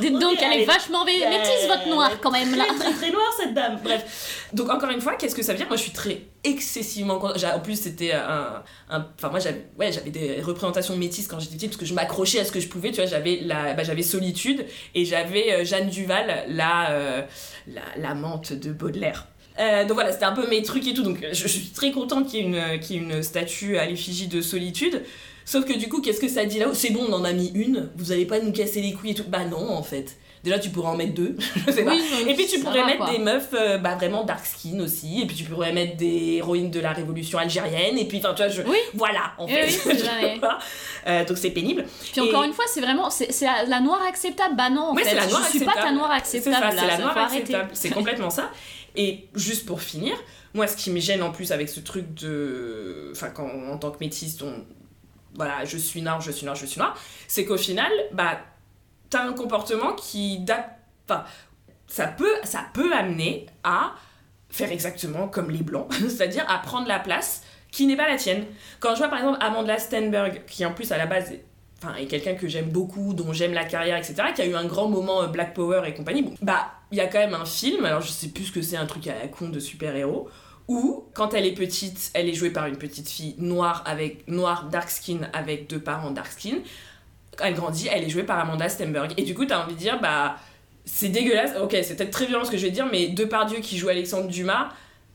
Dites 0.00 0.18
donc, 0.18 0.38
elle 0.40 0.60
est 0.60 0.64
vachement 0.64 1.04
métisse, 1.04 1.66
votre 1.66 1.88
noire, 1.88 2.12
quand 2.20 2.30
même, 2.30 2.54
là. 2.54 2.64
Très, 2.66 2.78
très, 2.78 2.92
très 2.92 3.10
noire 3.10 3.32
cette 3.38 3.52
dame. 3.52 3.80
Bref. 3.82 4.48
Donc, 4.52 4.70
encore 4.70 4.90
une 4.90 5.00
fois, 5.00 5.16
qu'est-ce 5.16 5.34
que 5.34 5.42
ça 5.42 5.52
veut 5.52 5.58
dire? 5.58 5.66
Moi, 5.66 5.76
je 5.76 5.82
suis 5.82 5.90
très 5.90 6.22
excessivement 6.44 7.18
contente. 7.18 7.42
En 7.44 7.58
plus, 7.60 7.80
c'était 7.80 8.12
un. 8.12 8.62
un- 8.90 9.08
Enfin, 9.18 9.30
moi, 9.30 9.40
j'avais 9.40 9.66
ouais, 9.78 9.90
des 10.10 10.40
représentations 10.40 10.96
métisses 10.96 11.26
quand 11.26 11.40
j'étais 11.40 11.56
petite 11.56 11.70
parce 11.70 11.80
que 11.80 11.86
je 11.86 11.94
m'accrochais 11.94 12.38
à 12.38 12.44
ce 12.44 12.52
que 12.52 12.60
je 12.60 12.68
pouvais. 12.68 12.90
Tu 12.90 12.96
vois, 12.96 13.06
j'avais 13.06 13.40
la... 13.42 13.74
bah, 13.74 13.82
Solitude 14.02 14.64
et 14.94 15.04
j'avais 15.04 15.52
euh, 15.52 15.64
Jeanne 15.64 15.90
Duval, 15.90 16.44
la, 16.48 16.90
euh, 16.92 17.22
la, 17.66 17.82
l'amante 17.96 18.52
de 18.52 18.72
Baudelaire. 18.72 19.26
Euh, 19.58 19.82
donc 19.82 19.94
voilà, 19.94 20.12
c'était 20.12 20.24
un 20.24 20.32
peu 20.32 20.48
mes 20.48 20.62
trucs 20.62 20.86
et 20.86 20.94
tout. 20.94 21.02
Donc 21.02 21.18
je, 21.32 21.34
je 21.34 21.48
suis 21.48 21.70
très 21.70 21.90
contente 21.90 22.28
qu'il 22.28 22.40
y 22.40 22.42
ait 22.42 22.46
une, 22.46 22.80
qu'il 22.80 22.96
y 22.96 22.98
ait 22.98 23.02
une 23.02 23.22
statue 23.22 23.76
à 23.78 23.86
l'effigie 23.86 24.28
de 24.28 24.40
solitude. 24.40 25.02
Sauf 25.44 25.64
que 25.64 25.72
du 25.76 25.88
coup, 25.88 26.00
qu'est-ce 26.00 26.20
que 26.20 26.28
ça 26.28 26.44
dit 26.44 26.58
là-haut 26.58 26.74
C'est 26.74 26.90
bon, 26.90 27.04
on 27.08 27.12
en 27.12 27.24
a 27.24 27.32
mis 27.32 27.50
une. 27.54 27.90
Vous 27.96 28.12
allez 28.12 28.26
pas 28.26 28.38
nous 28.40 28.52
casser 28.52 28.80
les 28.80 28.92
couilles 28.92 29.10
et 29.10 29.14
tout. 29.14 29.24
Bah 29.28 29.44
non, 29.44 29.70
en 29.70 29.82
fait. 29.82 30.16
Déjà, 30.44 30.58
tu 30.58 30.70
pourrais 30.70 30.88
en 30.88 30.96
mettre 30.96 31.14
deux. 31.14 31.36
je 31.66 31.70
sais 31.72 31.84
pas. 31.84 31.92
Oui, 31.92 32.02
Et 32.28 32.34
puis 32.34 32.46
tu 32.48 32.58
pourrais 32.58 32.84
mettre 32.84 32.98
quoi. 33.04 33.10
des 33.10 33.18
meufs 33.18 33.50
euh, 33.54 33.78
bah, 33.78 33.94
vraiment 33.94 34.24
dark 34.24 34.44
skin 34.44 34.80
aussi. 34.80 35.22
Et 35.22 35.26
puis 35.26 35.36
tu 35.36 35.44
pourrais 35.44 35.72
mettre 35.72 35.96
des 35.96 36.34
héroïnes 36.38 36.70
de 36.70 36.80
la 36.80 36.90
révolution 36.92 37.38
algérienne. 37.38 37.96
Et 37.96 38.06
puis, 38.06 38.18
enfin, 38.18 38.34
tu 38.34 38.42
vois, 38.42 38.48
je... 38.48 38.62
Oui. 38.62 38.76
voilà, 38.94 39.34
en 39.38 39.46
fait. 39.46 39.66
oui, 39.86 39.92
Je 39.98 40.40
vois. 40.40 40.58
Euh, 41.06 41.24
donc 41.24 41.38
c'est 41.38 41.50
pénible. 41.50 41.84
Puis 42.10 42.20
encore 42.20 42.42
une 42.42 42.52
fois, 42.52 42.64
c'est 42.66 42.80
vraiment. 42.80 43.08
C'est 43.08 43.30
la, 43.42 43.64
la 43.66 43.78
noire 43.80 44.02
acceptable. 44.08 44.56
Bah 44.56 44.68
non, 44.68 44.90
en 44.90 44.96
fait. 44.96 45.04
c'est 45.04 45.14
la 45.14 45.26
noire 45.28 45.42
je 45.44 45.58
suis 45.58 45.64
pas 45.64 45.74
ta 45.74 45.92
noire 45.92 46.10
C'est 46.24 46.38
acceptable. 46.38 46.74
là, 46.76 46.82
c'est 46.82 46.86
la 46.88 46.98
noire 46.98 47.18
acceptable. 47.18 47.70
C'est 47.72 47.90
complètement 47.90 48.30
ça. 48.30 48.50
Et 48.96 49.28
juste 49.36 49.64
pour 49.64 49.80
finir, 49.80 50.14
moi, 50.54 50.66
ce 50.66 50.76
qui 50.76 50.90
me 50.90 50.98
gêne 51.00 51.22
en 51.22 51.30
plus 51.30 51.52
avec 51.52 51.68
ce 51.68 51.78
truc 51.80 52.12
de. 52.14 53.10
Enfin, 53.12 53.30
quand 53.30 53.48
en 53.70 53.78
tant 53.78 53.90
que 53.92 53.98
métisse, 54.00 54.36
on. 54.42 54.64
Voilà, 55.34 55.64
je 55.64 55.76
suis 55.78 56.02
noire, 56.02 56.20
je 56.20 56.30
suis 56.30 56.44
noire, 56.44 56.56
je 56.56 56.66
suis 56.66 56.78
noire. 56.78 56.96
C'est 57.26 57.44
qu'au 57.44 57.56
final, 57.56 57.90
bah, 58.12 58.38
t'as 59.10 59.24
un 59.24 59.32
comportement 59.32 59.94
qui 59.94 60.38
date. 60.40 60.78
Enfin, 61.08 61.24
ça 61.86 62.06
peut, 62.06 62.34
ça 62.44 62.64
peut 62.72 62.92
amener 62.94 63.46
à 63.64 63.94
faire 64.50 64.70
exactement 64.70 65.28
comme 65.28 65.50
les 65.50 65.62
blancs, 65.62 65.92
c'est-à-dire 66.08 66.44
à 66.48 66.58
prendre 66.58 66.86
la 66.86 66.98
place 66.98 67.42
qui 67.70 67.86
n'est 67.86 67.96
pas 67.96 68.08
la 68.08 68.16
tienne. 68.16 68.44
Quand 68.80 68.94
je 68.94 68.98
vois 68.98 69.08
par 69.08 69.18
exemple 69.18 69.38
Amanda 69.40 69.78
Stenberg, 69.78 70.44
qui 70.46 70.64
en 70.64 70.72
plus 70.72 70.92
à 70.92 70.98
la 70.98 71.06
base 71.06 71.32
est, 71.32 71.44
enfin, 71.82 71.94
est 71.96 72.06
quelqu'un 72.06 72.34
que 72.34 72.46
j'aime 72.46 72.68
beaucoup, 72.68 73.14
dont 73.14 73.32
j'aime 73.32 73.54
la 73.54 73.64
carrière, 73.64 73.96
etc., 73.96 74.14
qui 74.34 74.42
a 74.42 74.46
eu 74.46 74.54
un 74.54 74.66
grand 74.66 74.88
moment 74.88 75.22
euh, 75.22 75.26
Black 75.26 75.54
Power 75.54 75.82
et 75.86 75.94
compagnie, 75.94 76.22
bon, 76.22 76.34
bah 76.42 76.68
il 76.92 76.98
y 76.98 77.00
a 77.00 77.06
quand 77.06 77.18
même 77.18 77.34
un 77.34 77.46
film, 77.46 77.84
alors 77.86 78.02
je 78.02 78.08
sais 78.08 78.28
plus 78.28 78.44
ce 78.44 78.52
que 78.52 78.60
c'est, 78.60 78.76
un 78.76 78.86
truc 78.86 79.06
à 79.06 79.18
la 79.18 79.28
con 79.28 79.48
de 79.48 79.58
super-héros, 79.58 80.28
où 80.68 81.04
quand 81.14 81.34
elle 81.34 81.44
est 81.46 81.52
petite, 81.52 82.10
elle 82.14 82.28
est 82.28 82.34
jouée 82.34 82.50
par 82.50 82.66
une 82.66 82.76
petite 82.76 83.08
fille 83.08 83.34
noire 83.38 83.82
avec 83.86 84.26
noire 84.28 84.68
dark 84.70 84.90
skin 84.90 85.28
avec 85.32 85.68
deux 85.68 85.80
parents 85.80 86.10
dark 86.10 86.30
skin. 86.32 86.56
Quand 87.36 87.44
elle 87.46 87.54
grandit, 87.54 87.88
elle 87.90 88.04
est 88.04 88.10
jouée 88.10 88.22
par 88.24 88.38
Amanda 88.38 88.68
Stenberg. 88.68 89.12
Et 89.16 89.22
du 89.22 89.34
coup, 89.34 89.44
t'as 89.46 89.64
envie 89.64 89.74
de 89.74 89.78
dire, 89.78 90.00
bah, 90.00 90.36
c'est 90.84 91.08
dégueulasse. 91.08 91.52
Ok, 91.62 91.76
c'est 91.82 91.96
peut-être 91.96 92.10
très 92.10 92.26
violent 92.26 92.44
ce 92.44 92.50
que 92.50 92.56
je 92.58 92.64
vais 92.66 92.70
dire, 92.70 92.86
mais 92.90 93.08
Depardieu 93.08 93.58
qui 93.60 93.78
joue 93.78 93.88
Alexandre 93.88 94.28
Dumas, 94.28 94.68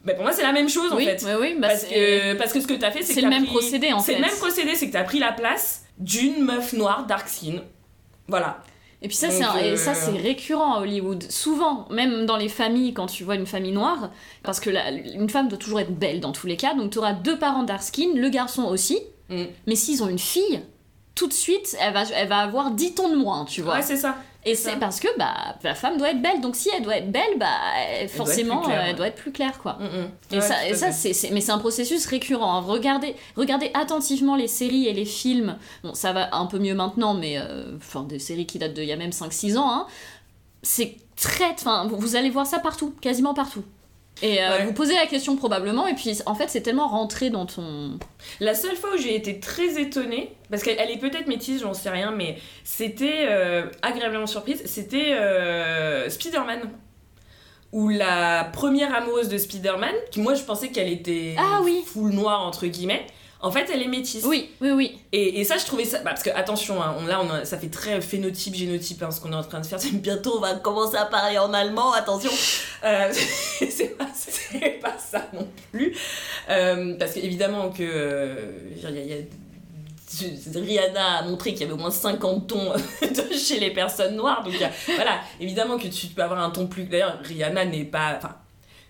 bah, 0.03 0.13
pour 0.13 0.23
moi, 0.23 0.31
c'est 0.31 0.41
la 0.43 0.51
même 0.53 0.69
chose 0.69 0.91
Oui, 0.95 1.03
en 1.03 1.05
fait. 1.05 1.23
oui, 1.25 1.31
oui. 1.39 1.55
bah, 1.59 1.67
parce, 1.69 1.81
c'est- 1.81 1.89
que, 1.93 2.33
parce 2.37 2.53
que 2.53 2.61
ce 2.61 2.67
que 2.67 2.73
t'as 2.73 2.91
fait, 2.91 3.03
c'est 3.03 3.13
c'est 3.13 3.19
que 3.21 3.25
le 3.25 3.29
même 3.31 3.43
pris- 3.43 3.51
procédé, 3.53 3.93
en 3.93 3.99
C'est 3.99 4.13
fait. 4.13 4.19
le 4.19 4.25
même 4.25 4.35
procédé, 4.37 4.75
c'est 4.75 4.87
que 4.87 4.93
t'as 4.93 5.03
pris 5.03 5.19
la 5.19 5.31
place 5.31 5.83
d'une 5.99 6.43
meuf 6.43 6.73
noire 6.73 7.05
dark 7.07 7.27
skin. 7.27 7.61
Voilà. 8.27 8.61
Et 9.01 9.07
puis 9.07 9.15
ça, 9.17 9.29
c'est 9.29 9.43
ça, 9.77 9.93
c'est 9.93 10.11
récurrent 10.17 10.75
à 10.75 10.79
Hollywood. 10.81 11.23
Souvent, 11.29 11.87
même 11.91 12.25
dans 12.25 12.37
les 12.37 12.49
familles, 12.49 12.93
quand 12.93 13.05
tu 13.05 13.23
vois 13.23 13.35
une 13.35 13.45
famille 13.45 13.71
noire, 13.71 14.09
parce 14.43 14.59
que 14.59 14.71
la- 14.71 14.89
une 14.91 15.29
femme 15.29 15.47
doit 15.49 15.57
toujours 15.59 15.79
être 15.79 15.93
belle 15.93 16.19
dans 16.19 16.31
tous 16.31 16.47
les 16.47 16.57
cas, 16.57 16.73
donc 16.73 16.91
tu 16.91 16.97
auras 16.97 17.13
deux 17.13 17.37
parents 17.37 17.63
dark 17.63 17.83
skin, 17.83 18.09
le 18.15 18.29
garçon 18.29 18.63
aussi, 18.63 18.99
Mm. 19.29 19.43
mais 19.67 19.75
s'ils 19.75 20.01
ont 20.03 20.07
une 20.09 20.17
fille, 20.19 20.61
tout 21.13 21.27
de 21.27 21.33
suite, 21.33 21.75
elle 21.79 21.93
va, 21.93 22.03
elle 22.15 22.27
va 22.27 22.37
avoir 22.39 22.71
10 22.71 22.95
tons 22.95 23.09
de 23.09 23.15
moins, 23.15 23.45
tu 23.45 23.61
vois. 23.61 23.75
Ouais, 23.75 23.81
c'est 23.81 23.97
ça. 23.97 24.15
Et 24.49 24.55
c'est 24.55 24.77
parce 24.77 24.99
que 24.99 25.07
bah, 25.17 25.55
la 25.63 25.75
femme 25.75 25.97
doit 25.97 26.09
être 26.11 26.21
belle, 26.21 26.41
donc 26.41 26.55
si 26.55 26.69
elle 26.75 26.81
doit 26.83 26.97
être 26.97 27.11
belle, 27.11 27.37
bah, 27.37 27.47
elle- 27.99 28.09
forcément, 28.09 28.61
claire, 28.61 28.79
euh, 28.79 28.83
elle 28.85 28.91
ouais. 28.91 28.95
doit 28.95 29.07
être 29.07 29.15
plus 29.15 29.31
claire, 29.31 29.59
quoi. 29.59 29.73
Mm, 29.73 29.83
mm. 29.85 30.09
Et 30.31 30.35
Ouais, 30.35 30.41
ça, 30.41 30.67
et 30.67 30.73
c'est, 31.13 31.29
mais 31.31 31.41
c'est 31.41 31.51
un 31.51 31.57
processus 31.57 32.05
récurrent. 32.05 32.57
hein. 32.57 32.61
Regardez, 32.61 33.15
regardez 33.35 33.69
attentivement 33.73 34.35
les 34.35 34.47
séries 34.47 34.87
et 34.87 34.93
les 34.93 35.05
films. 35.05 35.57
Bon, 35.83 35.93
ça 35.93 36.13
va 36.13 36.33
un 36.35 36.45
peu 36.45 36.59
mieux 36.59 36.73
maintenant, 36.75 37.13
mais 37.13 37.37
euh, 37.37 37.75
enfin 37.77 38.03
des 38.03 38.19
séries 38.19 38.45
qui 38.45 38.57
datent 38.59 38.73
d'il 38.73 38.85
y 38.85 38.93
a 38.93 38.97
même 38.97 39.11
5-6 39.11 39.57
ans. 39.57 39.69
hein. 39.71 39.87
C'est 40.63 40.95
très, 41.15 41.51
enfin, 41.51 41.87
vous 41.91 42.15
allez 42.15 42.29
voir 42.29 42.45
ça 42.45 42.59
partout, 42.59 42.93
quasiment 43.01 43.33
partout. 43.33 43.63
Et 44.21 44.41
euh, 44.43 44.49
Ouais. 44.57 44.65
vous 44.65 44.73
posez 44.73 44.95
la 44.95 45.05
question 45.05 45.35
probablement, 45.35 45.85
et 45.87 45.93
puis 45.93 46.17
en 46.25 46.33
fait 46.35 46.49
c'est 46.49 46.61
tellement 46.61 46.87
rentré 46.87 47.29
dans 47.29 47.45
ton. 47.45 47.99
La 48.39 48.55
seule 48.55 48.75
fois 48.75 48.91
où 48.95 48.97
j'ai 48.97 49.15
été 49.15 49.39
très 49.39 49.79
étonnée, 49.79 50.33
parce 50.49 50.63
qu'elle 50.63 50.77
elle 50.79 50.89
est 50.91 50.97
peut-être 50.97 51.27
métisse, 51.27 51.61
j'en 51.61 51.73
sais 51.73 51.89
rien, 51.89 52.11
mais 52.11 52.37
c'était 52.63 53.25
euh, 53.27 53.65
agréablement 53.81 54.25
surprise, 54.27 54.61
c'était 54.65 55.13
euh, 55.13 56.09
Spider-Man. 56.09 56.61
Où 57.73 57.89
la 57.89 58.45
première 58.53 58.95
amoureuse 58.95 59.27
de 59.27 59.37
Spider-Man, 59.37 59.93
qui 60.09 60.21
moi 60.21 60.35
je 60.35 60.43
pensais 60.43 60.69
qu'elle 60.69 60.87
était 60.87 61.35
Ah 61.37 61.59
oui. 61.63 61.83
full 61.85 62.11
noire 62.11 62.47
entre 62.47 62.65
guillemets, 62.65 63.05
en 63.41 63.51
fait 63.51 63.69
elle 63.73 63.81
est 63.81 63.87
métisse. 63.87 64.23
Oui, 64.25 64.49
oui, 64.61 64.71
oui. 64.71 64.97
Et, 65.11 65.39
et 65.39 65.43
ça, 65.43 65.57
je 65.57 65.65
trouvais 65.65 65.85
ça. 65.85 65.99
bah, 65.99 66.11
parce 66.11 66.23
que, 66.23 66.29
attention, 66.31 66.81
hein, 66.81 66.95
on, 66.99 67.05
là, 67.05 67.21
on 67.23 67.29
a- 67.31 67.45
ça 67.45 67.57
fait 67.57 67.69
très 67.69 68.01
phénotype, 68.01 68.55
génotype, 68.55 69.01
hein, 69.03 69.11
ce 69.11 69.19
qu'on 69.21 69.31
est 69.31 69.35
en 69.35 69.43
train 69.43 69.59
de 69.59 69.65
faire. 69.65 69.79
C'est 69.81 69.91
bientôt, 70.01 70.35
on 70.37 70.41
va 70.41 70.55
commencer 70.55 70.97
à 70.97 71.05
parler 71.05 71.37
en 71.37 71.53
allemand, 71.53 71.93
attention. 71.93 72.31
Euh, 72.83 73.11
c'est 73.69 73.97
pas, 73.97 74.07
c'est 74.13 74.79
pas 74.81 74.95
ça 74.97 75.27
non 75.33 75.47
plus. 75.71 75.95
Euh, 76.49 76.95
parce 76.97 77.13
qu'évidemment, 77.13 77.69
que. 77.69 77.83
euh, 77.83 78.35
y 78.81 78.85
a- 78.85 78.89
y 78.91 79.13
a- 79.13 79.25
Rihanna 80.55 81.17
a 81.17 81.21
montré 81.23 81.51
qu'il 81.51 81.61
y 81.61 81.63
avait 81.65 81.73
au 81.73 81.77
moins 81.77 81.91
50 81.91 82.47
tons 82.47 82.71
de- 83.01 83.37
chez 83.37 83.59
les 83.59 83.71
personnes 83.71 84.15
noires. 84.15 84.41
Donc, 84.43 84.53
voilà, 84.95 85.19
évidemment 85.39 85.77
que 85.77 85.87
tu 85.87 86.07
peux 86.07 86.23
avoir 86.23 86.39
un 86.41 86.49
ton 86.49 86.65
plus. 86.67 86.85
D'ailleurs, 86.85 87.19
Rihanna 87.23 87.65
n'est 87.65 87.83
pas. 87.83 88.15
Enfin, 88.17 88.35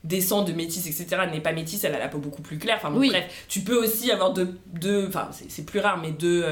descend 0.04 0.48
de 0.48 0.54
métis, 0.54 0.86
etc., 0.88 1.24
n'est 1.32 1.42
pas 1.42 1.52
métisse, 1.54 1.84
elle 1.84 1.96
a 1.96 2.00
la 2.00 2.08
peau 2.08 2.18
beaucoup 2.20 2.42
plus 2.42 2.58
claire. 2.58 2.78
Enfin, 2.78 2.92
bon, 2.92 3.00
Oui. 3.00 3.10
bref, 3.10 3.26
tu 3.48 3.62
peux 3.62 3.76
aussi 3.78 4.12
avoir 4.12 4.34
deux. 4.34 4.58
deux 4.74 5.08
enfin, 5.08 5.30
c'est- 5.32 5.50
c'est 5.50 5.64
plus 5.66 5.80
rare, 5.80 5.98
mais 5.98 6.12
deux. 6.12 6.46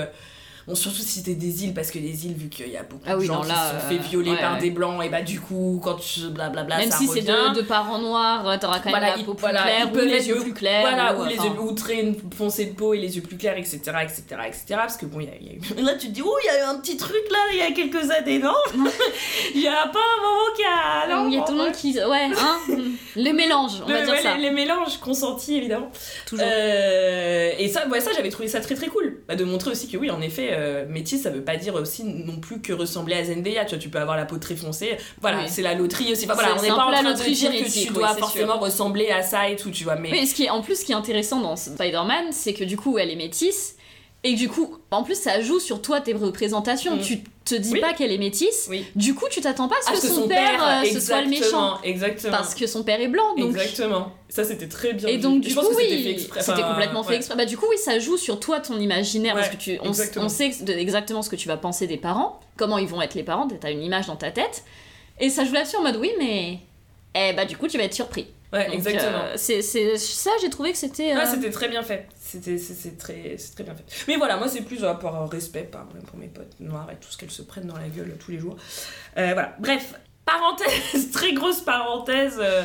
Bon, 0.68 0.74
surtout 0.74 1.02
si 1.02 1.22
t'es 1.22 1.36
des 1.36 1.64
îles, 1.64 1.74
parce 1.76 1.92
que 1.92 2.00
les 2.00 2.26
îles, 2.26 2.34
vu 2.34 2.50
qu'il 2.50 2.70
y 2.70 2.78
a 2.78 2.82
beaucoup 2.84 3.04
Ah 3.06 3.16
oui, 3.18 3.24
de 3.24 3.28
gens 3.28 3.36
non, 3.36 3.42
qui 3.42 3.50
là, 3.50 3.56
se 3.56 3.70
sont 3.70 3.86
euh, 3.86 3.90
fait 3.90 4.08
violer 4.10 4.32
ouais, 4.32 4.40
par 4.40 4.56
ouais. 4.56 4.62
des 4.62 4.72
blancs, 4.72 5.04
et 5.06 5.10
bah 5.10 5.22
du 5.22 5.40
coup, 5.40 5.80
quand 5.84 5.96
tu 5.96 6.22
blablabla, 6.30 6.78
Même 6.78 6.90
ça 6.90 6.98
si 6.98 7.08
c'est 7.08 7.22
de, 7.22 7.54
de 7.56 7.62
parents 7.62 8.00
noirs, 8.00 8.58
t'auras 8.60 8.80
quand 8.80 8.86
même 8.92 9.00
Voilà, 9.00 9.16
la 9.16 9.24
peau 9.24 9.34
plus 9.36 9.42
voilà, 9.42 9.62
claire, 9.62 9.92
ou 9.94 9.96
les 9.98 10.28
yeux 10.28 10.40
plus 10.40 10.54
clairs. 10.54 10.82
Voilà, 10.82 11.16
ou, 11.16 11.22
ou 11.22 11.26
les 11.26 11.40
enfin, 11.40 11.54
yeux, 11.54 11.60
ou 11.60 11.72
très 11.74 12.02
une 12.02 12.16
foncée 12.36 12.66
de 12.66 12.74
peau 12.74 12.94
et 12.96 12.98
les 12.98 13.16
yeux 13.16 13.22
plus 13.22 13.38
clairs, 13.38 13.58
etc., 13.58 13.78
etc., 14.02 14.24
etc. 14.48 14.64
Parce 14.70 14.98
que 14.98 15.06
bon, 15.06 15.20
il 15.20 15.28
y 15.28 15.30
a, 15.30 15.34
il 15.40 15.48
y 15.48 15.50
a 15.52 15.54
eu... 15.54 15.60
Là, 15.84 15.94
tu 15.94 16.08
te 16.08 16.12
dis, 16.14 16.24
oh, 16.26 16.36
il 16.44 16.48
y 16.48 16.50
a 16.50 16.60
eu 16.62 16.64
un 16.64 16.80
petit 16.80 16.98
truc 16.98 17.22
là, 17.32 17.38
il 17.52 17.58
y 17.60 17.62
a 17.62 17.72
quelques 17.72 18.10
années, 18.10 18.40
non? 18.40 18.54
Il 19.54 19.62
y 19.62 19.68
a 19.68 19.88
pas 19.88 20.00
un 20.00 20.22
moment 20.22 20.56
qui 20.56 20.64
a. 20.64 21.16
non, 21.16 21.28
il 21.30 21.36
y 21.36 21.38
a 21.38 21.42
tout 21.42 21.52
le 21.54 21.58
monde 21.60 21.72
qui. 21.72 21.94
Ouais, 21.94 22.28
hein 22.38 22.60
Le 23.16 23.32
mélange, 23.32 23.72
on 23.84 23.88
va 23.88 24.00
Le- 24.00 24.06
dire 24.06 24.14
ouais, 24.16 24.22
ça. 24.22 24.36
Les, 24.36 24.44
les 24.44 24.52
mélanges 24.52 24.98
consentis, 25.00 25.58
évidemment. 25.58 25.92
Toujours. 26.26 26.46
Euh, 26.48 27.52
et 27.58 27.68
ça, 27.70 27.88
ouais, 27.88 28.02
ça 28.02 28.12
j'avais 28.16 28.30
trouvé 28.30 28.48
ça 28.48 28.60
très 28.60 28.76
très 28.76 28.88
cool. 28.88 29.22
Bah, 29.28 29.36
de 29.36 29.44
montrer 29.46 29.72
aussi 29.72 29.88
que 29.90 29.98
oui, 29.98 30.10
en 30.12 30.22
effet, 30.22 30.50
euh, 30.56 30.86
métis, 30.88 31.22
ça 31.22 31.30
veut 31.30 31.42
pas 31.44 31.58
dire 31.58 31.76
aussi 31.76 32.04
non 32.04 32.38
plus 32.38 32.62
que 32.62 32.74
ressembler 32.74 33.16
à 33.16 33.24
Zendaya. 33.24 33.66
Tu 33.66 33.72
vois, 33.76 33.78
tu 33.80 33.90
peux 33.90 34.00
avoir 34.00 34.18
la 34.18 34.26
peau 34.26 34.38
très 34.38 34.56
foncée. 34.56 34.98
Voilà, 35.22 35.40
Oui. 35.40 35.44
c'est 35.48 35.62
la 35.62 35.74
loterie 35.76 36.12
aussi. 36.12 36.26
Enfin, 36.26 36.34
voilà, 36.36 36.56
on 36.58 36.62
n'est 36.62 36.68
pas 36.70 36.86
en 36.86 36.92
train 36.92 37.04
de 37.04 37.14
dire 37.14 37.52
que 37.52 37.58
tu 37.72 37.80
oui, 37.88 37.90
dois 37.94 38.14
c'est 38.14 38.20
forcément 38.20 38.58
ressembler 38.60 39.10
à 39.10 39.22
ça 39.22 39.50
et 39.50 39.56
tout, 39.56 39.72
tu 39.72 39.84
vois. 39.84 39.96
Mais 39.96 40.10
Mais 40.12 40.26
ce 40.26 40.34
qui 40.36 40.46
est, 40.46 40.50
en 40.50 40.62
plus, 40.62 40.80
ce 40.80 40.86
qui 40.86 40.92
est 40.92 40.96
intéressant 40.96 41.42
dans 41.42 41.56
Spider-Man, 41.56 42.26
c'est 42.32 42.54
que 42.54 42.64
du 42.64 42.78
coup, 42.78 42.98
elle 42.98 43.12
est 43.12 43.16
métisse. 43.16 43.76
Et 44.28 44.34
du 44.34 44.50
coup, 44.50 44.76
en 44.90 45.04
plus, 45.04 45.14
ça 45.14 45.40
joue 45.40 45.60
sur 45.60 45.84
toi 45.84 46.02
tes 46.02 46.14
représentations. 46.14 46.96
Mm. 46.96 47.02
Tu 47.02 47.20
te 47.46 47.54
dis 47.54 47.74
Oui. 47.74 47.80
pas 47.80 47.94
qu'elle 47.94 48.12
est 48.12 48.18
métisse. 48.18 48.66
oui. 48.72 48.84
Du 48.96 49.14
coup, 49.14 49.26
tu 49.30 49.40
t'attends 49.40 49.68
pas 49.68 49.76
à 49.76 49.82
ce 49.84 49.90
Ah, 49.92 50.02
que, 50.02 50.08
son, 50.08 50.28
père, 50.28 50.82
euh, 50.84 50.90
ce 50.92 51.00
soit 51.00 51.22
le 51.22 51.28
méchant. 51.28 51.44
exactement, 51.44 51.80
Exactement. 51.84 52.32
Parce 52.32 52.56
que 52.56 52.66
son 52.66 52.84
père 52.84 53.00
est 53.00 53.08
blanc. 53.08 53.36
Donc... 53.38 53.52
Exactement. 53.52 54.14
Ça, 54.30 54.44
c'était 54.44 54.68
très 54.68 54.94
bien. 54.94 55.08
Et 55.10 55.20
donc, 55.20 55.42
du 55.42 55.54
coup, 55.54 55.62
oui, 55.78 56.18
c'était 56.26 56.40
Enfin, 56.40 56.60
complètement 56.60 57.04
fait 57.04 57.18
exprès. 57.18 57.38
Bah, 57.38 57.46
du 57.46 57.56
coup, 57.56 57.68
oui, 57.70 57.78
ça 57.78 58.00
joue 58.00 58.18
sur 58.18 58.40
toi, 58.40 58.60
ton 58.62 58.80
imaginaire, 58.80 59.36
parce 59.36 59.50
que 59.50 59.58
tu, 59.58 59.78
on, 59.84 59.94
sait 59.94 60.52
exactement 60.70 61.22
ce 61.22 61.30
que 61.30 61.36
tu 61.36 61.48
vas 61.48 61.58
penser 61.58 61.86
des 61.86 61.98
parents, 61.98 62.40
comment 62.58 62.80
ils 62.80 62.88
vont 62.88 63.04
être 63.04 63.14
les 63.14 63.24
parents, 63.24 63.48
t'as 63.48 63.72
une 63.72 63.84
image 63.84 64.08
dans 64.08 64.16
ta 64.16 64.32
tête, 64.32 64.64
et 65.20 65.30
ça 65.30 65.46
joue 65.46 65.54
là-dessus 65.54 65.78
en 65.78 65.84
mode 65.84 65.98
oui, 65.98 66.12
mais. 66.18 66.58
Eh 67.14 67.32
bah, 67.34 67.46
du 67.46 67.56
coup, 67.56 67.68
tu 67.68 67.78
vas 67.78 67.84
être 67.84 67.94
surpris. 67.94 68.26
Ouais, 68.52 68.66
Donc, 68.66 68.76
exactement. 68.76 69.20
euh, 69.24 69.34
c'est, 69.36 69.62
ça, 69.62 70.32
j'ai 70.42 70.50
trouvé 70.50 70.72
que 70.72 70.78
c'était. 70.78 71.12
Ah, 71.12 71.22
euh, 71.22 71.32
c'était 71.32 71.50
très 71.52 71.68
bien 71.68 71.84
fait. 71.84 72.08
C'était 72.36 72.58
c'est- 72.58 72.98
très, 72.98 73.36
c'est 73.38 73.56
très 73.56 73.64
bien 73.64 73.76
fait. 73.76 73.84
Mais 74.08 74.16
voilà, 74.18 74.38
moi, 74.38 74.48
c'est 74.48 74.62
plus 74.62 74.84
euh, 74.84 74.94
par 74.94 75.22
euh, 75.22 75.26
respect 75.26 75.64
par, 75.64 75.86
pour 75.88 76.18
mes 76.20 76.28
potes 76.28 76.60
noirs 76.60 76.88
et 76.92 76.96
tout 76.96 77.10
ce 77.10 77.18
qu'elles 77.18 77.32
se 77.32 77.42
prennent 77.42 77.68
dans 77.68 77.78
la 77.78 77.88
gueule 77.88 78.16
tous 78.20 78.32
les 78.32 78.40
jours. 78.40 78.56
Euh, 79.18 79.32
voilà, 79.34 79.56
bref. 79.60 79.94
Parenthèse, 80.26 81.12
très 81.14 81.34
grosse 81.34 81.62
parenthèse. 81.62 82.40
euh, 82.42 82.64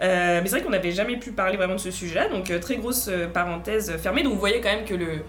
mais 0.00 0.42
c'est 0.44 0.50
vrai 0.50 0.62
qu'on 0.62 0.70
n'avait 0.70 0.92
jamais 0.92 1.16
pu 1.16 1.32
parler 1.32 1.56
vraiment 1.56 1.74
de 1.74 1.80
ce 1.80 1.90
sujet-là, 1.90 2.28
donc 2.28 2.50
euh, 2.52 2.60
très 2.60 2.76
grosse 2.76 3.10
parenthèse 3.34 3.96
fermée. 3.96 4.22
Donc 4.22 4.34
vous 4.34 4.38
voyez 4.38 4.60
quand 4.60 4.68
même 4.72 4.84
que 4.84 4.94
le, 4.94 5.24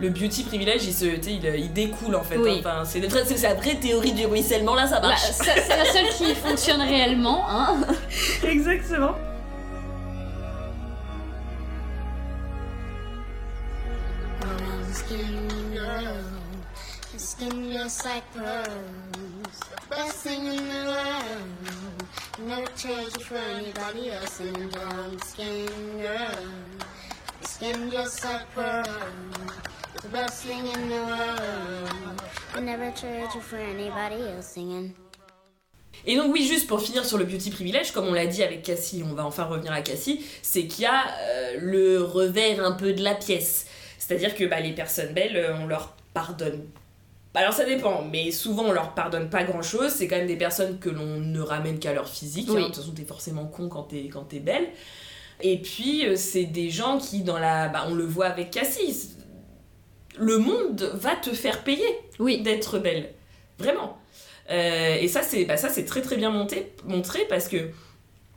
le 0.00 0.08
beauty 0.08 0.44
privilège, 0.44 0.84
il, 0.86 0.94
se, 0.94 1.04
il, 1.04 1.44
il 1.44 1.72
découle 1.74 2.14
en 2.16 2.22
fait. 2.22 2.38
Oui. 2.38 2.62
hein. 2.64 2.82
Enfin, 2.82 2.84
c'est 2.86 3.42
la 3.42 3.52
vraie 3.54 3.74
théorie 3.74 4.12
du 4.12 4.24
ruissellement, 4.24 4.74
là 4.74 4.86
ça 4.86 5.00
bah, 5.00 5.08
marche. 5.08 5.20
c'est 5.32 5.68
la 5.68 5.84
seule 5.84 6.08
qui 6.16 6.34
fonctionne 6.34 6.80
réellement, 6.80 7.44
hein. 7.46 7.76
Exactement. 8.48 9.14
Skin 14.92 15.74
girl, 15.74 16.02
your 16.02 17.18
skin 17.18 17.72
just 17.72 18.04
like 18.04 18.24
pearls. 18.34 19.60
Best 19.90 20.16
thing 20.24 20.46
in 20.46 20.68
the 20.68 20.84
world. 20.92 22.48
Never 22.48 22.66
trade 22.76 23.12
you 23.16 23.24
for 23.24 23.36
anybody 23.36 24.10
else. 24.10 24.40
And 24.40 24.70
brown 24.70 25.18
skin 25.20 25.66
girl, 26.00 26.46
skin 27.42 27.90
just 27.90 28.24
like 28.24 28.46
pearls. 28.54 28.88
The 30.02 30.08
best 30.08 30.44
thing 30.44 30.66
in 30.66 30.88
the 30.88 31.02
world. 31.10 32.22
I 32.54 32.60
never 32.60 32.90
trade 32.92 33.28
you 33.34 33.40
for 33.40 33.56
anybody 33.56 34.22
else. 34.28 34.46
Singing. 34.46 34.94
Et 36.06 36.16
donc 36.16 36.32
oui, 36.32 36.46
juste 36.46 36.68
pour 36.68 36.80
finir 36.80 37.04
sur 37.04 37.18
le 37.18 37.24
beauty 37.24 37.50
privilège, 37.50 37.90
comme 37.90 38.06
on 38.06 38.12
l'a 38.12 38.26
dit 38.26 38.42
avec 38.42 38.62
Cassie, 38.62 39.02
on 39.04 39.14
va 39.14 39.26
enfin 39.26 39.44
revenir 39.44 39.72
à 39.72 39.82
Cassie, 39.82 40.24
c'est 40.42 40.66
qu'il 40.66 40.84
y 40.84 40.86
a 40.86 41.06
euh, 41.08 41.56
le 41.60 42.02
revers 42.02 42.64
un 42.64 42.72
peu 42.72 42.92
de 42.92 43.02
la 43.02 43.14
pièce. 43.14 43.66
C'est-à-dire 43.98 44.34
que 44.34 44.44
bah, 44.44 44.60
les 44.60 44.72
personnes 44.72 45.12
belles, 45.12 45.36
euh, 45.36 45.54
on 45.60 45.66
leur 45.66 45.94
pardonne. 46.14 46.64
Alors 47.34 47.52
ça 47.52 47.64
dépend, 47.64 48.02
mais 48.10 48.32
souvent 48.32 48.64
on 48.64 48.72
leur 48.72 48.94
pardonne 48.94 49.28
pas 49.30 49.44
grand-chose. 49.44 49.90
C'est 49.92 50.08
quand 50.08 50.16
même 50.16 50.26
des 50.26 50.36
personnes 50.36 50.78
que 50.80 50.88
l'on 50.88 51.20
ne 51.20 51.40
ramène 51.40 51.78
qu'à 51.78 51.92
leur 51.92 52.08
physique. 52.08 52.48
hein. 52.48 52.54
Oui. 52.54 52.60
De 52.62 52.66
toute 52.66 52.76
façon, 52.76 52.90
t'es 52.92 53.04
forcément 53.04 53.44
con 53.44 53.68
quand 53.68 53.84
t'es 53.84 54.08
quand 54.12 54.24
t'es 54.24 54.40
belle. 54.40 54.66
Et 55.40 55.58
puis 55.58 56.04
euh, 56.06 56.16
c'est 56.16 56.44
des 56.46 56.70
gens 56.70 56.98
qui 56.98 57.22
dans 57.22 57.38
la, 57.38 57.68
bah, 57.68 57.84
on 57.88 57.94
le 57.94 58.04
voit 58.04 58.26
avec 58.26 58.50
Cassie. 58.50 59.10
Le 60.18 60.38
monde 60.38 60.90
va 60.94 61.14
te 61.14 61.30
faire 61.30 61.62
payer 61.62 61.86
Oui. 62.18 62.40
d'être 62.42 62.78
belle. 62.80 63.10
Vraiment. 63.58 63.98
Euh, 64.50 64.96
et 64.96 65.06
ça, 65.06 65.22
c'est 65.22 65.44
bah, 65.44 65.56
ça, 65.56 65.68
c'est 65.68 65.84
très 65.84 66.02
très 66.02 66.16
bien 66.16 66.30
monté, 66.30 66.72
montré 66.86 67.20
parce 67.28 67.46
que 67.48 67.70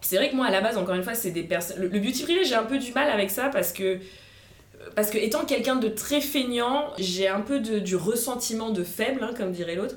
c'est 0.02 0.18
vrai 0.18 0.30
que 0.30 0.36
moi, 0.36 0.46
à 0.48 0.52
la 0.52 0.62
base, 0.62 0.78
encore 0.78 0.94
une 0.96 1.04
fois, 1.04 1.16
c'est 1.16 1.32
des 1.32 1.44
personnes. 1.44 1.80
Le, 1.80 1.88
le 1.88 2.00
beauty 2.00 2.24
privilege, 2.24 2.50
j'ai 2.50 2.56
un 2.56 2.66
peu 2.66 2.78
du 2.78 2.92
mal 2.92 3.10
avec 3.10 3.32
ça 3.32 3.50
parce 3.50 3.72
que. 3.72 3.98
Parce 4.96 5.10
que 5.10 5.18
étant 5.18 5.46
quelqu'un 5.46 5.76
de 5.76 5.88
très 5.88 6.22
feignant, 6.22 6.92
j'ai 6.98 7.28
un 7.28 7.42
peu 7.42 7.60
de, 7.60 7.80
du 7.80 7.96
ressentiment 7.96 8.72
de 8.72 8.84
faible, 8.84 9.24
hein, 9.24 9.34
comme 9.36 9.52
dirait 9.52 9.76
l'autre. 9.76 9.96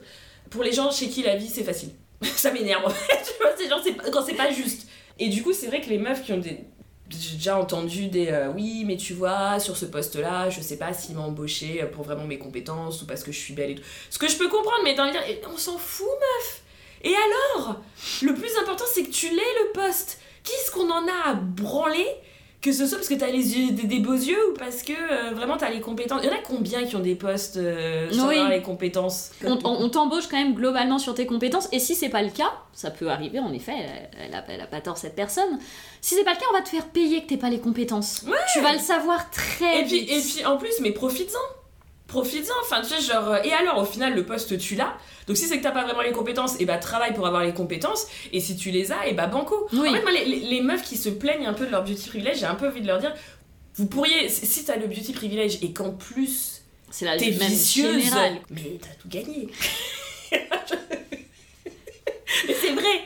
Pour 0.50 0.62
les 0.62 0.72
gens 0.72 0.90
chez 0.90 1.08
qui 1.08 1.22
la 1.22 1.36
vie 1.36 1.48
c'est 1.48 1.64
facile. 1.64 1.90
ça 2.22 2.52
m'énerve 2.52 2.84
en 2.84 2.90
fait, 2.90 3.22
tu 3.22 3.42
vois, 3.42 3.52
c'est 3.56 3.68
genre, 3.68 3.80
c'est 3.82 3.94
quand 4.10 4.24
c'est 4.24 4.34
pas 4.34 4.50
juste. 4.50 4.88
Et 5.18 5.28
du 5.28 5.42
coup, 5.42 5.52
c'est 5.52 5.66
vrai 5.66 5.80
que 5.80 5.88
les 5.88 5.98
meufs 5.98 6.24
qui 6.24 6.32
ont 6.32 6.38
des. 6.38 6.60
J'ai 7.10 7.36
déjà 7.36 7.58
entendu 7.58 8.08
des 8.08 8.28
euh, 8.28 8.50
oui, 8.50 8.84
mais 8.86 8.96
tu 8.96 9.12
vois, 9.12 9.60
sur 9.60 9.76
ce 9.76 9.84
poste-là, 9.84 10.48
je 10.48 10.60
sais 10.60 10.78
pas 10.78 10.92
s'il 10.94 11.14
m'a 11.16 11.22
embauché 11.22 11.84
pour 11.92 12.02
vraiment 12.02 12.24
mes 12.24 12.38
compétences 12.38 13.02
ou 13.02 13.06
parce 13.06 13.22
que 13.22 13.30
je 13.30 13.38
suis 13.38 13.52
belle 13.54 13.72
et 13.72 13.74
tout. 13.74 13.82
Ce 14.10 14.18
que 14.18 14.26
je 14.26 14.36
peux 14.36 14.48
comprendre, 14.48 14.80
mais 14.82 14.94
de 14.94 15.10
dire, 15.10 15.20
on 15.52 15.58
s'en 15.58 15.76
fout, 15.76 16.06
meuf 16.08 16.62
Et 17.02 17.14
alors? 17.14 17.80
Le 18.22 18.32
plus 18.34 18.56
important, 18.58 18.84
c'est 18.92 19.04
que 19.04 19.10
tu 19.10 19.28
l'aies 19.28 19.64
le 19.66 19.72
poste. 19.72 20.18
Qu'est-ce 20.42 20.70
qu'on 20.70 20.90
en 20.90 21.06
a 21.06 21.30
à 21.30 21.34
branler? 21.34 22.08
Que 22.64 22.72
ce 22.72 22.86
soit 22.86 22.96
parce 22.98 23.08
que 23.08 23.14
t'as 23.14 23.28
les 23.28 23.58
yeux, 23.58 23.72
des, 23.72 23.82
des 23.86 23.98
beaux 24.00 24.14
yeux 24.14 24.38
ou 24.50 24.54
parce 24.58 24.82
que 24.82 24.92
euh, 24.92 25.34
vraiment 25.34 25.56
t'as 25.58 25.68
les 25.70 25.80
compétences. 25.80 26.20
Il 26.22 26.28
y 26.28 26.32
en 26.32 26.34
a 26.34 26.38
combien 26.38 26.84
qui 26.86 26.96
ont 26.96 27.00
des 27.00 27.14
postes 27.14 27.58
euh, 27.58 28.10
sans 28.10 28.28
Oui. 28.28 28.36
avoir 28.36 28.50
les 28.50 28.62
compétences 28.62 29.30
On, 29.44 29.58
on- 29.64 29.82
on 29.84 29.88
t'embauche 29.90 30.26
quand 30.28 30.38
même 30.38 30.54
globalement 30.54 30.98
sur 30.98 31.14
tes 31.14 31.26
compétences, 31.26 31.68
et 31.72 31.78
si 31.78 31.94
c'est 31.94 32.08
pas 32.08 32.22
le 32.22 32.30
cas, 32.30 32.52
ça 32.72 32.90
peut 32.90 33.08
arriver 33.10 33.38
en 33.38 33.52
effet, 33.52 33.74
elle, 34.18 34.34
a, 34.34 34.42
elle 34.48 34.60
a 34.62 34.66
pas 34.66 34.80
tort 34.80 34.96
cette 34.96 35.14
personne. 35.14 35.58
Si 36.00 36.14
c'est 36.14 36.24
pas 36.24 36.32
le 36.32 36.38
cas, 36.38 36.46
on 36.50 36.56
va 36.56 36.62
te 36.62 36.68
faire 36.70 36.86
payer 36.86 37.22
que 37.22 37.28
t'aies 37.28 37.36
pas 37.36 37.50
les 37.50 37.60
compétences. 37.60 38.24
Tu 38.52 38.60
vas 38.60 38.72
le 38.72 38.78
savoir 38.78 39.30
très 39.30 39.80
Et 39.80 39.84
puis, 39.84 40.00
vite. 40.00 40.10
et 40.10 40.20
puis 40.20 40.46
en 40.46 40.56
plus, 40.56 40.72
mais 40.80 40.90
profites-en. 40.92 41.63
Profites-en, 42.06 42.52
enfin 42.62 42.82
tu 42.82 42.88
sais, 42.94 43.00
genre. 43.00 43.28
euh, 43.32 43.42
Et 43.44 43.52
alors, 43.52 43.78
au 43.78 43.84
final, 43.84 44.14
le 44.14 44.24
poste, 44.24 44.58
tu 44.58 44.74
l'as. 44.74 44.94
Donc 45.26 45.36
si 45.38 45.46
c'est 45.46 45.56
que 45.58 45.62
t'as 45.62 45.70
pas 45.72 45.84
vraiment 45.84 46.02
les 46.02 46.12
compétences, 46.12 46.60
et 46.60 46.66
bah 46.66 46.76
travaille 46.76 47.14
pour 47.14 47.26
avoir 47.26 47.42
les 47.44 47.54
compétences. 47.54 48.06
Et 48.32 48.40
si 48.40 48.56
tu 48.56 48.70
les 48.70 48.92
as, 48.92 49.06
et 49.08 49.14
bah 49.14 49.26
banco. 49.26 49.68
Oui. 49.72 49.88
En 49.88 49.92
fait, 49.94 50.02
moi, 50.02 50.12
les, 50.12 50.24
les- 50.26 50.60
meufs 50.60 50.82
qui 50.82 50.96
se 50.98 51.08
plaignent 51.08 51.46
un 51.46 51.54
peu 51.54 51.64
de 51.66 51.70
leur 51.70 51.82
beauty 51.82 52.08
privilège, 52.08 52.40
j'ai 52.40 52.46
un 52.46 52.54
peu 52.56 52.68
envie 52.68 52.82
de 52.82 52.86
leur 52.86 52.98
dire 52.98 53.14
vous 53.76 53.86
pourriez, 53.86 54.28
si 54.28 54.64
t'as 54.64 54.76
le 54.76 54.86
beauty 54.86 55.12
privilège 55.12 55.58
et 55.62 55.72
qu'en 55.72 55.90
plus 55.90 56.62
C'est 56.90 57.06
la 57.06 57.16
t'es 57.16 57.30
vicieuse, 57.30 58.04
générale. 58.04 58.36
mais 58.50 58.78
t'as 58.80 58.94
tout 59.00 59.08
gagné. 59.08 59.48
mais 62.46 62.54
c'est 62.60 62.72
vrai, 62.72 63.00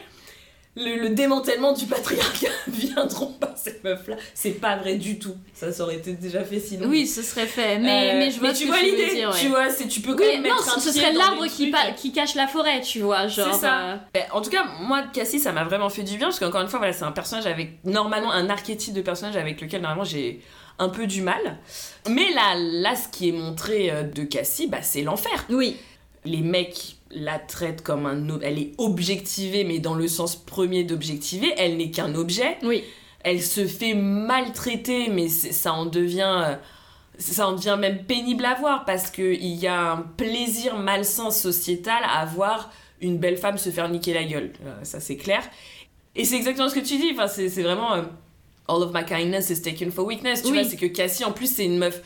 le, 0.79 0.97
le 1.03 1.09
démantèlement 1.11 1.73
du 1.73 1.87
patriarcat 1.87 2.49
viendront 2.69 3.33
par 3.33 3.57
ces 3.57 3.81
meufs-là. 3.85 4.17
C'est 4.35 4.53
pas 4.61 4.77
vrai 4.77 4.95
du 4.97 5.19
tout. 5.19 5.35
Ça, 5.55 5.73
ça 5.73 5.83
aurait 5.83 5.97
été 5.97 6.13
déjà 6.13 6.45
fait 6.45 6.61
sinon. 6.61 6.89
Oui, 6.89 7.07
ce 7.07 7.23
serait 7.23 7.47
fait, 7.47 7.79
mais, 7.79 8.13
Euh, 8.15 8.19
mais 8.19 8.31
je 8.31 8.39
vois 8.39 8.55
ce 8.55 8.61
tu 8.61 8.67
vois 8.67 8.79
tu 8.79 8.85
veux 8.87 8.91
l'idée, 8.97 9.15
dire, 9.15 9.31
ouais. 9.31 9.41
tu 9.41 9.49
vois, 9.49 9.69
c'est 9.71 9.89
tu 9.89 10.01
peux 10.01 10.15
quand 10.15 10.23
Oui, 10.25 10.33
même 10.41 10.43
non, 10.49 10.55
mettre 10.55 10.77
un 10.77 10.81
ce 10.81 10.91
pied 10.91 11.01
serait 11.01 11.13
l'arbre 11.13 11.47
qui, 11.47 11.71
pa- 11.71 11.91
qui 11.97 12.13
cache 12.13 12.35
la 12.35 12.47
forêt, 12.47 12.81
tu 12.81 13.01
vois, 13.01 13.27
genre... 13.29 13.53
C'est 13.55 13.61
ça. 13.61 13.81
euh, 13.81 13.97
Ben, 14.15 14.23
en 14.33 14.41
tout 14.41 14.51
cas, 14.51 14.65
moi, 14.81 15.03
Cassie, 15.13 15.41
ça 15.41 15.53
m'a 15.53 15.65
vraiment 15.65 15.89
fait 15.91 16.03
du 16.05 16.17
bien 16.17 16.29
parce 16.29 16.39
qu'encore 16.39 16.61
une 16.63 16.69
fois, 16.69 16.79
voilà, 16.79 16.93
c'est 16.93 17.05
un 17.05 17.13
personnage 17.13 17.47
avec 17.47 17.85
normalement 17.85 18.31
un 18.31 18.49
archétype 18.49 18.95
de 18.95 19.03
personnage 19.03 19.37
avec 19.37 19.61
lequel 19.61 19.81
normalement 19.83 20.05
j'ai 20.05 20.41
un 20.79 20.89
peu 20.91 21.09
du 21.09 21.23
mal. 21.23 21.59
Mais 22.09 22.31
là, 22.35 22.55
là, 22.57 22.95
ce 22.95 23.09
qui 23.09 23.29
est 23.31 23.33
montré 23.33 23.91
euh, 23.91 24.03
de 24.05 24.23
Cassie, 24.23 24.69
bah, 24.69 24.79
c'est 24.83 25.03
l'enfer. 25.03 25.45
Oui, 25.51 25.77
Les 26.25 26.39
mecs 26.43 26.98
la 27.11 27.39
traitent 27.39 27.83
comme 27.83 28.07
un 28.07 28.29
ob- 28.29 28.43
elle 28.45 28.59
est 28.59 28.73
objectivée 28.79 29.65
mais 29.65 29.79
dans 29.79 29.95
le 29.95 30.09
sens 30.09 30.37
premier 30.37 30.85
d'objectiver 30.85 31.53
elle 31.57 31.77
n'est 31.77 31.91
qu'un 31.91 32.15
objet. 32.15 32.59
Oui. 32.63 32.85
elle 33.25 33.43
se 33.43 33.67
fait 33.67 33.95
maltraiter 33.95 35.09
mais 35.09 35.29
ça 35.29 35.73
en 35.73 35.87
devient 35.87 36.43
euh, 36.47 36.55
ça 37.19 37.49
en 37.49 37.53
devient 37.53 37.77
même 37.79 38.05
pénible 38.05 38.45
à 38.45 38.55
voir 38.55 38.85
parce 38.85 39.11
que 39.11 39.23
il 39.35 39.55
y 39.57 39.67
a 39.67 39.93
un 39.93 39.97
plaisir 40.03 40.77
malsain 40.79 41.31
sociétal 41.31 42.03
à 42.15 42.25
voir 42.27 42.71
une 43.01 43.19
belle 43.19 43.37
femme 43.37 43.59
se 43.59 43.71
faire 43.71 43.89
niquer 43.89 44.13
la 44.15 44.25
gueule. 44.25 44.53
Euh, 44.67 44.75
ça 44.85 45.01
c'est 45.01 45.17
clair. 45.17 45.43
Et 46.15 46.25
c'est 46.25 46.37
exactement 46.37 46.69
ce 46.69 46.75
que 46.75 46.81
tu 46.81 46.97
dis. 46.97 47.11
Enfin 47.13 47.27
c'est 47.27 47.49
c'est 47.49 47.63
vraiment 47.63 47.95
euh, 47.95 48.03
all 48.69 48.83
of 48.83 48.93
my 48.93 49.05
kindness 49.05 49.51
is 49.51 49.63
taken 49.63 49.91
for 49.91 50.05
weakness. 50.07 50.43
Tu 50.43 50.51
Oui. 50.51 50.59
vois 50.61 50.69
c'est 50.69 50.77
que 50.77 50.87
Cassie 50.87 51.25
en 51.25 51.33
plus 51.33 51.53
c'est 51.53 51.65
une 51.65 51.79
meuf 51.79 52.03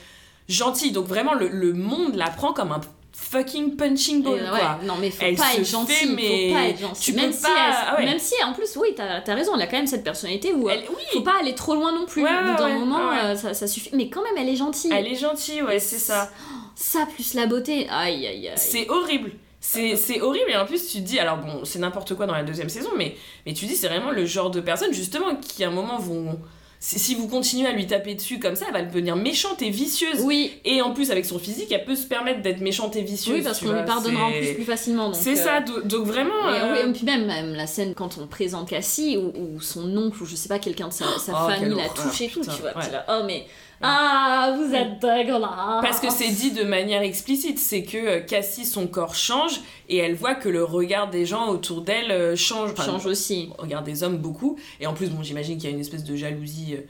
gentille. 0.48 0.92
Donc 0.92 1.06
vraiment 1.06 1.34
le, 1.34 1.48
le 1.48 1.72
monde 1.72 2.14
la 2.14 2.30
prend 2.30 2.52
comme 2.52 2.72
un 2.72 2.80
fucking 3.14 3.76
punching 3.76 4.22
ball 4.22 4.34
ouais, 4.40 4.48
quoi 4.48 4.78
non 4.84 4.94
mais 5.00 5.10
faut 5.10 5.22
Elle 5.24 5.36
pas 5.36 5.54
être 5.54 5.66
gentil, 5.66 5.92
fait, 5.92 6.06
mais 6.06 6.48
faut 6.48 6.54
pas 6.54 6.64
être 6.68 6.80
gentil. 6.80 7.02
tu 7.02 7.12
même, 7.12 7.30
peux 7.30 7.36
si 7.36 7.42
pas- 7.42 7.48
elle- 7.50 7.74
ah 7.88 7.96
ouais. 7.98 8.04
même 8.06 8.18
si 8.18 8.34
en 8.44 8.52
plus, 8.52 8.76
oui, 8.76 8.88
t'as 8.96 9.20
as 9.26 9.34
raison, 9.34 9.52
elle 9.54 9.62
a 9.62 9.66
quand 9.66 9.76
même 9.76 9.86
cette 9.86 10.04
personnalité 10.04 10.52
où 10.52 10.68
euh, 10.68 10.72
Elle- 10.72 10.84
oui 10.90 11.02
faut 11.12 11.20
pas 11.20 11.38
aller 11.40 11.54
trop 11.54 11.74
loin 11.74 11.92
non 11.92 12.06
plus. 12.06 12.22
Ouais, 12.24 12.30
d'un 12.30 12.64
ouais, 12.66 12.74
moment, 12.78 13.10
euh, 13.12 13.34
ça, 13.36 13.54
ça 13.54 13.66
suffit. 13.66 13.90
Mais 13.92 14.08
quand 14.08 14.22
même, 14.22 14.36
elle 14.38 14.48
est 14.48 14.56
gentille. 14.56 14.90
elle 14.92 15.06
est 15.06 15.14
gentille 15.16 15.62
ouais 15.62 15.78
c'est 15.78 15.98
ça 15.98 16.30
Ça 16.74 17.06
plus 17.06 17.34
la 17.34 17.46
beauté, 17.46 17.86
aïe 17.90 18.26
aïe 18.26 18.48
aïe. 18.48 18.52
C'est 18.56 18.88
horrible. 18.88 19.32
C'est 19.60 20.20
horrible 20.20 20.50
et 20.50 20.56
en 20.56 20.64
plus 20.66 20.88
tu 20.88 20.98
te 20.98 21.02
dis, 21.04 21.18
alors 21.20 21.36
bon, 21.36 21.64
c'est 21.64 21.78
n'importe 21.78 22.14
quoi 22.16 22.26
dans 22.26 22.34
la 22.34 22.42
deuxième 22.42 22.68
saison, 22.68 22.90
mais, 22.96 23.14
mais 23.46 23.52
tu 23.52 23.66
dis 23.66 23.76
c'est 23.76 23.86
vraiment 23.88 24.10
le 24.10 24.26
genre 24.26 24.50
de 24.50 24.60
personne 24.60 24.92
justement 24.92 25.36
qui 25.36 25.62
à 25.64 25.68
un 25.68 25.70
moment 25.70 25.98
vont... 25.98 26.40
Si, 26.84 27.14
vous 27.14 27.28
continuez 27.28 27.68
à 27.68 27.72
lui 27.72 27.86
taper 27.86 28.16
dessus 28.16 28.40
comme 28.40 28.56
ça, 28.56 28.64
elle 28.66 28.72
va 28.74 28.82
devenir 28.82 29.14
méchante 29.14 29.62
et 29.62 29.70
vicieuse. 29.70 30.20
Oui, 30.24 30.58
Et 30.64 30.82
en 30.82 30.92
plus 30.92 31.12
avec 31.12 31.24
son 31.24 31.38
physique, 31.38 31.70
elle 31.70 31.84
peut 31.84 31.94
se 31.94 32.06
permettre 32.06 32.42
d'être 32.42 32.60
méchante 32.60 32.96
et 32.96 33.02
vicieuse. 33.02 33.36
oui, 33.36 33.42
parce 33.44 33.60
qu'on 33.60 33.70
lui 33.72 33.84
pardonnera 33.86 34.24
en 34.26 34.32
plus 34.32 34.54
plus 34.54 34.64
facilement. 34.64 35.12
C'est 35.14 35.38
euh, 35.38 35.44
ça, 35.44 35.60
do- 35.60 35.82
donc 35.82 36.06
vraiment... 36.06 36.50
Et, 36.52 36.60
euh, 36.60 36.72
oui, 36.84 36.90
et 36.90 36.92
puis 36.92 37.04
même, 37.04 37.26
même 37.26 37.54
la 37.54 37.68
scène 37.68 37.94
quand 37.94 38.18
on 38.20 38.26
présente 38.26 38.68
Cassie 38.68 39.16
ou, 39.16 39.32
ou 39.38 39.60
son 39.60 39.96
oncle 39.96 40.20
ou 40.24 40.26
je 40.26 40.34
sais 40.34 40.48
pas 40.48 40.58
quelqu'un 40.58 40.88
de 40.88 40.92
sa, 40.92 41.04
sa 41.20 41.32
Oh, 41.46 41.50
famille 41.50 41.76
la 41.76 41.88
touche 41.88 42.20
et 42.20 42.26
tout, 42.28 42.40
tu 42.40 42.50
vois. 42.60 42.76
ouais. 42.76 42.90
là, 42.90 43.06
oh 43.10 43.22
mais 43.26 43.46
ah 43.82 44.56
vous 44.56 44.74
êtes 44.74 45.00
dégueulasse. 45.00 45.80
Parce 45.82 46.00
que 46.00 46.10
c'est 46.10 46.28
dit 46.30 46.52
de 46.52 46.64
manière 46.64 47.02
explicite, 47.02 47.58
c'est 47.58 47.82
que 47.82 47.96
euh, 47.98 48.20
Cassie, 48.20 48.64
son 48.64 48.86
corps 48.86 49.14
change 49.14 49.60
et 49.88 49.96
elle 49.98 50.14
voit 50.14 50.34
que 50.34 50.48
le 50.48 50.64
regard 50.64 51.10
des 51.10 51.26
gens 51.26 51.48
autour 51.48 51.82
d'elle 51.82 52.10
euh, 52.10 52.36
change. 52.36 52.70
Enfin, 52.72 52.84
change 52.84 53.06
aussi. 53.06 53.50
regard 53.58 53.82
des 53.82 54.02
hommes 54.02 54.18
beaucoup. 54.18 54.56
Et 54.80 54.86
en 54.86 54.94
plus, 54.94 55.10
bon, 55.10 55.22
j'imagine 55.22 55.56
qu'il 55.58 55.68
y 55.68 55.72
a 55.72 55.74
une 55.74 55.80
espèce 55.80 56.04
de 56.04 56.14
jalousie 56.16 56.74
euh, 56.74 56.82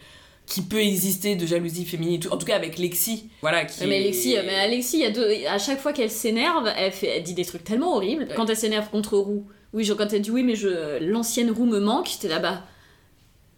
qui 0.46 0.62
peut 0.62 0.80
exister, 0.80 1.36
de 1.36 1.46
jalousie 1.46 1.84
féminine, 1.84 2.20
en 2.30 2.36
tout 2.36 2.46
cas 2.46 2.56
avec 2.56 2.78
Lexi. 2.78 3.30
Voilà, 3.42 3.64
qui 3.64 3.86
Mais 3.86 4.00
est- 4.00 4.04
Alexis, 4.04 4.36
mais 4.44 4.54
Alexis, 4.56 4.98
y 4.98 5.04
a 5.04 5.10
deux, 5.10 5.28
à 5.48 5.58
chaque 5.58 5.78
fois 5.80 5.92
qu'elle 5.92 6.10
s'énerve, 6.10 6.68
elle, 6.76 6.92
fait, 6.92 7.06
elle 7.06 7.22
dit 7.22 7.34
des 7.34 7.44
trucs 7.44 7.64
tellement 7.64 7.94
horribles. 7.96 8.24
Ouais. 8.24 8.34
Quand 8.34 8.50
elle 8.50 8.56
s'énerve 8.56 8.90
contre 8.90 9.16
Roux, 9.16 9.46
oui, 9.72 9.84
genre 9.84 9.96
quand 9.96 10.12
elle 10.12 10.20
dit 10.20 10.30
oui, 10.30 10.42
mais 10.42 10.56
je, 10.56 10.98
l'ancienne 11.02 11.50
Roux 11.50 11.64
me 11.64 11.78
manque, 11.78 12.10
t'es 12.20 12.28
là-bas. 12.28 12.64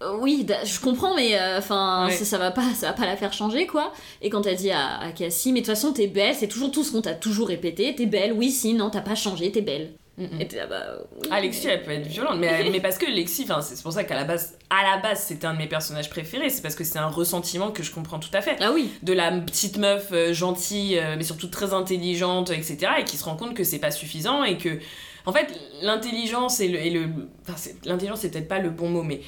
Euh, 0.05 0.17
Oui, 0.21 0.47
je 0.65 0.81
comprends, 0.81 1.15
mais 1.15 1.39
euh, 1.39 1.59
enfin, 1.59 2.07
Ouais. 2.07 2.13
ça, 2.13 2.25
ça 2.25 2.39
va 2.39 2.51
pas, 2.51 2.63
ça 2.75 2.89
va 2.89 2.93
pas 2.93 3.07
la 3.07 3.17
faire 3.17 3.33
changer, 3.33 3.67
quoi. 3.67 3.93
Et 4.23 4.31
quand 4.31 4.47
elle 4.47 4.57
dit 4.57 4.71
à, 4.71 4.99
à 5.01 5.13
Cassie, 5.13 5.53
mais 5.53 5.61
de 5.61 5.67
toute 5.67 5.75
façon, 5.75 5.93
t'es 5.93 6.07
belle, 6.07 6.35
c'est 6.35 6.49
toujours 6.49 6.71
tout 6.71 6.85
ce 6.85 6.93
qu'on 6.93 7.03
t'a 7.03 7.15
toujours 7.15 7.49
répété, 7.49 7.95
t'es 7.95 8.07
belle, 8.07 8.33
oui, 8.33 8.51
si, 8.51 8.75
non, 8.75 8.91
t'as 8.91 9.01
pas 9.01 9.15
changé, 9.15 9.51
t'es 9.53 9.61
belle. 9.63 9.93
Mm, 10.17 10.25
mm. 10.27 10.41
Et 10.41 10.47
t'es 10.47 10.57
là-bas. 10.59 10.85
oui, 11.23 11.29
Alexis, 11.33 11.67
mais- 11.67 11.73
elle 11.73 11.83
peut 11.83 11.91
être 11.91 12.07
violente, 12.07 12.37
mais, 12.39 12.69
mais 12.71 12.81
parce 12.81 12.99
que 12.99 13.07
Lexi, 13.07 13.47
c'est 13.63 13.83
pour 13.83 13.93
ça 13.93 14.05
qu'à 14.05 14.15
la 14.15 14.23
base, 14.25 14.57
à 14.71 14.83
la 14.95 15.03
base, 15.03 15.25
c'était 15.25 15.47
un 15.47 15.55
de 15.55 15.59
mes 15.59 15.67
personnages 15.67 16.09
préférés. 16.09 16.51
C'est 16.51 16.63
parce 16.63 16.77
que 16.77 16.85
c'est 16.85 16.99
un 17.01 17.09
ressentiment 17.09 17.73
que 17.73 17.83
je 17.83 17.91
comprends 17.91 18.21
tout 18.21 18.29
à 18.33 18.41
fait. 18.41 18.57
Ah 18.61 18.71
oui, 18.73 18.91
de 19.03 19.13
la 19.13 19.33
petite 19.33 19.77
meuf 19.79 20.11
euh, 20.13 20.33
gentille, 20.33 20.99
euh, 20.99 21.17
mais 21.19 21.25
surtout 21.25 21.49
très 21.49 21.73
intelligente, 21.75 22.51
etc. 22.51 22.93
Et 23.01 23.05
qui 23.05 23.17
se 23.17 23.25
rend 23.25 23.35
compte 23.37 23.55
que 23.55 23.65
c'est 23.65 23.81
pas 23.81 23.91
suffisant 23.91 24.45
et 24.45 24.57
que, 24.57 24.79
en 25.27 25.33
fait, 25.33 25.49
l'intelligence 25.83 26.61
et 26.61 26.69
le, 26.69 26.79
et 26.79 26.91
le, 26.91 27.09
enfin, 27.43 27.55
c'est- 27.57 27.85
l'intelligence 27.85 28.21
c'est 28.21 28.31
peut-être 28.31 28.47
pas 28.47 28.61
le 28.61 28.71
bon 28.71 28.89
mot, 28.91 29.03
mais 29.03 29.21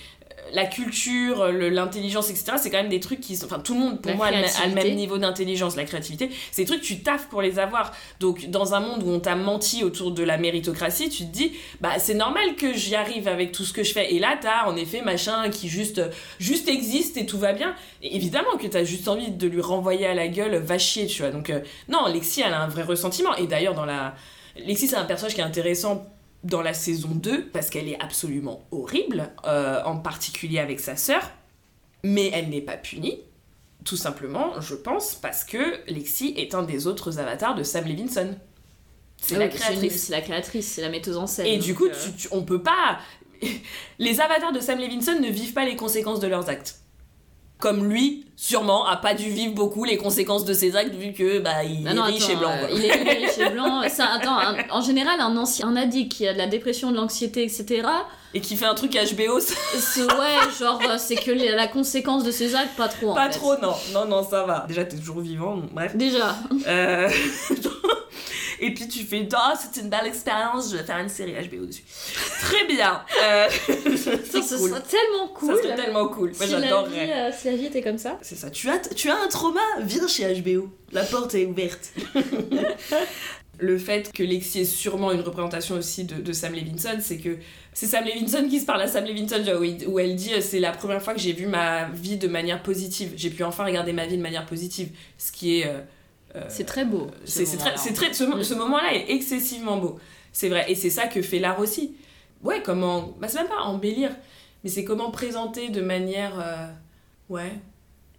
la 0.57 0.65
culture, 0.67 1.53
le- 1.53 1.69
l'intelligence, 1.69 2.31
etc. 2.31 2.53
C'est 2.57 2.71
quand 2.71 2.79
même 2.79 2.89
des 2.89 3.01
trucs 3.01 3.21
qui 3.21 3.37
sont, 3.37 3.47
enfin, 3.47 3.61
tout 3.61 3.75
le 3.75 3.81
monde 3.81 4.01
pour 4.01 4.11
La 4.11 4.17
moi 4.17 4.27
a 4.27 4.31
le, 4.31 4.37
a 4.39 4.41
le 4.41 4.47
créativité. 4.49 4.85
même 4.89 4.97
niveau 4.97 5.19
d'intelligence, 5.19 5.77
la 5.77 5.85
créativité. 5.85 6.31
C'est 6.51 6.63
des 6.63 6.67
trucs 6.69 6.81
tu 6.81 7.01
taffes 7.01 7.27
pour 7.29 7.43
les 7.43 7.59
avoir. 7.59 7.93
Donc, 8.21 8.49
dans 8.51 8.75
un 8.75 8.81
monde 8.81 9.03
où 9.05 9.11
on 9.11 9.21
t'a 9.21 9.37
menti 9.37 9.85
autour 9.85 10.11
de 10.13 10.23
la 10.23 10.39
méritocratie, 10.39 11.09
tu 11.11 11.25
te 11.27 11.31
dis, 11.33 11.53
bah, 11.81 11.99
c'est 11.99 12.15
normal 12.15 12.57
que 12.57 12.73
j'y 12.73 12.95
arrive 12.95 13.29
avec 13.29 13.53
tout 13.53 13.65
ce 13.65 13.73
que 13.73 13.83
je 13.85 13.93
fais. 13.93 14.15
Et 14.15 14.19
là, 14.19 14.37
t'as 14.41 14.65
en 14.67 14.75
effet 14.77 15.03
machin 15.03 15.51
qui 15.51 15.69
juste, 15.69 16.01
juste 16.41 16.69
existe 16.69 17.17
et 17.19 17.27
tout 17.27 17.39
va 17.39 17.53
bien. 17.53 17.75
Et 18.03 18.17
évidemment 18.17 18.57
que 18.59 18.67
t'as 18.67 18.85
juste 18.85 19.09
envie 19.09 19.31
de 19.31 19.47
lui 19.47 19.61
renvoyer 19.61 20.07
à 20.07 20.15
la 20.15 20.29
gueule, 20.29 20.57
va 20.57 20.79
chier, 20.79 21.07
tu 21.07 21.23
vois. 21.23 21.31
Donc, 21.31 21.51
euh, 21.51 21.61
non, 21.89 22.07
Lexi, 22.07 22.41
elle 22.41 22.55
a 22.55 22.63
un 22.63 22.69
vrai 22.69 22.83
ressentiment. 22.83 23.35
Et 23.37 23.47
d'ailleurs, 23.47 23.75
dans 23.75 23.85
la. 23.85 24.15
Lexi, 24.57 24.89
c'est 24.89 24.97
un 24.97 25.05
personnage 25.05 25.35
qui 25.35 25.41
est 25.43 25.45
intéressant 25.45 26.07
dans 26.45 26.63
la 26.63 26.75
saison 26.75 27.09
2 27.11 27.49
parce 27.49 27.71
qu'elle 27.71 27.89
est 27.89 28.01
absolument 28.03 28.67
horrible, 28.71 29.33
euh, 29.47 29.83
en 29.85 29.97
particulier 29.99 30.59
avec 30.59 30.81
sa 30.81 30.97
sœur. 30.97 31.31
Mais 32.05 32.31
elle 32.33 32.49
n'est 32.51 32.61
pas 32.61 32.77
punie. 32.77 33.21
Tout 33.85 33.97
simplement, 33.97 34.61
je 34.61 34.75
pense, 34.75 35.15
parce 35.15 35.45
que 35.45 35.59
Lexi 35.91 36.35
est 36.37 36.55
un 36.55 36.63
des 36.63 36.87
autres 36.87 37.19
avatars 37.19 37.55
de 37.55 37.63
Sam 37.63 37.85
Levinson. 37.87 38.35
C'est 39.17 39.37
Ah 39.37 39.39
la 39.41 39.49
créatrice. 39.49 40.05
C'est 40.07 40.13
la 40.13 40.21
créatrice, 40.21 40.73
c'est 40.73 40.83
la 40.83 40.89
metteuse 40.91 41.17
en 41.17 41.27
scène. 41.27 41.47
Et 41.47 41.59
du 41.59 41.75
coup, 41.75 41.87
euh, 41.87 41.93
tu- 42.05 42.13
tu- 42.15 42.29
on 42.33 42.43
peut 42.43 42.63
pas. 42.63 42.99
Les 43.99 44.21
avatars 44.21 44.53
de 44.53 44.61
Sam 44.61 44.79
Levinson 44.79 45.19
ne 45.21 45.29
vivent 45.29 45.53
pas 45.53 45.65
les 45.65 45.77
conséquences 45.77 46.21
de 46.21 46.27
leurs 46.27 46.49
actes. 46.49 46.81
Comme 47.59 47.89
lui, 47.89 48.27
sûrement, 48.37 48.85
a 48.87 48.97
pas 48.99 49.15
dû 49.15 49.31
vivre 49.31 49.55
beaucoup 49.55 49.85
les 49.85 49.97
conséquences 49.97 50.45
de 50.45 50.53
ses 50.53 50.77
actes 50.77 50.95
vu 50.95 51.15
que 51.15 51.39
bah 51.39 51.65
il 51.65 51.87
Ah 51.89 51.93
est 51.93 51.95
non, 51.95 52.03
riche 52.03 52.25
attends, 52.25 52.33
et 52.33 52.37
blanc. 52.37 52.51
euh, 52.51 52.69
il, 52.71 52.85
est, 52.85 53.01
il 53.01 53.09
est 53.09 53.27
riche 53.27 53.39
et 53.39 53.49
blanc. 53.51 53.83
Ça, 53.89 54.09
attends, 54.13 54.37
un- 54.39 54.57
en 54.71 54.83
général, 54.83 55.19
un, 55.21 55.35
ancien, 55.39 55.69
un 55.69 55.77
addict 55.77 56.13
qui 56.13 56.29
a 56.29 56.35
de 56.35 56.39
la 56.39 56.47
dépression, 56.47 56.91
de 56.91 56.97
l'anxiété, 56.97 57.43
etc. 57.45 57.89
Et 58.35 58.41
qui 58.43 58.57
fait 58.57 58.67
un 58.67 58.75
truc 58.75 58.93
HBO, 58.93 59.41
c'est- 59.41 60.03
Ouais, 60.03 60.53
genre, 60.61 60.79
euh, 60.87 60.97
c'est 60.99 61.17
que 61.17 61.31
la 61.31 61.67
conséquence 61.67 62.25
de 62.25 62.31
ses 62.31 62.55
actes, 62.55 62.77
pas 62.77 62.89
trop. 62.89 63.13
en 63.13 63.15
pas 63.15 63.31
fait. 63.31 63.39
trop, 63.39 63.55
non. 63.63 63.73
Non, 63.95 64.05
non, 64.05 64.23
ça 64.23 64.45
va. 64.45 64.67
Déjà, 64.69 64.85
t'es 64.85 64.99
toujours 64.99 65.21
vivant, 65.21 65.63
bref. 65.73 65.97
Déjà. 65.97 66.37
Euh, 66.67 67.09
Et 68.61 68.73
puis 68.75 68.89
tu 68.89 69.05
fais, 69.05 69.29
oh, 69.33 69.57
c'est 69.61 69.81
une 69.81 69.89
belle 69.91 70.07
expérience, 70.07 70.71
je 70.73 70.77
vais 70.79 70.85
faire 70.85 70.99
une 70.99 71.09
série 71.09 71.33
HBO 71.49 71.67
dessus. 71.67 71.83
Très 72.41 72.65
bien. 72.67 73.03
Euh, 73.23 73.49
Ça, 73.97 74.11
c'est 74.31 74.43
ce 74.43 74.57
cool. 74.57 74.71
serait 74.71 74.83
tellement 74.83 75.29
cool. 75.35 75.57
Ça 75.57 75.63
serait 75.63 75.75
tellement 75.77 76.09
cool. 76.09 76.33
Moi, 76.37 76.47
si, 76.47 76.51
j'adorerais. 76.51 77.13
euh, 77.13 77.31
si 77.37 77.47
la 77.49 77.57
vie 77.57 77.67
était 77.67 77.83
comme 77.83 77.99
ça. 77.99 78.19
C'est 78.23 78.37
ça. 78.37 78.51
Tu 78.51 78.69
as, 78.71 78.79
tu 78.79 79.11
as 79.11 79.17
un 79.17 79.29
trauma? 79.29 79.61
Viens 79.81 80.07
chez 80.09 80.41
HBO. 80.41 80.71
La 80.93 81.05
porte 81.05 81.35
est 81.35 81.47
ouverte. 81.47 81.93
Le 83.59 83.79
fait 83.79 84.13
que 84.13 84.23
Lexi 84.23 84.61
est 84.61 84.65
sûrement 84.67 85.13
une 85.13 85.23
représentation 85.23 85.77
aussi 85.77 86.05
de, 86.05 86.17
de 86.21 86.33
Sam 86.35 86.53
Levinson, 86.53 86.99
c'est 87.01 87.17
que 87.17 87.39
c'est 87.73 87.87
Sam 87.87 88.05
Levinson 88.05 88.47
qui 88.51 88.61
se 88.61 88.67
parle 88.67 88.83
à 88.83 88.87
Sam 88.87 89.07
Levinson, 89.07 89.43
où, 89.87 89.99
elle 89.99 90.15
dit 90.15 90.35
euh, 90.35 90.43
c'est 90.43 90.61
la 90.61 90.73
première 90.73 91.03
fois 91.03 91.15
que 91.15 91.21
j'ai 91.21 91.33
vu 91.33 91.47
ma 91.47 91.89
vie 91.89 92.19
de 92.19 92.29
manière 92.29 92.63
positive. 92.63 93.13
J'ai 93.17 93.31
pu 93.31 93.43
enfin 93.45 93.65
regarder 93.65 93.95
ma 93.95 94.05
vie 94.05 94.19
de 94.19 94.23
manière 94.23 94.45
positive. 94.45 94.91
Ce 95.17 95.33
qui 95.33 95.61
est. 95.61 95.67
euh, 95.69 95.81
C'est 96.49 96.65
très 96.65 96.85
beau. 96.85 97.07
ce 97.25 97.33
c'est 97.33 97.47
c'est 97.47 97.57
très, 97.57 97.75
très, 97.93 98.13
ce, 98.13 98.25
mo- 98.25 98.43
ce 98.43 98.55
moment-là 98.55 98.95
est 98.95 99.11
excessivement 99.11 99.77
beau. 99.79 99.99
C'est 100.33 100.49
vrai. 100.49 100.65
Et 100.71 100.75
c'est 100.75 100.91
ça 100.91 101.07
que 101.07 101.23
fait 101.23 101.39
l'art 101.39 101.59
aussi. 101.61 101.95
Ouais, 102.43 102.63
comment. 102.63 103.15
Bah, 103.21 103.29
c'est 103.29 103.39
même 103.39 103.49
pas 103.49 103.63
embellir, 103.63 104.11
mais 104.63 104.71
c'est 104.71 104.85
comment 104.85 105.11
présenter 105.11 105.69
de 105.71 105.81
manière. 105.81 106.39
euh, 106.39 106.67
ouais. 107.31 107.53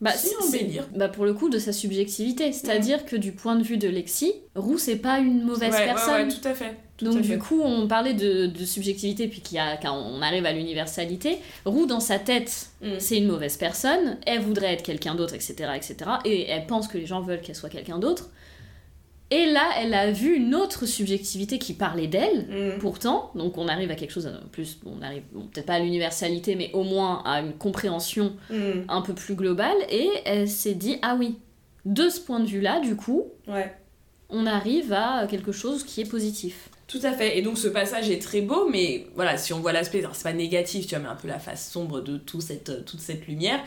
Bah, 0.02 0.12
Si, 0.12 0.30
c'est- 0.30 0.36
embellir. 0.48 0.88
bah, 0.96 1.10
pour 1.10 1.26
le 1.26 1.34
coup, 1.34 1.50
de 1.50 1.60
sa 1.60 1.72
subjectivité. 1.74 2.52
C'est-à-dire 2.54 3.06
que 3.06 3.16
du 3.16 3.32
point 3.32 3.56
de 3.56 3.64
vue 3.64 3.78
de 3.78 3.88
Lexi, 3.88 4.34
Roux, 4.56 4.78
c'est 4.78 4.98
pas 4.98 5.20
une 5.20 5.44
mauvaise 5.44 5.74
ouais, 5.74 5.86
personne. 5.86 6.14
Ouais, 6.14 6.24
ouais, 6.34 6.40
tout 6.42 6.48
à 6.48 6.54
fait. 6.54 6.76
Tout 6.98 7.06
Donc 7.06 7.22
du 7.22 7.28
fait. 7.28 7.38
coup, 7.38 7.62
on 7.64 7.88
parlait 7.88 8.14
de, 8.16 8.48
de 8.48 8.66
subjectivité, 8.66 9.28
puis 9.28 9.42
qu'il 9.42 9.58
y 9.58 9.60
a, 9.60 9.78
quand 9.78 9.94
on 9.96 10.22
arrive 10.22 10.46
à 10.48 10.52
l'universalité, 10.52 11.38
Roux, 11.66 11.86
dans 11.86 12.00
sa 12.00 12.18
tête, 12.20 12.70
Mm. 12.82 12.88
c'est 13.00 13.18
une 13.18 13.28
mauvaise 13.28 13.56
personne, 13.58 14.18
elle 14.26 14.42
voudrait 14.42 14.74
être 14.74 14.84
quelqu'un 14.84 15.14
d'autre, 15.16 15.36
etc., 15.36 15.56
etc., 15.76 15.96
et 16.26 16.48
elle 16.50 16.66
pense 16.66 16.88
que 16.88 16.98
les 16.98 17.06
gens 17.06 17.22
veulent 17.22 17.42
qu'elle 17.42 17.56
soit 17.56 17.70
quelqu'un 17.70 18.00
d'autre. 18.00 18.30
Et 19.30 19.46
là, 19.46 19.70
elle 19.78 19.94
a 19.94 20.10
vu 20.10 20.36
une 20.38 20.56
autre 20.56 20.86
subjectivité 20.86 21.60
qui 21.60 21.74
parlait 21.74 22.08
d'elle, 22.08 22.48
Mm. 22.50 22.80
pourtant, 22.80 23.30
donc 23.36 23.58
on 23.58 23.68
arrive 23.68 23.92
à 23.92 23.96
quelque 23.96 24.12
chose, 24.12 24.26
de 24.26 24.48
plus, 24.52 24.80
on 24.86 25.02
arrive 25.02 25.24
bon, 25.34 25.42
peut-être 25.54 25.66
pas 25.66 25.74
à 25.74 25.80
l'universalité, 25.80 26.56
mais 26.56 26.72
au 26.74 26.84
moins 26.84 27.22
à 27.26 27.42
une 27.42 27.54
compréhension 27.54 28.34
Mm. 28.50 28.86
un 28.88 29.02
peu 29.02 29.14
plus 29.14 29.36
globale, 29.36 29.76
et 29.92 30.10
elle 30.26 30.48
s'est 30.48 30.76
dit, 30.76 30.98
ah 31.02 31.16
oui, 31.20 31.36
de 31.86 32.10
ce 32.10 32.20
point 32.22 32.40
de 32.40 32.48
vue-là, 32.48 32.80
du 32.80 32.96
coup, 32.96 33.26
Ouais. 33.48 33.72
on 34.30 34.46
arrive 34.46 34.94
à 34.94 35.28
quelque 35.30 35.52
chose 35.52 35.84
qui 35.84 36.02
est 36.02 36.10
positif. 36.10 36.70
Tout 36.88 37.02
à 37.04 37.12
fait. 37.12 37.38
Et 37.38 37.42
donc 37.42 37.58
ce 37.58 37.68
passage 37.68 38.10
est 38.10 38.22
très 38.22 38.40
beau, 38.40 38.70
mais 38.72 39.08
voilà, 39.16 39.38
si 39.38 39.52
on 39.52 39.60
voit 39.60 39.74
l'aspect, 39.74 40.02
c'est 40.14 40.24
pas 40.24 40.32
négatif, 40.32 40.88
tu 40.88 40.96
vois, 40.96 41.04
mais 41.04 41.10
un 41.10 41.16
peu 41.16 41.28
la 41.28 41.38
face 41.38 41.70
sombre 41.70 42.00
de 42.00 42.18
tout 42.18 42.40
cette, 42.40 42.86
toute 42.86 43.02
cette 43.02 43.28
lumière, 43.28 43.60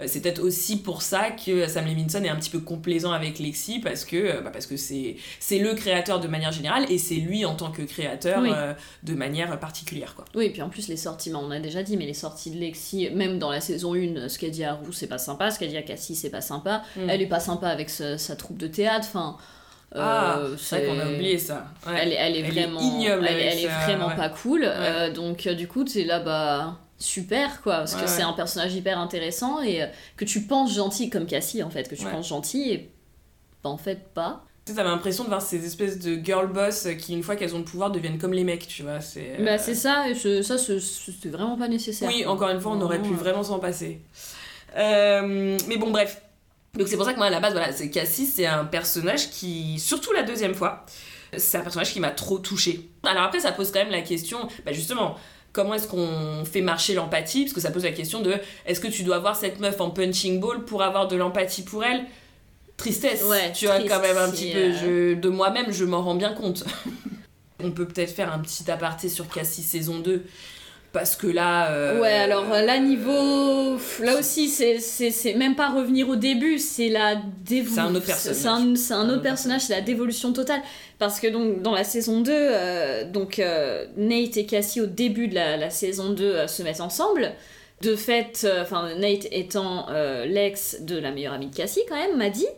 euh, 0.00 0.04
c'est 0.06 0.20
peut-être 0.20 0.40
aussi 0.40 0.80
pour 0.80 1.02
ça 1.02 1.32
que 1.32 1.66
Sam 1.66 1.86
Levinson 1.86 2.22
est 2.22 2.28
un 2.28 2.36
petit 2.36 2.50
peu 2.50 2.60
complaisant 2.60 3.10
avec 3.10 3.40
Lexi, 3.40 3.80
parce 3.80 4.04
que 4.04 4.16
euh, 4.16 4.40
bah, 4.42 4.50
parce 4.52 4.66
que 4.66 4.76
c'est 4.76 5.16
c'est 5.40 5.58
le 5.58 5.74
créateur 5.74 6.20
de 6.20 6.28
manière 6.28 6.52
générale, 6.52 6.86
et 6.88 6.98
c'est 6.98 7.16
lui 7.16 7.44
en 7.44 7.56
tant 7.56 7.72
que 7.72 7.82
créateur 7.82 8.42
Oui. 8.42 8.50
euh, 8.54 8.72
de 9.02 9.14
manière 9.14 9.58
particulière, 9.58 10.14
quoi. 10.14 10.24
Oui, 10.36 10.44
et 10.46 10.50
puis 10.50 10.62
en 10.62 10.68
plus, 10.68 10.86
les 10.86 10.96
sorties, 10.96 11.30
bah, 11.30 11.40
on 11.42 11.50
a 11.50 11.58
déjà 11.58 11.82
dit, 11.82 11.96
mais 11.96 12.06
les 12.06 12.14
sorties 12.14 12.52
de 12.52 12.58
Lexi, 12.58 13.10
même 13.10 13.40
dans 13.40 13.50
la 13.50 13.60
saison 13.60 13.94
1, 13.94 14.28
ce 14.28 14.38
qu'elle 14.38 14.52
dit 14.52 14.62
à 14.62 14.74
Roux, 14.74 14.92
c'est 14.92 15.08
pas 15.08 15.18
sympa, 15.18 15.50
ce 15.50 15.58
qu'elle 15.58 15.70
dit 15.70 15.76
à 15.76 15.82
Cassie, 15.82 16.14
c'est 16.14 16.30
pas 16.30 16.42
sympa. 16.42 16.84
Mm. 16.96 17.10
Elle 17.10 17.22
est 17.22 17.26
pas 17.26 17.40
sympa 17.40 17.66
avec 17.66 17.90
sa, 17.90 18.18
sa 18.18 18.36
troupe 18.36 18.58
de 18.58 18.68
théâtre, 18.68 19.08
enfin. 19.08 19.36
Ah, 19.94 20.38
euh, 20.40 20.56
c'est 20.58 20.84
vrai 20.84 20.86
qu'on 20.86 21.00
a 21.00 21.06
oublié 21.10 21.38
ça. 21.38 21.66
Ouais. 21.86 21.94
Elle, 22.02 22.12
est- 22.12 22.16
elle 22.16 22.36
est 22.36 22.40
Elle 22.40 22.58
est 22.58 22.62
vraiment, 22.66 22.80
ignoble 22.80 23.26
elle, 23.26 23.58
est 23.58 23.66
vraiment 23.66 24.08
ouais. 24.08 24.16
pas 24.16 24.28
cool. 24.28 24.62
euh, 24.64 25.10
donc 25.12 25.46
euh, 25.46 25.54
du 25.54 25.66
coup, 25.66 25.84
t'es 25.84 26.04
là, 26.04 26.20
bah 26.20 26.76
super 26.98 27.62
quoi, 27.62 27.78
parce 27.78 27.94
que 27.94 28.06
c'est 28.08 28.22
un 28.22 28.32
personnage 28.32 28.74
hyper 28.74 28.98
intéressant 28.98 29.62
et 29.62 29.86
que 30.16 30.24
tu 30.24 30.42
penses 30.42 30.74
gentil 30.74 31.08
comme 31.10 31.26
Cassie 31.26 31.62
en 31.62 31.70
fait, 31.70 31.88
que 31.88 31.94
tu 31.94 32.04
penses 32.04 32.28
gentil 32.28 32.70
et 32.72 32.90
bah, 33.62 33.70
en 33.70 33.76
fait 33.78 34.12
pas. 34.12 34.44
Tu 34.66 34.72
sais, 34.72 34.76
t'avais 34.76 34.90
l'impression 34.90 35.24
de 35.24 35.28
voir 35.30 35.40
ces 35.40 35.64
espèces 35.64 35.98
de 36.00 36.16
girl 36.22 36.48
boss 36.48 36.86
qui, 36.98 37.14
une 37.14 37.22
fois 37.22 37.36
qu'elles 37.36 37.54
ont 37.54 37.58
le 37.60 37.64
pouvoir, 37.64 37.90
deviennent 37.90 38.18
comme 38.18 38.34
les 38.34 38.44
mecs, 38.44 38.66
tu 38.68 38.82
vois. 38.82 39.00
C'est, 39.00 39.36
euh, 39.38 39.44
Bah 39.44 39.56
c'est 39.56 39.74
ça, 39.74 40.10
et 40.10 40.14
ce- 40.14 40.42
ça 40.42 40.58
c'était 40.58 41.30
vraiment 41.30 41.56
pas 41.56 41.68
nécessaire. 41.68 42.08
Oui, 42.08 42.26
encore 42.26 42.50
une 42.50 42.60
fois, 42.60 42.72
on 42.72 42.80
aurait 42.82 42.98
pu 42.98 43.04
Vraiment, 43.04 43.18
vraiment 43.22 43.42
s'en 43.44 43.58
passer. 43.60 44.00
Euh, 44.76 45.56
mais 45.68 45.76
bon, 45.78 45.90
bref. 45.90 46.20
Donc 46.78 46.88
c'est 46.88 46.96
pour 46.96 47.04
ça 47.04 47.12
que 47.12 47.18
moi, 47.18 47.26
à 47.26 47.30
la 47.30 47.40
base, 47.40 47.52
voilà, 47.52 47.72
c'est 47.72 47.90
Cassie, 47.90 48.24
c'est 48.26 48.46
un 48.46 48.64
personnage 48.64 49.30
qui, 49.30 49.78
surtout 49.78 50.12
la 50.12 50.22
deuxième 50.22 50.54
fois, 50.54 50.86
c'est 51.36 51.58
un 51.58 51.62
personnage 51.62 51.92
qui 51.92 52.00
m'a 52.00 52.10
trop 52.10 52.38
touchée. 52.38 52.88
Alors 53.02 53.24
après, 53.24 53.40
ça 53.40 53.52
pose 53.52 53.70
quand 53.72 53.80
même 53.80 53.90
la 53.90 54.00
question, 54.02 54.48
bah 54.64 54.72
justement, 54.72 55.16
comment 55.52 55.74
est-ce 55.74 55.88
qu'on 55.88 56.44
fait 56.44 56.60
marcher 56.60 56.94
l'empathie? 56.94 57.42
Parce 57.44 57.52
que 57.52 57.60
ça 57.60 57.70
pose 57.72 57.82
la 57.84 57.90
question 57.92 58.20
de, 58.22 58.34
est-ce 58.64 58.78
que 58.80 58.86
tu 58.88 59.02
dois 59.02 59.18
voir 59.18 59.34
cette 59.36 59.58
meuf 59.60 59.80
en 59.80 59.90
punching 59.90 60.38
ball 60.40 60.64
pour 60.64 60.82
avoir 60.82 61.08
de 61.08 61.16
l'empathie 61.16 61.62
pour 61.62 61.84
elle? 61.84 62.04
Tristesse, 62.76 63.24
Ouais, 63.24 63.50
tu 63.52 63.66
vois, 63.66 63.80
quand 63.80 64.00
même 64.00 64.16
un 64.16 64.30
petit 64.30 64.52
peu. 64.52 64.58
euh, 64.58 65.12
Je, 65.14 65.20
de 65.20 65.28
moi-même, 65.28 65.72
je 65.72 65.84
m'en 65.84 66.00
rends 66.02 66.14
bien 66.14 66.32
compte. 66.32 66.64
On 67.60 67.72
peut 67.72 67.88
peut-être 67.88 68.14
faire 68.14 68.32
un 68.32 68.38
petit 68.38 68.70
aparté 68.70 69.08
sur 69.08 69.26
Cassie 69.28 69.64
saison 69.64 69.98
2. 69.98 70.24
Parce 70.92 71.16
que 71.16 71.26
là. 71.26 71.70
euh, 71.70 72.00
Ouais, 72.00 72.12
alors 72.12 72.50
euh, 72.52 72.62
là, 72.62 72.78
niveau. 72.78 73.78
Là 74.02 74.18
aussi, 74.18 74.48
c'est- 74.48 75.34
même 75.34 75.54
pas 75.54 75.68
revenir 75.68 76.08
au 76.08 76.16
début, 76.16 76.58
c'est 76.58 76.88
la 76.88 77.16
dévolution. 77.44 77.74
C'est 77.74 77.80
un 77.90 77.94
autre 77.94 78.06
personnage. 78.06 78.36
C'est 78.36 78.48
un, 78.48 78.74
c'est 78.76 78.94
un 78.94 79.08
autre 79.10 79.22
personnage, 79.22 79.60
c'est 79.62 79.74
la 79.74 79.80
dévolution 79.82 80.32
totale. 80.32 80.62
Parce 80.98 81.20
que 81.20 81.26
donc, 81.26 81.62
dans 81.62 81.74
la 81.74 81.84
saison 81.84 82.20
2, 82.22 82.32
euh, 82.34 83.04
donc, 83.04 83.38
euh, 83.38 83.86
Nate 83.96 84.36
et 84.38 84.46
Cassie, 84.46 84.80
au 84.80 84.86
début 84.86 85.28
de 85.28 85.34
la, 85.34 85.56
la 85.56 85.70
saison 85.70 86.10
2, 86.10 86.24
euh, 86.24 86.46
se 86.46 86.62
mettent 86.62 86.80
ensemble. 86.80 87.32
De 87.82 87.94
fait, 87.94 88.44
enfin, 88.60 88.88
Nate 88.98 89.28
étant 89.30 89.86
l'ex 90.26 90.80
de 90.80 90.98
la 90.98 91.12
meilleure 91.12 91.34
amie 91.34 91.46
de 91.46 91.54
Cassie, 91.54 91.82
quand 91.88 91.94
même, 91.94 92.16
m'a 92.16 92.28
dit. 92.28 92.48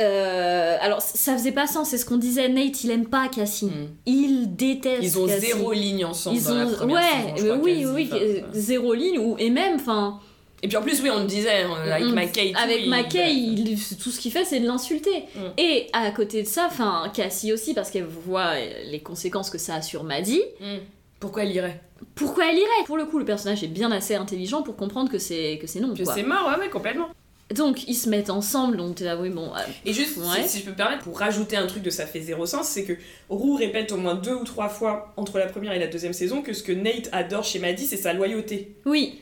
Euh, 0.00 0.76
alors, 0.80 1.02
ça 1.02 1.34
faisait 1.36 1.52
pas 1.52 1.66
sens, 1.66 1.90
c'est 1.90 1.98
ce 1.98 2.04
qu'on 2.06 2.16
disait. 2.16 2.48
Nate, 2.48 2.84
il 2.84 2.90
aime 2.90 3.06
pas 3.06 3.28
Cassie. 3.28 3.66
hmm. 3.66 3.88
Il 4.06 4.56
déteste 4.56 5.02
Ils 5.02 5.18
ont 5.18 5.26
Cassie. 5.26 5.46
zéro 5.48 5.72
ligne 5.72 6.04
ensemble 6.04 6.36
Ils 6.38 6.44
dans 6.44 6.54
la 6.54 6.66
ont, 6.66 6.72
première 6.72 6.96
ouais, 6.96 7.36
saison, 7.38 7.54
euh, 7.54 7.58
oui, 7.62 7.84
oui, 7.86 8.10
euh, 8.12 8.40
zéro 8.52 8.94
ligne 8.94 9.18
ou 9.18 9.36
et 9.38 9.50
même, 9.50 9.74
enfin, 9.76 10.18
Et 10.62 10.68
puis 10.68 10.76
en 10.76 10.82
plus, 10.82 11.00
oui, 11.02 11.08
on 11.10 11.20
le 11.20 11.26
disait, 11.26 11.62
hein, 11.62 11.70
avec 11.90 12.04
Mm. 12.08 12.14
McKay. 12.14 12.52
avec 12.62 12.86
McKay, 12.86 13.32
il- 13.34 13.78
tout 13.96 14.10
ce 14.10 14.20
qu'il 14.20 14.30
fait, 14.32 14.44
c'est 14.44 14.60
de 14.60 14.66
l'insulter. 14.66 15.24
Mm. 15.34 15.40
Et 15.58 15.86
à 15.92 16.10
côté 16.10 16.42
de 16.42 16.48
ça, 16.48 16.66
enfin, 16.66 17.10
Cassie 17.14 17.52
aussi, 17.52 17.72
parce 17.74 17.90
qu'elle 17.90 18.04
voit 18.06 18.52
les 18.90 19.00
conséquences 19.00 19.48
que 19.50 19.58
ça 19.58 19.76
a 19.76 19.82
sur 19.82 20.04
Maddie. 20.04 20.42
Hmm. 20.60 20.76
Pourquoi 21.18 21.42
elle 21.44 21.54
irait? 21.54 21.80
Pourquoi 22.14 22.44
elle 22.50 22.56
irait? 22.56 22.84
Pour 22.86 22.96
le 22.96 23.04
coup, 23.04 23.18
le 23.18 23.24
personnage 23.26 23.62
est 23.62 23.66
bien 23.68 23.90
assez 23.92 24.14
intelligent 24.14 24.62
pour 24.62 24.76
comprendre 24.76 25.10
que 25.10 25.18
c'est 25.18 25.58
que 25.60 25.66
c'est 25.66 25.80
non. 25.80 25.92
Que 25.94 26.04
c'est 26.04 26.22
mort, 26.22 26.48
ouais, 26.48 26.64
ouais, 26.64 26.70
complètement. 26.70 27.08
Donc 27.54 27.88
ils 27.88 27.94
se 27.94 28.08
mettent 28.08 28.30
ensemble, 28.30 28.76
donc 28.76 28.94
t'es 28.96 29.04
là, 29.04 29.16
oui, 29.16 29.28
bon. 29.30 29.52
euh, 29.54 29.58
Et 29.84 29.92
juste, 29.92 30.16
Ouais. 30.18 30.42
si, 30.44 30.48
si 30.48 30.58
je 30.60 30.64
peux 30.64 30.70
me 30.70 30.76
permettre, 30.76 31.02
pour 31.02 31.18
rajouter 31.18 31.56
un 31.56 31.66
truc 31.66 31.82
de 31.82 31.90
ça 31.90 32.06
fait 32.06 32.20
zéro 32.20 32.46
sens, 32.46 32.68
c'est 32.68 32.84
que 32.84 32.92
Roux 33.28 33.56
répète 33.56 33.90
au 33.92 33.96
moins 33.96 34.14
deux 34.14 34.34
ou 34.34 34.44
trois 34.44 34.68
fois 34.68 35.12
entre 35.16 35.38
la 35.38 35.46
première 35.46 35.72
et 35.72 35.78
la 35.80 35.88
deuxième 35.88 36.12
saison 36.12 36.42
que 36.42 36.52
ce 36.52 36.62
que 36.62 36.70
Nate 36.72 37.08
adore 37.12 37.42
chez 37.44 37.58
Maddie, 37.58 37.86
c'est 37.86 37.96
sa 37.96 38.12
loyauté. 38.12 38.76
Oui, 38.86 39.20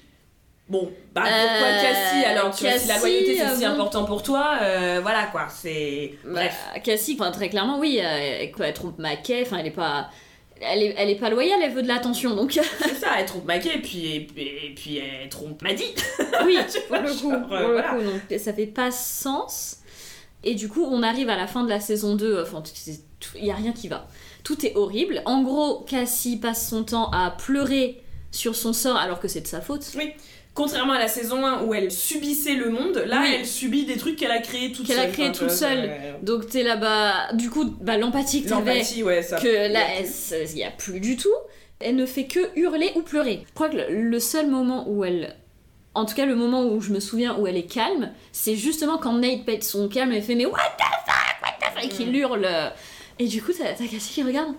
Bon, 0.69 0.91
bah 1.15 1.23
pourquoi 1.23 1.67
Euh, 1.69 1.81
Cassie 1.81 2.25
alors 2.27 2.55
Tu 2.55 2.65
vois, 2.65 2.73
si 2.79 2.89
la 2.89 2.95
Cassie, 2.97 3.07
loyauté 3.07 3.39
c'est 3.39 3.55
si 3.57 3.61
bon. 3.65 3.71
important 3.73 4.05
pour 4.05 4.23
toi, 4.23 4.59
euh, 4.61 4.99
voilà 5.01 5.25
quoi, 5.33 5.47
c'est. 5.49 6.13
Bref. 6.27 6.55
Bah, 6.75 6.81
Cassie, 6.81 7.17
enfin, 7.19 7.31
très 7.31 7.49
clairement, 7.49 7.79
oui, 7.79 7.99
quoi, 8.55 8.67
elle 8.67 8.75
trompe 8.75 8.99
McKay, 8.99 9.45
enfin, 9.47 9.57
elle 9.61 9.69
est 9.69 9.71
pas. 9.71 10.11
Elle 10.61 10.83
est, 10.83 10.95
elle 10.97 11.11
est 11.11 11.17
pas 11.19 11.31
loyale, 11.31 11.61
elle 11.63 11.73
veut 11.73 11.83
de 11.83 11.89
l'attention, 11.89 12.35
donc 12.35 12.53
C'est 12.53 12.95
ça, 12.95 13.09
elle 13.19 13.27
trompe 13.27 13.47
Mackay 13.47 13.77
et 13.77 13.81
puis, 13.81 14.07
et, 14.07 14.27
et 14.67 14.75
puis 14.75 14.99
elle 14.99 15.29
trompe 15.29 15.63
Maddie. 15.63 15.95
oui, 16.45 16.59
pour 16.89 16.97
le 16.97 17.13
coup, 17.13 17.31
genre, 17.31 17.43
pour 17.47 17.53
euh, 17.57 17.61
le 17.61 17.73
voilà. 17.73 17.89
coup, 17.91 18.03
donc 18.03 18.41
ça 18.41 18.53
fait 18.53 18.67
pas 18.67 18.91
sens. 18.91 19.79
Et 20.45 20.55
du 20.55 20.69
coup, 20.69 20.85
on 20.85 21.03
arrive 21.03 21.29
à 21.31 21.37
la 21.37 21.47
fin 21.47 21.65
de 21.65 21.69
la 21.69 21.81
saison 21.81 22.15
2, 22.15 22.43
enfin, 22.43 22.63
il 23.37 23.45
y 23.45 23.51
a 23.51 23.55
rien 23.55 23.73
qui 23.73 23.89
va. 23.89 24.07
Tout 24.45 24.65
est 24.65 24.77
horrible. 24.77 25.23
En 25.27 25.43
gros, 25.43 25.81
Cassie 25.81 26.37
passe 26.39 26.69
son 26.69 26.85
temps 26.85 27.11
à 27.11 27.31
pleurer 27.33 28.01
sur 28.31 28.55
son 28.55 28.73
sort 28.73 28.97
alors 28.97 29.21
que 29.21 29.29
c'est 29.29 29.41
de 29.41 29.47
sa 29.47 29.61
faute. 29.61 29.91
Contrairement 30.59 30.95
à 30.95 30.99
la 30.99 31.07
saison 31.07 31.47
1 31.47 31.63
où 31.63 31.73
elle 31.73 31.93
subissait 31.93 32.55
le 32.55 32.71
monde, 32.71 32.97
là 33.07 33.21
Oui. 33.23 33.37
elle 33.39 33.47
subit 33.47 33.85
des 33.85 33.97
trucs 33.97 34.17
qu'elle 34.17 34.33
a 34.33 34.41
créés 34.41 34.73
toute 34.73 34.89
Qu'elle 34.89 34.97
seule. 34.97 35.07
a 35.09 35.13
créé 35.13 35.29
toute 35.31 35.43
vois, 35.43 35.49
seule. 35.51 35.91
Donc 36.23 36.49
t'es 36.49 36.65
là-bas, 36.65 37.33
du 37.35 37.49
coup, 37.49 37.65
bah, 37.81 37.97
l'empathie 37.97 38.43
que 38.43 38.49
t'avais, 38.49 38.75
L'empathie, 38.75 39.03
ouais, 39.05 39.23
ça. 39.23 39.39
que 39.39 39.73
là, 39.73 39.83
il 40.01 40.55
n'y 40.57 40.65
a 40.65 40.73
plus 40.73 40.99
du 40.99 41.17
tout. 41.17 41.33
Elle 41.79 41.95
ne 41.95 42.07
fait 42.07 42.25
que 42.27 42.41
hurler 42.59 42.91
ou 42.97 43.03
pleurer. 43.03 43.45
Je 43.49 43.55
crois 43.55 43.69
que 43.69 43.77
le, 43.77 44.03
le 44.03 44.19
seul 44.19 44.49
moment 44.49 44.85
où 44.89 45.05
elle... 45.05 45.37
En 45.95 46.05
tout 46.07 46.17
cas, 46.17 46.27
le 46.27 46.35
moment 46.35 46.65
où 46.65 46.81
je 46.81 46.93
me 46.93 46.99
souviens 46.99 47.39
où 47.39 47.47
elle 47.47 47.57
est 47.57 47.73
calme, 47.73 48.11
c'est 48.33 48.57
justement 48.57 48.99
quand 48.99 49.13
Nate 49.13 49.45
pète 49.45 49.63
son 49.63 49.89
calme 49.89 50.11
et 50.13 50.21
fait 50.23 50.35
mais 50.35 50.47
what 50.47 50.59
the 50.77 50.83
fuck, 51.07 51.41
what 51.41 51.57
the 51.61 51.73
fuck, 51.75 51.85
et 51.85 51.89
qu'il 51.89 52.17
hurle. 52.17 52.49
Et 53.21 53.29
du 53.29 53.41
coup, 53.41 53.53
t'as 53.57 53.75
t'as 53.75 53.87
Cassie 53.87 54.13
qui 54.13 54.23
regarde. 54.25 54.55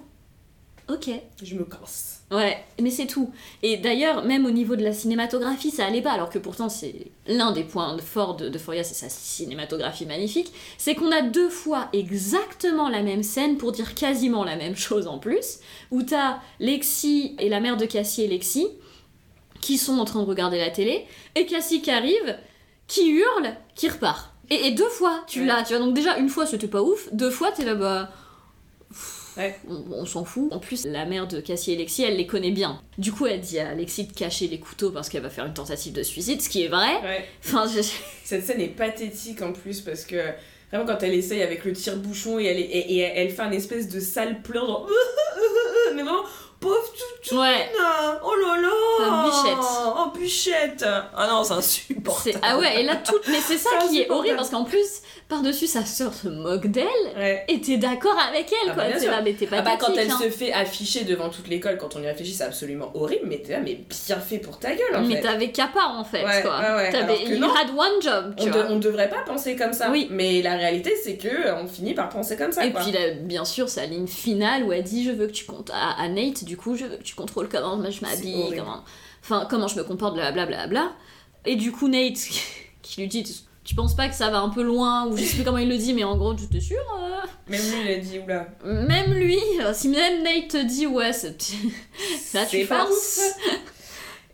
Ok. 0.87 1.09
Je 1.43 1.55
me 1.55 1.65
casse. 1.65 2.18
Ouais, 2.31 2.63
mais 2.79 2.91
c'est 2.91 3.07
tout. 3.07 3.31
Et 3.63 3.77
d'ailleurs, 3.77 4.23
même 4.23 4.45
au 4.45 4.51
niveau 4.51 4.75
de 4.75 4.83
la 4.83 4.93
cinématographie, 4.93 5.71
ça 5.71 5.87
allait 5.87 6.01
pas, 6.03 6.11
alors 6.11 6.29
que 6.29 6.37
pourtant 6.37 6.69
c'est 6.69 7.07
l'un 7.25 7.51
des 7.51 7.63
points 7.63 7.97
forts 7.97 8.35
de, 8.35 8.49
de 8.49 8.57
Foria, 8.59 8.83
c'est 8.83 8.93
sa 8.93 9.09
cinématographie 9.09 10.05
magnifique, 10.05 10.53
c'est 10.77 10.93
qu'on 10.93 11.11
a 11.11 11.23
deux 11.23 11.49
fois 11.49 11.87
exactement 11.91 12.87
la 12.87 13.01
même 13.01 13.23
scène 13.23 13.57
pour 13.57 13.71
dire 13.71 13.95
quasiment 13.95 14.43
la 14.43 14.57
même 14.57 14.75
chose 14.75 15.07
en 15.07 15.17
plus, 15.17 15.57
où 15.89 16.03
t'as 16.03 16.37
Lexi 16.59 17.35
et 17.39 17.49
la 17.49 17.59
mère 17.59 17.77
de 17.77 17.85
Cassie 17.85 18.21
et 18.23 18.27
Lexi 18.27 18.67
qui 19.59 19.77
sont 19.77 19.97
en 19.97 20.05
train 20.05 20.21
de 20.21 20.27
regarder 20.27 20.57
la 20.59 20.69
télé, 20.69 21.05
et 21.35 21.45
Cassie 21.45 21.81
qui 21.81 21.91
arrive, 21.91 22.37
qui 22.87 23.09
hurle, 23.09 23.55
qui 23.75 23.89
repart. 23.89 24.31
Et, 24.51 24.67
et 24.67 24.71
deux 24.71 24.87
fois, 24.87 25.23
tu 25.27 25.41
Ouais. 25.41 25.45
l'as, 25.47 25.63
tu 25.63 25.75
vois, 25.75 25.83
donc 25.83 25.93
déjà 25.95 26.17
une 26.17 26.29
fois 26.29 26.45
c'était 26.45 26.67
pas 26.67 26.81
ouf, 26.81 27.09
deux 27.11 27.29
fois 27.31 27.51
t'es 27.51 27.65
là 27.65 27.75
bah 27.75 28.09
Ouais. 29.39 29.57
on, 29.69 29.83
on 30.01 30.05
s'en 30.05 30.25
fout. 30.25 30.51
En 30.51 30.59
plus, 30.59 30.85
la 30.85 31.05
mère 31.05 31.27
de 31.27 31.39
Cassie 31.39 31.73
et 31.73 31.75
Lexi, 31.75 32.03
elle 32.03 32.17
les 32.17 32.27
connaît 32.27 32.51
bien. 32.51 32.81
Du 32.97 33.11
coup, 33.11 33.25
elle 33.25 33.39
dit 33.41 33.57
à 33.57 33.73
Lexi 33.73 34.05
de 34.05 34.13
cacher 34.13 34.47
les 34.47 34.59
couteaux 34.59 34.91
parce 34.91 35.09
qu'elle 35.09 35.23
va 35.23 35.29
faire 35.29 35.45
une 35.45 35.53
tentative 35.53 35.93
de 35.93 36.03
suicide, 36.03 36.41
ce 36.41 36.49
qui 36.49 36.63
est 36.63 36.67
vrai. 36.67 37.01
Ouais. 37.03 37.25
Enfin, 37.45 37.65
je- 37.67 37.81
Cette 38.23 38.45
scène 38.45 38.61
est 38.61 38.67
pathétique 38.67 39.41
en 39.41 39.53
plus 39.53 39.81
parce 39.81 40.03
que 40.05 40.17
vraiment 40.71 40.85
quand 40.85 41.01
elle 41.01 41.13
essaye 41.15 41.41
avec 41.41 41.65
le 41.65 41.73
tire-bouchon 41.73 42.37
et 42.39 42.45
elle, 42.45 42.59
est- 42.59 42.61
et, 42.61 42.95
et 42.97 42.99
elle 42.99 43.31
fait 43.31 43.41
un 43.41 43.51
espèce 43.51 43.89
de 43.89 43.99
sale 43.99 44.41
pleur 44.43 44.67
genre 44.67 44.87
mais 45.95 46.03
vraiment 46.03 46.21
pauvre 46.59 46.83
toutoune 47.23 47.39
ouais. 47.39 47.69
oh 48.23 48.35
là 48.35 48.61
là 48.61 48.69
Pauvre 48.99 49.23
bichette. 49.25 49.95
oh 49.97 50.17
bichette 50.19 50.83
ah 51.15 51.27
non 51.29 51.43
c'est 51.43 51.53
insupportable 51.53 52.37
Ah 52.43 52.57
ouais, 52.59 52.81
et 52.81 52.83
là, 52.83 52.97
tout... 52.97 53.15
Mais 53.29 53.39
c'est 53.39 53.57
ça 53.57 53.69
qui 53.89 54.01
est 54.01 54.09
horrible 54.11 54.35
parce 54.35 54.49
qu'en 54.49 54.65
plus, 54.65 55.01
par-dessus, 55.29 55.67
sa 55.67 55.85
sœur 55.85 56.13
se 56.13 56.27
moque 56.27 56.67
d'elle 56.67 56.85
ouais. 57.15 57.45
et 57.47 57.61
t'es 57.61 57.77
d'accord 57.77 58.17
avec 58.19 58.51
elle, 58.51 58.71
Ah 58.71 58.73
quoi. 58.73 58.83
bah, 58.85 58.89
là, 59.11 59.21
mais 59.23 59.33
t'es 59.33 59.47
Ah 59.51 59.61
bah 59.61 59.77
quand 59.79 59.93
elle 59.95 60.09
hein. 60.11 60.17
se 60.19 60.29
fait 60.29 60.51
afficher 60.51 61.03
devant 61.05 61.29
toute 61.29 61.47
l'école 61.47 61.77
quand 61.77 61.95
on 61.95 62.01
y 62.01 62.07
réfléchit 62.07 62.33
c'est 62.33 62.43
absolument 62.43 62.91
horrible 62.95 63.27
mais 63.27 63.37
t'es 63.39 63.53
là 63.53 63.59
mais 63.59 63.79
bien 64.07 64.19
fait 64.19 64.39
pour 64.39 64.57
ta 64.59 64.71
gueule 64.75 64.95
en 64.95 65.01
Mais 65.03 65.15
fait 65.17 65.21
t'avais 65.21 65.51
qu'à 65.51 65.67
pas 65.67 65.85
en 65.85 66.03
fait, 66.03 66.25
Ouais, 66.25 66.41
quoi. 66.41 66.59
ouais, 66.77 66.91
T'avais- 66.91 67.25
you 67.25 67.37
non. 67.37 67.53
had 67.53 67.69
one 67.69 68.01
job, 68.01 68.33
on, 68.39 68.45
de- 68.45 68.49
vois. 68.49 68.65
on 68.69 68.79
devrait 68.79 69.07
pas 69.09 69.21
penser 69.21 69.55
comme 69.55 69.71
ça 69.73 69.91
Oui. 69.91 70.07
mais 70.09 70.41
la 70.41 70.55
réalité 70.55 70.93
c'est 71.03 71.17
que 71.17 71.27
euh, 71.27 71.55
on 71.61 71.67
finit 71.67 71.93
par 71.93 72.09
penser 72.09 72.35
comme 72.35 72.51
ça 72.51 72.65
Et 72.65 72.71
quoi. 72.71 72.81
puis 72.81 72.91
là, 72.91 73.11
bien 73.21 73.45
sûr, 73.45 73.69
sa 73.69 73.85
ligne 73.85 74.07
finale 74.07 74.63
où 74.63 74.73
elle 74.73 74.83
dit 74.83 75.03
je 75.05 75.11
veux 75.11 75.27
que 75.27 75.31
tu 75.33 75.45
comptes 75.45 75.69
à, 75.71 75.91
à 76.01 76.07
Nate, 76.09 76.43
du 76.43 76.57
coup 76.57 76.75
je 76.75 76.85
veux 76.85 76.97
que 76.97 77.03
tu 77.03 77.13
contrôles 77.13 77.49
comment 77.49 77.79
je 77.89 78.01
m'habille, 78.01 78.55
comment, 78.57 78.83
enfin 79.23 79.45
comment 79.49 79.67
je 79.67 79.77
me 79.77 79.83
comporte, 79.83 80.15
blablabla. 80.15 80.65
Bla, 80.65 80.67
bla. 80.67 80.91
Et 81.45 81.55
du 81.55 81.71
coup 81.71 81.87
Nate 81.87 82.17
qui 82.81 83.01
lui 83.01 83.07
dit 83.07 83.45
tu 83.69 83.75
penses 83.75 83.95
pas 83.95 84.09
que 84.09 84.15
ça 84.15 84.31
va 84.31 84.39
un 84.39 84.49
peu 84.49 84.63
loin 84.63 85.05
ou 85.07 85.15
je 85.15 85.23
sais 85.23 85.35
plus 85.35 85.43
comment 85.43 85.59
il 85.59 85.69
le 85.69 85.77
dit 85.77 85.93
mais 85.93 86.03
en 86.03 86.17
gros 86.17 86.33
tu 86.33 86.47
t'es 86.47 86.59
sûr 86.59 86.79
euh 86.97 87.27
même 87.47 87.61
lui 87.61 87.81
il 87.85 87.91
a 87.91 87.97
dit 87.97 88.17
oula 88.19 88.47
Même 88.65 89.13
lui, 89.13 89.37
euh, 89.61 89.71
si 89.75 89.89
même 89.89 90.23
Nate 90.23 90.47
te 90.47 90.65
dit 90.65 90.87
ouais 90.87 91.13
c'est 91.13 91.37
là 92.33 92.45
tu 92.47 92.65
forces. 92.65 93.21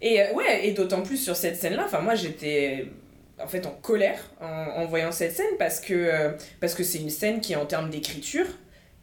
Et 0.02 0.22
euh, 0.22 0.34
ouais, 0.36 0.68
et 0.68 0.72
d'autant 0.72 1.02
plus 1.02 1.18
sur 1.18 1.36
cette 1.36 1.58
scène-là, 1.58 1.84
enfin 1.86 2.00
moi 2.00 2.16
j'étais 2.16 2.88
en 3.44 3.48
fait 3.48 3.66
en 3.66 3.72
colère 3.72 4.20
en, 4.40 4.48
en 4.82 4.86
voyant 4.86 5.12
cette 5.12 5.36
scène 5.36 5.58
parce 5.60 5.82
que 5.82 5.94
euh, 5.94 6.30
parce 6.62 6.74
que 6.74 6.84
c'est 6.86 7.00
une 7.00 7.10
scène 7.10 7.42
qui 7.42 7.58
en 7.58 7.66
termes 7.66 7.90
d'écriture 7.90 8.46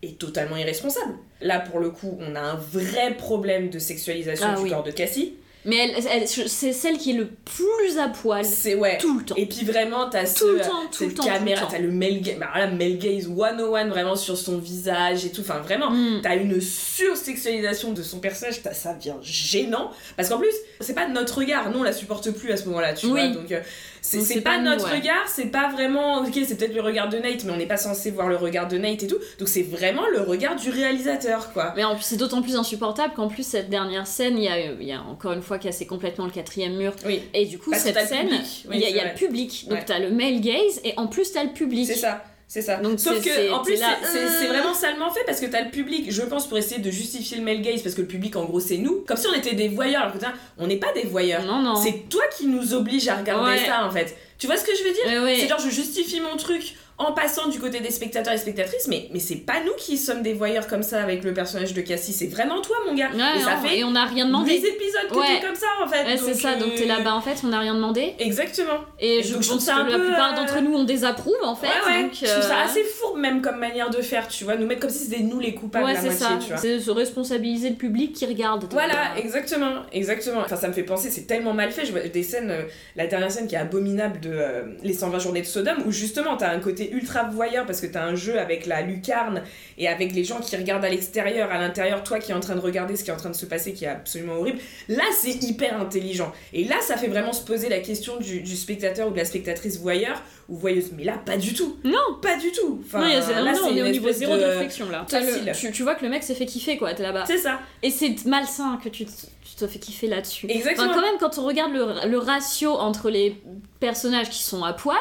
est 0.03 0.19
totalement 0.19 0.57
irresponsable. 0.57 1.15
Là 1.43 1.61
pour 1.61 1.79
le 1.79 1.91
coup, 1.91 2.17
on 2.21 2.35
a 2.37 2.41
un 2.41 2.55
vrai 2.55 3.15
problème 3.19 3.69
de 3.69 3.79
sexualisation 3.79 4.47
Ah 4.51 4.57
du 4.57 4.63
oui. 4.63 4.71
corps 4.71 4.83
de 4.83 4.93
Cassie. 4.93 5.35
Mais 5.65 5.77
elle, 5.77 6.05
elle- 6.11 6.29
c'est 6.29 6.73
celle 6.73 6.99
qui 6.99 7.11
est 7.13 7.15
le 7.15 7.29
plus 7.29 7.97
à 7.99 8.09
poil 8.09 8.45
C'est 8.45 8.75
ouais. 8.75 8.99
tout 8.99 9.19
le 9.19 9.25
temps. 9.25 9.37
Et 9.37 9.47
puis 9.47 9.65
vraiment, 9.65 10.09
t'as 10.11 10.27
ce, 10.27 10.41
Tout 10.41 10.47
le 10.53 10.59
temps, 10.61 10.67
tout 10.91 10.99
cette 10.99 11.09
le 11.11 11.15
temps, 11.15 11.25
caméra, 11.25 11.69
t'as 11.71 11.79
le 11.79 11.91
male 11.93 12.21
gaze, 12.21 12.37
bah 12.41 12.49
là, 12.57 12.67
male 12.67 12.99
gaze 12.99 13.29
101 13.29 13.89
vraiment 13.89 14.17
sur 14.17 14.37
son 14.37 14.59
visage 14.59 15.25
et 15.25 15.31
tout. 15.31 15.43
Enfin, 15.43 15.61
vraiment, 15.61 15.91
Mm. 15.91 16.21
t'as 16.23 16.35
une 16.37 16.61
sursexualisation 16.61 17.93
de 17.93 18.03
son 18.03 18.19
personnage, 18.19 18.61
ça 18.73 18.95
devient 18.95 19.15
gênant. 19.23 19.91
Parce 20.17 20.29
qu'en 20.29 20.39
plus, 20.39 20.53
c'est 20.81 20.95
pas 20.95 21.09
notre 21.09 21.39
regard, 21.39 21.71
nous 21.71 21.79
on 21.79 21.83
la 21.85 21.93
supporte 21.93 22.31
plus 22.33 22.51
à 22.53 22.57
ce 22.57 22.65
moment-là, 22.67 22.95
tu 22.95 23.07
Oui. 23.07 23.13
vois. 23.13 23.29
Donc, 23.29 23.53
euh, 23.53 23.61
c'est 24.03 24.41
pas, 24.41 24.51
pas 24.53 24.59
nous, 24.59 24.65
notre 24.65 24.91
ouais. 24.91 24.99
regard, 24.99 25.29
c'est 25.29 25.47
pas 25.47 25.71
vraiment. 25.71 26.19
Ok, 26.23 26.33
c'est 26.47 26.57
peut-être 26.57 26.75
le 26.75 26.81
regard 26.81 27.09
de 27.09 27.19
Nate, 27.19 27.45
mais 27.45 27.53
on 27.53 27.57
n'est 27.57 27.67
pas 27.67 27.77
censé 27.77 28.11
voir 28.11 28.29
le 28.29 28.37
regard 28.37 28.67
de 28.69 28.77
Nate 28.77 29.05
et 29.05 29.07
tout. 29.07 29.19
Donc, 29.39 29.49
c'est 29.49 29.63
vraiment 29.63 30.07
le 30.13 30.21
regard 30.21 30.57
du 30.57 30.71
réalisateur, 30.71 31.53
quoi. 31.53 31.73
Mais 31.77 31.85
en 31.85 31.95
plus, 31.95 32.03
c'est 32.05 32.17
d'autant 32.17 32.43
plus 32.43 32.57
insupportable 32.57 33.15
qu'en 33.15 33.29
plus, 33.29 33.47
cette 33.47 33.71
dernière 33.71 34.07
scène, 34.07 34.37
il 34.39 34.45
y 34.45 34.49
a, 34.49 34.59
y 34.73 34.93
a 34.93 35.03
encore 35.03 35.33
une 35.33 35.43
fois 35.43 35.59
cassé 35.59 35.87
complètement 35.87 36.25
le 36.25 36.33
quatrième 36.33 36.77
mur. 36.77 36.93
Oui, 37.07 37.23
Et 37.33 37.47
du 37.47 37.59
coup, 37.59 37.71
Parce 37.71 37.85
cette 37.85 37.99
scène. 38.07 38.29
Oui, 38.69 38.73
il 38.75 38.81
y 38.81 38.85
a, 38.85 38.89
y 38.91 39.09
le 39.09 39.15
public. 39.15 39.67
Donc 39.69 39.79
Ouais. 39.79 39.85
t'as 39.87 39.99
le 40.01 40.11
male 40.11 40.41
gaze 40.41 40.81
et 40.85 40.95
en 40.97 41.07
plus 41.07 41.33
t'as 41.33 41.45
le 41.45 41.53
public. 41.53 41.87
c'est 41.87 41.95
ça. 41.95 42.25
C'est 42.53 42.61
ça. 42.61 42.77
Donc 42.77 43.01
Sauf 43.01 43.19
que, 43.25 43.51
en 43.51 43.61
plus, 43.63 43.79
c'est- 43.79 44.19
euh. 44.19 44.49
vraiment 44.49 44.75
salement 44.75 45.11
fait 45.11 45.25
parce 45.25 45.41
que 45.41 45.47
t'as 45.47 45.63
le 45.65 45.71
public, 45.71 46.13
je 46.13 46.21
pense, 46.21 46.47
pour 46.47 46.59
essayer 46.59 46.83
de 46.83 46.91
justifier 46.91 47.39
le 47.39 47.45
male 47.45 47.63
gaze, 47.63 47.81
parce 47.81 47.95
que 47.95 48.03
le 48.03 48.07
public, 48.07 48.37
en 48.37 48.45
gros, 48.45 48.61
c'est 48.61 48.77
nous. 48.77 49.05
Comme 49.07 49.17
si 49.17 49.27
on 49.27 49.33
était 49.33 49.55
des 49.55 49.69
voyeurs. 49.69 50.03
Alors 50.03 50.13
que, 50.13 50.19
tiens, 50.19 50.35
on 50.59 50.67
n'est 50.67 50.77
pas 50.77 50.93
des 50.93 51.05
voyeurs. 51.05 51.47
Non, 51.47 51.63
non. 51.63 51.77
C'est 51.77 52.11
toi 52.11 52.25
qui 52.37 52.45
nous 52.49 52.75
oblige 52.75 53.09
à 53.09 53.17
regarder 53.17 53.53
Ouais. 53.53 53.65
ça, 53.67 53.87
en 53.87 53.91
fait. 53.91 54.15
Tu 54.39 54.47
vois 54.49 54.59
ce 54.59 54.65
que 54.65 54.73
je 54.77 54.85
veux 54.85 54.93
dire? 54.93 55.07
Ouais, 55.07 55.19
ouais. 55.25 55.37
C'est 55.41 55.49
genre, 55.49 55.61
je 55.61 55.71
justifie 55.71 56.21
mon 56.21 56.37
truc 56.37 56.75
en 57.07 57.13
passant 57.13 57.49
du 57.49 57.59
côté 57.59 57.81
des 57.81 57.91
spectateurs 57.91 58.33
et 58.35 58.39
spectatrices, 58.39 58.89
mais, 58.89 59.09
mais 59.13 59.19
c'est 59.19 59.37
pas 59.37 59.61
nous 59.65 59.73
qui 59.79 59.97
sommes 59.97 60.23
des 60.23 60.33
voyeurs 60.35 60.67
comme 60.67 60.83
ça 60.83 61.03
avec 61.03 61.25
le 61.25 61.33
personnage 61.35 61.75
de 61.75 61.81
Cassie, 61.81 62.13
c'est 62.13 62.27
vraiment 62.27 62.61
toi, 62.61 62.77
mon 62.87 62.95
gars. 62.95 63.11
Ouais, 63.13 63.39
et 63.39 63.41
ça 63.41 63.57
non, 63.57 63.63
fait 63.69 63.79
et 63.79 63.85
on 63.85 63.91
n'a 63.93 64.05
rien 64.05 64.25
10 64.25 64.31
demandé. 64.31 64.53
épisodes 64.55 65.09
que 65.11 65.17
Ouais. 65.19 65.41
t'es 65.41 65.47
comme 65.47 65.55
ça, 65.57 65.67
en 65.83 65.89
fait. 65.89 66.05
Ouais, 66.05 66.17
c'est 66.17 66.35
ça, 66.35 66.55
donc 66.57 66.75
t'es 66.75 66.87
là, 66.87 66.99
euh, 67.01 67.03
bah 67.03 67.15
en 67.15 67.21
fait, 67.21 67.37
on 67.45 67.49
n'a 67.49 67.61
rien 67.61 67.75
demandé. 67.75 68.15
Exactement. 68.19 68.79
Et, 69.01 69.19
Et 69.19 69.23
je 69.23 69.35
donc, 69.35 69.43
je 69.43 69.49
trouve 69.49 69.59
pense 69.59 69.67
ça 69.67 69.77
un 69.77 69.85
que 69.87 69.93
la 69.93 69.99
plupart 69.99 70.33
euh, 70.33 70.37
d'entre 70.37 70.61
nous, 70.61 70.75
on 70.75 70.85
désapprouve 70.85 71.35
en 71.43 71.55
fait. 71.55 71.67
ouais, 71.67 71.93
ouais. 71.95 72.03
donc, 72.05 72.13
Je 72.15 72.25
trouve 72.27 72.43
ça 72.43 72.61
euh, 72.61 72.65
assez 72.65 72.85
fourbe, 72.85 73.19
même 73.19 73.41
comme 73.43 73.59
manière 73.59 73.91
de 73.91 74.01
faire, 74.01 74.29
tu 74.29 74.45
vois. 74.45 74.57
Nous 74.57 74.67
mettre 74.67 74.81
comme 74.83 74.91
si 74.91 75.05
c'était 75.05 75.23
nous 75.23 75.41
les 75.41 75.55
coupables 75.55 75.87
la 75.87 75.95
c'est 75.97 76.07
moitié, 76.07 76.27
ça. 76.27 76.39
tu 76.41 76.49
vois. 76.49 76.57
C'est 76.57 76.79
se 76.81 76.91
responsabiliser 76.91 77.71
le 77.71 77.77
public 77.77 78.13
qui 78.15 78.27
regarde. 78.27 78.67
Voilà, 78.71 78.93
Euh, 79.15 79.19
exactement, 79.19 79.83
exactement. 79.93 80.41
Enfin, 80.45 80.57
ça 80.57 80.69
me 80.69 80.73
fait 80.73 80.83
penser, 80.83 81.11
c'est 81.11 81.27
tellement 81.27 81.53
mal 81.55 81.71
fait. 81.73 81.85
Je 81.85 81.93
vois 81.93 82.01
des 82.03 82.23
scènes, 82.23 82.51
euh, 82.51 82.63
la 82.97 83.07
dernière 83.07 83.31
scène 83.31 83.47
qui 83.47 83.55
est 83.55 83.59
abominable 83.59 84.21
de 84.21 84.31
euh, 84.33 84.63
Les 84.83 84.93
120 84.95 85.19
journées 85.19 85.41
de 85.43 85.47
Sodome, 85.47 85.79
où 85.87 85.93
justement 85.93 86.37
t'as 86.37 86.51
un 86.53 86.61
côté 86.61 86.92
ultra 86.93 87.25
voyeur 87.25 87.67
parce 87.67 87.81
que 87.81 87.87
t'as 87.87 88.05
un 88.05 88.15
jeu 88.15 88.39
avec 88.39 88.67
la 88.67 88.83
lucarne 88.83 89.43
et 89.79 89.89
avec 89.89 90.13
les 90.15 90.25
gens 90.25 90.41
qui 90.41 90.57
regardent 90.57 90.85
à 90.85 90.89
l'extérieur, 90.89 91.51
à 91.51 91.59
l'intérieur, 91.59 92.05
toi 92.05 92.19
qui 92.19 92.31
es 92.33 92.35
en 92.35 92.41
train 92.41 92.55
de 92.55 92.61
regarder 92.61 92.97
ce 92.97 93.05
qui 93.05 93.11
est 93.11 93.15
en 93.15 93.17
train 93.17 93.31
de 93.31 93.35
se 93.37 93.47
passer, 93.47 93.73
qui 93.73 93.85
est 93.85 93.89
absolument 93.89 94.35
horrible. 94.35 94.59
Là, 94.89 95.05
c'est 95.21 95.43
hyper 95.43 95.81
intelligent. 95.81 96.33
Et 96.53 96.65
là, 96.65 96.77
ça 96.81 96.97
fait 96.97 97.09
vraiment 97.09 97.33
se 97.33 97.45
poser 97.45 97.69
la 97.69 97.81
question 97.81 98.19
du, 98.19 98.41
du 98.41 98.57
spectateur 98.57 99.09
ou 99.09 99.11
de 99.13 99.17
la 99.19 99.25
spectatrice 99.25 99.79
voyeur 99.79 100.23
ou 100.49 100.57
voyeuse. 100.57 100.91
Mais 100.97 101.05
là, 101.05 101.15
pas 101.25 101.37
du 101.37 101.55
tout. 101.55 101.79
Non. 101.85 101.99
Pas 102.21 102.37
du 102.37 102.53
tout. 102.53 102.81
Enfin, 102.85 103.01
non, 103.01 103.07
il 103.07 103.13
y 103.13 103.17
a- 103.17 103.41
là, 103.41 103.53
non, 103.53 103.61
on 103.71 103.77
est 103.77 103.83
au 103.83 103.89
niveau 103.89 104.11
zéro 104.13 104.37
de, 104.37 104.43
réflexion 104.43 104.89
là. 104.91 105.07
Le- 105.11 105.53
tu, 105.59 105.73
tu 105.73 105.83
vois 105.83 105.95
que 105.95 106.05
le 106.05 106.11
mec 106.11 106.23
s'est 106.23 106.35
fait 106.35 106.47
kiffer 106.47 106.77
quoi, 106.77 106.93
t'es 106.95 107.03
là-bas. 107.03 107.25
C'est 107.27 107.39
ça. 107.39 107.61
Et 107.83 107.91
c'est 107.91 108.25
malsain 108.27 108.79
que 108.83 108.89
tu, 108.89 109.05
te- 109.07 109.11
tu 109.45 109.55
te 109.57 109.67
fais 109.67 109.79
kiffer 109.79 110.09
là-dessus. 110.09 110.47
Exactement. 110.51 110.87
Enfin, 110.91 110.95
quand 110.95 111.03
même, 111.07 111.17
quand 111.19 111.39
on 111.39 111.47
regarde 111.47 111.73
le, 111.73 112.09
le 112.09 112.19
ratio 112.19 112.73
entre 112.73 113.09
les 113.11 113.37
personnages 113.81 114.31
qui 114.31 114.43
sont 114.43 114.63
à 114.65 114.73
poil, 114.73 114.97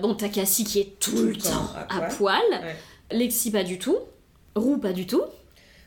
bon, 0.00 0.14
t'as 0.14 0.28
Cassie 0.28 0.64
qui 0.64 0.80
est 0.80 0.98
tout, 0.98 1.16
le 1.16 1.36
temps 1.36 1.70
à 1.88 2.00
poil, 2.02 2.40
Ouais. 2.50 2.76
Lexi 3.16 3.50
pas 3.50 3.62
du 3.64 3.78
tout, 3.78 3.98
Roux 4.56 4.78
pas 4.78 4.92
du 4.92 5.06
tout. 5.06 5.22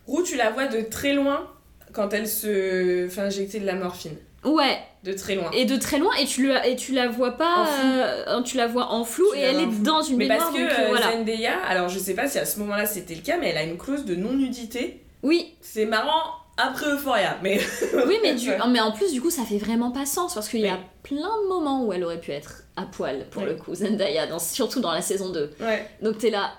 Roux, 0.07 0.21
tu 0.23 0.35
la 0.35 0.51
vois 0.51 0.67
de 0.67 0.81
très 0.81 1.13
loin 1.13 1.47
quand 1.93 2.13
elle 2.13 2.27
se 2.27 3.07
fait 3.09 3.21
injecter 3.21 3.59
de 3.59 3.65
la 3.65 3.75
morphine. 3.75 4.15
Ouais, 4.43 4.77
De 5.03 5.11
très 5.13 5.33
loin. 5.33 5.49
et 5.53 5.65
de 5.65 5.75
très 5.75 5.97
loin, 5.97 6.11
et 6.19 6.25
tu, 6.25 6.45
le, 6.47 6.53
et 6.67 6.75
tu 6.75 6.93
la 6.93 7.07
vois 7.07 7.31
pas, 7.31 7.67
euh, 7.83 8.41
tu 8.43 8.57
la 8.57 8.67
vois 8.67 8.91
en 8.91 9.03
flou, 9.03 9.25
Tu 9.33 9.39
et 9.39 9.41
elle 9.41 9.59
est 9.59 9.71
flou. 9.71 9.81
dans 9.83 10.03
une 10.03 10.17
Mais 10.17 10.27
baignoire, 10.27 10.51
parce 10.51 10.55
que 10.59 10.61
donc 10.69 10.71
euh, 10.79 10.83
euh, 10.83 10.89
voilà. 10.89 11.11
Zendaya, 11.13 11.57
alors 11.67 11.89
je 11.89 11.97
sais 11.97 12.13
pas 12.13 12.27
si 12.27 12.37
à 12.37 12.45
ce 12.45 12.59
moment-là 12.59 12.85
c'était 12.85 13.15
le 13.15 13.21
cas, 13.21 13.37
mais 13.39 13.49
elle 13.49 13.57
a 13.57 13.63
une 13.63 13.77
clause 13.77 14.05
de 14.05 14.13
non-nudité. 14.15 15.01
Oui, 15.23 15.55
C'est 15.61 15.85
marrant 15.87 16.21
après 16.57 16.91
Euphoria, 16.91 17.37
mais. 17.43 17.59
oui, 18.07 18.17
mais, 18.23 18.35
du, 18.35 18.49
mais 18.69 18.79
en 18.79 18.91
plus, 18.91 19.11
du 19.11 19.21
coup, 19.21 19.29
ça 19.29 19.43
fait 19.43 19.57
vraiment 19.57 19.91
pas 19.91 20.05
sens, 20.05 20.33
parce 20.33 20.47
qu'il 20.49 20.61
y 20.61 20.67
a 20.67 20.79
plein 21.03 21.17
de 21.43 21.47
moments 21.49 21.85
où 21.85 21.93
elle 21.93 22.03
aurait 22.03 22.19
pu 22.19 22.31
être 22.31 22.63
à 22.75 22.83
poil, 22.83 23.27
pour 23.29 23.43
Oui. 23.43 23.49
le 23.49 23.55
coup, 23.55 23.75
Zendaya, 23.75 24.27
dans, 24.27 24.39
surtout 24.39 24.79
dans 24.79 24.91
la 24.91 25.01
saison 25.01 25.29
2. 25.31 25.51
Ouais, 25.59 25.85
Donc 26.01 26.17
t'es 26.17 26.29
là. 26.29 26.53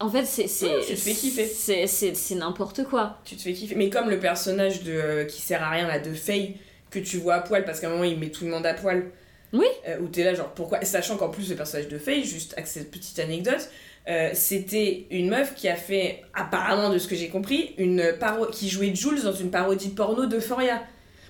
En 0.00 0.08
fait, 0.08 0.24
c'est 0.24 0.44
tu 0.44 0.94
te 0.94 1.00
fais 1.00 1.12
kiffer. 1.12 1.46
c'est 1.46 1.88
c'est 1.88 2.14
c'est 2.14 2.36
n'importe 2.36 2.84
quoi. 2.84 3.18
tu 3.24 3.34
te 3.34 3.42
fais 3.42 3.52
kiffer. 3.52 3.74
Mais 3.74 3.90
comme 3.90 4.08
le 4.08 4.20
personnage 4.20 4.84
de 4.84 4.92
euh, 4.92 5.24
qui 5.24 5.42
sert 5.42 5.60
à 5.60 5.70
rien 5.70 5.88
là, 5.88 5.98
de 5.98 6.14
Faye, 6.14 6.56
que 6.90 7.00
tu 7.00 7.18
vois 7.18 7.34
à 7.34 7.40
poil, 7.40 7.64
parce 7.64 7.80
qu'à 7.80 7.88
un 7.88 7.90
moment 7.90 8.04
il 8.04 8.16
met 8.16 8.30
tout 8.30 8.44
le 8.44 8.50
monde 8.50 8.64
à 8.64 8.74
poil. 8.74 9.10
Oui. 9.52 9.66
Euh, 9.88 9.98
où 9.98 10.06
t'es 10.06 10.22
là, 10.22 10.34
genre 10.34 10.50
pourquoi? 10.54 10.84
Sachant 10.84 11.16
qu'en 11.16 11.30
plus 11.30 11.50
le 11.50 11.56
personnage 11.56 11.88
de 11.88 11.98
Faye, 11.98 12.22
juste 12.22 12.52
avec 12.52 12.68
cette 12.68 12.92
petite 12.92 13.18
anecdote, 13.18 13.68
euh, 14.08 14.30
c'était 14.32 15.06
une 15.10 15.28
meuf 15.28 15.54
qui 15.54 15.68
a 15.68 15.76
fait, 15.76 16.22
apparemment 16.34 16.90
de 16.90 16.98
ce 16.98 17.06
que 17.08 17.14
j'ai 17.16 17.28
compris, 17.28 17.74
une 17.78 18.14
paro 18.18 18.46
qui 18.46 18.68
jouait 18.68 18.94
Jules 18.94 19.22
dans 19.22 19.32
une 19.32 19.50
parodie 19.50 19.90
porno 19.90 20.26
d'Euphoria. 20.26 20.82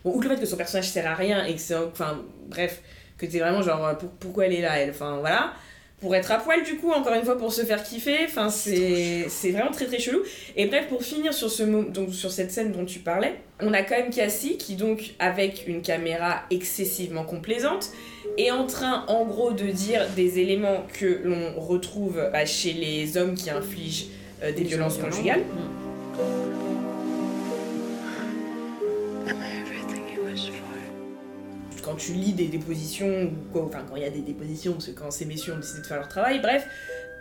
Bon, 0.04 0.12
outre 0.14 0.28
le 0.28 0.34
fait 0.36 0.40
que 0.42 0.46
son 0.46 0.56
personnage 0.56 0.88
sert 0.88 1.06
à 1.10 1.14
rien 1.14 1.44
et 1.44 1.54
que 1.54 1.60
c'est. 1.60 1.74
Enfin, 1.74 2.22
bref, 2.46 2.80
que 3.16 3.26
t'es 3.26 3.40
vraiment 3.40 3.62
genre, 3.62 3.84
euh, 3.86 3.94
pour- 3.94 4.10
pourquoi 4.10 4.46
elle 4.46 4.52
est 4.54 4.60
là, 4.62 4.78
elle 4.78 4.90
Enfin, 4.90 5.16
voilà. 5.18 5.52
Pour 6.00 6.14
être 6.14 6.30
à 6.30 6.38
poil, 6.38 6.62
du 6.62 6.76
coup, 6.76 6.92
encore 6.92 7.14
une 7.14 7.24
fois, 7.24 7.36
pour 7.36 7.52
se 7.52 7.62
faire 7.64 7.82
kiffer, 7.82 8.18
enfin, 8.26 8.48
c'est 8.50 9.26
vraiment 9.50 9.72
très 9.72 9.86
très 9.86 9.98
chelou. 9.98 10.22
Et 10.54 10.66
bref, 10.66 10.86
pour 10.88 11.02
finir 11.02 11.34
sur, 11.34 11.50
ce 11.50 11.64
donc, 11.64 12.14
sur 12.14 12.30
cette 12.30 12.52
scène 12.52 12.70
dont 12.70 12.84
tu 12.84 13.00
parlais, 13.00 13.34
on 13.60 13.72
a 13.72 13.82
quand 13.82 13.96
même 13.96 14.10
Cassie 14.10 14.56
qui, 14.56 14.76
donc, 14.76 15.14
avec 15.18 15.66
une 15.66 15.82
caméra 15.82 16.42
excessivement 16.50 17.24
complaisante, 17.24 17.90
est 18.36 18.50
en 18.50 18.66
train, 18.66 19.04
en 19.08 19.24
gros, 19.24 19.52
de 19.52 19.66
dire 19.66 20.06
des 20.14 20.38
éléments 20.38 20.86
que 20.92 21.22
l'on 21.24 21.60
retrouve 21.60 22.28
bah, 22.32 22.44
chez 22.46 22.72
les 22.72 23.16
hommes 23.16 23.34
qui 23.34 23.50
infligent 23.50 24.06
euh, 24.42 24.52
des 24.52 24.62
violences 24.62 24.98
conjugales. 24.98 25.42
For? 26.14 26.48
quand 31.88 31.96
tu 31.96 32.12
lis 32.12 32.34
des 32.34 32.48
dépositions, 32.48 33.24
ou 33.24 33.52
quoi, 33.52 33.64
enfin 33.64 33.82
quand 33.88 33.96
il 33.96 34.02
y 34.02 34.06
a 34.06 34.10
des 34.10 34.20
dépositions, 34.20 34.72
parce 34.72 34.88
que 34.88 34.90
quand 34.90 35.10
ces 35.10 35.24
messieurs 35.24 35.54
ont 35.54 35.56
décidé 35.56 35.80
de 35.80 35.86
faire 35.86 35.96
leur 35.96 36.08
travail, 36.08 36.38
bref, 36.40 36.66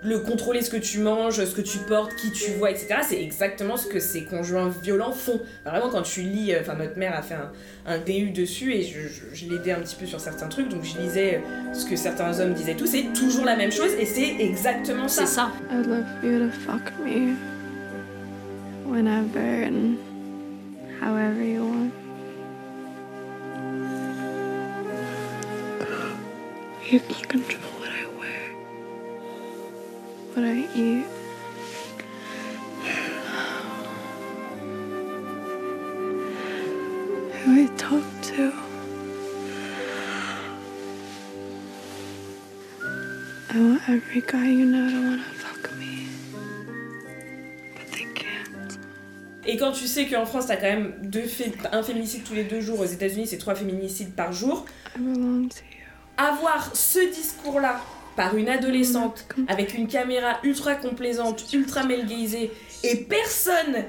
le 0.04 0.20
contrôler 0.20 0.62
ce 0.62 0.70
que 0.70 0.78
tu 0.78 1.00
manges, 1.00 1.44
ce 1.44 1.56
que 1.56 1.62
tu 1.62 1.80
portes, 1.80 2.16
qui 2.16 2.32
tu 2.32 2.52
vois, 2.52 2.70
etc., 2.70 3.00
c'est 3.02 3.22
exactement 3.22 3.78
ce 3.78 3.88
que 3.88 4.00
ces 4.00 4.24
conjoints 4.24 4.70
violents 4.84 5.12
font. 5.12 5.42
Enfin, 5.62 5.72
vraiment, 5.78 5.92
quand 5.92 6.04
tu 6.04 6.22
lis, 6.22 6.54
euh, 6.54 6.62
enfin 6.62 6.76
notre 6.76 6.98
mère 6.98 7.16
a 7.16 7.22
fait 7.24 7.34
un, 7.34 7.52
un 7.88 7.98
DU 7.98 8.30
dessus 8.30 8.74
et 8.74 8.84
je, 8.84 9.02
je, 9.08 9.24
je 9.34 9.50
l'aidais 9.50 9.72
un 9.72 9.80
petit 9.80 9.96
peu 9.96 10.06
sur 10.06 10.20
certains 10.20 10.48
trucs, 10.48 10.70
donc 10.70 10.84
je 10.84 11.00
lisais 11.00 11.36
euh, 11.36 11.74
ce 11.74 11.86
que 11.86 11.96
certains 11.96 12.40
hommes 12.40 12.54
disaient 12.54 12.76
tout, 12.76 12.86
c'est 12.86 13.12
toujours 13.14 13.44
la 13.46 13.56
même 13.56 13.72
chose 13.72 13.92
et 14.00 14.06
c'est 14.06 14.36
exactement 14.40 15.08
ça. 15.08 15.26
C'est 15.26 15.34
ça. 15.36 15.52
I'd 15.72 15.88
love 15.88 16.06
for 16.22 16.30
you 16.30 16.40
to 16.40 16.52
fuck 16.52 16.92
me 17.04 17.36
whenever 18.86 19.64
and 19.66 19.98
however 21.02 21.44
you 21.44 21.64
want. 21.64 21.92
You 26.90 27.02
control 27.28 27.77
what 30.38 30.46
I 30.46 30.68
eat. 30.76 31.06
Who 37.44 37.64
I 37.64 37.68
talk 37.78 38.04
to. 38.24 38.54
I 43.50 43.60
want 43.60 43.82
every 43.90 44.22
guy 44.22 44.46
you 44.50 44.66
know 44.66 44.90
to 44.90 44.96
wanna 44.96 45.24
fuck 45.36 45.72
me. 45.78 46.08
But 47.76 47.92
they 47.92 48.06
can't. 48.14 48.80
Et 49.46 49.58
quand 49.58 49.72
tu 49.72 49.88
sais 49.88 50.08
qu'en 50.08 50.26
France, 50.26 50.48
t'as 50.48 50.58
quand 50.58 50.64
même 50.68 50.94
deux 51.04 51.22
fé- 51.24 51.54
un 51.72 51.84
féminicide 51.84 52.24
tous 52.24 52.34
les 52.34 52.44
deux 52.44 52.60
jours, 52.62 52.80
aux 52.82 52.86
États-Unis, 52.86 53.28
c'est 53.28 53.38
trois 53.38 53.56
féminicides 53.56 54.14
par 54.14 54.32
jour, 54.34 54.66
I 54.96 55.00
belong 55.00 55.48
to 55.50 55.56
you. 55.72 55.86
avoir 56.18 56.76
ce 56.76 57.00
discours-là 57.14 57.80
par 58.18 58.36
une 58.36 58.50
adolescente 58.50 59.26
avec 59.48 59.74
une 59.76 59.88
caméra 59.88 60.40
ultra 60.44 60.76
complaisante, 60.76 61.46
ultra 61.54 61.84
melgaisée, 61.84 62.52
et 62.84 62.96
personne 62.98 63.86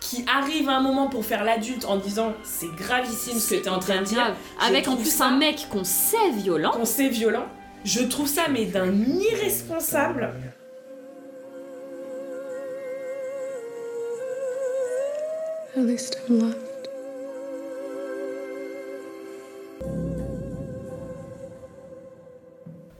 qui 0.00 0.24
arrive 0.26 0.68
à 0.68 0.76
un 0.76 0.80
moment 0.80 1.08
pour 1.08 1.24
faire 1.24 1.44
l'adulte 1.44 1.84
en 1.86 1.96
disant 1.96 2.34
c'est 2.42 2.70
gravissime 2.76 3.38
ce 3.38 3.54
que 3.54 3.60
t'es 3.60 3.68
en 3.70 3.78
train 3.78 4.00
de 4.00 4.06
dire, 4.06 4.34
Avec 4.60 4.88
en 4.88 4.96
plus 4.96 5.10
ça- 5.10 5.26
un 5.26 5.36
mec 5.38 5.66
qu'on 5.70 5.84
sait 5.84 6.30
violent. 6.36 6.72
quand 6.74 6.84
c'est 6.84 7.08
violent, 7.08 7.46
je 7.84 8.00
trouve 8.00 8.26
ça 8.28 8.42
mais 8.50 8.64
d'un 8.66 8.92
irresponsable. 8.92 10.30
At 15.76 15.82
least 15.86 16.16
I'm 16.28 16.40
loved. 16.40 16.69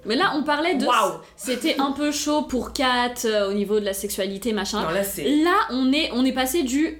Mais 0.06 0.16
là, 0.16 0.32
on 0.36 0.42
parlait 0.42 0.74
de. 0.76 0.86
Waouh 0.86 1.20
C'était 1.36 1.78
un 1.78 1.92
peu 1.92 2.10
chaud 2.12 2.42
pour 2.42 2.72
Kat 2.72 3.12
euh, 3.24 3.50
au 3.50 3.52
niveau 3.52 3.80
de 3.80 3.84
la 3.84 3.92
sexualité, 3.92 4.52
machin. 4.52 4.82
Non, 4.82 4.90
là, 4.90 5.04
c'est 5.04 5.24
Là, 5.24 5.54
on 5.70 5.92
est, 5.92 6.10
on 6.14 6.24
est 6.24 6.32
passé 6.32 6.62
du 6.62 6.98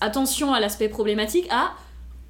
attention 0.00 0.52
à 0.54 0.60
l'aspect 0.60 0.88
problématique 0.88 1.46
à 1.50 1.72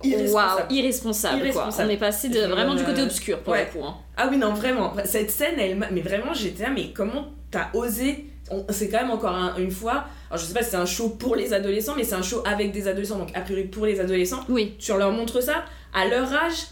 irresponsable. 0.03 0.63
waouh, 0.69 0.73
irresponsable, 0.77 1.37
quoi. 1.39 1.45
Irresponsable. 1.47 1.89
On 1.89 1.93
est 1.93 1.97
passé 1.99 2.29
de, 2.29 2.41
vraiment 2.41 2.75
du 2.75 2.83
euh, 2.83 2.87
côté 2.87 3.03
obscur 3.03 3.39
pour 3.41 3.53
ouais. 3.53 3.65
le 3.73 3.81
coup. 3.81 3.87
hein. 3.87 3.97
Ah 4.17 4.29
oui, 4.31 4.37
non, 4.37 4.53
vraiment. 4.55 4.93
Cette 5.05 5.31
scène, 5.31 5.55
elle, 5.59 5.77
m'a- 5.77 5.91
mais 5.91 6.01
vraiment, 6.01 6.35
j'étais 6.35 6.65
là, 6.65 6.71
mais 6.75 6.93
comment 6.93 7.27
t'as 7.51 7.69
osé? 7.75 8.27
C'est 8.71 8.89
quand 8.89 9.01
même 9.03 9.11
encore 9.11 9.35
un- 9.35 9.57
une 9.59 9.71
fois. 9.71 10.05
Alors, 10.31 10.41
je 10.41 10.47
sais 10.47 10.55
pas 10.55 10.63
si 10.63 10.71
c'est 10.71 10.77
un 10.77 10.87
show 10.87 11.11
pour 11.11 11.37
les 11.37 11.53
adolescents, 11.53 11.95
mais 11.97 12.05
c'est 12.05 12.15
un 12.15 12.23
show 12.23 12.43
avec 12.47 12.73
des 12.73 12.89
adolescents, 12.89 13.19
donc 13.19 13.31
a 13.35 13.41
priori 13.43 13.65
pour 13.65 13.85
les 13.87 14.01
adolescents. 14.01 14.41
Oui. 14.49 14.75
Tu 14.79 14.91
leur 14.97 15.13
montres 15.13 15.43
ça 15.43 15.65
à 15.95 16.07
leur 16.07 16.33
âge, 16.33 16.67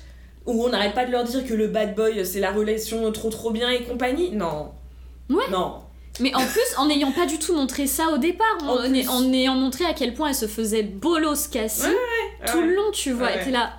où 0.47 0.65
on 0.65 0.69
n'arrête 0.69 0.95
pas 0.95 1.05
de 1.05 1.11
leur 1.13 1.25
dire 1.25 1.45
que 1.47 1.55
le 1.55 1.69
bad 1.69 1.95
boy, 1.95 2.25
c'est 2.25 2.41
la 2.41 2.51
relation 2.53 3.11
trop 3.13 3.31
trop 3.31 3.51
bien 3.51 3.69
et 3.71 3.83
compagnie. 3.83 4.31
Non. 4.33 4.71
Ouais. 5.29 5.45
Non. 5.51 5.75
Mais 6.21 6.35
en 6.35 6.41
plus, 6.47 6.63
en 6.79 6.87
n'ayant 6.87 7.13
pas 7.13 7.27
du 7.27 7.39
tout 7.39 7.55
montré 7.55 7.87
ça 7.87 8.09
au 8.15 8.17
départ, 8.19 8.47
en, 8.63 8.77
En 8.79 9.33
ayant 9.33 9.55
montré 9.55 9.85
à 9.85 9.93
quel 9.93 10.15
point 10.15 10.29
elle 10.29 10.35
se 10.35 10.47
faisait 10.47 10.83
bolos 10.83 11.49
Cassie, 11.51 11.87
Ouais, 11.89 12.47
tout 12.51 12.63
le 12.63 12.75
long, 12.75 12.91
tu 12.93 13.11
vois, 13.13 13.35
et 13.37 13.41
t'es 13.45 13.51
là. 13.51 13.73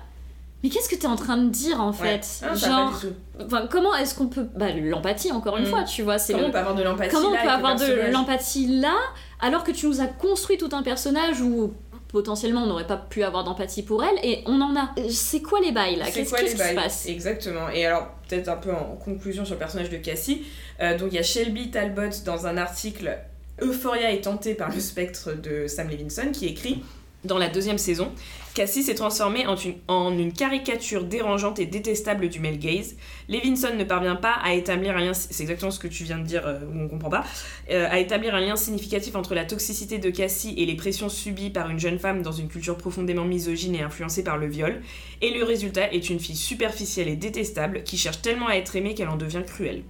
Mais 0.62 0.70
qu'est-ce 0.70 0.88
que 0.88 0.96
t'es 0.96 1.06
en 1.06 1.14
train 1.16 1.36
de 1.36 1.48
dire 1.50 1.80
en 1.80 1.92
fait 1.92 2.26
Ah, 2.42 2.54
Genre, 2.54 3.00
enfin, 3.44 3.66
comment 3.70 3.94
est-ce 3.94 4.14
qu'on 4.16 4.26
peut. 4.26 4.46
Bah, 4.56 4.70
l'empathie, 4.72 5.30
encore 5.32 5.56
une 5.56 5.64
Mm. 5.64 5.70
fois, 5.70 5.82
tu 5.84 6.02
vois, 6.02 6.18
c'est 6.18 6.32
Comment 6.32 6.44
le- 6.44 6.48
on 6.50 6.52
peut 6.52 6.58
avoir 6.58 6.74
de 6.74 6.82
l'empathie 6.82 7.10
Comment 7.14 7.28
on 7.28 7.42
peut 7.42 7.48
avoir 7.48 7.76
de 7.76 8.10
l'empathie 8.12 8.66
là, 8.80 8.96
alors 9.40 9.62
que 9.64 9.70
tu 9.70 9.86
nous 9.86 10.00
as 10.00 10.06
construit 10.08 10.58
tout 10.58 10.68
un 10.72 10.82
personnage 10.82 11.40
où 11.40 11.72
potentiellement 12.08 12.62
on 12.62 12.66
n'aurait 12.66 12.86
pas 12.86 12.96
pu 12.96 13.22
avoir 13.22 13.44
d'empathie 13.44 13.82
pour 13.82 14.02
elle, 14.02 14.18
et 14.22 14.42
on 14.46 14.60
en 14.60 14.74
a. 14.76 14.94
C'est 15.10 15.42
quoi 15.42 15.60
les 15.60 15.72
bails 15.72 15.96
là? 15.96 16.06
C'est 16.06 16.12
Qu'est-ce 16.12 16.30
quoi 16.30 16.38
qu'est-ce 16.40 16.52
les 16.52 16.56
qui 16.56 16.62
se 16.68 16.74
bails? 16.74 16.84
passe? 16.84 17.06
Exactement. 17.06 17.68
Et 17.70 17.86
alors, 17.86 18.08
peut-être 18.28 18.48
un 18.48 18.56
peu 18.56 18.72
en 18.72 18.96
conclusion 18.96 19.44
sur 19.44 19.54
le 19.54 19.58
personnage 19.58 19.90
de 19.90 19.96
Cassie. 19.98 20.44
euh, 20.80 20.96
donc, 20.98 21.08
il 21.12 21.16
y 21.16 21.18
a 21.18 21.22
Shelby 21.22 21.70
Talbot 21.70 22.10
dans 22.24 22.46
un 22.46 22.56
article 22.56 23.18
Euphoria 23.60 24.12
est 24.12 24.20
tentée 24.22 24.54
par 24.54 24.72
le 24.72 24.80
spectre 24.80 25.32
de 25.32 25.66
Sam 25.66 25.88
Levinson 25.88 26.30
qui 26.32 26.46
écrit 26.46 26.82
dans 27.24 27.38
la 27.38 27.48
deuxième 27.48 27.78
saison 27.78 28.12
Cassie 28.58 28.82
s'est 28.82 28.96
transformée 28.96 29.46
en 29.46 29.54
une, 29.54 29.74
en 29.86 30.18
une 30.18 30.32
caricature 30.32 31.04
dérangeante 31.04 31.60
et 31.60 31.66
détestable 31.66 32.28
du 32.28 32.40
male 32.40 32.58
gaze. 32.58 32.96
Levinson 33.28 33.76
ne 33.76 33.84
parvient 33.84 34.16
pas 34.16 34.34
à 34.42 34.52
établir 34.54 34.96
un 34.96 35.00
lien, 35.00 35.14
c'est 35.14 35.42
exactement 35.42 35.70
ce 35.70 35.78
que 35.78 35.86
tu 35.86 36.02
viens 36.02 36.18
de 36.18 36.24
dire, 36.24 36.44
euh, 36.44 36.58
où 36.64 36.80
on 36.80 36.88
comprend 36.88 37.08
pas, 37.08 37.24
euh, 37.70 37.86
à 37.88 38.00
établir 38.00 38.34
un 38.34 38.40
lien 38.40 38.56
significatif 38.56 39.14
entre 39.14 39.36
la 39.36 39.44
toxicité 39.44 39.98
de 39.98 40.10
Cassie 40.10 40.54
et 40.56 40.66
les 40.66 40.74
pressions 40.74 41.08
subies 41.08 41.50
par 41.50 41.70
une 41.70 41.78
jeune 41.78 42.00
femme 42.00 42.20
dans 42.22 42.32
une 42.32 42.48
culture 42.48 42.76
profondément 42.76 43.24
misogyne 43.24 43.76
et 43.76 43.82
influencée 43.82 44.24
par 44.24 44.38
le 44.38 44.48
viol. 44.48 44.82
Et 45.20 45.30
le 45.30 45.44
résultat 45.44 45.92
est 45.92 46.10
une 46.10 46.18
fille 46.18 46.34
superficielle 46.34 47.06
et 47.06 47.16
détestable 47.16 47.84
qui 47.84 47.96
cherche 47.96 48.22
tellement 48.22 48.48
à 48.48 48.54
être 48.54 48.74
aimée 48.74 48.94
qu'elle 48.94 49.08
en 49.08 49.16
devient 49.16 49.42
cruelle. 49.46 49.84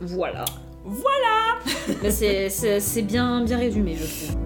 Voilà. 0.00 0.46
Voilà 0.84 1.28
c'est 2.08 3.02
bien, 3.02 3.44
bien 3.44 3.58
résumé, 3.58 3.96
je 3.96 4.04
trouve. 4.04 4.38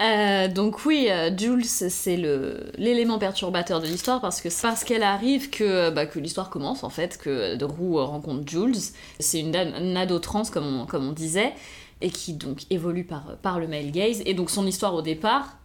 Euh, 0.00 0.48
donc 0.48 0.84
oui, 0.86 1.06
euh, 1.08 1.30
Jules, 1.36 1.64
c'est 1.64 2.16
le 2.16 2.72
l'élément 2.78 3.18
perturbateur 3.20 3.80
de 3.80 3.86
l'histoire 3.86 4.20
parce 4.20 4.40
que 4.40 4.50
c'est 4.50 4.62
parce 4.62 4.82
qu'elle 4.82 5.04
arrive 5.04 5.50
que, 5.50 5.90
bah, 5.90 6.04
que 6.06 6.18
l'histoire 6.18 6.50
commence 6.50 6.82
en 6.82 6.90
fait, 6.90 7.16
que 7.16 7.54
de 7.54 7.64
Roux 7.64 8.04
rencontre 8.04 8.42
Jules. 8.48 8.74
C'est 9.20 9.38
une, 9.38 9.52
dame- 9.52 9.72
une 9.80 9.96
ado 9.96 10.18
trans 10.18 10.42
comme 10.52 10.66
on, 10.80 10.86
comme 10.86 11.06
on 11.08 11.12
disait 11.12 11.52
et 12.00 12.10
qui 12.10 12.32
donc 12.32 12.62
évolue 12.70 13.04
par, 13.04 13.36
par 13.40 13.60
le 13.60 13.68
male 13.68 13.92
gaze. 13.92 14.20
Et 14.26 14.34
donc 14.34 14.50
son 14.50 14.66
histoire 14.66 14.94
au 14.94 15.02
départ, 15.02 15.58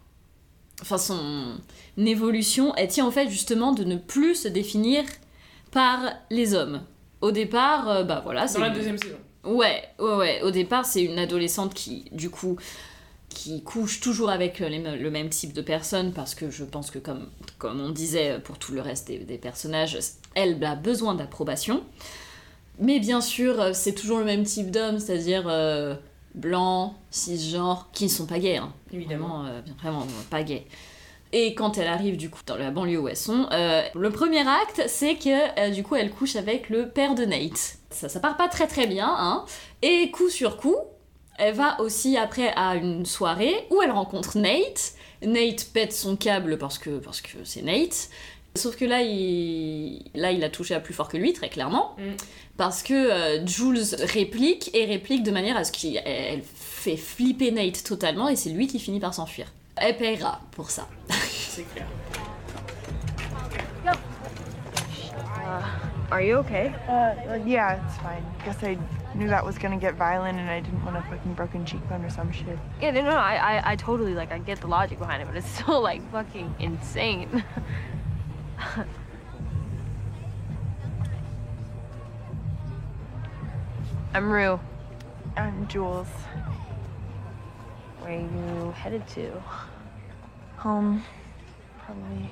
enfin 0.82 1.00
son 1.00 1.56
évolution, 1.98 2.74
elle 2.76 2.88
tient 2.90 3.08
au 3.08 3.12
fait 3.12 3.30
justement 3.30 3.74
de 3.74 3.84
ne 3.84 3.96
plus 3.96 4.36
se 4.36 4.48
définir 4.48 5.04
par 5.72 6.00
les 6.30 6.54
hommes? 6.54 6.82
Au 7.22 7.32
départ, 7.32 7.90
euh, 7.90 8.04
bah 8.04 8.22
voilà, 8.24 8.48
c'est 8.48 8.60
Dans 8.60 8.66
la 8.66 8.70
deuxième 8.70 8.98
saison. 8.98 9.18
Ouais, 9.44 9.84
ouais, 10.00 10.16
ouais. 10.16 10.42
Au 10.44 10.52
départ, 10.52 10.86
c'est 10.86 11.02
une 11.04 11.18
adolescente 11.18 11.74
qui, 11.74 12.06
du 12.12 12.30
coup, 12.30 12.58
qui 13.30 13.64
couche 13.64 14.00
toujours 14.02 14.30
avec 14.30 14.60
les 14.60 14.80
me- 14.80 14.96
le 14.98 15.12
même 15.12 15.30
type 15.30 15.54
de 15.54 15.62
personne 15.62 16.12
parce 16.14 16.36
que 16.36 16.50
je 16.50 16.64
pense 16.64 16.92
que, 16.92 17.00
comme, 17.00 17.30
comme 17.58 17.80
on 17.80 17.90
disait 17.90 18.40
pour 18.44 18.58
tout 18.58 18.74
le 18.74 18.82
reste 18.82 19.08
des, 19.08 19.20
des 19.20 19.38
personnages, 19.38 19.98
elle 20.36 20.64
a 20.64 20.76
besoin 20.76 21.14
d'approbation. 21.16 21.84
Mais 22.80 23.00
bien 23.00 23.22
sûr, 23.22 23.60
euh, 23.62 23.72
c'est 23.74 23.94
toujours 23.94 24.20
le 24.20 24.26
même 24.26 24.44
type 24.44 24.72
d'homme, 24.72 25.00
c'est-à-dire 25.00 25.44
euh, 25.48 25.96
blanc, 26.34 26.96
cisgenre, 27.12 27.90
qui 27.92 28.06
ne 28.06 28.10
sont 28.10 28.26
pas 28.26 28.40
gays, 28.40 28.58
hein. 28.58 28.74
Évidemment. 28.94 29.44
Vraiment, 29.80 30.02
euh, 30.02 30.06
euh, 30.06 30.24
pas 30.30 30.44
gays. 30.44 30.66
Et 31.32 31.54
quand 31.54 31.78
elle 31.78 31.88
arrive 31.88 32.18
du 32.18 32.32
coup 32.32 32.40
dans 32.48 32.56
la 32.56 32.72
banlieue 32.72 33.00
où 33.00 33.08
elles 33.08 33.16
sont, 33.16 33.48
euh, 33.52 33.84
le 33.94 34.10
premier 34.10 34.40
acte 34.48 34.82
c'est 34.88 35.14
que 35.16 35.60
euh, 35.60 35.70
du 35.70 35.84
coup 35.84 35.96
elle 35.96 36.10
couche 36.10 36.36
avec 36.36 36.70
le 36.70 36.90
père 36.90 37.14
de 37.14 37.24
Nate. 37.24 37.78
Ça, 37.92 38.10
ça 38.10 38.20
part 38.20 38.36
pas 38.36 38.48
très 38.48 38.66
très 38.66 38.88
bien, 38.88 39.14
hein. 39.16 39.46
Et 39.84 40.10
coup 40.10 40.30
sur 40.30 40.58
coup, 40.58 40.76
elle 41.40 41.56
va 41.56 41.80
aussi 41.80 42.18
après 42.18 42.52
à 42.56 42.76
une 42.76 43.06
soirée 43.06 43.56
où 43.72 43.82
elle 43.82 43.92
rencontre 43.92 44.38
Nate. 44.38 44.94
Nate 45.22 45.68
pète 45.74 45.94
son 45.94 46.16
câble 46.16 46.58
parce 46.58 46.78
que 46.78 46.92
parce 47.00 47.22
que 47.22 47.38
c'est 47.44 47.62
Nate. 47.62 48.10
Sauf 48.56 48.76
que 48.76 48.86
là 48.86 49.02
il, 49.02 50.04
là, 50.16 50.32
il 50.32 50.44
a 50.44 50.50
touché 50.50 50.74
à 50.76 50.80
plus 50.80 50.94
fort 50.94 51.08
que 51.08 51.18
lui, 51.18 51.34
très 51.34 51.50
clairement. 51.50 51.96
Mm. 51.98 52.16
Parce 52.58 52.84
que 52.84 52.94
euh, 52.94 53.46
Jules 53.46 53.96
réplique 54.02 54.70
et 54.74 54.86
réplique 54.86 55.24
de 55.24 55.32
manière 55.32 55.56
à 55.56 55.64
ce 55.64 55.72
qu'elle 55.72 56.02
elle 56.06 56.42
fait 56.44 56.98
flipper 56.98 57.52
Nate 57.52 57.84
totalement 57.84 58.28
et 58.28 58.36
c'est 58.36 58.50
lui 58.50 58.68
qui 58.68 58.80
finit 58.80 59.00
par 59.00 59.14
s'enfuir. 59.14 59.48
Elle 59.78 59.96
paiera 59.98 60.42
pour 60.52 60.70
ça. 60.70 60.88
C'est 61.10 61.64
clair. 61.74 61.88
Are 66.12 66.22
you 66.22 66.38
okay? 66.38 66.74
Uh, 66.88 67.36
yeah, 67.46 67.78
it's 67.78 67.98
fine. 67.98 68.24
Guess 68.44 68.64
I 68.64 68.78
knew 69.16 69.28
that 69.28 69.46
was 69.46 69.58
gonna 69.58 69.78
get 69.78 69.96
violent 69.96 70.40
and 70.40 70.50
I 70.50 70.60
didn't 70.60 70.84
want 70.86 70.98
a 70.98 71.02
fucking 71.04 71.34
broken 71.34 71.66
cheekbone 71.66 72.04
or 72.06 72.10
some 72.10 72.32
shit. 72.32 72.58
Yeah, 72.82 72.92
no, 72.92 73.02
no, 73.02 73.12
I, 73.12 73.58
I, 73.58 73.72
I 73.72 73.76
totally 73.76 74.14
like, 74.14 74.32
I 74.32 74.38
get 74.40 74.62
the 74.62 74.68
logic 74.68 75.00
behind 75.00 75.22
it, 75.22 75.26
but 75.26 75.36
it's 75.36 75.50
still 75.60 75.82
like 75.82 76.02
fucking 76.12 76.56
insane. 76.60 77.44
I'm 84.14 84.30
Rue. 84.30 84.60
I'm 85.38 85.68
Jules. 85.68 86.08
Where 88.00 88.18
are 88.18 88.20
you 88.20 88.72
headed 88.72 89.08
to? 89.10 89.32
Home. 90.58 91.04
Probably. 91.86 92.30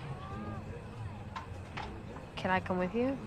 Can 2.35 2.51
I 2.51 2.59
come 2.59 2.79
with 2.79 2.95
you? 2.95 3.17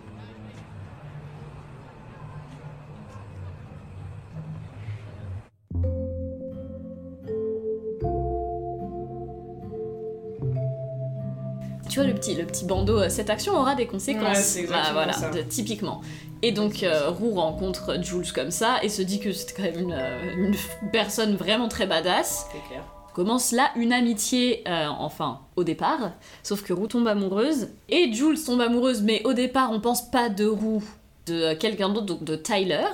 Tu 11.89 11.99
vois 11.99 12.07
le 12.07 12.15
petit, 12.15 12.35
le 12.37 12.45
petit 12.47 12.65
bandeau, 12.65 12.99
euh, 13.01 13.09
cette 13.09 13.31
action 13.31 13.55
aura 13.59 13.75
des 13.75 13.87
conséquences. 13.87 14.55
Ouais, 14.55 14.61
exactement 14.63 14.93
voilà, 14.93 15.13
de- 15.35 15.43
typiquement. 15.43 16.01
Et 16.43 16.53
donc 16.53 16.83
euh, 16.83 17.11
Roux 17.11 17.33
rencontre 17.35 18.01
Jules 18.03 18.33
comme 18.33 18.51
ça 18.53 18.77
et 18.83 18.89
se 18.89 19.03
dit 19.03 19.19
que 19.19 19.33
c'est 19.33 19.55
quand 19.55 19.63
même 19.65 19.79
une, 19.79 19.93
euh, 19.93 20.35
une 20.37 20.55
personne 20.93 21.35
vraiment 21.35 21.69
très 21.69 21.87
badass. 21.87 22.47
C'est 22.53 22.69
clair. 22.69 22.85
Commence 23.13 23.51
là 23.51 23.73
une 23.77 23.93
amitié, 23.93 24.63
euh, 24.69 24.87
enfin 24.87 25.41
au 25.57 25.65
départ, 25.65 26.13
sauf 26.45 26.63
que 26.63 26.73
Roux 26.73 26.87
tombe 26.87 27.09
amoureuse 27.09 27.69
et 27.89 28.13
Jules 28.13 28.43
tombe 28.43 28.61
amoureuse, 28.61 29.03
mais 29.03 29.21
au 29.25 29.33
départ 29.33 29.71
on 29.73 29.81
pense 29.81 30.09
pas 30.11 30.29
de 30.29 30.47
Roux, 30.47 30.85
de 31.27 31.55
quelqu'un 31.55 31.89
d'autre, 31.89 32.07
donc 32.07 32.23
de 32.23 32.37
Tyler, 32.37 32.85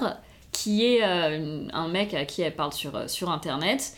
qui 0.57 0.85
est 0.87 1.01
euh, 1.03 1.67
un 1.73 1.89
mec 1.89 2.15
à 2.15 2.25
qui 2.25 2.43
elle 2.43 2.55
parle 2.55 2.73
sur, 2.73 2.95
euh, 2.97 3.09
sur 3.09 3.31
internet. 3.31 3.93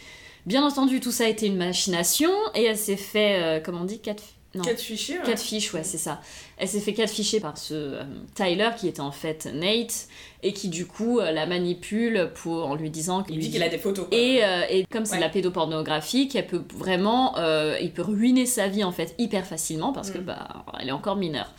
Bien 0.47 0.65
entendu, 0.65 1.01
tout 1.01 1.13
ça 1.13 1.25
a 1.25 1.29
été 1.29 1.47
une 1.47 1.57
machination 1.57 2.31
et 2.55 2.65
elle 2.65 2.77
s'est 2.79 2.97
fait, 2.97 3.41
euh, 3.43 3.61
comment 3.65 3.83
on 3.83 3.85
dit, 3.85 4.01
cat... 4.01 4.17
Non. 4.55 4.65
Catfishé, 4.65 5.19
ouais. 5.19 5.25
Catfish, 5.27 5.75
ouais, 5.75 5.85
c'est 5.85 5.99
ça. 5.99 6.23
Elle 6.57 6.69
s'est 6.69 6.81
fait 6.81 6.95
catfisher 6.95 7.39
par 7.39 7.59
ce 7.59 7.75
euh, 7.75 8.03
Tyler 8.35 8.71
qui 8.79 8.89
était 8.89 9.03
en 9.03 9.13
fait 9.13 9.47
Nate 9.53 10.09
et 10.43 10.55
qui 10.55 10.71
du 10.71 10.87
coup 10.87 11.21
euh, 11.21 11.33
la 11.33 11.45
manipule 11.45 12.31
pour 12.35 12.67
en 12.67 12.75
lui 12.75 12.89
disant 12.89 13.21
dit 13.21 13.51
qu'il 13.51 13.63
a 13.63 13.69
des 13.69 13.77
photos. 13.77 14.07
quoi. 14.09 14.17
et, 14.17 14.43
euh, 14.43 14.63
et 14.71 14.87
comme 14.91 15.05
c'est 15.05 15.17
de 15.17 15.21
la 15.21 15.29
pédopornographie, 15.29 16.29
qu'elle 16.29 16.47
peut 16.47 16.63
vraiment, 16.75 17.35
il 17.79 17.93
peut 17.93 18.01
ruiner 18.03 18.47
sa 18.47 18.69
vie 18.69 18.85
en 18.85 18.91
fait 18.91 19.15
hyper 19.19 19.45
facilement 19.47 19.93
parce 19.93 20.11
que 20.11 20.19
Mm. 20.19 20.23
bah 20.25 20.49
elle 20.81 20.89
est 20.89 20.93
encore 20.93 21.17
mineure. 21.17 21.53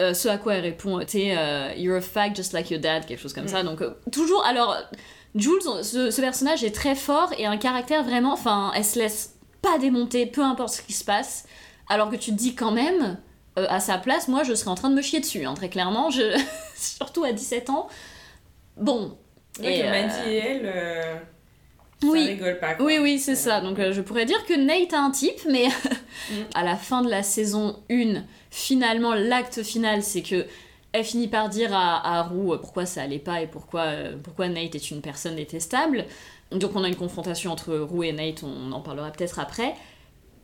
Euh, 0.00 0.14
ce 0.14 0.28
à 0.28 0.38
quoi 0.38 0.54
elle 0.54 0.62
répond, 0.62 0.98
t'es 1.04 1.34
euh, 1.36 1.72
you're 1.76 1.96
a 1.98 2.00
fag 2.00 2.34
just 2.34 2.52
like 2.54 2.70
your 2.70 2.80
dad, 2.80 3.04
quelque 3.06 3.20
chose 3.20 3.34
comme 3.34 3.44
Mm. 3.44 3.48
ça. 3.48 3.62
Donc 3.62 3.82
euh, 3.82 3.90
toujours, 4.10 4.44
alors 4.46 4.76
Jules, 5.34 5.60
ce, 5.82 6.10
ce 6.10 6.20
personnage 6.20 6.64
est 6.64 6.74
très 6.74 6.94
fort 6.94 7.30
et 7.38 7.44
un 7.46 7.56
caractère 7.58 8.02
vraiment, 8.02 8.32
enfin, 8.32 8.72
elle 8.74 8.84
se 8.84 8.98
laisse 8.98 9.34
pas 9.62 9.78
démonter, 9.78 10.24
peu 10.26 10.42
importe 10.42 10.74
ce 10.74 10.82
qui 10.82 10.92
se 10.94 11.04
passe. 11.04 11.44
Alors 11.88 12.08
que 12.10 12.16
tu 12.16 12.30
te 12.30 12.36
dis 12.36 12.54
quand 12.54 12.72
même, 12.72 13.18
à 13.56 13.78
sa 13.80 13.98
place, 13.98 14.26
moi 14.28 14.42
je 14.42 14.54
serais 14.54 14.70
en 14.70 14.74
train 14.74 14.88
de 14.90 14.94
me 14.94 15.02
chier 15.02 15.20
dessus, 15.20 15.44
hein, 15.44 15.54
très 15.54 15.68
clairement, 15.68 16.08
je... 16.10 16.22
surtout 16.76 17.24
à 17.24 17.32
17 17.32 17.68
ans. 17.70 17.88
Bon. 18.76 19.18
Et, 19.62 19.82
Maddie 19.82 20.30
et 20.30 20.36
elle, 20.38 20.62
euh, 20.64 21.14
ça 22.00 22.08
oui. 22.08 22.26
rigole 22.28 22.58
pas. 22.58 22.74
quoi. 22.74 22.86
Oui, 22.86 22.98
oui, 23.02 23.18
c'est 23.18 23.34
ça. 23.34 23.60
Donc 23.60 23.78
euh, 23.78 23.92
je 23.92 24.00
pourrais 24.00 24.24
dire 24.24 24.44
que 24.46 24.54
Nate 24.54 24.94
a 24.94 25.00
un 25.00 25.10
type, 25.10 25.40
mais 25.48 25.66
Mm. 26.30 26.34
à 26.54 26.62
la 26.64 26.76
fin 26.76 27.02
de 27.02 27.08
la 27.10 27.22
saison 27.22 27.82
1, 27.90 28.22
finalement, 28.50 29.14
l'acte 29.14 29.62
final, 29.62 30.02
c'est 30.02 30.22
que 30.22 30.46
elle 30.92 31.04
finit 31.04 31.28
par 31.28 31.48
dire 31.48 31.70
à, 31.72 32.18
à 32.18 32.22
Roux 32.22 32.52
euh, 32.52 32.58
pourquoi 32.58 32.84
ça 32.84 33.02
allait 33.02 33.20
pas 33.20 33.40
et 33.40 33.46
pourquoi, 33.46 33.82
euh, 33.82 34.16
pourquoi 34.20 34.48
Nate 34.48 34.74
est 34.74 34.90
une 34.90 35.00
personne 35.00 35.36
détestable. 35.36 36.04
Donc 36.50 36.72
on 36.74 36.82
a 36.82 36.88
une 36.88 36.96
confrontation 36.96 37.52
entre 37.52 37.76
Roux 37.76 38.02
et 38.02 38.12
Nate, 38.12 38.42
on 38.42 38.72
en 38.72 38.80
parlera 38.80 39.10
peut-être 39.12 39.38
après. 39.38 39.74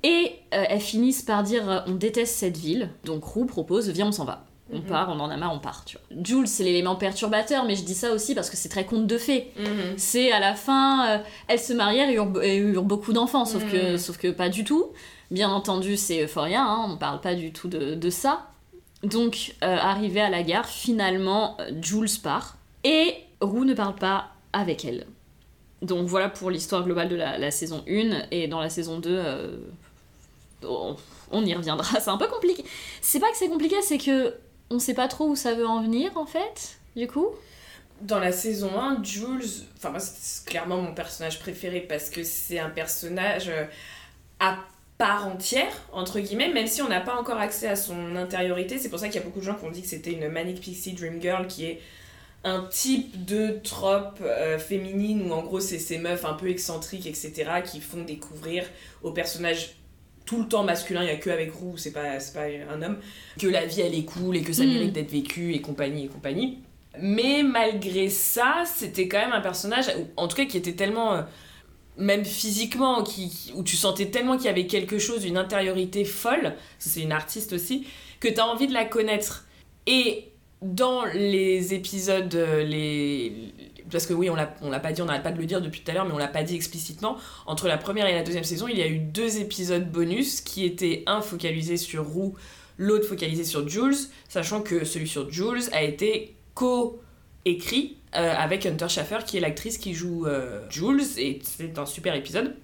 Et 0.05 0.33
euh, 0.55 0.65
elles 0.69 0.81
finissent 0.81 1.23
par 1.23 1.43
dire 1.43 1.69
euh, 1.69 1.81
on 1.89 1.95
déteste 1.95 2.37
cette 2.37 2.57
ville. 2.57 2.91
Donc 3.05 3.25
Roux 3.25 3.45
propose 3.45 3.89
viens 3.91 4.07
on 4.07 4.13
s'en 4.13 4.25
va. 4.25 4.45
On 4.73 4.79
Mhm. 4.79 4.83
part, 4.85 5.09
on 5.11 5.19
en 5.21 5.31
a 5.31 5.37
marre, 5.37 5.53
on 5.53 5.59
part. 5.61 5.85
Tu 5.85 5.97
vois. 5.97 6.23
Jules, 6.25 6.47
c'est 6.49 6.63
l'élément 6.65 6.95
perturbateur, 6.97 7.65
mais 7.65 7.75
je 7.77 7.83
dis 7.85 7.95
ça 7.95 8.13
aussi 8.13 8.35
parce 8.35 8.51
que 8.51 8.57
c'est 8.57 8.69
très 8.69 8.85
conte 8.85 9.07
de 9.09 9.19
fées 9.19 9.53
Mhm. 9.57 9.95
c'est 9.97 10.31
à 10.33 10.39
la 10.41 10.55
fin, 10.55 11.23
elles 11.49 11.59
se 11.61 11.73
marièrent 11.73 12.09
et 12.11 12.15
eurent, 12.15 12.43
et 12.43 12.57
eurent 12.59 12.83
beaucoup 12.85 13.13
d'enfants, 13.13 13.45
sauf, 13.45 13.65
que, 13.71 13.95
Mm. 13.95 13.99
sauf 13.99 14.17
que 14.19 14.29
pas 14.29 14.49
du 14.49 14.63
tout. 14.65 14.87
Bien 15.31 15.51
entendu, 15.51 15.97
c'est 15.97 16.23
Euphoria, 16.23 16.63
hein, 16.63 16.87
on 16.89 16.97
parle 16.97 17.21
pas 17.21 17.35
du 17.35 17.53
tout 17.53 17.69
de, 17.69 17.95
de 17.95 18.11
ça. 18.11 18.47
Donc, 19.03 19.55
euh, 19.63 19.77
arrivé 19.77 20.21
à 20.21 20.31
la 20.31 20.43
gare, 20.43 20.67
finalement, 20.67 21.57
euh, 21.61 21.71
Jules 21.81 22.21
part 22.23 22.57
et 22.85 23.15
Roux 23.41 23.65
ne 23.65 23.75
parle 23.75 23.95
pas 23.95 24.29
avec 24.53 24.85
elle. 24.85 25.07
Donc 25.83 26.07
voilà 26.07 26.29
pour 26.29 26.51
l'histoire 26.51 26.85
globale 26.85 27.09
de 27.09 27.17
la, 27.17 27.51
saison 27.51 27.85
1, 27.89 28.29
et 28.31 28.49
dans 28.49 28.61
la 28.61 28.71
saison 28.71 28.99
2, 28.99 29.11
euh, 29.11 29.57
on, 30.63 31.45
y 31.45 31.55
reviendra. 31.55 31.85
C'est 32.01 32.09
un 32.09 32.17
peu 32.17 32.29
compliqué. 32.29 32.65
C'est 33.03 33.21
pas 33.21 33.31
que 33.31 33.37
c'est 33.37 33.49
compliqué, 33.49 33.77
c'est 33.83 33.99
que 33.99 34.35
on 34.71 34.79
sait 34.79 34.95
pas 34.95 35.07
trop 35.07 35.29
où 35.29 35.37
ça 35.37 35.55
veut 35.55 35.67
en 35.67 35.83
venir 35.83 36.17
en 36.17 36.27
fait, 36.27 36.79
du 36.97 37.07
coup. 37.07 37.29
Dans 38.01 38.19
la 38.19 38.33
saison 38.33 38.81
1, 38.81 39.05
Jules, 39.05 39.45
enfin 39.77 39.91
moi 39.91 40.01
c'est 40.01 40.45
clairement 40.45 40.79
mon 40.79 40.95
personnage 40.95 41.39
préféré 41.39 41.81
parce 41.81 42.11
que 42.11 42.25
c'est 42.25 42.59
un 42.59 42.71
personnage 42.71 43.51
à 44.41 44.59
part 44.99 45.27
entière, 45.27 45.73
entre 45.93 46.21
guillemets, 46.21 46.53
même 46.53 46.67
si 46.67 46.81
on 46.83 46.89
n'a 46.89 47.01
pas 47.01 47.17
encore 47.17 47.39
accès 47.39 47.69
à 47.69 47.77
son 47.77 48.17
intériorité. 48.17 48.79
C'est 48.79 48.89
pour 48.89 48.99
ça 48.99 49.09
qu'il 49.09 49.17
y 49.17 49.23
a 49.23 49.27
beaucoup 49.27 49.41
de 49.41 49.45
gens 49.45 49.55
qui 49.55 49.65
ont 49.65 49.71
dit 49.71 49.83
que 49.83 49.89
c'était 49.89 50.13
une 50.13 50.29
Manic 50.29 50.61
Pixie 50.61 50.93
Dream 50.95 51.21
Girl 51.21 51.47
qui 51.47 51.67
est 51.67 51.81
un 52.45 52.63
type 52.71 53.25
de 53.25 53.59
trope 53.63 54.21
euh, 54.23 54.59
féminine 54.59 55.29
où 55.29 55.35
en 55.35 55.43
gros 55.43 55.61
c'est 55.61 55.79
ces 55.79 55.99
meufs 55.99 56.25
un 56.25 56.35
peu 56.35 56.49
excentriques, 56.49 57.07
etc., 57.07 57.33
qui 57.65 57.81
font 57.81 58.03
découvrir 58.05 58.65
aux 59.03 59.11
personnages 59.11 59.75
tout 60.25 60.41
le 60.41 60.49
temps 60.49 60.65
masculin, 60.65 61.03
il 61.03 61.07
n'y 61.07 61.13
a 61.13 61.17
que 61.17 61.31
avec 61.31 61.53
Roux, 61.53 61.77
c'est 61.77 61.93
pas, 61.93 62.19
c'est 62.19 62.35
pas 62.35 62.47
un 62.73 62.83
homme, 62.83 62.99
que 63.39 63.47
la 63.47 63.65
vie 63.65 63.81
elle 63.83 63.95
est 63.95 64.05
cool 64.05 64.37
et 64.37 64.43
que 64.43 64.53
ça 64.53 64.65
Mm. 64.65 64.73
mérite 64.73 64.93
d'être 64.93 65.11
vécu 65.11 65.55
et 65.55 65.61
compagnie 65.61 66.07
et 66.07 66.09
compagnie. 66.09 66.59
Mais 67.01 67.43
malgré 67.43 68.09
ça, 68.09 68.65
c'était 68.65 69.07
quand 69.07 69.19
même 69.19 69.33
un 69.33 69.41
personnage, 69.41 69.87
en 70.17 70.27
tout 70.29 70.37
cas 70.37 70.47
qui 70.47 70.57
était 70.57 70.73
tellement, 70.73 71.15
euh, 71.15 71.23
même 71.99 72.25
physiquement, 72.25 73.03
qui, 73.03 73.53
où 73.55 73.63
tu 73.63 73.77
sentais 73.77 74.07
tellement 74.07 74.37
qu'il 74.37 74.47
y 74.47 74.51
avait 74.51 74.67
quelque 74.67 74.99
chose, 74.99 75.25
une 75.25 75.37
intériorité 75.37 76.05
folle, 76.05 76.55
c'est 76.79 77.01
une 77.01 77.13
artiste 77.13 77.53
aussi, 77.53 77.87
que 78.21 78.29
tu 78.29 78.41
as 78.41 78.47
envie 78.47 78.67
de 78.67 78.73
la 78.73 78.85
connaître. 78.85 79.47
Et 79.87 80.29
dans 80.63 81.05
les 81.05 81.75
épisodes, 81.75 82.35
euh, 82.35 82.63
les... 82.65 83.53
parce 83.91 84.07
que 84.07 84.15
oui, 84.15 84.31
on 84.31 84.35
l'a 84.35 84.81
pas 84.81 84.93
dit, 84.93 85.03
on 85.03 85.07
n'arrête 85.07 85.23
pas 85.23 85.33
de 85.33 85.39
le 85.39 85.47
dire 85.47 85.61
depuis 85.61 85.81
tout 85.81 85.91
à 85.91 85.95
l'heure, 85.95 86.07
mais 86.07 86.13
on 86.13 86.19
l'a 86.19 86.29
pas 86.29 86.43
dit 86.43 86.55
explicitement, 86.55 87.17
entre 87.47 87.69
la 87.69 87.79
première 87.79 88.07
et 88.07 88.13
la 88.13 88.23
deuxième 88.23 88.45
saison, 88.45 88.67
il 88.69 88.79
y 88.79 88.83
a 88.83 88.89
eu 88.89 88.99
deux 88.99 89.39
épisodes 89.39 89.91
bonus 89.91 90.41
qui 90.41 90.65
étaient 90.65 91.03
un 91.07 91.21
focalisé 91.21 91.77
sur 91.77 92.07
Roux, 92.07 92.35
l'autre 92.79 93.07
focalisé 93.07 93.45
sur 93.45 93.69
Jules, 93.69 93.97
sachant 94.29 94.63
que 94.63 94.85
celui 94.85 95.09
sur 95.09 95.31
Jules 95.31 95.65
a 95.73 95.83
été 95.83 96.35
co-écrit 97.47 97.97
euh, 98.15 98.35
avec 98.37 98.67
Hunter 98.67 98.89
Schaffer, 98.89 99.19
qui 99.27 99.37
est 99.37 99.41
l'actrice 99.41 99.79
qui 99.79 99.95
joue 99.95 100.27
euh, 100.27 100.61
Jules, 100.71 101.03
et 101.19 101.41
c'est 101.43 101.79
un 101.79 101.87
super 101.87 102.15
épisode. 102.15 102.55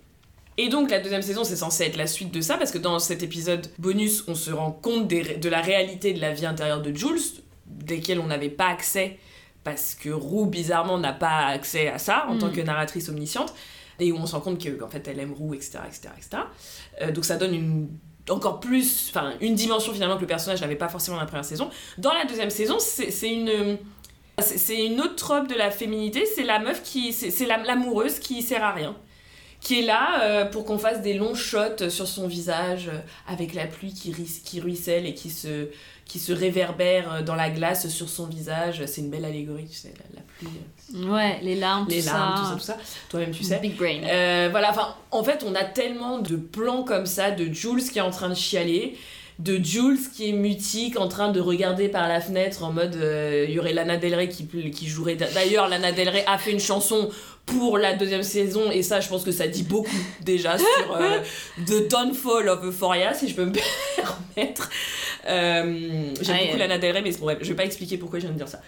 Et 0.58 0.68
donc 0.68 0.90
la 0.90 1.00
deuxième 1.00 1.22
saison, 1.22 1.44
c'est 1.44 1.56
censé 1.56 1.84
être 1.84 1.96
la 1.96 2.06
suite 2.06 2.32
de 2.32 2.40
ça, 2.40 2.58
parce 2.58 2.70
que 2.70 2.78
dans 2.78 2.98
cet 2.98 3.22
épisode 3.22 3.66
bonus, 3.78 4.24
on 4.28 4.34
se 4.34 4.50
rend 4.50 4.70
compte 4.70 5.08
des 5.08 5.36
de 5.36 5.48
la 5.48 5.62
réalité 5.62 6.12
de 6.12 6.20
la 6.20 6.32
vie 6.32 6.46
intérieure 6.46 6.82
de 6.82 6.94
Jules, 6.94 7.20
desquelles 7.66 8.20
on 8.20 8.26
n'avait 8.26 8.50
pas 8.50 8.66
accès, 8.66 9.18
parce 9.64 9.94
que 9.94 10.10
Roux, 10.10 10.46
bizarrement, 10.46 10.98
n'a 10.98 11.12
pas 11.12 11.46
accès 11.46 11.88
à 11.88 11.98
ça 11.98 12.26
en 12.28 12.34
Mm. 12.34 12.38
tant 12.38 12.50
que 12.50 12.60
narratrice 12.60 13.08
omnisciente, 13.08 13.54
et 13.98 14.12
où 14.12 14.16
on 14.16 14.26
se 14.26 14.34
rend 14.34 14.40
compte 14.40 14.62
que, 14.62 14.70
qu'en 14.70 14.88
fait, 14.88 15.06
elle 15.08 15.20
aime 15.20 15.32
Roux, 15.32 15.54
etc., 15.54 15.78
etc., 15.86 16.08
etc. 16.16 16.42
Euh, 17.00 17.12
donc 17.12 17.24
ça 17.24 17.36
donne 17.36 17.54
une 17.54 17.88
encore 18.30 18.60
plus, 18.60 19.08
enfin 19.10 19.32
une 19.40 19.56
dimension 19.56 19.92
finalement 19.92 20.14
que 20.14 20.20
le 20.20 20.28
personnage 20.28 20.60
n'avait 20.60 20.76
pas 20.76 20.88
forcément 20.88 21.16
dans 21.16 21.22
la 21.22 21.26
première 21.26 21.44
saison. 21.44 21.70
Dans 21.98 22.12
la 22.12 22.24
deuxième 22.24 22.50
saison, 22.50 22.76
c'est 22.78 23.28
une 23.28 23.78
c'est 24.40 24.84
une 24.86 25.00
autre 25.00 25.16
trope 25.16 25.48
de 25.48 25.54
la 25.54 25.70
féminité, 25.70 26.24
c'est 26.26 26.42
la 26.44 26.58
meuf 26.58 26.82
qui 26.82 27.12
c'est 27.12 27.30
c'est 27.30 27.46
la- 27.46 27.58
l'amoureuse 27.62 28.18
qui 28.18 28.42
sert 28.42 28.64
à 28.64 28.72
rien. 28.72 28.96
Qui 29.60 29.78
est 29.78 29.82
là 29.82 30.22
euh, 30.24 30.44
pour 30.44 30.64
qu'on 30.64 30.76
fasse 30.78 31.02
des 31.02 31.14
longs 31.14 31.36
shots 31.36 31.88
sur 31.88 32.08
son 32.08 32.26
visage 32.26 32.88
euh, 32.92 32.98
avec 33.28 33.54
la 33.54 33.66
pluie 33.68 33.94
qui, 33.94 34.60
ruisselle 34.60 35.06
et 35.06 35.14
qui 35.14 35.30
se, 35.30 35.68
qui 36.04 36.18
se 36.18 36.32
réverbère 36.32 37.12
euh, 37.12 37.22
dans 37.22 37.36
la 37.36 37.48
glace 37.48 37.86
sur 37.88 38.08
son 38.08 38.26
visage. 38.26 38.84
C'est 38.86 39.02
une 39.02 39.10
belle 39.10 39.24
allégorie, 39.24 39.68
tu 39.68 39.76
sais, 39.76 39.94
la, 40.12 40.16
la 40.16 40.22
pluie, 40.36 41.06
Ouais, 41.08 41.38
les 41.42 41.54
larmes, 41.54 41.86
les 41.88 42.00
tout 42.00 42.06
larmes, 42.06 42.36
ça. 42.38 42.42
tout 42.42 42.48
ça, 42.60 42.72
tout 42.74 42.80
ça. 42.80 42.86
Toi-même, 43.08 43.30
tu 43.30 43.44
sais. 43.44 43.60
Big 43.60 43.76
brain. 43.76 44.00
Euh, 44.02 44.48
voilà, 44.50 44.70
enfin, 44.70 44.96
en 45.12 45.22
fait, 45.22 45.44
on 45.46 45.54
a 45.54 45.62
tellement 45.62 46.18
de 46.18 46.34
plans 46.34 46.82
comme 46.82 47.06
ça 47.06 47.30
de 47.30 47.44
Jules 47.52 47.88
qui 47.88 47.98
est 47.98 48.02
en 48.02 48.10
train 48.10 48.30
de 48.30 48.34
chialer, 48.34 48.98
de 49.42 49.62
Jules 49.62 49.98
qui 50.14 50.28
est 50.28 50.32
mutique, 50.32 50.98
en 50.98 51.08
train 51.08 51.32
de 51.32 51.40
regarder 51.40 51.88
par 51.88 52.08
la 52.08 52.20
fenêtre 52.20 52.62
en 52.64 52.72
mode. 52.72 52.96
euh, 52.96 53.46
Il 53.48 53.54
y 53.54 53.58
aurait 53.58 53.72
Lana 53.72 53.96
Del 53.96 54.14
Rey 54.14 54.28
qui, 54.28 54.46
qui 54.46 54.86
jouerait. 54.88 55.16
D'ailleurs, 55.16 55.68
Lana 55.68 55.90
Del 55.92 56.08
Rey 56.08 56.24
a 56.26 56.38
fait 56.38 56.52
une 56.52 56.60
chanson 56.60 57.08
pour 57.44 57.76
la 57.76 57.94
deuxième 57.94 58.22
saison, 58.22 58.70
et 58.70 58.82
ça, 58.84 59.00
je 59.00 59.08
pense 59.08 59.24
que 59.24 59.32
ça 59.32 59.48
dit 59.48 59.64
beaucoup 59.64 59.90
déjà 60.20 60.56
sur 60.58 60.96
euh, 60.96 61.18
The 61.66 61.88
Downfall 61.88 62.48
of 62.48 62.64
Euphoria, 62.64 63.14
si 63.14 63.28
je 63.28 63.34
peux 63.34 63.44
me 63.46 63.52
permettre. 64.32 64.70
Euh, 65.28 66.04
J'aime 66.20 66.36
Ouais, 66.36 66.42
beaucoup 66.46 66.54
euh. 66.54 66.58
Lana 66.58 66.78
Del 66.78 66.92
Rey, 66.92 67.02
mais 67.02 67.10
bon, 67.12 67.24
bref, 67.26 67.38
je 67.42 67.48
vais 67.48 67.54
pas 67.56 67.64
expliquer 67.64 67.96
pourquoi 67.98 68.18
je 68.20 68.26
viens 68.26 68.32
de 68.32 68.38
dire 68.38 68.48
ça. 68.48 68.60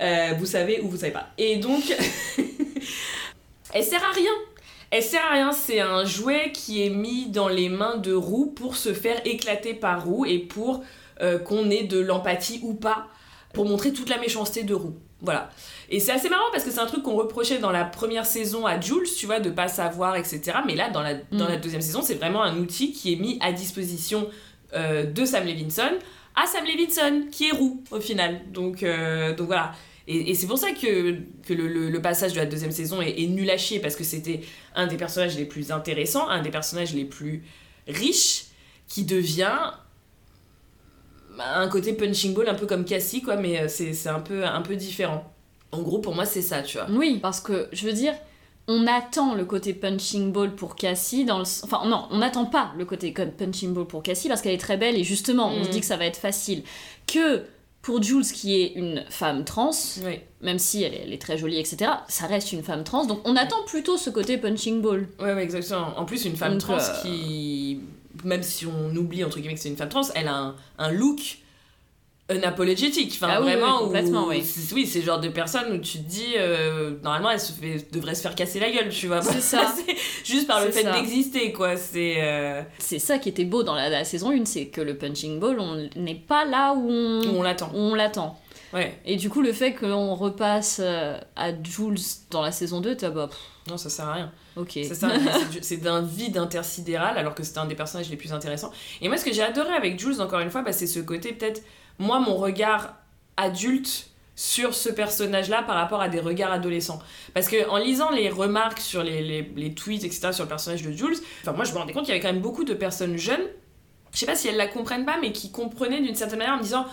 Euh, 0.00 0.30
vous 0.38 0.46
savez 0.46 0.80
ou 0.80 0.88
vous 0.88 0.96
savez 0.96 1.12
pas. 1.12 1.28
Et 1.36 1.56
donc. 1.56 1.82
Elle 3.74 3.84
sert 3.84 4.02
à 4.04 4.12
rien. 4.12 4.30
Elle 4.94 5.02
sert 5.02 5.24
à 5.24 5.32
rien, 5.32 5.52
c'est 5.52 5.80
un 5.80 6.04
jouet 6.04 6.52
qui 6.52 6.84
est 6.84 6.90
mis 6.90 7.26
dans 7.30 7.48
les 7.48 7.70
mains 7.70 7.96
de 7.96 8.12
Roux 8.12 8.46
pour 8.46 8.76
se 8.76 8.92
faire 8.92 9.20
éclater 9.24 9.72
par 9.72 10.04
Roux 10.04 10.26
et 10.26 10.38
pour 10.38 10.84
euh, 11.22 11.38
qu'on 11.38 11.70
ait 11.70 11.84
de 11.84 11.98
l'empathie 11.98 12.60
ou 12.62 12.74
pas, 12.74 13.06
pour 13.54 13.64
montrer 13.64 13.94
toute 13.94 14.10
la 14.10 14.18
méchanceté 14.18 14.64
de 14.64 14.74
Roux. 14.74 14.94
Voilà. 15.22 15.48
Et 15.88 15.98
c'est 15.98 16.12
assez 16.12 16.28
marrant 16.28 16.44
parce 16.52 16.62
que 16.62 16.70
c'est 16.70 16.80
un 16.80 16.86
truc 16.86 17.02
qu'on 17.04 17.16
reprochait 17.16 17.58
dans 17.58 17.70
la 17.70 17.84
première 17.86 18.26
saison 18.26 18.66
à 18.66 18.78
Jules, 18.78 19.08
tu 19.16 19.24
vois, 19.24 19.40
de 19.40 19.48
pas 19.48 19.68
savoir, 19.68 20.14
etc. 20.16 20.40
Mais 20.66 20.74
là, 20.74 20.90
dans 20.90 21.00
la, 21.00 21.14
dans 21.14 21.46
Mm. 21.46 21.48
la 21.48 21.56
deuxième 21.56 21.80
saison, 21.80 22.02
c'est 22.02 22.16
vraiment 22.16 22.42
un 22.42 22.58
outil 22.58 22.92
qui 22.92 23.14
est 23.14 23.16
mis 23.16 23.38
à 23.40 23.52
disposition 23.52 24.28
euh, 24.74 25.04
de 25.06 25.24
Sam 25.24 25.46
Levinson 25.46 25.90
à 26.34 26.46
Sam 26.46 26.64
Levinson, 26.64 27.28
qui 27.30 27.48
est 27.48 27.52
Roux 27.52 27.82
au 27.90 28.00
final. 28.00 28.40
Donc, 28.52 28.82
euh, 28.82 29.34
donc 29.34 29.46
voilà. 29.46 29.72
Et, 30.12 30.30
et 30.30 30.34
c'est 30.34 30.46
pour 30.46 30.58
ça 30.58 30.72
que, 30.72 31.16
que 31.46 31.54
le, 31.54 31.68
le- 31.68 31.90
le 31.90 32.02
passage 32.02 32.32
de 32.32 32.38
la 32.38 32.46
deuxième 32.46 32.72
saison 32.72 33.00
est, 33.00 33.20
est 33.20 33.26
nul 33.26 33.48
à 33.50 33.56
chier, 33.56 33.80
parce 33.80 33.96
que 33.96 34.04
c'était 34.04 34.40
un 34.74 34.86
des 34.86 34.96
personnages 34.96 35.36
les 35.36 35.44
plus 35.44 35.70
intéressants, 35.70 36.28
un 36.28 36.42
des 36.42 36.50
personnages 36.50 36.94
les 36.94 37.04
plus 37.04 37.42
riches, 37.88 38.44
qui 38.88 39.04
devient 39.04 39.70
un 41.38 41.68
côté 41.68 41.94
punching 41.94 42.34
ball, 42.34 42.48
un 42.48 42.54
peu 42.54 42.66
comme 42.66 42.84
Cassie, 42.84 43.22
quoi, 43.22 43.36
mais 43.36 43.60
euh, 43.60 43.68
c'est 43.68 44.08
un 44.08 44.20
peu, 44.20 44.44
un 44.44 44.60
peu 44.62 44.76
différent. 44.76 45.24
En 45.70 45.80
gros, 45.80 45.98
pour 45.98 46.14
moi, 46.14 46.26
c'est 46.26 46.42
ça, 46.42 46.62
tu 46.62 46.76
vois. 46.76 46.86
Oui, 46.90 47.18
parce 47.22 47.40
que 47.40 47.68
je 47.72 47.86
veux 47.86 47.94
dire, 47.94 48.12
on 48.68 48.86
attend 48.86 49.34
le 49.34 49.44
côté 49.46 49.72
punching 49.72 50.30
ball 50.30 50.54
pour 50.54 50.76
Cassie 50.76 51.24
dans 51.24 51.38
le. 51.38 51.44
Enfin, 51.64 51.88
non, 51.88 52.06
on 52.10 52.18
n'attend 52.18 52.44
pas 52.44 52.72
le 52.76 52.84
côté 52.84 53.12
punching 53.12 53.72
ball 53.72 53.86
pour 53.86 54.02
Cassie 54.02 54.28
parce 54.28 54.42
qu'elle 54.42 54.52
est 54.52 54.58
très 54.58 54.76
belle 54.76 54.96
et 54.96 55.04
justement, 55.04 55.48
on 55.50 55.64
se 55.64 55.70
dit 55.70 55.80
que 55.80 55.86
ça 55.86 55.96
va 55.96 56.04
être 56.04 56.18
facile. 56.18 56.62
Que 57.06 57.44
pour 57.82 58.00
Jules, 58.02 58.24
qui 58.24 58.62
est 58.62 58.72
une 58.74 59.04
femme 59.10 59.44
trans, 59.44 59.72
Oui, 60.04 60.20
même 60.40 60.58
si 60.60 60.82
elle 60.84 60.94
est, 60.94 61.02
elle 61.04 61.12
est 61.12 61.20
très 61.20 61.36
jolie, 61.36 61.58
etc., 61.58 61.90
ça 62.08 62.26
reste 62.26 62.52
une 62.52 62.62
femme 62.62 62.84
trans, 62.84 63.04
donc 63.06 63.20
on 63.24 63.34
attend 63.36 63.62
plutôt 63.66 63.96
ce 63.96 64.08
côté 64.08 64.38
punching 64.38 64.80
ball. 64.80 65.08
ouais, 65.20 65.34
ouais, 65.34 65.42
exactement. 65.42 65.98
En 65.98 66.04
plus, 66.04 66.24
une 66.24 66.36
femme 66.36 66.52
Donc, 66.52 66.60
trans 66.60 66.78
euh, 66.78 67.02
qui, 67.02 67.80
même 68.24 68.42
si 68.44 68.66
on 68.66 68.94
oublie 68.96 69.24
entre 69.24 69.38
guillemets 69.40 69.54
que 69.54 69.60
c'est 69.60 69.68
une 69.68 69.76
femme 69.76 69.88
trans, 69.88 70.02
elle 70.14 70.28
a 70.28 70.34
un, 70.36 70.54
un 70.78 70.92
look 70.92 71.38
unapologétique. 72.34 73.12
Enfin, 73.16 73.28
Ah 73.32 73.40
oui, 73.40 73.46
oui, 73.46 73.52
vraiment, 73.52 73.78
où- 73.82 73.84
complètement, 73.86 74.26
oui. 74.28 74.42
c'est- 74.44 74.74
oui, 74.74 74.86
c'est 74.86 75.00
le 75.00 75.04
genre 75.06 75.20
de 75.20 75.28
personne 75.28 75.72
où 75.72 75.78
tu 75.78 75.98
te 75.98 76.08
dis, 76.08 76.34
euh, 76.36 76.92
normalement, 77.02 77.30
elle 77.30 77.40
se 77.40 77.52
fait, 77.52 77.86
devrait 77.92 78.14
se 78.14 78.22
faire 78.22 78.34
casser 78.34 78.60
la 78.60 78.70
gueule, 78.70 78.88
tu 78.90 79.06
vois. 79.06 79.22
C'est 79.22 79.40
ça. 79.40 79.72
C'est 79.74 79.96
juste 80.24 80.46
par 80.46 80.60
le 80.60 80.66
C'est 80.72 80.78
fait 80.80 80.82
ça. 80.84 80.92
d'exister, 80.92 81.52
quoi. 81.52 81.76
C'est. 81.76 82.14
euh, 82.18 82.62
C'est 82.78 82.98
ça 82.98 83.18
qui 83.18 83.28
était 83.28 83.44
beau 83.44 83.62
dans 83.62 83.74
la, 83.74 83.88
la 83.88 84.04
saison 84.04 84.30
1, 84.30 84.44
c'est 84.44 84.66
que 84.66 84.80
le 84.80 84.96
punching 84.96 85.38
ball, 85.40 85.58
on 85.60 85.88
n'est 85.96 86.14
pas 86.14 86.44
là 86.44 86.74
où 86.74 86.88
on, 86.90 87.22
où 87.24 87.38
on 87.38 87.42
l'attend. 87.42 87.70
où 87.74 87.78
on 87.78 87.94
l'attend. 87.94 88.38
Ouais. 88.72 88.96
Et 89.04 89.16
du 89.16 89.28
coup, 89.28 89.42
le 89.42 89.52
fait 89.52 89.74
qu'on 89.74 90.14
repasse 90.14 90.80
euh, 90.82 91.18
à 91.36 91.50
Jules 91.62 91.98
dans 92.30 92.40
la 92.40 92.52
saison 92.52 92.80
2, 92.80 92.96
t'as 92.96 93.10
bah, 93.10 93.26
pff, 93.28 93.38
Non, 93.70 93.76
ça 93.76 93.90
sert 93.90 94.08
à 94.08 94.14
rien. 94.14 94.32
ok. 94.56 94.70
C'est 94.72 94.94
ça, 94.94 95.10
c'est 95.40 95.50
du- 95.50 95.58
c'est 95.60 95.76
d'un 95.76 96.00
vide 96.00 96.38
intersidéral 96.38 97.18
alors 97.18 97.34
que 97.34 97.42
c'était 97.42 97.58
un 97.58 97.66
des 97.66 97.74
personnages 97.74 98.08
les 98.08 98.16
plus 98.16 98.32
intéressants. 98.32 98.70
Et 99.02 99.08
moi, 99.08 99.18
ce 99.18 99.26
que 99.26 99.32
j'ai 99.32 99.42
adoré 99.42 99.74
avec 99.74 100.00
Jules, 100.00 100.22
encore 100.22 100.40
une 100.40 100.50
fois, 100.50 100.62
bah, 100.62 100.72
c'est 100.72 100.86
ce 100.86 101.00
côté, 101.00 101.34
peut-être, 101.34 101.60
moi, 102.02 102.20
mon 102.20 102.36
regard 102.36 102.94
adulte 103.36 104.08
sur 104.34 104.74
ce 104.74 104.88
personnage-là 104.88 105.62
par 105.62 105.76
rapport 105.76 106.00
à 106.00 106.08
des 106.08 106.20
regards 106.20 106.52
adolescents. 106.52 107.00
Parce 107.34 107.48
que 107.48 107.68
en 107.68 107.76
lisant 107.76 108.10
les 108.10 108.28
remarques 108.28 108.80
sur 108.80 109.02
les, 109.02 109.74
tweets, 109.74 110.04
etc., 110.04 110.32
sur 110.32 110.44
le 110.44 110.48
personnage 110.48 110.82
de 110.82 110.90
Jules, 110.90 111.16
enfin, 111.42 111.52
moi, 111.52 111.64
je 111.64 111.72
me 111.72 111.78
rendais 111.78 111.92
compte 111.92 112.04
qu'il 112.04 112.14
y 112.14 112.16
avait 112.16 112.26
quand 112.26 112.32
même 112.32 112.42
beaucoup 112.42 112.64
de 112.64 112.74
personnes 112.74 113.16
jeunes, 113.16 113.46
je 114.12 114.18
sais 114.18 114.26
pas 114.26 114.34
si 114.34 114.48
elles 114.48 114.56
la 114.56 114.66
comprennent 114.66 115.06
pas, 115.06 115.18
mais 115.20 115.32
qui 115.32 115.50
comprenaient 115.50 116.00
d'une 116.00 116.14
certaine 116.14 116.38
manière 116.38 116.54
en 116.54 116.58
me 116.58 116.62
disant 116.62 116.86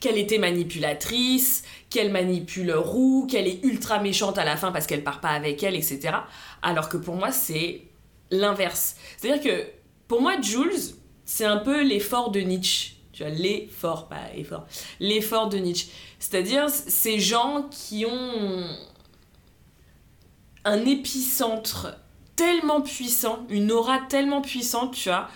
qu'elle 0.00 0.18
était 0.18 0.38
manipulatrice, 0.38 1.62
qu'elle 1.88 2.10
manipule 2.10 2.72
Roux, 2.72 3.26
qu'elle 3.30 3.46
est 3.46 3.64
ultra 3.64 4.00
méchante 4.00 4.36
à 4.36 4.44
la 4.44 4.56
fin 4.56 4.72
parce 4.72 4.86
qu'elle 4.86 5.02
part 5.02 5.20
pas 5.20 5.30
avec 5.30 5.62
elle, 5.62 5.74
etc. 5.74 6.10
Alors 6.62 6.88
que 6.88 6.98
pour 6.98 7.14
moi, 7.14 7.30
c'est 7.30 7.82
l'inverse. 8.30 8.96
C'est-à-dire 9.16 9.42
que 9.42 9.66
pour 10.08 10.20
moi, 10.20 10.40
Jules, 10.40 10.94
c'est 11.24 11.44
un 11.44 11.56
peu 11.56 11.82
l'effort 11.82 12.30
de 12.30 12.40
Nietzsche. 12.40 12.95
Tu 13.16 13.22
vois, 13.22 13.32
l'effort, 13.32 14.08
pas 14.08 14.34
effort. 14.36 14.66
L'effort 15.00 15.48
de 15.48 15.56
Nietzsche. 15.56 15.88
C'est-à-dire 16.18 16.68
ces 16.68 17.18
gens 17.18 17.66
qui 17.70 18.04
ont 18.04 18.66
un 20.66 20.84
épicentre 20.84 21.96
tellement 22.34 22.82
puissant, 22.82 23.46
une 23.48 23.72
aura 23.72 24.00
tellement 24.10 24.42
puissante, 24.42 24.92
tu 24.92 25.08
vois, 25.08 25.30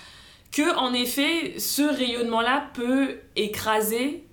que 0.52 0.76
en 0.76 0.92
effet, 0.92 1.58
ce 1.58 1.80
rayonnement-là 1.80 2.68
peut 2.74 3.16
écraser. 3.34 4.24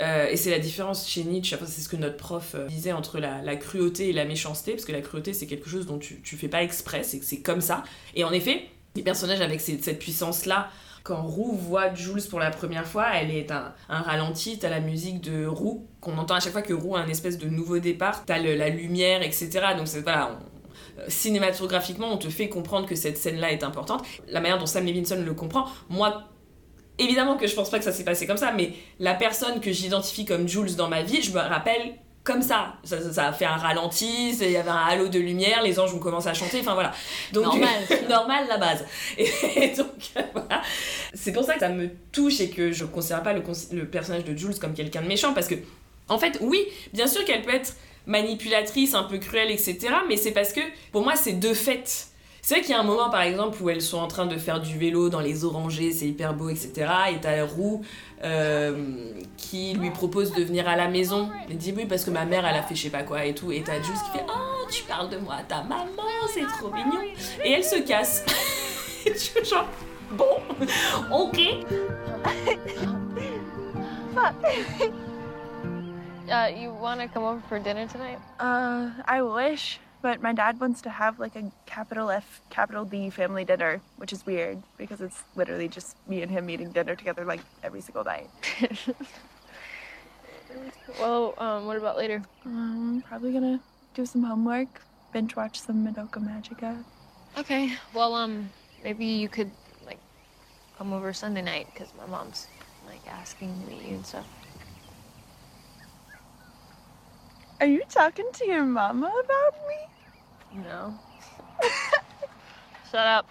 euh, 0.00 0.28
et 0.28 0.36
c'est 0.36 0.50
la 0.52 0.60
différence 0.60 1.08
chez 1.08 1.24
Nietzsche, 1.24 1.56
enfin, 1.56 1.66
c'est 1.66 1.80
ce 1.80 1.88
que 1.88 1.96
notre 1.96 2.16
prof 2.16 2.54
euh, 2.54 2.68
disait 2.68 2.92
entre 2.92 3.18
la, 3.18 3.56
cruauté 3.56 4.10
et 4.10 4.12
la 4.12 4.24
méchanceté, 4.24 4.72
parce 4.72 4.84
que 4.84 4.92
la 4.92 5.00
cruauté 5.00 5.32
c'est 5.32 5.48
quelque 5.48 5.68
chose 5.68 5.86
dont 5.86 5.98
tu, 5.98 6.20
tu 6.22 6.36
fais 6.36 6.48
pas 6.48 6.62
exprès, 6.62 7.02
c'est 7.02 7.42
comme 7.42 7.60
ça. 7.60 7.82
Et 8.14 8.22
en 8.22 8.30
effet, 8.30 8.68
les 8.94 9.02
personnages 9.02 9.40
avec 9.40 9.60
cette 9.60 9.98
puissance-là, 9.98 10.70
quand 11.04 11.22
Roux 11.22 11.52
voit 11.52 11.92
Jules 11.94 12.22
pour 12.30 12.40
la 12.40 12.50
première 12.50 12.86
fois, 12.86 13.08
elle 13.14 13.30
est 13.30 13.52
un, 13.52 13.74
un 13.90 14.00
ralenti, 14.00 14.58
t'as 14.58 14.70
la 14.70 14.80
musique 14.80 15.20
de 15.20 15.46
Roux, 15.46 15.86
qu'on 16.00 16.16
entend 16.16 16.34
à 16.34 16.40
chaque 16.40 16.52
fois 16.52 16.62
que 16.62 16.72
Roux 16.72 16.96
a 16.96 17.00
un 17.00 17.08
espèce 17.08 17.36
de 17.36 17.46
nouveau 17.46 17.78
départ, 17.78 18.24
t'as 18.24 18.38
la 18.38 18.70
lumière, 18.70 19.22
etc. 19.22 19.50
Donc 19.76 19.86
c'est 19.86 20.00
voilà, 20.00 20.40
euh, 20.98 21.04
cinématographiquement, 21.08 22.10
on 22.10 22.16
te 22.16 22.30
fait 22.30 22.48
comprendre 22.48 22.88
que 22.88 22.94
cette 22.94 23.18
scène-là 23.18 23.52
est 23.52 23.62
importante. 23.62 24.02
La 24.28 24.40
manière 24.40 24.58
dont 24.58 24.64
Sam 24.64 24.86
Levinson 24.86 25.22
le 25.22 25.34
comprend, 25.34 25.66
moi, 25.90 26.24
évidemment 26.98 27.36
que 27.36 27.46
je 27.46 27.54
pense 27.54 27.68
pas 27.68 27.78
que 27.78 27.84
ça 27.84 27.92
s'est 27.92 28.04
passé 28.04 28.26
comme 28.26 28.38
ça, 28.38 28.52
mais 28.52 28.72
la 28.98 29.12
personne 29.12 29.60
que 29.60 29.72
j'identifie 29.72 30.24
comme 30.24 30.48
Jules 30.48 30.74
dans 30.74 30.88
ma 30.88 31.02
vie, 31.02 31.20
je 31.20 31.32
me 31.32 31.38
rappelle 31.38 31.96
comme 32.24 32.42
ça. 32.42 32.74
Ça, 32.84 33.00
ça- 33.00 33.12
ça 33.12 33.26
a 33.28 33.32
fait 33.32 33.44
un 33.44 33.56
ralenti, 33.56 34.30
il 34.32 34.50
y 34.50 34.56
avait 34.56 34.70
un 34.70 34.76
halo 34.76 35.08
de 35.08 35.18
lumière, 35.18 35.62
les 35.62 35.78
anges 35.78 35.94
ont 35.94 35.98
commencé 35.98 36.26
à 36.28 36.34
chanter, 36.34 36.60
enfin 36.60 36.74
voilà. 36.74 36.92
Donc, 37.32 37.44
Normal. 37.44 37.68
normal 38.08 38.44
la 38.48 38.56
base. 38.56 38.84
Et, 39.18 39.68
donc 39.76 39.88
euh, 40.16 40.22
voilà. 40.32 40.62
C'est 41.12 41.32
pour 41.32 41.44
ça 41.44 41.54
que 41.54 41.60
ça 41.60 41.68
me 41.68 41.90
touche 42.12 42.40
et 42.40 42.48
que 42.50 42.72
je 42.72 42.84
considère 42.86 43.22
pas 43.22 43.34
le 43.34 43.84
personnage 43.86 44.24
de 44.24 44.36
Jules 44.36 44.58
comme 44.58 44.74
quelqu'un 44.74 45.02
de 45.02 45.06
méchant 45.06 45.34
parce 45.34 45.46
que, 45.46 45.54
en 46.08 46.18
fait, 46.18 46.38
oui, 46.40 46.64
bien 46.92 47.06
sûr 47.06 47.24
qu'elle 47.24 47.42
peut 47.42 47.54
être 47.54 47.74
manipulatrice, 48.06 48.94
un 48.94 49.04
peu 49.04 49.18
cruelle, 49.18 49.50
etc. 49.50 49.78
Mais 50.08 50.16
c'est 50.16 50.32
parce 50.32 50.52
que, 50.52 50.60
pour 50.92 51.02
moi, 51.02 51.14
c'est 51.16 51.32
deux 51.32 51.54
faits. 51.54 52.08
C'est 52.46 52.56
vrai 52.56 52.62
qu'il 52.62 52.72
y 52.72 52.76
a 52.76 52.80
un 52.80 52.84
moment, 52.84 53.08
par 53.08 53.22
exemple, 53.22 53.56
où 53.62 53.70
elles 53.70 53.80
sont 53.80 53.96
en 53.96 54.06
train 54.06 54.26
de 54.26 54.36
faire 54.36 54.60
du 54.60 54.76
vélo 54.76 55.08
dans 55.08 55.20
les 55.20 55.46
orangers, 55.46 55.92
c'est 55.92 56.04
hyper 56.04 56.34
beau, 56.34 56.50
etc. 56.50 56.92
Et 57.10 57.18
t'as 57.18 57.42
Roux 57.42 57.80
euh, 58.22 59.14
qui 59.38 59.72
lui 59.72 59.88
propose 59.88 60.30
de 60.34 60.44
venir 60.44 60.68
à 60.68 60.76
la 60.76 60.88
maison. 60.88 61.30
Elle 61.48 61.56
dit 61.56 61.72
oui, 61.74 61.86
parce 61.86 62.04
que 62.04 62.10
ma 62.10 62.26
mère, 62.26 62.44
elle 62.44 62.56
a 62.56 62.62
fait 62.62 62.74
je 62.74 62.82
sais 62.82 62.90
pas 62.90 63.02
quoi 63.02 63.24
et 63.24 63.34
tout. 63.34 63.50
Et 63.50 63.62
t'as 63.62 63.80
Jules 63.80 63.94
qui 63.94 64.18
fait 64.18 64.26
Oh, 64.28 64.66
tu 64.70 64.82
parles 64.82 65.08
de 65.08 65.16
moi 65.16 65.36
à 65.36 65.42
ta 65.42 65.62
maman, 65.62 65.86
c'est 66.34 66.44
trop 66.58 66.70
mignon. 66.70 67.00
Et 67.42 67.52
elle 67.52 67.64
se 67.64 67.76
casse. 67.76 68.22
Et 69.06 69.12
tu 69.12 69.20
fais 69.20 69.44
genre, 69.44 69.68
bon, 70.10 70.36
ok. 71.10 71.38
Uh, 76.28 76.48
you 76.54 76.70
want 76.70 77.00
to 77.00 77.08
come 77.08 77.24
over 77.24 77.40
for 77.48 77.58
dinner 77.58 77.86
tonight? 77.86 78.18
Uh, 78.38 78.90
I 79.06 79.22
wish, 79.22 79.80
but 80.04 80.20
my 80.20 80.34
dad 80.34 80.60
wants 80.60 80.82
to 80.82 80.90
have 80.90 81.18
like 81.18 81.34
a 81.34 81.50
capital 81.64 82.10
F, 82.10 82.42
capital 82.50 82.84
D 82.84 83.08
family 83.08 83.42
dinner, 83.42 83.80
which 83.96 84.12
is 84.12 84.26
weird 84.26 84.62
because 84.76 85.00
it's 85.00 85.24
literally 85.34 85.66
just 85.66 85.96
me 86.06 86.20
and 86.20 86.30
him 86.30 86.50
eating 86.50 86.70
dinner 86.72 86.94
together 86.94 87.24
like 87.24 87.40
every 87.62 87.80
single 87.80 88.04
night. 88.04 88.28
Well, 91.00 91.34
um, 91.38 91.66
what 91.66 91.76
about 91.76 91.96
later? 91.96 92.22
Um, 92.44 93.02
probably 93.08 93.32
gonna 93.32 93.60
do 93.94 94.04
some 94.06 94.22
homework, 94.22 94.82
binge 95.12 95.34
watch 95.36 95.58
some 95.60 95.84
Madoka 95.86 96.20
Magica. 96.22 96.84
Okay. 97.36 97.72
Well, 97.94 98.14
um, 98.14 98.50
maybe 98.82 99.06
you 99.06 99.28
could 99.28 99.50
like 99.86 99.98
come 100.78 100.92
over 100.92 101.12
Sunday 101.12 101.42
night 101.42 101.66
because 101.72 101.92
my 101.94 102.06
mom's 102.06 102.46
like 102.86 103.00
asking 103.08 103.58
to 103.60 103.66
meet 103.66 103.82
you 103.88 103.94
and 103.96 104.06
stuff. 104.06 104.26
Are 107.60 107.66
you 107.66 107.82
talking 107.88 108.26
to 108.34 108.46
your 108.46 108.64
mama 108.64 109.06
about 109.06 109.54
me? 109.68 109.93
No. 110.54 110.94
Shut 112.90 113.00
up. 113.00 113.26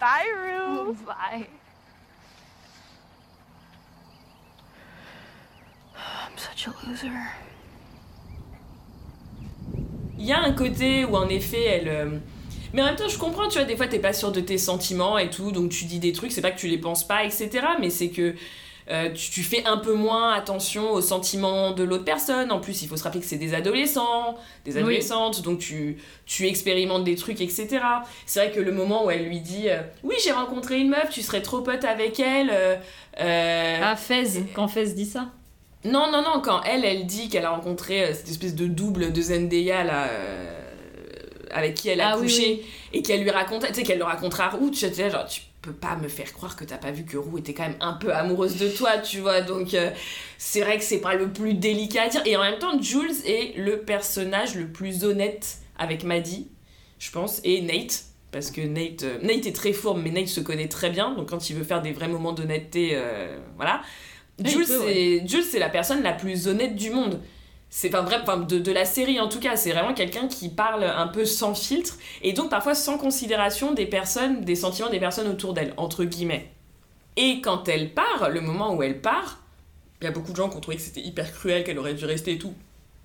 Bye, 0.00 0.26
Rue. 0.34 0.94
Bye. 1.06 1.46
I'm 5.96 6.36
such 6.36 6.66
a 6.68 6.74
loser. 6.86 7.10
Il 10.18 10.26
y 10.26 10.32
a 10.32 10.40
un 10.40 10.52
côté 10.52 11.04
où 11.04 11.16
en 11.16 11.28
effet 11.28 11.62
elle. 11.64 11.88
euh, 11.88 12.18
Mais 12.72 12.82
en 12.82 12.86
même 12.86 12.96
temps, 12.96 13.08
je 13.08 13.18
comprends, 13.18 13.48
tu 13.48 13.58
vois, 13.58 13.64
des 13.66 13.76
fois 13.76 13.86
t'es 13.88 13.98
pas 13.98 14.12
sûr 14.12 14.32
de 14.32 14.40
tes 14.40 14.58
sentiments 14.58 15.18
et 15.18 15.30
tout, 15.30 15.52
donc 15.52 15.70
tu 15.70 15.84
dis 15.84 15.98
des 15.98 16.12
trucs, 16.12 16.32
c'est 16.32 16.40
pas 16.40 16.50
que 16.52 16.58
tu 16.58 16.68
les 16.68 16.78
penses 16.78 17.06
pas, 17.06 17.24
etc. 17.24 17.50
Mais 17.80 17.90
c'est 17.90 18.10
que 18.10 18.34
euh, 18.90 19.10
tu, 19.12 19.30
tu 19.30 19.42
fais 19.42 19.64
un 19.64 19.76
peu 19.78 19.94
moins 19.94 20.32
attention 20.32 20.90
aux 20.92 21.00
sentiments 21.00 21.70
de 21.70 21.82
l'autre 21.84 22.04
personne. 22.04 22.50
En 22.52 22.60
plus, 22.60 22.82
il 22.82 22.88
faut 22.88 22.96
se 22.96 23.02
rappeler 23.04 23.20
que 23.20 23.26
c'est 23.26 23.36
des 23.36 23.54
adolescents, 23.54 24.36
des 24.64 24.72
Oui. 24.74 24.80
adolescentes, 24.80 25.42
donc 25.42 25.58
tu, 25.60 25.98
tu 26.26 26.46
expérimentes 26.46 27.04
des 27.04 27.14
trucs, 27.16 27.40
etc. 27.40 27.68
C'est 28.26 28.40
vrai 28.44 28.50
que 28.52 28.60
le 28.60 28.72
moment 28.72 29.04
où 29.06 29.10
elle 29.10 29.24
lui 29.26 29.40
dit 29.40 29.68
euh, 29.68 29.80
Oui, 30.02 30.16
j'ai 30.24 30.32
rencontré 30.32 30.78
une 30.80 30.88
meuf, 30.88 31.10
tu 31.10 31.22
serais 31.22 31.42
trop 31.42 31.60
pote 31.60 31.84
avec 31.84 32.18
elle. 32.20 32.50
euh, 32.52 32.76
euh, 33.20 33.78
Ah, 33.82 33.96
Fez, 33.96 34.24
quand 34.54 34.68
Fez 34.68 34.86
dit 34.92 35.06
ça? 35.06 35.28
non, 35.84 36.10
non, 36.12 36.22
non, 36.22 36.40
quand 36.42 36.62
elle, 36.64 36.84
elle 36.84 37.06
dit 37.06 37.28
qu'elle 37.28 37.44
a 37.44 37.50
rencontré 37.50 38.14
cette 38.14 38.28
espèce 38.28 38.54
de 38.54 38.66
double 38.68 39.12
de 39.12 39.20
Zendaya, 39.20 39.82
là, 39.82 40.08
avec 41.50 41.74
qui 41.74 41.88
elle 41.88 42.00
a 42.00 42.10
Ah 42.12 42.16
oui, 42.16 42.22
couché, 42.22 42.64
et 42.92 43.02
qu'elle 43.02 43.22
lui 43.22 43.30
raconte, 43.30 43.66
tu 43.66 43.74
sais, 43.74 43.82
qu'elle 43.82 43.98
le 43.98 44.04
racontera 44.04 44.46
à 44.46 44.50
tu 44.70 44.74
sais, 44.74 45.10
genre, 45.10 45.26
tu 45.26 45.42
peux 45.62 45.72
pas 45.72 45.96
me 45.96 46.08
faire 46.08 46.32
croire 46.32 46.56
que 46.56 46.64
t'as 46.64 46.76
pas 46.76 46.90
vu 46.90 47.04
que 47.04 47.16
Roux 47.16 47.38
était 47.38 47.54
quand 47.54 47.62
même 47.62 47.76
un 47.80 47.94
peu 47.94 48.12
amoureuse 48.12 48.56
de 48.58 48.68
toi, 48.68 48.98
tu 48.98 49.20
vois, 49.20 49.40
donc 49.40 49.74
euh, 49.74 49.90
c'est 50.36 50.60
vrai 50.60 50.76
que 50.76 50.84
c'est 50.84 51.00
pas 51.00 51.14
le 51.14 51.32
plus 51.32 51.54
délicat 51.54 52.02
à 52.02 52.08
dire, 52.08 52.22
et 52.26 52.36
en 52.36 52.42
même 52.42 52.58
temps, 52.58 52.80
Jules 52.82 53.14
est 53.24 53.56
le 53.56 53.78
personnage 53.78 54.56
le 54.56 54.66
plus 54.66 55.04
honnête 55.04 55.58
avec 55.78 56.04
Maddie, 56.04 56.48
je 56.98 57.10
pense, 57.10 57.40
et 57.44 57.62
Nate. 57.62 58.04
Parce 58.32 58.50
que 58.50 58.62
Nate, 58.62 59.02
euh, 59.02 59.18
Nate 59.22 59.46
est 59.46 59.54
très 59.54 59.72
fourbe, 59.72 60.00
mais 60.02 60.10
Nate 60.10 60.28
se 60.28 60.40
connaît 60.40 60.68
très 60.68 60.88
bien. 60.88 61.14
Donc 61.14 61.28
quand 61.28 61.50
il 61.50 61.56
veut 61.56 61.64
faire 61.64 61.82
des 61.82 61.92
vrais 61.92 62.08
moments 62.08 62.32
d'honnêteté, 62.32 62.92
euh, 62.94 63.38
voilà. 63.56 63.82
Jules, 64.42 64.66
c'est 64.66 65.22
Jules, 65.26 65.44
c'est 65.44 65.58
la 65.58 65.68
personne 65.68 66.02
la 66.02 66.12
plus 66.12 66.48
honnête 66.48 66.74
du 66.74 66.90
monde. 66.90 67.20
C'est 67.74 67.88
pas 67.88 68.02
vrai, 68.02 68.18
enfin, 68.22 68.36
de, 68.36 68.58
de 68.58 68.70
la 68.70 68.84
série 68.84 69.18
en 69.18 69.30
tout 69.30 69.40
cas, 69.40 69.56
c'est 69.56 69.72
vraiment 69.72 69.94
quelqu'un 69.94 70.28
qui 70.28 70.50
parle 70.50 70.84
un 70.84 71.06
peu 71.08 71.24
sans 71.24 71.54
filtre 71.54 71.94
et 72.20 72.34
donc 72.34 72.50
parfois 72.50 72.74
sans 72.74 72.98
considération 72.98 73.72
des 73.72 73.86
personnes, 73.86 74.42
des 74.42 74.56
sentiments 74.56 74.90
des 74.90 75.00
personnes 75.00 75.26
autour 75.26 75.54
d'elle, 75.54 75.72
entre 75.78 76.04
guillemets. 76.04 76.50
Et 77.16 77.40
quand 77.40 77.68
elle 77.70 77.94
part, 77.94 78.28
le 78.28 78.42
moment 78.42 78.74
où 78.74 78.82
elle 78.82 79.00
part, 79.00 79.38
il 80.02 80.04
y 80.04 80.06
a 80.06 80.10
beaucoup 80.10 80.32
de 80.32 80.36
gens 80.36 80.50
qui 80.50 80.56
ont 80.58 80.60
trouvé 80.60 80.76
que 80.76 80.82
c'était 80.82 81.00
hyper 81.00 81.32
cruel, 81.32 81.64
qu'elle 81.64 81.78
aurait 81.78 81.94
dû 81.94 82.04
rester 82.04 82.32
et 82.32 82.38
tout. 82.38 82.52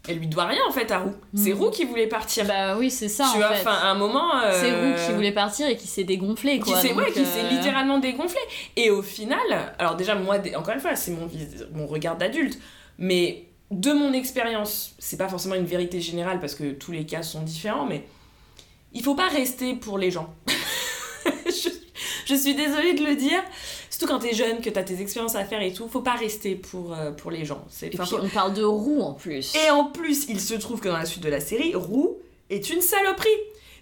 Elle 0.10 0.18
lui 0.20 0.28
doit 0.28 0.46
rien 0.46 0.62
en 0.68 0.72
fait 0.74 0.92
à 0.92 1.00
Roux. 1.00 1.14
C'est 1.34 1.52
Mhm. 1.54 1.60
Roux 1.60 1.70
qui 1.70 1.86
voulait 1.86 2.08
partir. 2.08 2.46
Bah 2.46 2.76
oui, 2.78 2.92
c'est 2.92 3.08
ça 3.10 3.24
tu 3.32 3.38
en 3.38 3.40
vois, 3.48 3.54
fait. 3.54 3.62
enfin, 3.62 3.74
à 3.82 3.88
un 3.92 3.96
moment. 3.96 4.36
euh, 4.38 4.52
C'est 4.54 4.72
Roux 4.74 5.08
qui 5.08 5.14
voulait 5.16 5.32
partir 5.34 5.68
et 5.68 5.78
qui 5.78 5.88
s'est 5.88 6.04
dégonflé 6.04 6.60
qui 6.60 6.72
quoi. 6.72 6.82
s'est 6.82 6.94
ouais, 6.94 7.06
donc, 7.06 7.14
qui 7.14 7.26
s'est 7.26 7.44
euh, 7.46 7.50
littéralement 7.52 8.00
dégonflé. 8.00 8.40
Et 8.76 8.90
au 8.90 9.02
final, 9.02 9.40
alors 9.80 9.96
déjà, 9.96 10.16
moi, 10.16 10.38
encore 10.58 10.74
une 10.74 10.82
fois, 10.82 10.96
c'est 10.98 11.12
mon, 11.12 11.30
mon 11.74 11.88
regard 11.88 12.18
d'adulte, 12.18 12.58
mais 12.98 13.46
de 13.72 13.92
mon 13.92 14.14
expérience, 14.14 14.94
c'est 15.00 15.18
pas 15.18 15.28
forcément 15.28 15.56
une 15.56 15.66
vérité 15.66 16.00
générale 16.02 16.40
parce 16.40 16.56
que 16.56 16.72
tous 16.72 16.92
les 16.92 17.06
cas 17.06 17.24
sont 17.24 17.42
différents, 17.42 17.86
mais 17.86 18.04
il 18.94 19.04
faut 19.04 19.16
pas 19.16 19.28
rester 19.28 19.74
pour 19.76 19.98
les 19.98 20.10
gens. 20.12 20.34
je, 21.46 21.70
je 22.26 22.36
suis 22.36 22.56
désolée 22.56 22.94
de 22.94 23.04
le 23.06 23.16
dire, 23.16 23.44
surtout 23.90 24.08
quand 24.08 24.20
t'es 24.20 24.34
jeune, 24.34 24.62
que 24.62 24.70
t'as 24.70 24.84
tes 24.84 25.02
expériences 25.02 25.36
à 25.36 25.44
faire 25.44 25.62
et 25.62 25.74
tout, 25.74 25.88
faut 25.90 26.02
pas 26.02 26.16
rester 26.16 26.56
pour, 26.56 26.94
euh, 26.94 27.12
pour 27.12 27.30
les 27.32 27.44
gens. 27.46 27.66
Et 27.82 27.90
puis 27.90 27.98
faut- 27.98 28.20
on 28.22 28.30
parle 28.30 28.54
de 28.54 28.64
roux 28.64 29.02
en 29.02 29.14
plus. 29.14 29.54
et 29.56 29.70
en 29.70 29.86
plus, 29.86 30.26
il 30.30 30.40
se 30.40 30.54
trouve 30.56 30.80
que 30.80 30.88
dans 30.88 30.98
la 30.98 31.06
suite 31.06 31.24
de 31.24 31.30
la 31.30 31.40
série, 31.42 31.76
Roux 31.76 32.18
est 32.50 32.70
une 32.70 32.82
saloperie. 32.82 33.28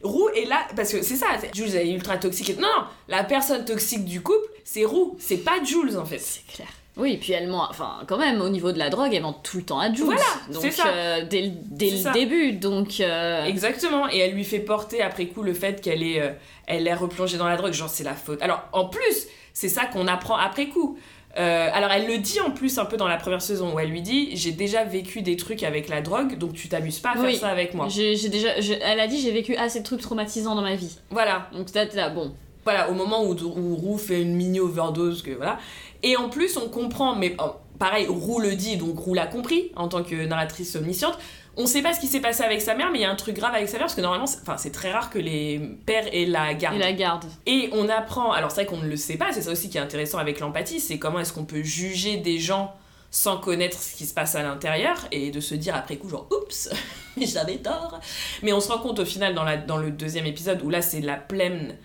Roux 0.03 0.29
est 0.29 0.45
là, 0.45 0.67
parce 0.75 0.91
que 0.91 1.01
c'est 1.03 1.15
ça, 1.15 1.27
Jules 1.53 1.75
est 1.75 1.89
ultra 1.89 2.17
toxique. 2.17 2.57
non, 2.59 2.67
la 3.07 3.23
personne 3.23 3.65
toxique 3.65 4.05
du 4.05 4.21
couple, 4.21 4.47
c'est 4.63 4.85
Roux, 4.85 5.15
c'est 5.19 5.37
pas 5.37 5.63
Jules 5.63 5.97
en 5.97 6.05
fait. 6.05 6.19
C'est 6.19 6.45
clair. 6.47 6.67
Oui, 6.97 7.13
et 7.13 7.17
puis 7.17 7.33
elle 7.33 7.47
ment, 7.47 7.67
enfin, 7.69 7.99
quand 8.07 8.17
même, 8.17 8.39
au 8.41 8.47
niveau 8.49 8.71
de 8.71 8.79
la 8.79 8.89
drogue, 8.89 9.13
elle 9.13 9.21
ment 9.21 9.33
tout 9.33 9.57
le 9.57 9.63
temps 9.63 9.79
à 9.79 9.91
Jules. 9.93 10.05
Voilà, 10.05 10.21
donc, 10.51 10.61
c'est 10.61 10.71
ça. 10.71 10.87
euh, 10.87 11.25
dès, 11.29 11.41
le- 11.41 11.51
dès 11.65 11.89
C'est 11.89 11.95
le 11.95 12.01
ça. 12.01 12.11
début, 12.11 12.53
donc. 12.53 12.99
euh, 13.01 13.43
Exactement, 13.45 14.09
et 14.09 14.19
elle 14.19 14.31
lui 14.31 14.45
fait 14.45 14.59
porter 14.59 15.01
après 15.01 15.27
coup 15.27 15.43
le 15.43 15.53
fait 15.53 15.81
qu'elle 15.81 16.03
est, 16.03 16.21
euh, 16.21 16.29
elle 16.67 16.87
est 16.87 16.93
replongée 16.93 17.37
dans 17.37 17.47
la 17.49 17.57
drogue, 17.57 17.73
genre 17.73 17.89
c'est 17.89 18.05
la 18.05 18.13
faute. 18.13 18.41
Alors 18.41 18.63
en 18.71 18.85
plus, 18.85 19.27
c'est 19.53 19.67
ça 19.69 19.85
qu'on 19.85 20.07
apprend 20.07 20.37
après 20.37 20.67
coup. 20.67 20.97
Alors 21.37 21.91
elle 21.91 22.07
le 22.07 22.17
dit 22.19 22.39
en 22.39 22.51
plus 22.51 22.77
un 22.77 22.85
peu 22.85 22.95
dans 22.95 23.09
la 23.09 23.17
première 23.17 23.41
saison 23.41 23.73
où 23.75 23.79
elle 23.81 23.89
lui 23.89 24.01
dit 24.01 24.29
j'ai 24.37 24.53
déjà 24.53 24.85
vécu 24.85 25.21
des 25.21 25.35
trucs 25.35 25.63
avec 25.63 25.89
la 25.89 25.99
drogue 26.01 26.37
donc 26.37 26.53
tu 26.53 26.69
t'amuses 26.69 26.99
pas 26.99 27.09
à 27.09 27.13
faire 27.15 27.23
Oui. 27.25 27.35
ça 27.35 27.49
avec 27.49 27.73
moi. 27.73 27.87
J'ai 27.89 28.15
j'ai 28.15 28.29
déjà, 28.29 28.61
j'ai- 28.61 28.79
elle 28.81 29.01
a 29.01 29.07
dit 29.07 29.19
j'ai 29.19 29.31
vécu 29.33 29.53
assez 29.57 29.79
de 29.79 29.83
trucs 29.83 29.99
traumatisants 29.99 30.55
dans 30.55 30.61
ma 30.61 30.75
vie. 30.75 30.97
Voilà, 31.09 31.49
Donc 31.51 31.67
là, 31.73 32.07
bon. 32.09 32.33
Voilà, 32.65 32.89
au 32.89 32.93
moment 32.93 33.23
où, 33.23 33.33
où 33.33 33.75
Roux 33.75 33.97
fait 33.97 34.21
une 34.21 34.35
mini 34.35 34.59
overdose, 34.59 35.21
que 35.21 35.31
voilà. 35.31 35.59
Et 36.03 36.17
en 36.17 36.29
plus, 36.29 36.57
on 36.57 36.67
comprend, 36.67 37.15
mais 37.15 37.35
oh, 37.39 37.51
pareil, 37.79 38.07
Roux 38.07 38.39
le 38.39 38.55
dit, 38.55 38.75
donc 38.77 38.97
Roux 38.99 39.13
l'a 39.13 39.27
compris 39.27 39.71
en 39.75 39.87
tant 39.87 40.03
que 40.03 40.25
narratrice 40.25 40.75
omnisciente. 40.75 41.17
On 41.57 41.67
sait 41.67 41.81
pas 41.81 41.93
ce 41.93 42.01
qui 42.01 42.07
s'est 42.07 42.19
passé 42.19 42.43
avec 42.43 42.59
sa 42.61 42.75
mère, 42.75 42.91
mais 42.91 42.97
il 42.99 43.01
y 43.03 43.05
a 43.05 43.09
un 43.11 43.15
truc 43.15 43.35
grave 43.37 43.53
avec 43.55 43.69
sa 43.69 43.77
mère 43.77 43.85
parce 43.85 43.95
que 43.95 44.01
normalement, 44.01 44.25
c'est- 44.27 44.39
enfin, 44.41 44.57
c'est 44.57 44.71
très 44.71 44.91
rare 44.91 45.09
que 45.09 45.19
les 45.19 45.59
pères 45.85 46.13
aient 46.13 46.25
la 46.25 46.53
garde. 46.53 46.75
Et 46.75 46.79
la 46.79 46.91
garde. 46.91 47.23
Et 47.45 47.69
on 47.71 47.87
apprend, 47.87 48.33
alors 48.33 48.51
c'est 48.51 48.63
vrai 48.63 48.65
qu'on 48.65 48.83
ne 48.83 48.89
le 48.89 48.97
sait 48.97 49.15
pas, 49.15 49.31
c'est 49.31 49.43
ça 49.43 49.51
aussi 49.51 49.69
qui 49.69 49.77
est 49.77 49.81
intéressant 49.81 50.17
avec 50.17 50.41
l'empathie, 50.41 50.81
c'est 50.81 50.99
comment 50.99 51.19
est-ce 51.19 51.31
qu'on 51.31 51.45
peut 51.45 51.63
juger 51.63 52.17
des 52.17 52.39
gens 52.39 52.73
sans 53.09 53.37
connaître 53.37 53.81
ce 53.81 53.95
qui 53.95 54.05
se 54.05 54.13
passe 54.13 54.35
à 54.35 54.43
l'intérieur 54.43 54.97
et 55.13 55.31
de 55.31 55.39
se 55.39 55.55
dire 55.55 55.75
après 55.75 55.95
coup 55.95 56.09
genre 56.09 56.27
oups, 56.29 56.69
j'avais 57.17 57.57
tort. 57.59 58.01
Mais 58.43 58.51
on 58.51 58.59
se 58.59 58.69
rend 58.69 58.79
compte 58.79 58.99
au 58.99 59.05
final 59.05 59.33
dans, 59.33 59.45
la, 59.45 59.55
dans 59.55 59.77
le 59.77 59.91
deuxième 59.91 60.25
épisode 60.25 60.61
où 60.63 60.69
là 60.69 60.81
c'est 60.81 60.99
la 60.99 61.15
pleine... 61.15 61.77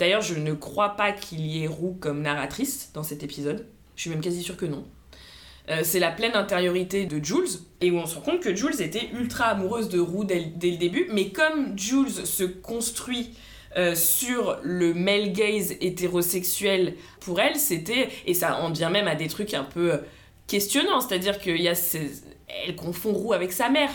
D'ailleurs 0.00 0.22
je 0.22 0.34
ne 0.34 0.54
crois 0.54 0.96
pas 0.96 1.12
qu'il 1.12 1.46
y 1.46 1.62
ait 1.62 1.66
Roux 1.66 1.96
comme 2.00 2.22
narratrice 2.22 2.90
dans 2.94 3.02
cet 3.02 3.22
épisode, 3.22 3.66
je 3.96 4.00
suis 4.00 4.10
même 4.10 4.22
quasi 4.22 4.42
sûre 4.42 4.56
que 4.56 4.64
non. 4.64 4.84
Euh, 5.68 5.82
c'est 5.84 6.00
la 6.00 6.10
pleine 6.10 6.34
intériorité 6.34 7.04
de 7.04 7.22
Jules, 7.22 7.60
et 7.82 7.90
où 7.90 7.98
on 7.98 8.06
se 8.06 8.14
rend 8.14 8.22
compte 8.22 8.40
que 8.40 8.56
Jules 8.56 8.80
était 8.80 9.10
ultra 9.12 9.44
amoureuse 9.44 9.90
de 9.90 10.00
Roux 10.00 10.24
dès, 10.24 10.40
le 10.40 10.76
début, 10.78 11.06
mais 11.12 11.28
comme 11.28 11.78
Jules 11.78 12.10
se 12.10 12.44
construit 12.44 13.34
euh, 13.76 13.94
sur 13.94 14.58
le 14.62 14.94
male 14.94 15.32
gaze 15.32 15.72
hétérosexuel 15.82 16.94
pour 17.20 17.38
elle, 17.38 17.56
c'était, 17.56 18.08
et 18.26 18.32
ça 18.32 18.56
en 18.62 18.70
vient 18.70 18.88
même 18.88 19.06
à 19.06 19.16
des 19.16 19.28
trucs 19.28 19.52
un 19.52 19.64
peu 19.64 19.92
euh, 19.92 19.98
questionnants, 20.46 21.02
c'est-à-dire 21.02 21.38
qu'il 21.38 21.60
y 21.60 21.68
a 21.68 21.74
elle 22.66 22.74
confond 22.74 23.12
Roux 23.12 23.34
avec 23.34 23.52
sa 23.52 23.68
mère. 23.68 23.90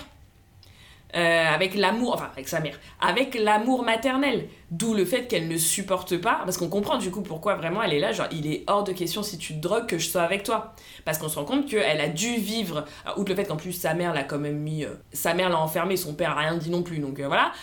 Euh, 1.16 1.46
avec 1.54 1.76
l'amour, 1.76 2.14
enfin 2.16 2.30
avec 2.34 2.50
sa 2.50 2.60
mère, 2.60 2.78
avec 3.00 3.36
l'amour 3.42 3.84
maternel, 3.84 4.50
d'où 4.70 4.94
le 4.94 5.06
fait 5.06 5.28
qu'elle 5.28 5.48
ne 5.48 5.56
supporte 5.56 6.18
pas, 6.18 6.42
parce 6.44 6.58
qu'on 6.58 6.68
comprend 6.68 6.98
du 6.98 7.10
coup 7.10 7.22
pourquoi 7.22 7.56
vraiment 7.56 7.82
elle 7.82 7.94
est 7.94 8.02
là, 8.02 8.12
genre 8.12 8.28
il 8.34 8.48
est 8.52 8.66
hors 8.68 8.84
de 8.84 8.92
question 8.92 9.24
si 9.24 9.38
tu 9.38 9.54
te 9.56 9.62
drogues 9.62 9.86
que 9.88 9.98
je 9.98 10.10
sois 10.10 10.24
avec 10.24 10.44
toi, 10.44 10.74
parce 11.06 11.18
qu'on 11.18 11.30
se 11.30 11.40
rend 11.40 11.46
compte 11.46 11.68
qu'elle 11.70 12.02
a 12.02 12.10
dû 12.10 12.36
vivre, 12.36 12.84
alors, 13.06 13.18
outre 13.18 13.30
le 13.30 13.36
fait 13.38 13.46
qu'en 13.46 13.56
plus 13.56 13.72
sa 13.72 13.94
mère 13.94 14.14
l'a 14.14 14.24
quand 14.24 14.40
même 14.40 14.58
mis, 14.58 14.84
euh, 14.84 14.90
sa 15.14 15.34
mère 15.34 15.48
l'a 15.48 15.58
enfermée, 15.58 15.96
son 15.96 16.16
père 16.16 16.32
a 16.32 16.42
rien 16.42 16.56
dit 16.56 16.70
non 16.70 16.84
plus, 16.84 17.00
donc 17.00 17.18
euh, 17.22 17.28
voilà, 17.28 17.54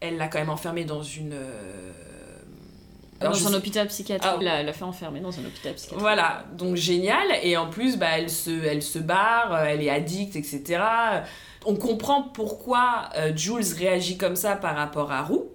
elle 0.00 0.18
l'a 0.18 0.28
quand 0.28 0.40
même 0.40 0.50
enfermée 0.50 0.84
dans 0.84 1.02
une... 1.02 1.32
euh, 1.32 1.92
alors, 3.20 3.32
dans 3.32 3.48
un 3.48 3.54
hôpital 3.54 3.88
psychiatrique. 3.88 4.30
Ah. 4.32 4.36
Elle 4.38 4.44
l'a- 4.44 4.62
l'a 4.62 4.72
fait 4.74 4.84
enfermer 4.84 5.20
dans 5.20 5.36
un 5.36 5.44
hôpital 5.46 5.72
psychiatrique. 5.72 5.98
Voilà, 5.98 6.44
donc 6.52 6.76
génial. 6.76 7.26
Et 7.42 7.56
en 7.56 7.68
plus, 7.68 7.96
bah, 7.96 8.06
elle, 8.16 8.30
se, 8.30 8.50
elle 8.64 8.82
se 8.82 8.98
barre, 9.00 9.54
euh, 9.54 9.64
elle 9.64 9.82
est 9.82 9.90
addicte, 9.90 10.36
etc. 10.36 10.82
On 11.66 11.76
comprend 11.76 12.22
pourquoi 12.22 13.10
euh, 13.16 13.32
Jules 13.36 13.74
réagit 13.76 14.16
comme 14.16 14.36
ça 14.36 14.56
par 14.56 14.76
rapport 14.76 15.12
à 15.12 15.22
Roux. 15.22 15.48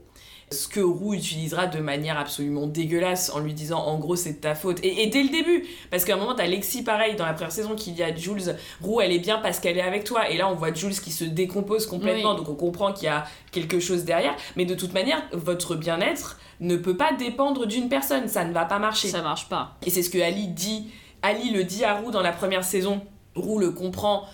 Ce 0.52 0.68
que 0.68 0.82
Roux 0.82 1.16
utilisera 1.16 1.66
de 1.66 1.80
manière 1.80 2.20
absolument 2.20 2.68
dégueulasse 2.68 3.32
en 3.34 3.40
lui 3.40 3.56
disant 3.56 3.80
en 3.80 3.98
gros 3.98 4.16
c'est 4.16 4.34
de 4.34 4.38
ta 4.38 4.54
faute. 4.54 4.80
Et, 4.84 5.02
et 5.02 5.08
dès 5.08 5.24
le 5.24 5.30
début, 5.30 5.66
parce 5.90 6.06
qu'à 6.06 6.14
un 6.14 6.18
moment 6.18 6.36
t'as 6.36 6.46
Lexi 6.46 6.84
pareil 6.84 7.16
dans 7.16 7.26
la 7.26 7.34
première 7.34 7.52
saison 7.52 7.74
qui 7.74 7.92
dit 7.92 8.04
à 8.04 8.16
Jules 8.16 8.56
Roux 8.80 9.02
elle 9.02 9.12
est 9.12 9.20
bien 9.20 9.40
parce 9.40 9.60
qu'elle 9.60 9.80
est 9.80 9.82
avec 9.82 10.04
toi. 10.04 10.30
Et 10.30 10.38
là 10.38 10.48
on 10.48 10.54
voit 10.54 10.72
Jules 10.72 11.00
qui 11.00 11.12
se 11.12 11.24
décompose 11.24 11.88
complètement 11.88 12.32
Oui. 12.32 12.38
donc 12.38 12.50
on 12.50 12.56
comprend 12.56 12.94
qu'il 12.94 13.06
y 13.06 13.08
a 13.08 13.24
quelque 13.52 13.80
chose 13.80 14.04
derrière. 14.04 14.36
Mais 14.56 14.66
de 14.66 14.76
toute 14.76 14.94
manière, 14.94 15.24
votre 15.32 15.76
bien-être 15.76 16.38
ne 16.60 16.76
peut 16.76 16.98
pas 16.98 17.14
dépendre 17.14 17.66
d'une 17.66 17.90
personne, 17.90 18.28
ça 18.28 18.46
ne 18.46 18.54
va 18.54 18.66
pas 18.66 18.78
marcher. 18.78 19.08
Ça 19.08 19.24
marche 19.24 19.50
pas. 19.50 19.78
Et 19.86 19.90
c'est 19.90 20.04
ce 20.04 20.12
que 20.12 20.20
Ali 20.22 20.50
dit. 20.50 20.92
Ali 21.24 21.50
le 21.50 21.64
dit 21.64 21.84
à 21.84 21.96
Roux 21.96 22.12
dans 22.12 22.22
la 22.22 22.32
première 22.34 22.64
saison. 22.64 23.02
Roux 23.36 23.58
le 23.58 23.72
comprend, 23.72 24.28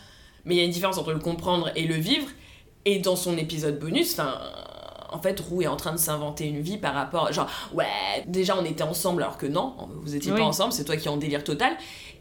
mais 0.46 0.56
il 0.56 0.58
y 0.58 0.62
a 0.62 0.64
une 0.66 0.72
différence 0.72 0.98
entre 0.98 1.12
le 1.14 1.20
comprendre 1.20 1.72
et 1.76 1.86
le 1.86 1.96
vivre. 1.96 2.28
Et 2.86 3.00
dans 3.00 3.16
son 3.16 3.38
épisode 3.38 3.80
bonus, 3.80 4.14
enfin. 4.14 4.40
En 5.12 5.20
fait, 5.20 5.40
Roux 5.40 5.64
est 5.64 5.68
en 5.68 5.76
train 5.76 5.92
de 5.92 5.98
s'inventer 5.98 6.46
une 6.46 6.62
vie 6.62 6.78
par 6.78 6.94
rapport. 6.94 7.34
Genre, 7.34 7.50
ouais, 7.74 7.88
déjà 8.28 8.56
on 8.56 8.64
était 8.64 8.84
ensemble 8.84 9.24
alors 9.24 9.40
que 9.40 9.48
non, 9.48 9.74
vous 10.04 10.16
étiez 10.16 10.32
Oui. 10.32 10.38
pas 10.38 10.46
ensemble, 10.46 10.72
c'est 10.72 10.84
toi 10.86 10.98
qui 10.98 11.08
es 11.08 11.10
en 11.10 11.18
délire 11.18 11.44
total. 11.44 11.74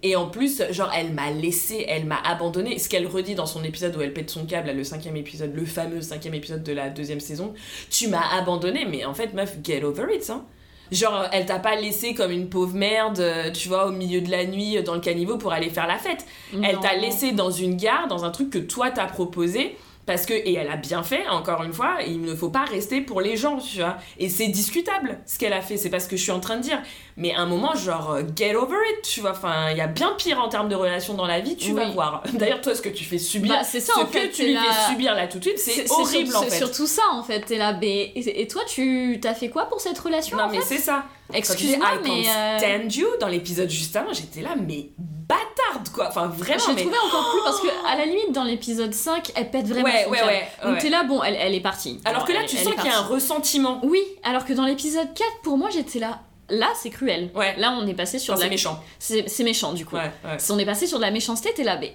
Et 0.03 0.17
en 0.17 0.27
plus, 0.31 0.63
genre, 0.71 0.91
elle 0.97 1.13
m'a 1.13 1.31
laissé, 1.31 1.85
elle 1.87 2.07
m'a 2.07 2.17
abandonné. 2.25 2.79
Ce 2.79 2.89
qu'elle 2.89 3.07
redit 3.07 3.35
dans 3.35 3.45
son 3.45 3.63
épisode 3.63 3.95
où 3.95 4.01
elle 4.01 4.15
pète 4.15 4.31
son 4.31 4.47
câble, 4.47 4.69
là, 4.69 4.73
le 4.73 4.85
cinquième 4.85 5.19
épisode, 5.19 5.55
le 5.55 5.67
fameux 5.67 6.01
cinquième 6.01 6.33
épisode 6.33 6.63
de 6.63 6.73
la 6.73 6.89
deuxième 6.89 7.21
saison. 7.21 7.53
Tu 7.91 8.09
m'as 8.09 8.27
abandonné, 8.33 8.87
mais 8.87 9.05
en 9.05 9.13
fait, 9.13 9.35
meuf, 9.35 9.59
get 9.63 9.85
over 9.85 10.07
it, 10.11 10.31
hein. 10.31 10.47
Genre, 10.91 11.27
elle 11.33 11.47
t'a 11.47 11.59
pas 11.59 11.77
laissé 11.77 12.15
comme 12.15 12.31
une 12.31 12.49
pauvre 12.49 12.75
merde, 12.75 13.21
euh, 13.21 13.51
tu 13.51 13.69
vois, 13.69 13.87
au 13.87 13.93
milieu 13.93 14.21
de 14.21 14.31
la 14.31 14.45
nuit 14.45 14.79
euh, 14.79 14.83
dans 14.83 14.95
le 14.95 15.01
caniveau 15.01 15.37
pour 15.37 15.53
aller 15.53 15.71
faire 15.71 15.87
la 15.87 15.99
fête. 15.99 16.25
Elle 16.63 16.79
t'a 16.81 16.95
laissé 16.95 17.33
dans 17.33 17.51
une 17.51 17.77
gare, 17.77 18.09
dans 18.09 18.25
un 18.25 18.31
truc 18.31 18.51
que 18.51 18.59
toi 18.59 18.91
t'as 18.91 19.07
proposé. 19.07 19.77
Parce 20.09 20.25
que, 20.27 20.33
et 20.33 20.55
elle 20.55 20.71
a 20.71 20.77
bien 20.77 21.03
fait, 21.03 21.29
encore 21.29 21.63
une 21.63 21.73
fois, 21.75 21.99
il 22.07 22.23
ne 22.23 22.35
faut 22.35 22.49
pas 22.49 22.65
rester 22.65 23.03
pour 23.03 23.21
les 23.21 23.37
gens, 23.37 23.59
tu 23.59 23.77
vois. 23.79 23.99
Et 24.19 24.29
c'est 24.31 24.49
discutable 24.49 25.19
ce 25.27 25.39
qu'elle 25.39 25.53
a 25.53 25.61
fait, 25.61 25.77
c'est 25.77 25.91
pas 25.91 26.01
ce 26.01 26.09
que 26.09 26.17
je 26.17 26.23
suis 26.23 26.33
en 26.33 26.41
train 26.41 26.57
de 26.57 26.63
dire. 26.63 26.81
Mais 27.19 27.35
à 27.35 27.41
un 27.41 27.47
moment, 27.47 27.75
genre, 27.75 28.13
euh, 28.13 28.23
get 28.35 28.55
over 28.57 28.77
it, 28.97 29.03
tu 29.03 29.21
vois. 29.21 29.33
Enfin, 29.33 29.71
il 29.71 29.77
y 29.77 29.81
a 29.83 29.87
bien 29.87 30.15
pire 30.17 30.41
en 30.41 30.49
termes 30.49 30.71
de 30.71 30.75
relations 30.75 31.13
dans 31.13 31.27
la 31.27 31.41
vie, 31.41 31.57
tu 31.57 31.73
vas 31.75 31.91
voir. 31.91 32.23
D'ailleurs, 32.33 32.63
toi, 32.63 32.75
ce 32.75 32.81
que 32.81 32.89
tu 32.89 33.05
fais 33.05 33.19
subir, 33.19 33.53
Bah, 33.55 33.63
c'est 33.65 33.81
ça, 33.81 33.93
ce 33.95 34.01
en 34.01 34.07
que 34.07 34.13
fait, 34.19 34.31
tu 34.31 34.37
c'est 34.37 34.45
lui 34.47 34.55
la- 34.55 34.63
fais 34.63 34.91
subir 34.93 35.15
là 35.15 35.29
tout 35.29 35.39
de 35.39 35.45
suite, 35.45 35.59
c'est 35.59 35.91
horrible 35.91 36.31
sur- 36.31 36.39
en 36.39 36.43
c'est 36.45 36.51
fait. 36.51 36.57
surtout 36.57 36.87
ça 36.87 37.03
en 37.13 37.23
fait. 37.23 37.41
T'es 37.43 37.59
là, 37.59 37.77
mais 37.79 38.13
et 38.15 38.41
et 38.43 38.49
toi, 38.49 38.63
tu 38.67 39.19
t'as 39.21 39.35
fait 39.35 39.51
quoi 39.51 39.67
pour 39.69 39.81
cette 39.83 39.99
relation 39.99 40.39
Non, 40.39 40.45
en 40.45 40.49
mais 40.49 40.63
c'est 40.63 40.79
ça. 40.79 41.05
Quand 41.31 41.35
tu 41.35 41.57
dis, 41.65 41.75
Excuse-moi, 41.75 41.89
I 41.95 41.99
mais. 42.03 42.23
can't 42.25 42.29
euh, 42.37 42.59
stand 42.59 42.95
you 42.95 43.07
dans 43.21 43.29
l'épisode 43.29 43.69
juste 43.71 43.95
avant, 43.97 44.13
j'étais 44.13 44.41
là, 44.41 44.55
mais 44.57 44.91
bâtarde 44.99 45.89
quoi. 45.93 46.09
Enfin, 46.09 46.27
vraiment. 46.27 46.59
Je 46.59 46.75
l'ai 46.75 46.85
mais... 46.87 46.97
encore 46.97 47.31
plus 47.33 47.41
parce 47.45 47.61
que 47.61 47.69
à 47.87 47.97
la 47.97 48.07
limite 48.07 48.33
dans 48.33 48.45
l'épisode 48.45 48.95
5 48.95 49.33
elle 49.35 49.51
pète 49.51 49.67
vraiment 49.67 49.85
Ouais, 49.85 50.05
son 50.05 50.11
ouais, 50.11 50.23
ouais, 50.25 50.49
Donc 50.65 50.79
t'es 50.79 50.89
là 50.89 51.05
bon 51.05 51.23
elle, 51.23 51.37
elle 51.39 51.55
est 51.55 51.61
partie. 51.61 52.01
Alors 52.07 52.25
que 52.25 52.33
là, 52.33 52.41
elle- 52.43 52.49
tu 52.49 52.57
elle 52.57 52.65
sens 52.65 52.75
qu'il 52.75 52.87
y 52.87 52.89
a 52.89 52.99
un 52.99 53.03
ressentiment. 53.03 53.81
Oui, 53.85 54.01
alors 54.23 54.45
que 54.47 54.55
dans 54.55 54.65
l'épisode 54.65 55.13
4 55.15 55.29
pour 55.43 55.59
moi 55.59 55.69
j'étais 55.71 55.99
là. 55.99 56.21
Là 56.49 56.69
c'est 56.81 56.89
cruel. 56.89 57.31
Ouais. 57.35 57.55
Là 57.59 57.77
on 57.79 57.87
est 57.87 57.93
passé 57.95 58.19
sur 58.19 58.33
Enfin, 58.33 58.39
de 58.39 58.43
c'est 58.45 58.49
la... 58.49 58.51
méchant. 58.55 58.83
C'est 58.99 59.29
c'est 59.29 59.45
méchant 59.45 59.75
du 59.75 59.85
coup. 59.85 59.97
Ouais, 59.97 60.11
ouais. 60.25 60.39
Si 60.39 60.51
on 60.51 60.59
est 60.59 60.65
passé 60.65 60.87
sur 60.87 60.97
de 60.99 61.03
la 61.03 61.11
méchanceté 61.11 61.53
t'es 61.55 61.63
là 61.65 61.77
mais 61.79 61.95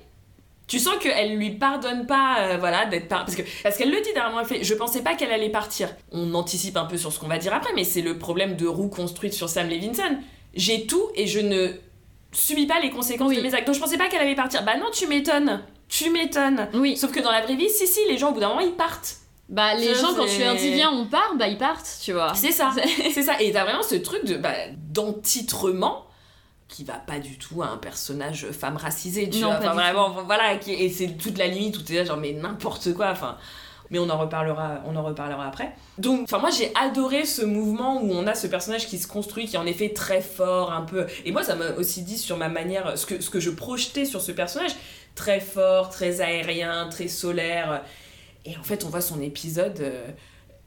Tu 0.68 0.80
sens 0.80 0.96
qu'elle 1.00 1.36
lui 1.36 1.52
pardonne 1.52 2.06
pas, 2.06 2.38
euh, 2.40 2.58
voilà, 2.58 2.86
d'être 2.86 3.08
par... 3.10 3.26
parce 3.26 3.36
que 3.36 3.42
parce 3.64 3.78
qu'elle 3.78 3.92
le 3.92 3.98
dit 4.02 4.14
derrière 4.14 4.32
moi, 4.32 4.42
elle 4.44 4.48
fait, 4.48 4.64
je 4.64 4.74
pensais 4.74 5.02
pas 5.02 5.14
qu'elle 5.16 5.32
allait 5.32 5.50
partir. 5.50 5.90
On 6.12 6.34
anticipe 6.34 6.78
un 6.78 6.86
peu 6.86 6.98
sur 6.98 7.12
ce 7.12 7.20
qu'on 7.20 7.28
va 7.28 7.38
dire 7.38 7.54
après, 7.54 7.74
mais 7.76 7.84
c'est 7.84 8.02
le 8.02 8.18
problème 8.18 8.56
de 8.56 8.66
roue 8.66 8.88
construite 8.88 9.34
sur 9.34 9.50
Sam 9.50 9.68
Levinson. 9.70 10.18
J'ai 10.56 10.86
tout 10.88 11.04
et 11.16 11.28
je 11.28 11.40
ne 11.40 11.74
subis 12.32 12.66
pas 12.66 12.80
les 12.80 12.90
conséquences 12.92 13.30
Oui. 13.30 13.38
de 13.38 13.42
mes 13.42 13.54
actes. 13.54 13.68
Donc 13.68 13.76
je 13.76 13.80
pensais 13.82 13.98
pas 13.98 14.08
qu'elle 14.08 14.22
allait 14.22 14.36
partir. 14.36 14.64
Bah 14.64 14.78
non, 14.78 14.88
tu 14.94 15.06
m'étonnes. 15.08 15.62
Tu 15.90 16.10
m'étonnes. 16.10 16.70
oui. 16.74 16.96
Sauf 16.98 17.12
que 17.12 17.20
dans 17.20 17.32
la 17.32 17.42
vraie 17.42 17.56
vie, 17.56 17.70
si 17.70 17.86
si, 17.86 18.00
les 18.10 18.18
gens 18.18 18.30
au 18.30 18.34
bout 18.34 18.40
d'un 18.40 18.48
moment 18.50 18.62
ils 18.62 18.72
partent. 18.72 19.18
Bah 19.50 19.76
les 19.76 19.94
Ça, 19.94 20.02
gens 20.02 20.14
quand 20.16 20.26
tu 20.26 20.40
leur 20.40 20.56
dis 20.56 20.72
viens 20.72 20.90
on 20.92 21.06
part 21.06 21.36
bah 21.38 21.48
ils 21.50 21.58
partent 21.58 22.00
tu 22.02 22.14
vois. 22.14 22.34
C'est 22.34 22.54
ça, 22.54 22.72
c'est 23.14 23.22
ça. 23.22 23.40
Et 23.42 23.52
t'as 23.52 23.66
vraiment 23.66 23.84
ce 23.84 23.96
truc 23.96 24.24
de 24.26 24.38
bah, 24.38 24.54
d'entitrement 24.78 26.06
qui 26.74 26.84
va 26.84 26.94
pas 26.96 27.20
du 27.20 27.38
tout 27.38 27.62
à 27.62 27.68
un 27.68 27.78
personnage 27.78 28.48
femme 28.52 28.78
racisée, 28.78 29.30
tu 29.30 29.40
Non, 29.42 29.50
vois. 29.50 29.58
Enfin, 29.60 29.74
vraiment, 29.74 30.10
voilà, 30.26 30.58
qui- 30.58 30.74
et 30.74 30.90
c'est 30.90 31.10
toute 31.18 31.38
la 31.38 31.48
limite 31.48 31.78
où 31.78 31.82
t'es 31.84 31.96
là, 31.98 32.04
genre, 32.04 32.18
mais 32.18 32.34
n'importe 32.34 32.94
quoi, 32.96 33.12
enfin. 33.12 33.38
Mais 33.92 34.00
on 34.00 34.10
en 34.10 34.18
reparlera, 34.18 34.82
on 34.88 34.96
en 34.96 35.04
reparlera 35.04 35.46
après. 35.46 35.72
Donc, 36.00 36.22
enfin, 36.24 36.40
moi 36.40 36.50
j'ai 36.50 36.72
adoré 36.74 37.26
ce 37.26 37.44
mouvement 37.46 38.02
où 38.02 38.12
on 38.12 38.26
a 38.26 38.34
ce 38.34 38.48
personnage 38.48 38.88
qui 38.88 38.98
se 38.98 39.08
construit, 39.08 39.46
qui 39.46 39.56
est 39.56 39.60
en 39.60 39.68
effet 39.68 39.90
très 39.90 40.22
fort, 40.22 40.72
un 40.72 40.82
peu. 40.82 41.06
Et 41.26 41.32
moi, 41.32 41.44
ça 41.44 41.54
m'a 41.56 41.72
aussi 41.78 42.02
dit 42.02 42.18
sur 42.18 42.38
ma 42.38 42.50
manière, 42.50 42.98
ce 42.98 43.06
que, 43.06 43.22
ce 43.22 43.30
que 43.30 43.40
je 43.40 43.52
projetais 43.52 44.06
sur 44.06 44.22
ce 44.22 44.32
personnage, 44.32 44.72
très 45.14 45.40
fort, 45.40 45.90
très 45.92 46.22
aérien, 46.22 46.88
très 46.90 47.08
solaire. 47.08 47.84
Et 48.46 48.58
en 48.58 48.64
fait, 48.64 48.84
on 48.84 48.90
voit 48.90 49.02
son 49.02 49.22
épisode 49.22 49.80
euh, 49.82 50.08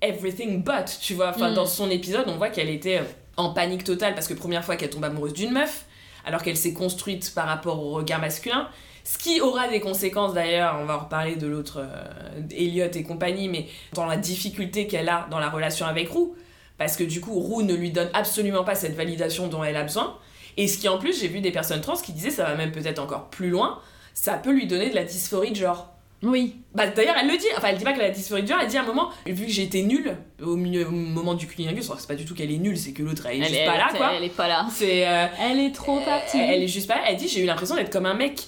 everything 0.03 0.63
but, 0.63 0.99
tu 1.01 1.15
vois. 1.15 1.31
Enfin, 1.31 1.51
Mm. 1.51 1.55
dans 1.55 1.67
son 1.67 1.91
épisode, 1.91 2.27
on 2.29 2.37
voit 2.37 2.51
qu'elle 2.51 2.71
était 2.71 2.99
euh, 2.99 3.05
en 3.37 3.51
panique 3.51 3.83
totale 3.83 4.15
parce 4.15 4.29
que 4.29 4.35
première 4.35 4.65
fois 4.65 4.77
qu'elle 4.77 4.91
tombe 4.91 5.05
amoureuse 5.05 5.33
d'une 5.33 5.51
meuf, 5.53 5.86
alors 6.27 6.43
qu'elle 6.43 6.57
s'est 6.57 6.75
construite 6.75 7.33
par 7.35 7.47
rapport 7.47 7.83
au 7.83 7.93
regard 7.93 8.21
masculin. 8.21 8.69
Ce 9.05 9.17
qui 9.19 9.41
aura 9.41 9.69
des 9.69 9.79
conséquences 9.79 10.35
d'ailleurs, 10.35 10.79
on 10.81 10.85
va 10.85 10.97
en 10.97 11.05
reparler 11.05 11.37
de 11.37 11.47
l'autre 11.47 11.79
euh, 11.79 12.43
et 12.51 13.03
compagnie, 13.05 13.49
mais 13.49 13.67
dans 13.93 14.05
la 14.05 14.17
difficulté 14.17 14.89
qu'elle 14.89 15.09
a 15.09 15.29
dans 15.31 15.39
la 15.39 15.49
relation 15.49 15.87
avec 15.87 16.11
Roux. 16.11 16.35
Parce 16.77 16.97
que 16.97 17.05
du 17.05 17.21
coup, 17.21 17.39
Roux 17.39 17.63
ne 17.63 17.73
lui 17.73 17.93
donne 17.93 18.11
absolument 18.13 18.65
pas 18.65 18.75
cette 18.75 18.95
validation 18.95 19.47
dont 19.47 19.63
elle 19.63 19.77
a 19.77 19.85
besoin. 19.85 20.19
Et 20.57 20.67
ce 20.69 20.79
qui 20.79 20.89
en 20.89 20.99
plus, 20.99 21.21
j'ai 21.21 21.29
vu 21.29 21.41
des 21.41 21.53
personnes 21.53 21.81
trans 21.81 21.97
qui 21.97 22.13
disaient 22.13 22.31
ça 22.31 22.45
va 22.45 22.57
même 22.57 22.73
peut-être 22.73 22.99
encore 22.99 23.29
plus 23.31 23.51
loin, 23.51 23.79
ça 24.13 24.35
peut 24.35 24.53
lui 24.53 24.67
donner 24.67 24.91
de 24.91 24.95
la 24.95 25.05
dysphorie 25.05 25.51
de 25.51 25.57
genre. 25.57 25.96
Oui. 26.23 26.57
Bah 26.75 26.87
d'ailleurs 26.89 27.15
elle 27.21 27.29
le 27.29 27.37
dit, 27.37 27.47
enfin 27.57 27.69
elle 27.71 27.79
dit 27.79 27.85
pas 27.85 27.93
qu'elle 27.93 28.03
a 28.03 28.09
la 28.09 28.11
dysphorie 28.15 28.43
de 28.43 28.49
genre, 28.49 28.59
elle 28.61 28.69
dit 28.69 28.77
à 28.79 28.83
un 28.83 28.87
moment, 28.87 29.11
vu 29.27 29.47
que 29.47 29.53
j'ai 29.53 29.63
été 29.65 29.83
nulle 29.83 30.17
au, 30.43 30.57
milieu, 30.57 30.87
au 30.87 30.91
moment 30.91 31.35
du 31.35 31.47
cunilingus, 31.47 31.91
c'est 31.99 32.09
pas 32.09 32.15
du 32.15 32.25
tout 32.25 32.35
qu'elle 32.35 32.51
est 32.51 32.57
nulle, 32.59 32.79
c'est 32.79 32.93
que 32.93 33.03
l'autre 33.03 33.27
elle 33.27 33.35
est 33.35 33.39
Elle 33.39 33.45
juste 33.49 33.61
est, 33.61 33.67
pas 33.67 33.77
là 33.79 33.87
elle- 33.93 33.97
quoi. 33.97 34.13
elle 34.17 34.25
est 34.25 34.29
pas 34.37 34.49
là. 34.49 34.67
C'est... 34.73 35.07
euh, 35.07 35.27
Elle 35.41 35.61
est 35.61 35.73
trop 35.75 36.01
partie. 36.01 36.39
elle 36.39 36.63
est 36.63 36.69
juste 36.69 36.89
pas 36.89 36.97
là, 36.97 37.03
elle 37.09 37.17
dit 37.17 37.29
j'ai 37.29 37.41
eu 37.43 37.47
l'impression 37.47 37.75
d'être 37.77 37.91
comme 37.93 38.07
un 38.07 38.15
mec 38.15 38.47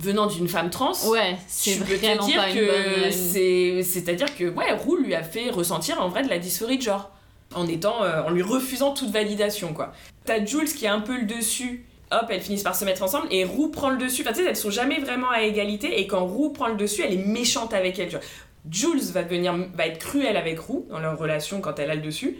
venant 0.00 0.26
d'une 0.26 0.48
femme 0.48 0.70
trans. 0.70 0.92
Ouais, 1.08 1.36
c'est 1.46 1.74
vraiment 1.74 2.26
dire 2.26 2.36
pas 2.40 2.48
une 2.50 2.54
que 2.56 2.66
bonne. 2.66 3.04
une- 3.06 3.12
c'est 3.12 3.82
c'est-à-dire 3.82 4.34
que 4.36 4.44
ouais, 4.50 4.72
Roux 4.72 4.96
lui 4.96 5.14
a 5.14 5.22
fait 5.22 5.50
ressentir 5.50 6.00
en 6.00 6.08
vrai 6.08 6.22
de 6.22 6.28
la 6.28 6.38
dysphorie 6.38 6.78
de 6.78 6.82
genre 6.82 7.10
en 7.54 7.66
étant 7.68 8.02
euh, 8.02 8.22
en 8.24 8.30
lui 8.30 8.42
refusant 8.42 8.92
toute 8.92 9.10
validation 9.10 9.72
quoi. 9.74 9.92
T'as 10.24 10.44
Jules 10.44 10.72
qui 10.72 10.86
a 10.86 10.94
un 10.94 11.00
peu 11.00 11.16
le 11.18 11.24
dessus. 11.26 11.84
Hop, 12.20 12.26
elles 12.30 12.40
finissent 12.40 12.62
par 12.62 12.76
se 12.76 12.84
mettre 12.84 13.02
ensemble 13.02 13.26
et 13.30 13.44
Roux 13.44 13.68
prend 13.68 13.90
le 13.90 13.98
dessus. 13.98 14.22
Enfin, 14.22 14.32
tu 14.32 14.42
sais, 14.42 14.48
elles 14.48 14.56
sont 14.56 14.70
jamais 14.70 14.98
vraiment 14.98 15.30
à 15.30 15.42
égalité 15.42 16.00
et 16.00 16.06
quand 16.06 16.24
Roux 16.26 16.50
prend 16.50 16.68
le 16.68 16.76
dessus, 16.76 17.02
elle 17.02 17.12
est 17.14 17.24
méchante 17.24 17.72
avec 17.74 17.98
elle. 17.98 18.08
tu 18.08 18.16
vois. 18.16 18.24
Jules 18.70 19.00
va 19.12 19.22
devenir 19.22 19.54
va 19.74 19.86
être 19.86 19.98
cruelle 19.98 20.36
avec 20.36 20.58
Roux 20.58 20.86
dans 20.90 20.98
leur 21.00 21.18
relation 21.18 21.60
quand 21.60 21.78
elle 21.78 21.90
a 21.90 21.94
le 21.94 22.00
dessus. 22.00 22.38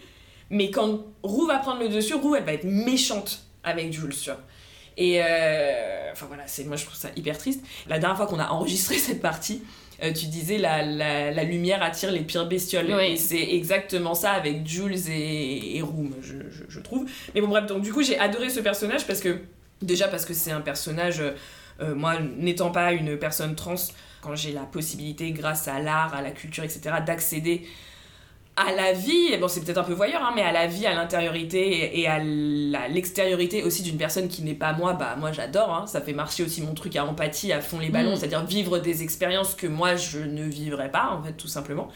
Mais 0.50 0.70
quand 0.70 1.00
Roux 1.22 1.46
va 1.46 1.58
prendre 1.58 1.80
le 1.80 1.88
dessus, 1.88 2.14
Roux 2.14 2.34
elle 2.36 2.44
va 2.44 2.52
être 2.52 2.64
méchante 2.64 3.42
avec 3.62 3.92
Jules, 3.92 4.14
tu 4.14 4.30
vois. 4.30 4.40
Et 4.96 5.20
euh, 5.20 6.12
enfin 6.12 6.26
voilà, 6.26 6.44
c'est 6.46 6.64
moi 6.64 6.76
je 6.76 6.84
trouve 6.84 6.96
ça 6.96 7.08
hyper 7.16 7.36
triste. 7.36 7.64
La 7.88 7.98
dernière 7.98 8.16
fois 8.16 8.26
qu'on 8.26 8.38
a 8.38 8.48
enregistré 8.48 8.94
cette 8.98 9.20
partie, 9.20 9.62
euh, 10.02 10.12
tu 10.12 10.26
disais 10.26 10.58
la, 10.58 10.82
la, 10.82 11.30
la 11.30 11.44
lumière 11.44 11.82
attire 11.82 12.10
les 12.10 12.20
pires 12.20 12.46
bestioles. 12.46 12.86
Oui. 12.94 13.12
Et 13.12 13.16
c'est 13.16 13.40
exactement 13.54 14.14
ça 14.14 14.32
avec 14.32 14.66
Jules 14.66 15.08
et, 15.10 15.76
et 15.76 15.82
Room, 15.82 16.14
je, 16.20 16.34
je, 16.50 16.64
je 16.68 16.80
trouve. 16.80 17.06
Mais 17.34 17.40
bon, 17.40 17.48
bref, 17.48 17.66
donc 17.66 17.82
du 17.82 17.92
coup, 17.92 18.02
j'ai 18.02 18.18
adoré 18.18 18.50
ce 18.50 18.60
personnage 18.60 19.06
parce 19.06 19.20
que, 19.20 19.38
déjà 19.82 20.08
parce 20.08 20.24
que 20.24 20.34
c'est 20.34 20.52
un 20.52 20.60
personnage, 20.60 21.20
euh, 21.20 21.32
euh, 21.80 21.94
moi, 21.94 22.18
n'étant 22.20 22.70
pas 22.70 22.92
une 22.92 23.16
personne 23.18 23.54
trans, 23.54 23.74
quand 24.20 24.34
j'ai 24.36 24.52
la 24.52 24.62
possibilité, 24.62 25.32
grâce 25.32 25.68
à 25.68 25.80
l'art, 25.80 26.14
à 26.14 26.22
la 26.22 26.30
culture, 26.30 26.64
etc., 26.64 26.96
d'accéder 27.04 27.66
à 28.56 28.72
la 28.72 28.92
vie, 28.92 29.36
bon 29.40 29.48
c'est 29.48 29.60
peut-être 29.62 29.78
un 29.78 29.84
peu 29.84 29.92
voyeur, 29.92 30.22
hein, 30.22 30.32
mais 30.34 30.42
à 30.42 30.52
la 30.52 30.66
vie, 30.66 30.86
à 30.86 30.94
l'intériorité 30.94 31.98
et, 32.00 32.06
à 32.06 32.20
l'extériorité 32.88 33.64
aussi 33.64 33.82
d'une 33.82 33.96
personne 33.96 34.28
qui 34.28 34.42
n'est 34.42 34.54
pas 34.54 34.72
moi, 34.72 34.92
bah 34.92 35.16
moi 35.18 35.32
j'adore, 35.32 35.74
hein, 35.74 35.86
ça 35.86 36.00
fait 36.00 36.12
marcher 36.12 36.44
aussi 36.44 36.62
mon 36.62 36.72
truc 36.72 36.94
à 36.94 37.04
empathie, 37.04 37.52
à 37.52 37.60
fond 37.60 37.80
les 37.80 37.88
ballons, 37.88 38.12
Mm. 38.12 38.16
c'est-à-dire 38.16 38.44
vivre 38.44 38.78
des 38.78 39.02
expériences 39.02 39.54
que 39.54 39.66
moi 39.66 39.96
je 39.96 40.20
ne 40.20 40.44
vivrais 40.44 40.90
pas 40.90 41.10
en 41.10 41.22
fait 41.22 41.32
tout 41.32 41.48
simplement. 41.48 41.88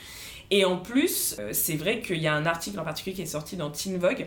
Et 0.51 0.65
en 0.65 0.79
plus, 0.79 1.37
euh, 1.39 1.51
c'est 1.53 1.77
vrai 1.77 2.01
qu'il 2.01 2.19
y 2.19 2.27
a 2.27 2.35
un 2.35 2.47
article 2.47 2.81
en 2.81 2.85
particulier 2.85 3.15
qui 3.15 3.23
est 3.23 3.27
sorti 3.27 3.57
dans 3.57 3.71
Teen 3.71 3.99
Vogue 3.99 4.27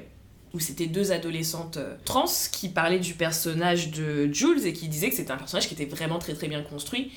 où 0.54 0.60
c'était 0.60 0.88
deux 0.88 1.12
adolescentes 1.12 1.78
euh, 1.78 1.96
trans 2.06 2.26
qui 2.52 2.70
parlaient 2.70 3.00
du 3.00 3.14
personnage 3.14 3.92
de 3.92 4.32
Jules 4.34 4.66
et 4.68 4.74
qui 4.74 4.88
disaient 4.88 5.10
que 5.10 5.16
c'était 5.16 5.32
un 5.32 5.38
personnage 5.38 5.68
qui 5.68 5.74
était 5.74 5.86
vraiment 5.86 6.20
très 6.20 6.34
très 6.34 6.48
bien 6.48 6.62
construit 6.62 7.12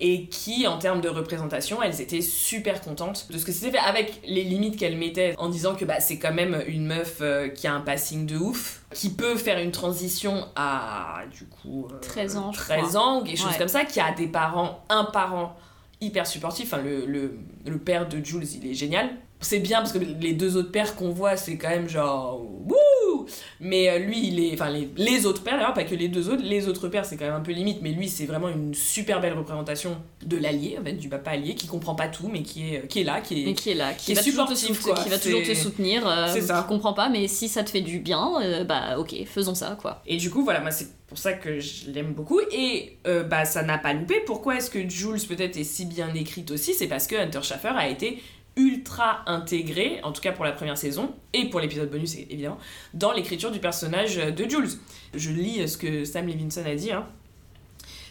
et 0.00 0.26
qui, 0.26 0.64
en 0.68 0.78
termes 0.78 1.00
de 1.00 1.08
représentation, 1.08 1.82
elles 1.82 2.00
étaient 2.00 2.20
super 2.20 2.80
contentes 2.80 3.26
de 3.32 3.36
ce 3.36 3.44
que 3.44 3.50
c'était 3.50 3.72
fait 3.72 3.84
avec 3.84 4.20
les 4.24 4.44
limites 4.44 4.76
qu'elles 4.78 4.96
mettaient 4.96 5.34
en 5.38 5.48
disant 5.48 5.74
que 5.74 5.84
bah, 5.84 5.98
c'est 5.98 6.18
quand 6.20 6.32
même 6.32 6.62
une 6.68 6.86
meuf 6.86 7.18
euh, 7.20 7.48
qui 7.48 7.66
a 7.66 7.74
un 7.74 7.80
passing 7.80 8.24
de 8.24 8.36
ouf, 8.36 8.82
qui 8.94 9.10
peut 9.10 9.34
faire 9.34 9.58
une 9.58 9.72
transition 9.72 10.46
à 10.54 11.22
du 11.36 11.46
coup 11.46 11.88
euh, 11.92 11.98
13 12.00 12.36
ans, 12.36 12.52
je 12.52 12.58
13 12.58 12.78
crois. 12.90 12.96
ans 13.00 13.20
ou 13.20 13.24
quelque 13.24 13.38
chose 13.38 13.48
Ouais. 13.50 13.58
comme 13.58 13.66
ça, 13.68 13.84
qui 13.84 13.98
a 13.98 14.12
des 14.12 14.28
parents, 14.28 14.84
un 14.88 15.02
parent 15.02 15.56
hyper 16.00 16.28
supportif. 16.28 16.72
Enfin, 16.72 16.80
le, 16.82 17.04
le, 17.04 17.36
le 17.66 17.78
père 17.78 18.08
de 18.08 18.24
Jules, 18.24 18.46
il 18.54 18.70
est 18.70 18.74
génial. 18.74 19.10
C'est 19.40 19.60
bien 19.60 19.78
parce 19.78 19.92
que 19.92 19.98
les 19.98 20.32
deux 20.32 20.56
autres 20.56 20.72
pères 20.72 20.96
qu'on 20.96 21.10
voit, 21.10 21.36
c'est 21.36 21.56
quand 21.56 21.68
même 21.68 21.88
genre 21.88 22.40
wouh! 22.40 23.26
Mais 23.60 23.88
euh, 23.88 23.98
lui, 23.98 24.26
il 24.28 24.40
est. 24.40 24.54
Enfin, 24.54 24.70
les, 24.70 24.90
les 24.96 25.26
autres 25.26 25.42
pères, 25.42 25.56
d'ailleurs, 25.56 25.74
pas 25.74 25.84
que 25.84 25.94
les 25.94 26.08
deux 26.08 26.28
autres, 26.28 26.42
les 26.42 26.68
autres 26.68 26.88
pères, 26.88 27.04
c'est 27.04 27.16
quand 27.16 27.24
même 27.26 27.34
un 27.34 27.40
peu 27.40 27.52
limite, 27.52 27.78
mais 27.82 27.90
lui, 27.90 28.08
c'est 28.08 28.26
vraiment 28.26 28.48
une 28.48 28.74
super 28.74 29.20
belle 29.20 29.34
représentation 29.34 29.98
de 30.24 30.36
l'allié, 30.36 30.76
en 30.80 30.84
fait, 30.84 30.94
du 30.94 31.08
papa 31.08 31.32
allié, 31.32 31.54
qui 31.54 31.66
comprend 31.66 31.94
pas 31.94 32.08
tout, 32.08 32.28
mais 32.32 32.42
qui 32.42 32.74
est, 32.74 32.86
qui 32.88 33.00
est 33.00 33.04
là, 33.04 33.20
qui 33.20 33.48
est. 33.48 33.54
Qui 33.54 33.70
est 33.70 33.74
là, 33.74 33.92
qui, 33.92 34.06
qui 34.06 34.12
est 34.12 34.14
va, 34.14 34.22
te, 34.22 34.28
supportif, 34.28 34.82
quoi. 34.82 34.94
qui 34.94 35.08
va 35.08 35.18
toujours 35.18 35.42
te 35.42 35.54
soutenir, 35.54 36.08
euh, 36.08 36.26
c'est 36.32 36.42
ça. 36.42 36.62
qui 36.62 36.68
comprend 36.68 36.92
pas, 36.92 37.08
mais 37.08 37.28
si 37.28 37.48
ça 37.48 37.62
te 37.62 37.70
fait 37.70 37.80
du 37.80 38.00
bien, 38.00 38.32
euh, 38.42 38.64
bah 38.64 38.98
ok, 38.98 39.14
faisons 39.26 39.54
ça 39.54 39.76
quoi. 39.80 40.02
Et 40.06 40.16
du 40.16 40.30
coup, 40.30 40.42
voilà, 40.42 40.60
moi, 40.60 40.70
c'est 40.70 40.88
pour 41.06 41.18
ça 41.18 41.32
que 41.32 41.58
je 41.58 41.90
l'aime 41.90 42.12
beaucoup. 42.12 42.40
Et 42.52 42.98
euh, 43.06 43.22
bah, 43.22 43.44
ça 43.44 43.62
n'a 43.62 43.78
pas 43.78 43.94
loupé. 43.94 44.20
Pourquoi 44.26 44.56
est-ce 44.56 44.70
que 44.70 44.88
Jules, 44.88 45.20
peut-être, 45.26 45.56
est 45.56 45.64
si 45.64 45.86
bien 45.86 46.12
écrite 46.14 46.50
aussi? 46.50 46.74
C'est 46.74 46.86
parce 46.86 47.06
que 47.06 47.16
Hunter 47.16 47.42
Schaffer 47.42 47.72
a 47.74 47.88
été 47.88 48.22
ultra 48.58 49.22
intégré, 49.26 50.00
en 50.02 50.12
tout 50.12 50.20
cas 50.20 50.32
pour 50.32 50.44
la 50.44 50.52
première 50.52 50.76
saison, 50.76 51.14
et 51.32 51.48
pour 51.48 51.60
l'épisode 51.60 51.90
bonus 51.90 52.16
évidemment, 52.16 52.58
dans 52.92 53.12
l'écriture 53.12 53.50
du 53.50 53.60
personnage 53.60 54.16
de 54.16 54.48
Jules. 54.50 54.68
Je 55.14 55.30
lis 55.30 55.66
ce 55.66 55.78
que 55.78 56.04
Sam 56.04 56.26
Levinson 56.26 56.64
a 56.66 56.74
dit. 56.74 56.92
hein. 56.92 57.06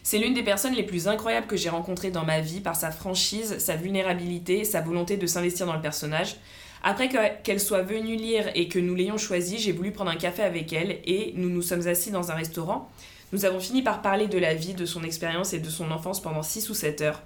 C'est 0.04 0.20
l'une 0.20 0.34
des 0.34 0.44
personnes 0.44 0.74
les 0.74 0.84
plus 0.84 1.10
incroyables 1.10 1.48
que 1.48 1.58
j'ai 1.58 1.70
rencontrées 1.70 2.12
dans 2.12 2.24
ma 2.24 2.40
vie 2.40 2.62
par 2.62 2.78
sa 2.78 2.92
franchise, 2.92 3.58
sa 3.60 3.76
vulnérabilité, 3.76 4.64
sa 4.64 4.80
volonté 4.82 5.18
de 5.18 5.28
s'investir 5.28 5.66
dans 5.66 5.76
le 5.76 5.82
personnage. 5.82 6.38
Après 6.82 7.10
que- 7.10 7.42
qu'elle 7.44 7.60
soit 7.60 7.82
venue 7.82 8.16
lire 8.16 8.50
et 8.56 8.70
que 8.70 8.80
nous 8.80 8.96
l'ayons 8.96 9.18
choisie, 9.18 9.58
j'ai 9.58 9.74
voulu 9.74 9.92
prendre 9.92 10.12
un 10.12 10.16
café 10.16 10.44
avec 10.44 10.72
elle 10.72 11.00
et 11.06 11.34
nous 11.36 11.50
nous 11.50 11.62
sommes 11.62 11.86
assis 11.88 12.12
dans 12.12 12.32
un 12.32 12.36
restaurant. 12.36 12.90
Nous 13.34 13.44
avons 13.44 13.60
fini 13.60 13.82
par 13.82 14.02
parler 14.02 14.28
de 14.28 14.38
la 14.38 14.54
vie, 14.54 14.74
de 14.74 14.86
son 14.86 15.04
expérience 15.04 15.52
et 15.52 15.60
de 15.60 15.70
son 15.70 15.92
enfance 15.92 16.22
pendant 16.22 16.44
6 16.44 16.70
ou 16.70 16.74
7 16.74 17.02
heures. 17.02 17.22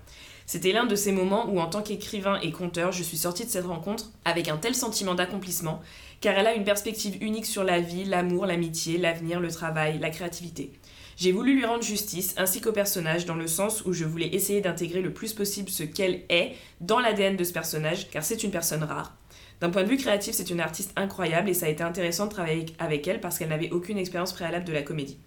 C'était 0.51 0.73
l'un 0.73 0.85
de 0.85 0.97
ces 0.97 1.13
moments 1.13 1.49
où, 1.49 1.61
en 1.61 1.67
tant 1.67 1.81
qu'écrivain 1.81 2.37
et 2.41 2.51
conteur, 2.51 2.91
je 2.91 3.03
suis 3.03 3.15
sortie 3.15 3.45
de 3.45 3.49
cette 3.49 3.67
rencontre 3.67 4.11
avec 4.25 4.49
un 4.49 4.57
tel 4.57 4.75
sentiment 4.75 5.15
d'accomplissement, 5.15 5.81
car 6.19 6.37
elle 6.37 6.45
a 6.45 6.55
une 6.55 6.65
perspective 6.65 7.23
unique 7.23 7.45
sur 7.45 7.63
la 7.63 7.79
vie, 7.79 8.03
l'amour, 8.03 8.45
l'amitié, 8.45 8.97
l'avenir, 8.97 9.39
le 9.39 9.49
travail, 9.49 9.97
la 9.99 10.09
créativité. 10.09 10.73
J'ai 11.15 11.31
voulu 11.31 11.55
lui 11.55 11.63
rendre 11.63 11.83
justice, 11.83 12.35
ainsi 12.35 12.59
qu'au 12.59 12.73
personnage, 12.73 13.25
dans 13.25 13.35
le 13.35 13.47
sens 13.47 13.85
où 13.85 13.93
je 13.93 14.03
voulais 14.03 14.35
essayer 14.35 14.59
d'intégrer 14.59 14.99
le 14.99 15.13
plus 15.13 15.31
possible 15.31 15.69
ce 15.69 15.83
qu'elle 15.83 16.23
est 16.27 16.51
dans 16.81 16.99
l'ADN 16.99 17.37
de 17.37 17.45
ce 17.45 17.53
personnage, 17.53 18.09
car 18.09 18.25
c'est 18.25 18.43
une 18.43 18.51
personne 18.51 18.83
rare. 18.83 19.15
D'un 19.61 19.69
point 19.69 19.83
de 19.83 19.89
vue 19.89 19.95
créatif, 19.95 20.33
c'est 20.33 20.49
une 20.49 20.59
artiste 20.59 20.91
incroyable 20.97 21.47
et 21.47 21.53
ça 21.53 21.67
a 21.67 21.69
été 21.69 21.81
intéressant 21.81 22.25
de 22.25 22.31
travailler 22.31 22.65
avec 22.77 23.07
elle 23.07 23.21
parce 23.21 23.39
qu'elle 23.39 23.47
n'avait 23.47 23.71
aucune 23.71 23.97
expérience 23.97 24.33
préalable 24.33 24.65
de 24.65 24.73
la 24.73 24.81
comédie. 24.81 25.17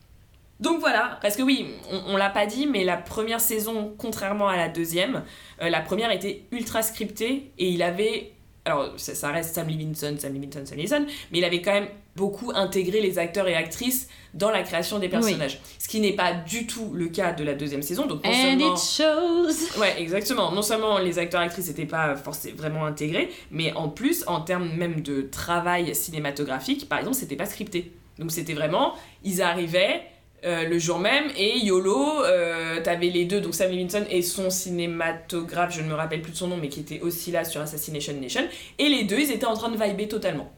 Donc 0.61 0.78
voilà, 0.80 1.18
parce 1.20 1.36
que 1.36 1.42
oui, 1.42 1.66
on, 1.90 2.14
on 2.14 2.16
l'a 2.16 2.30
pas 2.30 2.46
dit, 2.46 2.66
mais 2.66 2.84
la 2.84 2.96
première 2.96 3.40
saison, 3.40 3.94
contrairement 3.98 4.48
à 4.48 4.57
la 4.57 4.68
deuxième, 4.68 5.24
euh, 5.61 5.68
la 5.68 5.80
première 5.80 6.11
était 6.11 6.42
ultra 6.52 6.82
scriptée 6.82 7.50
et 7.59 7.68
il 7.68 7.82
avait. 7.82 8.30
Alors, 8.66 8.94
ça, 8.96 9.14
ça 9.14 9.28
reste 9.30 9.55
Sam 9.55 9.68
Levinson, 9.68 10.14
Sam 10.18 10.32
Levinson, 10.32 10.64
Sam 10.64 10.78
Levinson, 10.78 11.05
mais 11.30 11.38
il 11.38 11.44
avait 11.44 11.61
quand 11.61 11.72
même 11.74 11.88
beaucoup 12.16 12.50
intégré 12.55 13.02
les 13.02 13.18
acteurs 13.18 13.46
et 13.46 13.55
actrices 13.55 14.09
dans 14.32 14.50
la 14.50 14.62
création 14.62 14.98
des 14.98 15.11
personnages. 15.11 15.61
Ce 15.78 15.86
qui 15.86 16.00
n'est 16.00 16.14
pas 16.14 16.32
du 16.32 16.66
tout 16.66 16.90
le 16.94 17.09
cas 17.09 17.32
de 17.34 17.44
la 17.44 17.52
deuxième 17.52 17.82
saison. 17.82 18.07
Donc, 18.07 18.24
non 18.24 18.30
And 18.30 18.34
seulement- 18.34 18.74
it 18.74 18.80
shows 18.80 19.78
Ouais, 19.80 20.00
exactement. 20.00 20.50
Non 20.52 20.62
seulement 20.62 20.98
les 20.98 21.18
acteurs 21.18 21.42
et 21.42 21.44
actrices 21.44 21.66
n'étaient 21.68 21.84
pas 21.84 22.16
forcément 22.16 22.57
vraiment 22.57 22.86
intégrés, 22.86 23.30
mais 23.50 23.72
en 23.74 23.90
plus, 23.90 24.24
en 24.28 24.40
termes 24.40 24.70
même 24.76 25.02
de 25.02 25.22
travail 25.22 25.94
cinématographique, 25.94 26.88
par 26.88 27.00
exemple, 27.00 27.16
c'était 27.16 27.36
pas 27.36 27.46
scripté. 27.46 27.92
Donc 28.18 28.30
c'était 28.30 28.55
vraiment, 28.55 28.94
ils 29.24 29.42
arrivaient 29.42 30.05
euh, 30.45 30.64
le 30.64 30.78
jour 30.78 30.99
même 30.99 31.30
et 31.36 31.59
YOLO, 31.59 32.24
euh, 32.24 32.80
t'avais 32.82 33.09
les 33.09 33.24
deux, 33.24 33.40
donc 33.40 33.55
Sam 33.55 33.70
Levinson 33.70 34.05
et 34.11 34.22
son 34.22 34.51
cinématographe, 34.51 35.74
je 35.74 35.82
ne 35.82 35.89
me 35.89 35.94
rappelle 35.94 36.23
plus 36.23 36.32
de 36.32 36.36
son 36.36 36.48
nom, 36.48 36.56
mais 36.56 36.68
qui 36.68 36.81
était 36.81 37.01
aussi 37.01 37.31
là 37.31 37.44
sur 37.44 37.60
Assassination 37.60 38.12
Nation, 38.14 38.43
et 38.78 38.89
les 38.89 39.05
deux, 39.05 39.18
ils 39.18 39.31
étaient 39.31 39.47
en 39.47 39.55
train 39.55 39.70
de 39.70 39.82
vibrer 39.82 40.09
totalement. 40.09 40.52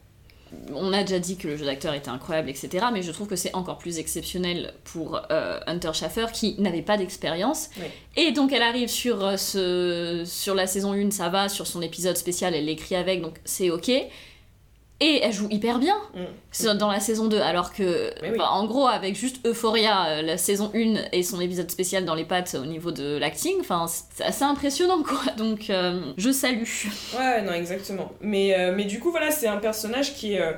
On 0.73 0.93
a 0.93 1.03
déjà 1.03 1.19
dit 1.19 1.37
que 1.37 1.49
le 1.49 1.57
jeu 1.57 1.65
d'acteur 1.65 1.93
était 1.95 2.09
incroyable, 2.09 2.49
etc. 2.49 2.87
Mais 2.93 3.03
je 3.03 3.11
trouve 3.11 3.27
que 3.27 3.37
c'est 3.37 3.55
encore 3.55 3.79
plus 3.79 3.99
exceptionnel 3.99 4.75
pour 4.85 5.21
euh, 5.31 5.59
Hunter 5.67 5.91
Schaffer 5.93 6.27
qui 6.33 6.55
n'avait 6.61 6.83
pas 6.83 6.97
d'expérience. 6.97 7.71
Et 8.17 8.33
donc 8.33 8.53
elle 8.53 8.63
arrive 8.63 8.89
sur, 8.89 9.25
euh, 9.25 9.37
ce, 9.37 10.23
sur 10.25 10.55
la 10.55 10.67
saison 10.67 10.93
1, 10.93 11.11
ça 11.11 11.29
va, 11.29 11.49
sur 11.49 11.67
son 11.67 11.83
épisode 11.83 12.17
spécial, 12.17 12.55
elle 12.55 12.67
l'écrit 12.67 12.95
avec, 12.95 13.23
donc 13.23 13.37
c'est 13.45 13.71
ok. 13.71 13.91
Et 15.01 15.21
elle 15.23 15.33
joue 15.33 15.47
hyper 15.51 15.79
bien 15.79 15.97
Mm. 16.15 16.79
dans 16.79 16.91
la 16.91 17.01
saison 17.01 17.27
2, 17.27 17.39
alors 17.39 17.73
que, 17.75 18.11
oui. 18.23 18.41
en 18.41 18.67
gros, 18.67 18.87
avec 18.87 19.15
juste 19.15 19.47
Euphoria, 19.47 20.07
euh, 20.09 20.23
la 20.23 20.39
saison 20.39 20.71
1 20.75 21.09
et 21.13 21.23
son 21.23 21.39
épisode 21.41 21.71
spécial 21.71 22.07
dans 22.07 22.15
les 22.15 22.25
pattes 22.25 22.57
au 22.59 22.65
niveau 22.65 22.93
de 22.93 23.19
l'acting, 23.19 23.57
c'est 23.89 24.25
assez 24.25 24.45
impressionnant, 24.45 25.03
quoi. 25.03 25.21
Donc, 25.37 25.69
euh, 25.69 26.01
je 26.17 26.31
salue. 26.31 26.63
Ouais, 27.19 27.43
non, 27.43 27.53
exactement. 27.53 28.11
Mais, 28.23 28.59
euh, 28.59 28.73
mais 28.75 28.85
du 28.85 28.99
coup, 28.99 29.11
voilà, 29.11 29.31
c'est 29.31 29.49
un 29.49 29.59
personnage 29.59 30.15
qui 30.15 30.33
est. 30.33 30.41
euh, 30.41 30.53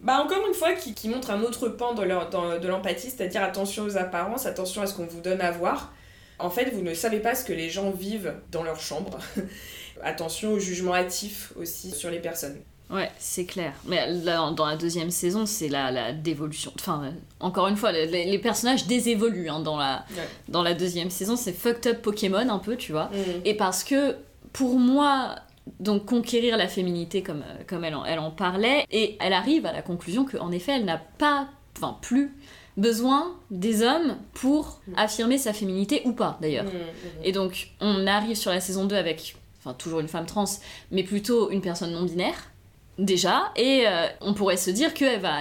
bah, 0.00 0.22
encore 0.24 0.46
une 0.48 0.54
fois, 0.54 0.72
qui, 0.72 0.94
qui 0.94 1.08
montre 1.10 1.30
un 1.30 1.42
autre 1.42 1.68
pan 1.68 1.92
de 1.92 2.66
l'empathie, 2.68 3.10
c'est-à-dire 3.10 3.42
attention 3.42 3.82
aux 3.84 3.98
apparences, 3.98 4.46
attention 4.46 4.80
à 4.80 4.86
ce 4.86 4.94
qu'on 4.94 5.06
vous 5.06 5.20
donne 5.20 5.40
à 5.42 5.50
voir. 5.50 5.92
En 6.38 6.48
fait, 6.50 6.70
vous 6.72 6.82
ne 6.82 6.94
savez 6.94 7.18
pas 7.18 7.34
ce 7.34 7.44
que 7.44 7.52
les 7.52 7.68
gens 7.68 7.90
vivent 7.90 8.32
dans 8.50 8.62
leur 8.62 8.80
chambre. 8.80 9.18
attention 10.02 10.52
au 10.52 10.58
jugement 10.58 10.94
hâtif 10.94 11.52
aussi 11.58 11.90
sur 11.90 12.10
les 12.10 12.20
personnes. 12.20 12.56
Ouais, 12.90 13.10
c'est 13.18 13.44
clair. 13.44 13.72
Mais 13.86 14.10
là, 14.10 14.50
dans 14.50 14.64
la 14.66 14.76
deuxième 14.76 15.10
saison, 15.10 15.44
c'est 15.44 15.68
la, 15.68 15.90
la 15.90 16.12
dévolution. 16.12 16.72
Enfin, 16.78 17.02
euh, 17.04 17.10
encore 17.40 17.68
une 17.68 17.76
fois, 17.76 17.92
les, 17.92 18.06
les 18.24 18.38
personnages 18.38 18.86
désévoluent 18.86 19.50
hein, 19.50 19.60
dans, 19.60 19.76
la, 19.76 20.04
Ouais. 20.16 20.28
dans 20.48 20.62
la 20.62 20.72
deuxième 20.74 21.10
saison. 21.10 21.36
C'est 21.36 21.52
fucked 21.52 21.86
up 21.92 22.02
Pokémon 22.02 22.48
un 22.48 22.58
peu, 22.58 22.76
tu 22.76 22.92
vois. 22.92 23.06
Mm. 23.06 23.40
Et 23.44 23.54
parce 23.54 23.84
que, 23.84 24.16
pour 24.54 24.78
moi, 24.78 25.34
donc 25.80 26.06
conquérir 26.06 26.56
la 26.56 26.66
féminité 26.66 27.22
comme, 27.22 27.42
euh, 27.42 27.62
comme 27.66 27.84
elle, 27.84 27.94
en, 27.94 28.04
elle 28.06 28.18
en 28.20 28.30
parlait, 28.30 28.86
et 28.90 29.18
elle 29.20 29.34
arrive 29.34 29.66
à 29.66 29.72
la 29.72 29.82
conclusion 29.82 30.24
qu'en 30.24 30.50
effet, 30.50 30.72
elle 30.76 30.86
n'a 30.86 30.96
pas, 30.98 31.46
enfin 31.76 31.98
plus, 32.00 32.34
besoin 32.78 33.36
des 33.50 33.82
hommes 33.82 34.16
pour 34.34 34.80
affirmer 34.96 35.36
sa 35.36 35.52
féminité 35.52 36.00
ou 36.06 36.12
pas, 36.12 36.38
d'ailleurs. 36.40 36.64
Mm, 36.64 36.68
mm, 36.68 37.24
Et 37.24 37.32
donc, 37.32 37.70
on 37.82 38.06
arrive 38.06 38.36
sur 38.36 38.50
la 38.50 38.60
saison 38.60 38.86
2 38.86 38.96
avec, 38.96 39.36
enfin, 39.58 39.74
toujours 39.74 40.00
une 40.00 40.08
femme 40.08 40.24
trans, 40.26 40.44
mais 40.90 41.02
plutôt 41.02 41.50
une 41.50 41.60
personne 41.60 41.90
non-binaire, 41.92 42.50
déjà, 42.98 43.52
et 43.56 43.84
euh, 43.86 44.06
on 44.20 44.34
pourrait 44.34 44.56
se 44.56 44.70
dire 44.70 44.92
qu'elle 44.92 45.20
va, 45.20 45.36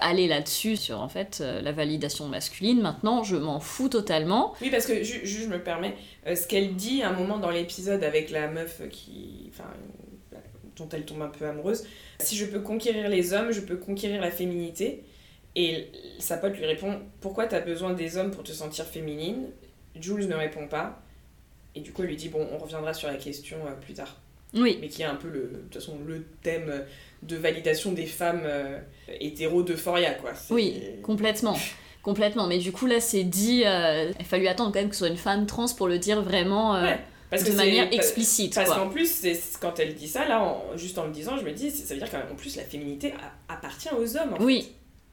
aller 0.00 0.26
là-dessus, 0.26 0.76
sur 0.76 1.00
en 1.00 1.08
fait 1.08 1.38
euh, 1.40 1.62
la 1.62 1.72
validation 1.72 2.26
masculine. 2.26 2.80
Maintenant, 2.80 3.22
je 3.22 3.36
m'en 3.36 3.60
fous 3.60 3.88
totalement. 3.88 4.54
Oui, 4.60 4.70
parce 4.70 4.86
que, 4.86 5.02
je 5.02 5.46
me 5.46 5.62
permets, 5.62 5.94
euh, 6.26 6.34
ce 6.34 6.46
qu'elle 6.46 6.74
dit 6.74 7.02
un 7.02 7.12
moment 7.12 7.38
dans 7.38 7.50
l'épisode 7.50 8.02
avec 8.04 8.30
la 8.30 8.48
meuf 8.48 8.82
qui. 8.90 9.50
Enfin, 9.52 9.70
dont 10.76 10.88
elle 10.92 11.06
tombe 11.06 11.22
un 11.22 11.28
peu 11.28 11.46
amoureuse. 11.46 11.86
Si 12.20 12.36
je 12.36 12.44
peux 12.44 12.60
conquérir 12.60 13.08
les 13.08 13.32
hommes, 13.32 13.50
je 13.50 13.62
peux 13.62 13.76
conquérir 13.76 14.20
la 14.20 14.30
féminité. 14.30 15.04
Et 15.54 15.90
sa 16.18 16.36
pote 16.36 16.54
lui 16.54 16.66
répond 16.66 17.00
Pourquoi 17.22 17.46
t'as 17.46 17.60
besoin 17.60 17.94
des 17.94 18.18
hommes 18.18 18.30
pour 18.30 18.42
te 18.42 18.52
sentir 18.52 18.84
féminine? 18.84 19.46
Jules 19.98 20.28
ne 20.28 20.34
répond 20.34 20.68
pas. 20.68 21.00
Et 21.74 21.80
du 21.80 21.92
coup, 21.92 22.02
elle 22.02 22.08
lui 22.08 22.16
dit 22.16 22.28
Bon, 22.28 22.46
on 22.52 22.58
reviendra 22.58 22.92
sur 22.92 23.08
la 23.08 23.16
question 23.16 23.56
plus 23.80 23.94
tard. 23.94 24.20
Oui, 24.54 24.78
Mais 24.80 24.88
qui 24.88 25.02
est 25.02 25.06
un 25.06 25.16
peu, 25.16 25.28
le, 25.28 25.40
de 25.52 25.56
toute 25.70 25.74
façon, 25.74 25.98
le 26.06 26.24
thème 26.42 26.84
de 27.22 27.36
validation 27.36 27.92
des 27.92 28.06
femmes 28.06 28.42
euh, 28.44 28.78
hétéro 29.20 29.62
d'Euphoria, 29.62 30.14
quoi. 30.14 30.32
Oui, 30.50 30.82
complètement. 31.02 31.58
Complètement, 32.02 32.46
mais 32.46 32.58
du 32.58 32.70
coup 32.70 32.86
là 32.86 33.00
c'est 33.00 33.24
dit, 33.24 33.64
euh, 33.66 34.12
il 34.16 34.20
a 34.22 34.24
fallu 34.24 34.46
attendre 34.46 34.70
quand 34.72 34.78
même 34.78 34.90
que 34.90 34.94
ce 34.94 35.00
soit 35.00 35.08
une 35.08 35.16
femme 35.16 35.44
trans 35.44 35.66
pour 35.76 35.88
le 35.88 35.98
dire 35.98 36.22
vraiment 36.22 36.76
euh, 36.76 36.84
Ouais, 36.84 37.00
parce 37.30 37.42
de 37.42 37.50
que 37.50 37.56
manière 37.56 37.92
explicite. 37.92 38.54
Parce 38.54 38.70
qu'en 38.70 38.88
plus, 38.90 39.10
c'est 39.10 39.36
quand 39.60 39.80
elle 39.80 39.92
dit 39.92 40.06
ça, 40.06 40.24
là, 40.28 40.40
en- 40.40 40.76
juste 40.76 40.98
en 40.98 41.06
le 41.06 41.10
disant, 41.10 41.36
je 41.36 41.42
me 41.44 41.50
dis, 41.50 41.68
ça 41.72 41.94
veut 41.94 42.00
dire 42.00 42.08
qu'en 42.08 42.36
plus, 42.36 42.54
la 42.54 42.62
féminité 42.62 43.12
appartient 43.48 43.88
aux 43.98 44.16
hommes. 44.16 44.34
en 44.34 44.44
Oui, 44.44 44.62
fait. 44.62 44.68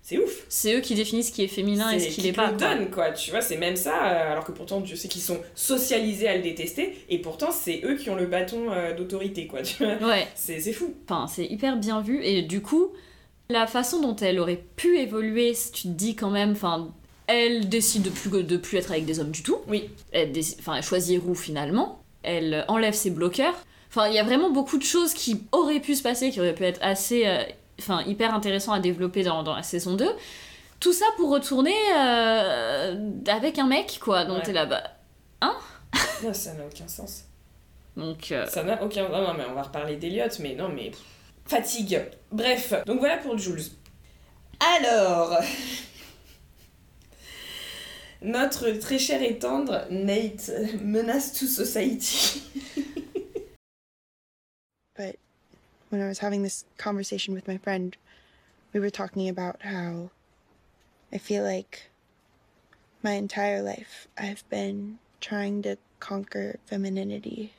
C'est 0.05 0.17
ouf. 0.17 0.43
c'est 0.49 0.75
eux 0.75 0.81
qui 0.81 0.95
définissent 0.95 1.29
ce 1.29 1.31
qui 1.31 1.43
est 1.43 1.47
féminin 1.47 1.89
et 1.91 1.99
ce 1.99 2.09
qui 2.09 2.21
qui 2.21 2.31
te 2.31 2.35
pas. 2.35 2.51
le 2.51 2.57
quoi. 2.57 2.75
donne, 2.75 2.89
quoi. 2.91 3.11
Tu 3.11 3.31
vois, 3.31 3.39
c'est 3.39 3.55
même 3.55 3.77
ça, 3.77 3.93
euh, 4.05 4.31
alors 4.33 4.43
que 4.43 4.51
pourtant, 4.51 4.83
je 4.85 4.95
sais 4.95 5.07
qu'ils 5.07 5.21
sont 5.21 5.39
socialisés 5.55 6.27
à 6.27 6.35
le 6.35 6.43
détester, 6.43 6.93
et 7.09 7.19
pourtant, 7.19 7.51
c'est 7.51 7.79
eux 7.85 7.95
qui 7.95 8.09
ont 8.09 8.15
le 8.15 8.25
bâton 8.25 8.69
euh, 8.71 8.93
d'autorité, 8.93 9.47
quoi. 9.47 9.61
Tu 9.61 9.81
vois, 9.83 9.95
Ouais, 10.09 10.27
c'est 10.35 10.59
c'est 10.59 10.73
fou. 10.73 10.93
enfin 11.09 11.27
c'est 11.27 11.45
hyper 11.45 11.77
bien 11.77 12.01
vu 12.01 12.21
et 12.23 12.41
du 12.41 12.61
coup 12.61 12.91
la 13.49 13.65
façon 13.65 14.01
dont 14.01 14.15
elle 14.17 14.39
aurait 14.39 14.61
pu 14.75 14.97
évoluer, 14.99 15.53
si 15.53 15.71
tu 15.71 15.83
te 15.83 15.87
dis 15.93 16.15
quand 16.15 16.29
même, 16.31 16.51
enfin 16.51 16.91
elle 17.27 17.69
décide 17.69 18.01
de 18.03 18.09
plus 18.09 18.29
de 18.43 18.57
plus 18.57 18.77
être 18.77 18.91
avec 18.91 19.05
des 19.05 19.19
hommes 19.21 19.31
du 19.31 19.41
tout. 19.43 19.57
Oui. 19.69 19.89
Elle, 20.11 20.31
décide- 20.33 20.59
elle 20.75 20.83
choisit 20.83 21.21
Roux 21.21 21.35
finalement. 21.35 22.03
Elle 22.23 22.65
enlève 22.67 22.93
ses 22.93 23.09
bloqueurs. 23.09 23.55
Enfin 23.89 24.07
il 24.09 24.15
y 24.15 24.19
a 24.19 24.23
vraiment 24.23 24.49
beaucoup 24.49 24.77
de 24.77 24.83
choses 24.83 25.13
qui 25.13 25.41
auraient 25.53 25.79
pu 25.79 25.95
se 25.95 26.03
passer, 26.03 26.29
qui 26.31 26.39
auraient 26.41 26.55
pu 26.55 26.63
être 26.65 26.79
assez, 26.81 27.23
euh, 27.25 27.43
enfin 27.79 28.01
hyper 28.03 28.33
intéressant 28.33 28.73
à 28.73 28.79
développer 28.79 29.23
dans, 29.23 29.43
dans 29.43 29.55
la 29.55 29.63
saison 29.63 29.95
2. 29.95 30.07
Tout 30.79 30.93
ça 30.93 31.05
pour 31.17 31.29
retourner 31.29 31.75
euh, 31.97 32.95
avec 33.27 33.59
un 33.59 33.67
mec 33.67 33.99
quoi. 34.01 34.25
Donc 34.25 34.37
Ouais. 34.39 34.43
t'es 34.43 34.53
là 34.53 34.65
bas. 34.65 34.83
Non, 36.23 36.33
ça 36.33 36.53
n'a 36.53 36.65
aucun 36.65 36.87
sens. 36.87 37.25
Donc 37.97 38.31
euh, 38.31 38.45
Ça 38.47 38.63
n'a 38.63 38.81
aucun. 38.83 39.07
Non, 39.09 39.21
non, 39.21 39.33
mais 39.35 39.43
on 39.49 39.53
va 39.53 39.63
reparler 39.63 39.97
d'Eliott, 39.97 40.39
mais 40.39 40.55
non, 40.55 40.69
mais. 40.69 40.91
Fatigue. 41.45 42.01
Bref, 42.31 42.73
donc 42.85 42.99
voilà 42.99 43.17
pour 43.17 43.37
Jules. 43.37 43.61
Alors. 44.77 45.37
Notre 48.21 48.71
très 48.71 48.99
cher 48.99 49.21
et 49.21 49.37
tendre 49.37 49.85
Nate 49.89 50.49
menace 50.81 51.33
to 51.33 51.45
society. 51.45 52.41
But 54.95 55.17
when 55.93 56.01
I 56.01 56.07
was 56.07 56.17
having 56.17 56.41
this 56.41 56.65
conversation 56.79 57.35
with 57.35 57.47
my 57.47 57.57
friend, 57.57 57.95
we 58.73 58.79
were 58.79 58.89
talking 58.89 59.29
about 59.29 59.61
how 59.61 60.09
I 61.11 61.19
feel 61.19 61.43
like 61.43 61.91
my 63.03 63.11
entire 63.11 63.61
life 63.61 64.07
I've 64.17 64.43
been 64.49 64.97
trying 65.21 65.61
to 65.61 65.77
conquer 65.99 66.57
femininity. 66.65 67.53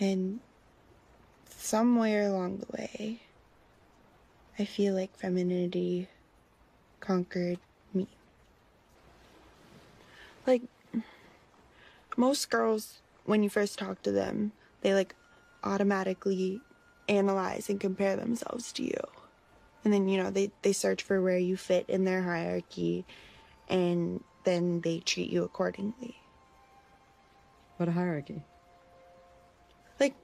And 0.00 0.40
somewhere 1.50 2.26
along 2.26 2.60
the 2.60 2.72
way, 2.72 3.20
I 4.58 4.64
feel 4.64 4.94
like 4.94 5.14
femininity 5.14 6.08
conquered 7.00 7.58
me. 7.92 8.06
Like, 10.46 10.62
most 12.16 12.48
girls, 12.48 13.02
when 13.26 13.42
you 13.42 13.50
first 13.50 13.78
talk 13.78 14.00
to 14.04 14.10
them, 14.10 14.52
they 14.80 14.94
like 14.94 15.14
automatically 15.62 16.62
analyze 17.08 17.68
and 17.68 17.80
compare 17.80 18.16
themselves 18.16 18.72
to 18.72 18.82
you. 18.82 19.00
And 19.84 19.92
then, 19.92 20.08
you 20.08 20.22
know, 20.22 20.30
they, 20.30 20.50
they 20.62 20.72
search 20.72 21.02
for 21.02 21.22
where 21.22 21.38
you 21.38 21.56
fit 21.56 21.88
in 21.88 22.04
their 22.04 22.22
hierarchy 22.22 23.04
and 23.68 24.22
then 24.44 24.80
they 24.80 25.00
treat 25.00 25.30
you 25.30 25.44
accordingly. 25.44 26.16
What 27.76 27.88
a 27.88 27.92
hierarchy. 27.92 28.42
Like 30.00 30.14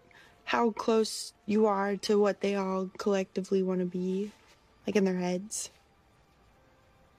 how 0.44 0.70
close 0.70 1.32
you 1.46 1.66
are 1.66 1.96
to 1.96 2.18
what 2.18 2.40
they 2.40 2.56
all 2.56 2.90
collectively 2.98 3.62
want 3.62 3.80
to 3.80 3.86
be, 3.86 4.32
like 4.86 4.96
in 4.96 5.04
their 5.04 5.18
heads. 5.18 5.70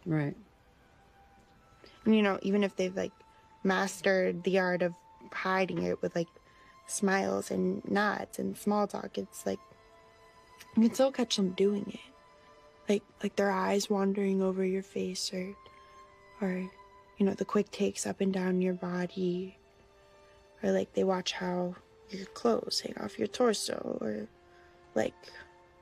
Right. 0.05 0.35
And, 2.03 2.15
you 2.15 2.21
know, 2.21 2.37
even 2.41 2.63
if 2.63 2.75
they've 2.75 2.95
like 2.95 3.13
mastered 3.63 4.43
the 4.43 4.59
art 4.59 4.81
of 4.81 4.93
hiding 5.31 5.83
it 5.83 6.01
with 6.01 6.15
like 6.15 6.27
smiles 6.87 7.51
and 7.51 7.83
nods 7.89 8.39
and 8.39 8.57
small 8.57 8.87
talk, 8.87 9.17
it's 9.17 9.45
like 9.45 9.59
you 10.75 10.83
can 10.83 10.93
still 10.93 11.11
catch 11.11 11.35
them 11.35 11.51
doing 11.51 11.85
it. 11.89 12.91
Like 12.91 13.03
like 13.23 13.35
their 13.35 13.51
eyes 13.51 13.89
wandering 13.89 14.41
over 14.41 14.63
your 14.63 14.83
face 14.83 15.33
or 15.33 15.55
or 16.41 16.69
you 17.17 17.25
know, 17.25 17.33
the 17.33 17.45
quick 17.45 17.71
takes 17.71 18.05
up 18.05 18.21
and 18.21 18.33
down 18.33 18.61
your 18.61 18.73
body. 18.73 19.57
Or 20.61 20.71
like 20.71 20.93
they 20.93 21.03
watch 21.03 21.31
how 21.31 21.75
your 22.09 22.25
clothes 22.27 22.81
hang 22.81 22.97
off 22.99 23.17
your 23.17 23.27
torso 23.27 23.97
or 24.01 24.27
like 24.93 25.13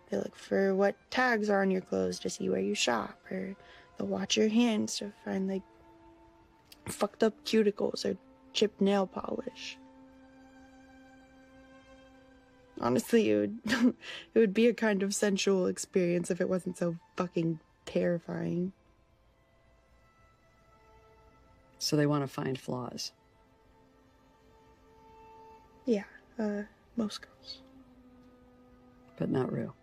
they 0.09 0.17
look 0.17 0.35
for 0.35 0.75
what 0.75 0.95
tags 1.11 1.49
are 1.49 1.61
on 1.61 1.71
your 1.71 1.81
clothes 1.81 2.19
to 2.19 2.29
see 2.29 2.49
where 2.49 2.59
you 2.59 2.75
shop 2.75 3.17
or 3.31 3.55
they'll 3.97 4.07
watch 4.07 4.37
your 4.37 4.47
hands 4.47 4.97
to 4.97 5.11
find 5.25 5.47
like 5.47 5.63
fucked 6.85 7.23
up 7.23 7.33
cuticles 7.45 8.05
or 8.05 8.17
chipped 8.53 8.81
nail 8.81 9.07
polish. 9.07 9.77
Honestly, 12.81 13.29
it 13.29 13.35
would 13.37 13.59
it 14.33 14.39
would 14.39 14.53
be 14.53 14.67
a 14.67 14.73
kind 14.73 15.03
of 15.03 15.13
sensual 15.15 15.67
experience 15.67 16.31
if 16.31 16.41
it 16.41 16.49
wasn't 16.49 16.77
so 16.77 16.97
fucking 17.15 17.59
terrifying. 17.85 18.73
So 21.79 21.95
they 21.95 22.05
want 22.05 22.23
to 22.23 22.27
find 22.27 22.59
flaws. 22.59 23.11
Yeah, 25.85 26.03
uh, 26.39 26.63
most 26.95 27.21
girls. 27.21 27.59
but 29.17 29.29
not 29.29 29.51
real. 29.51 29.75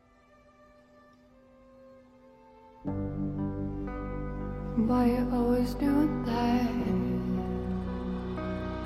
Why 4.86 5.06
you 5.06 5.28
always 5.32 5.74
doing 5.74 6.24
that? 6.24 6.70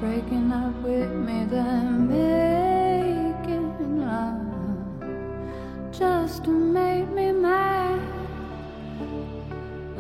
Breaking 0.01 0.51
up 0.53 0.75
with 0.83 1.11
me, 1.13 1.47
then 1.49 2.09
just 5.99 6.43
to 6.45 6.51
make 6.51 7.09
me 7.11 7.31
mad. 7.31 8.01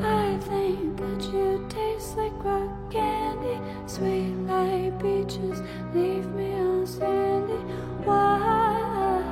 I 0.01 0.37
think 0.39 0.97
that 0.97 1.23
you 1.33 1.65
taste 1.69 2.17
like 2.17 2.33
rock 2.45 2.69
candy, 2.91 3.61
sweet 3.87 4.35
like 4.49 5.01
peaches. 5.01 5.63
Leave 5.95 6.27
me 6.35 6.53
on 6.55 6.87
sandy. 6.87 7.61
Why 8.05 9.23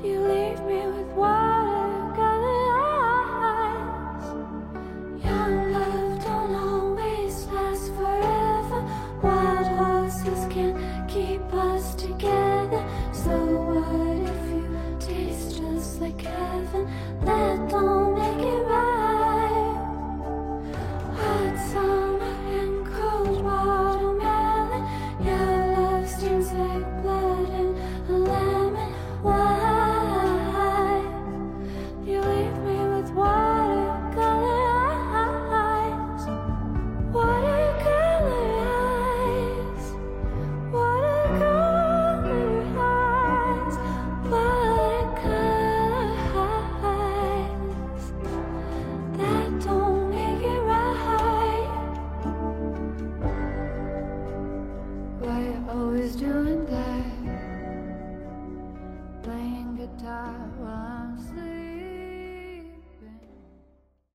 do 0.00 0.06
you 0.06 0.20
leave 0.20 0.60
me? 0.62 0.87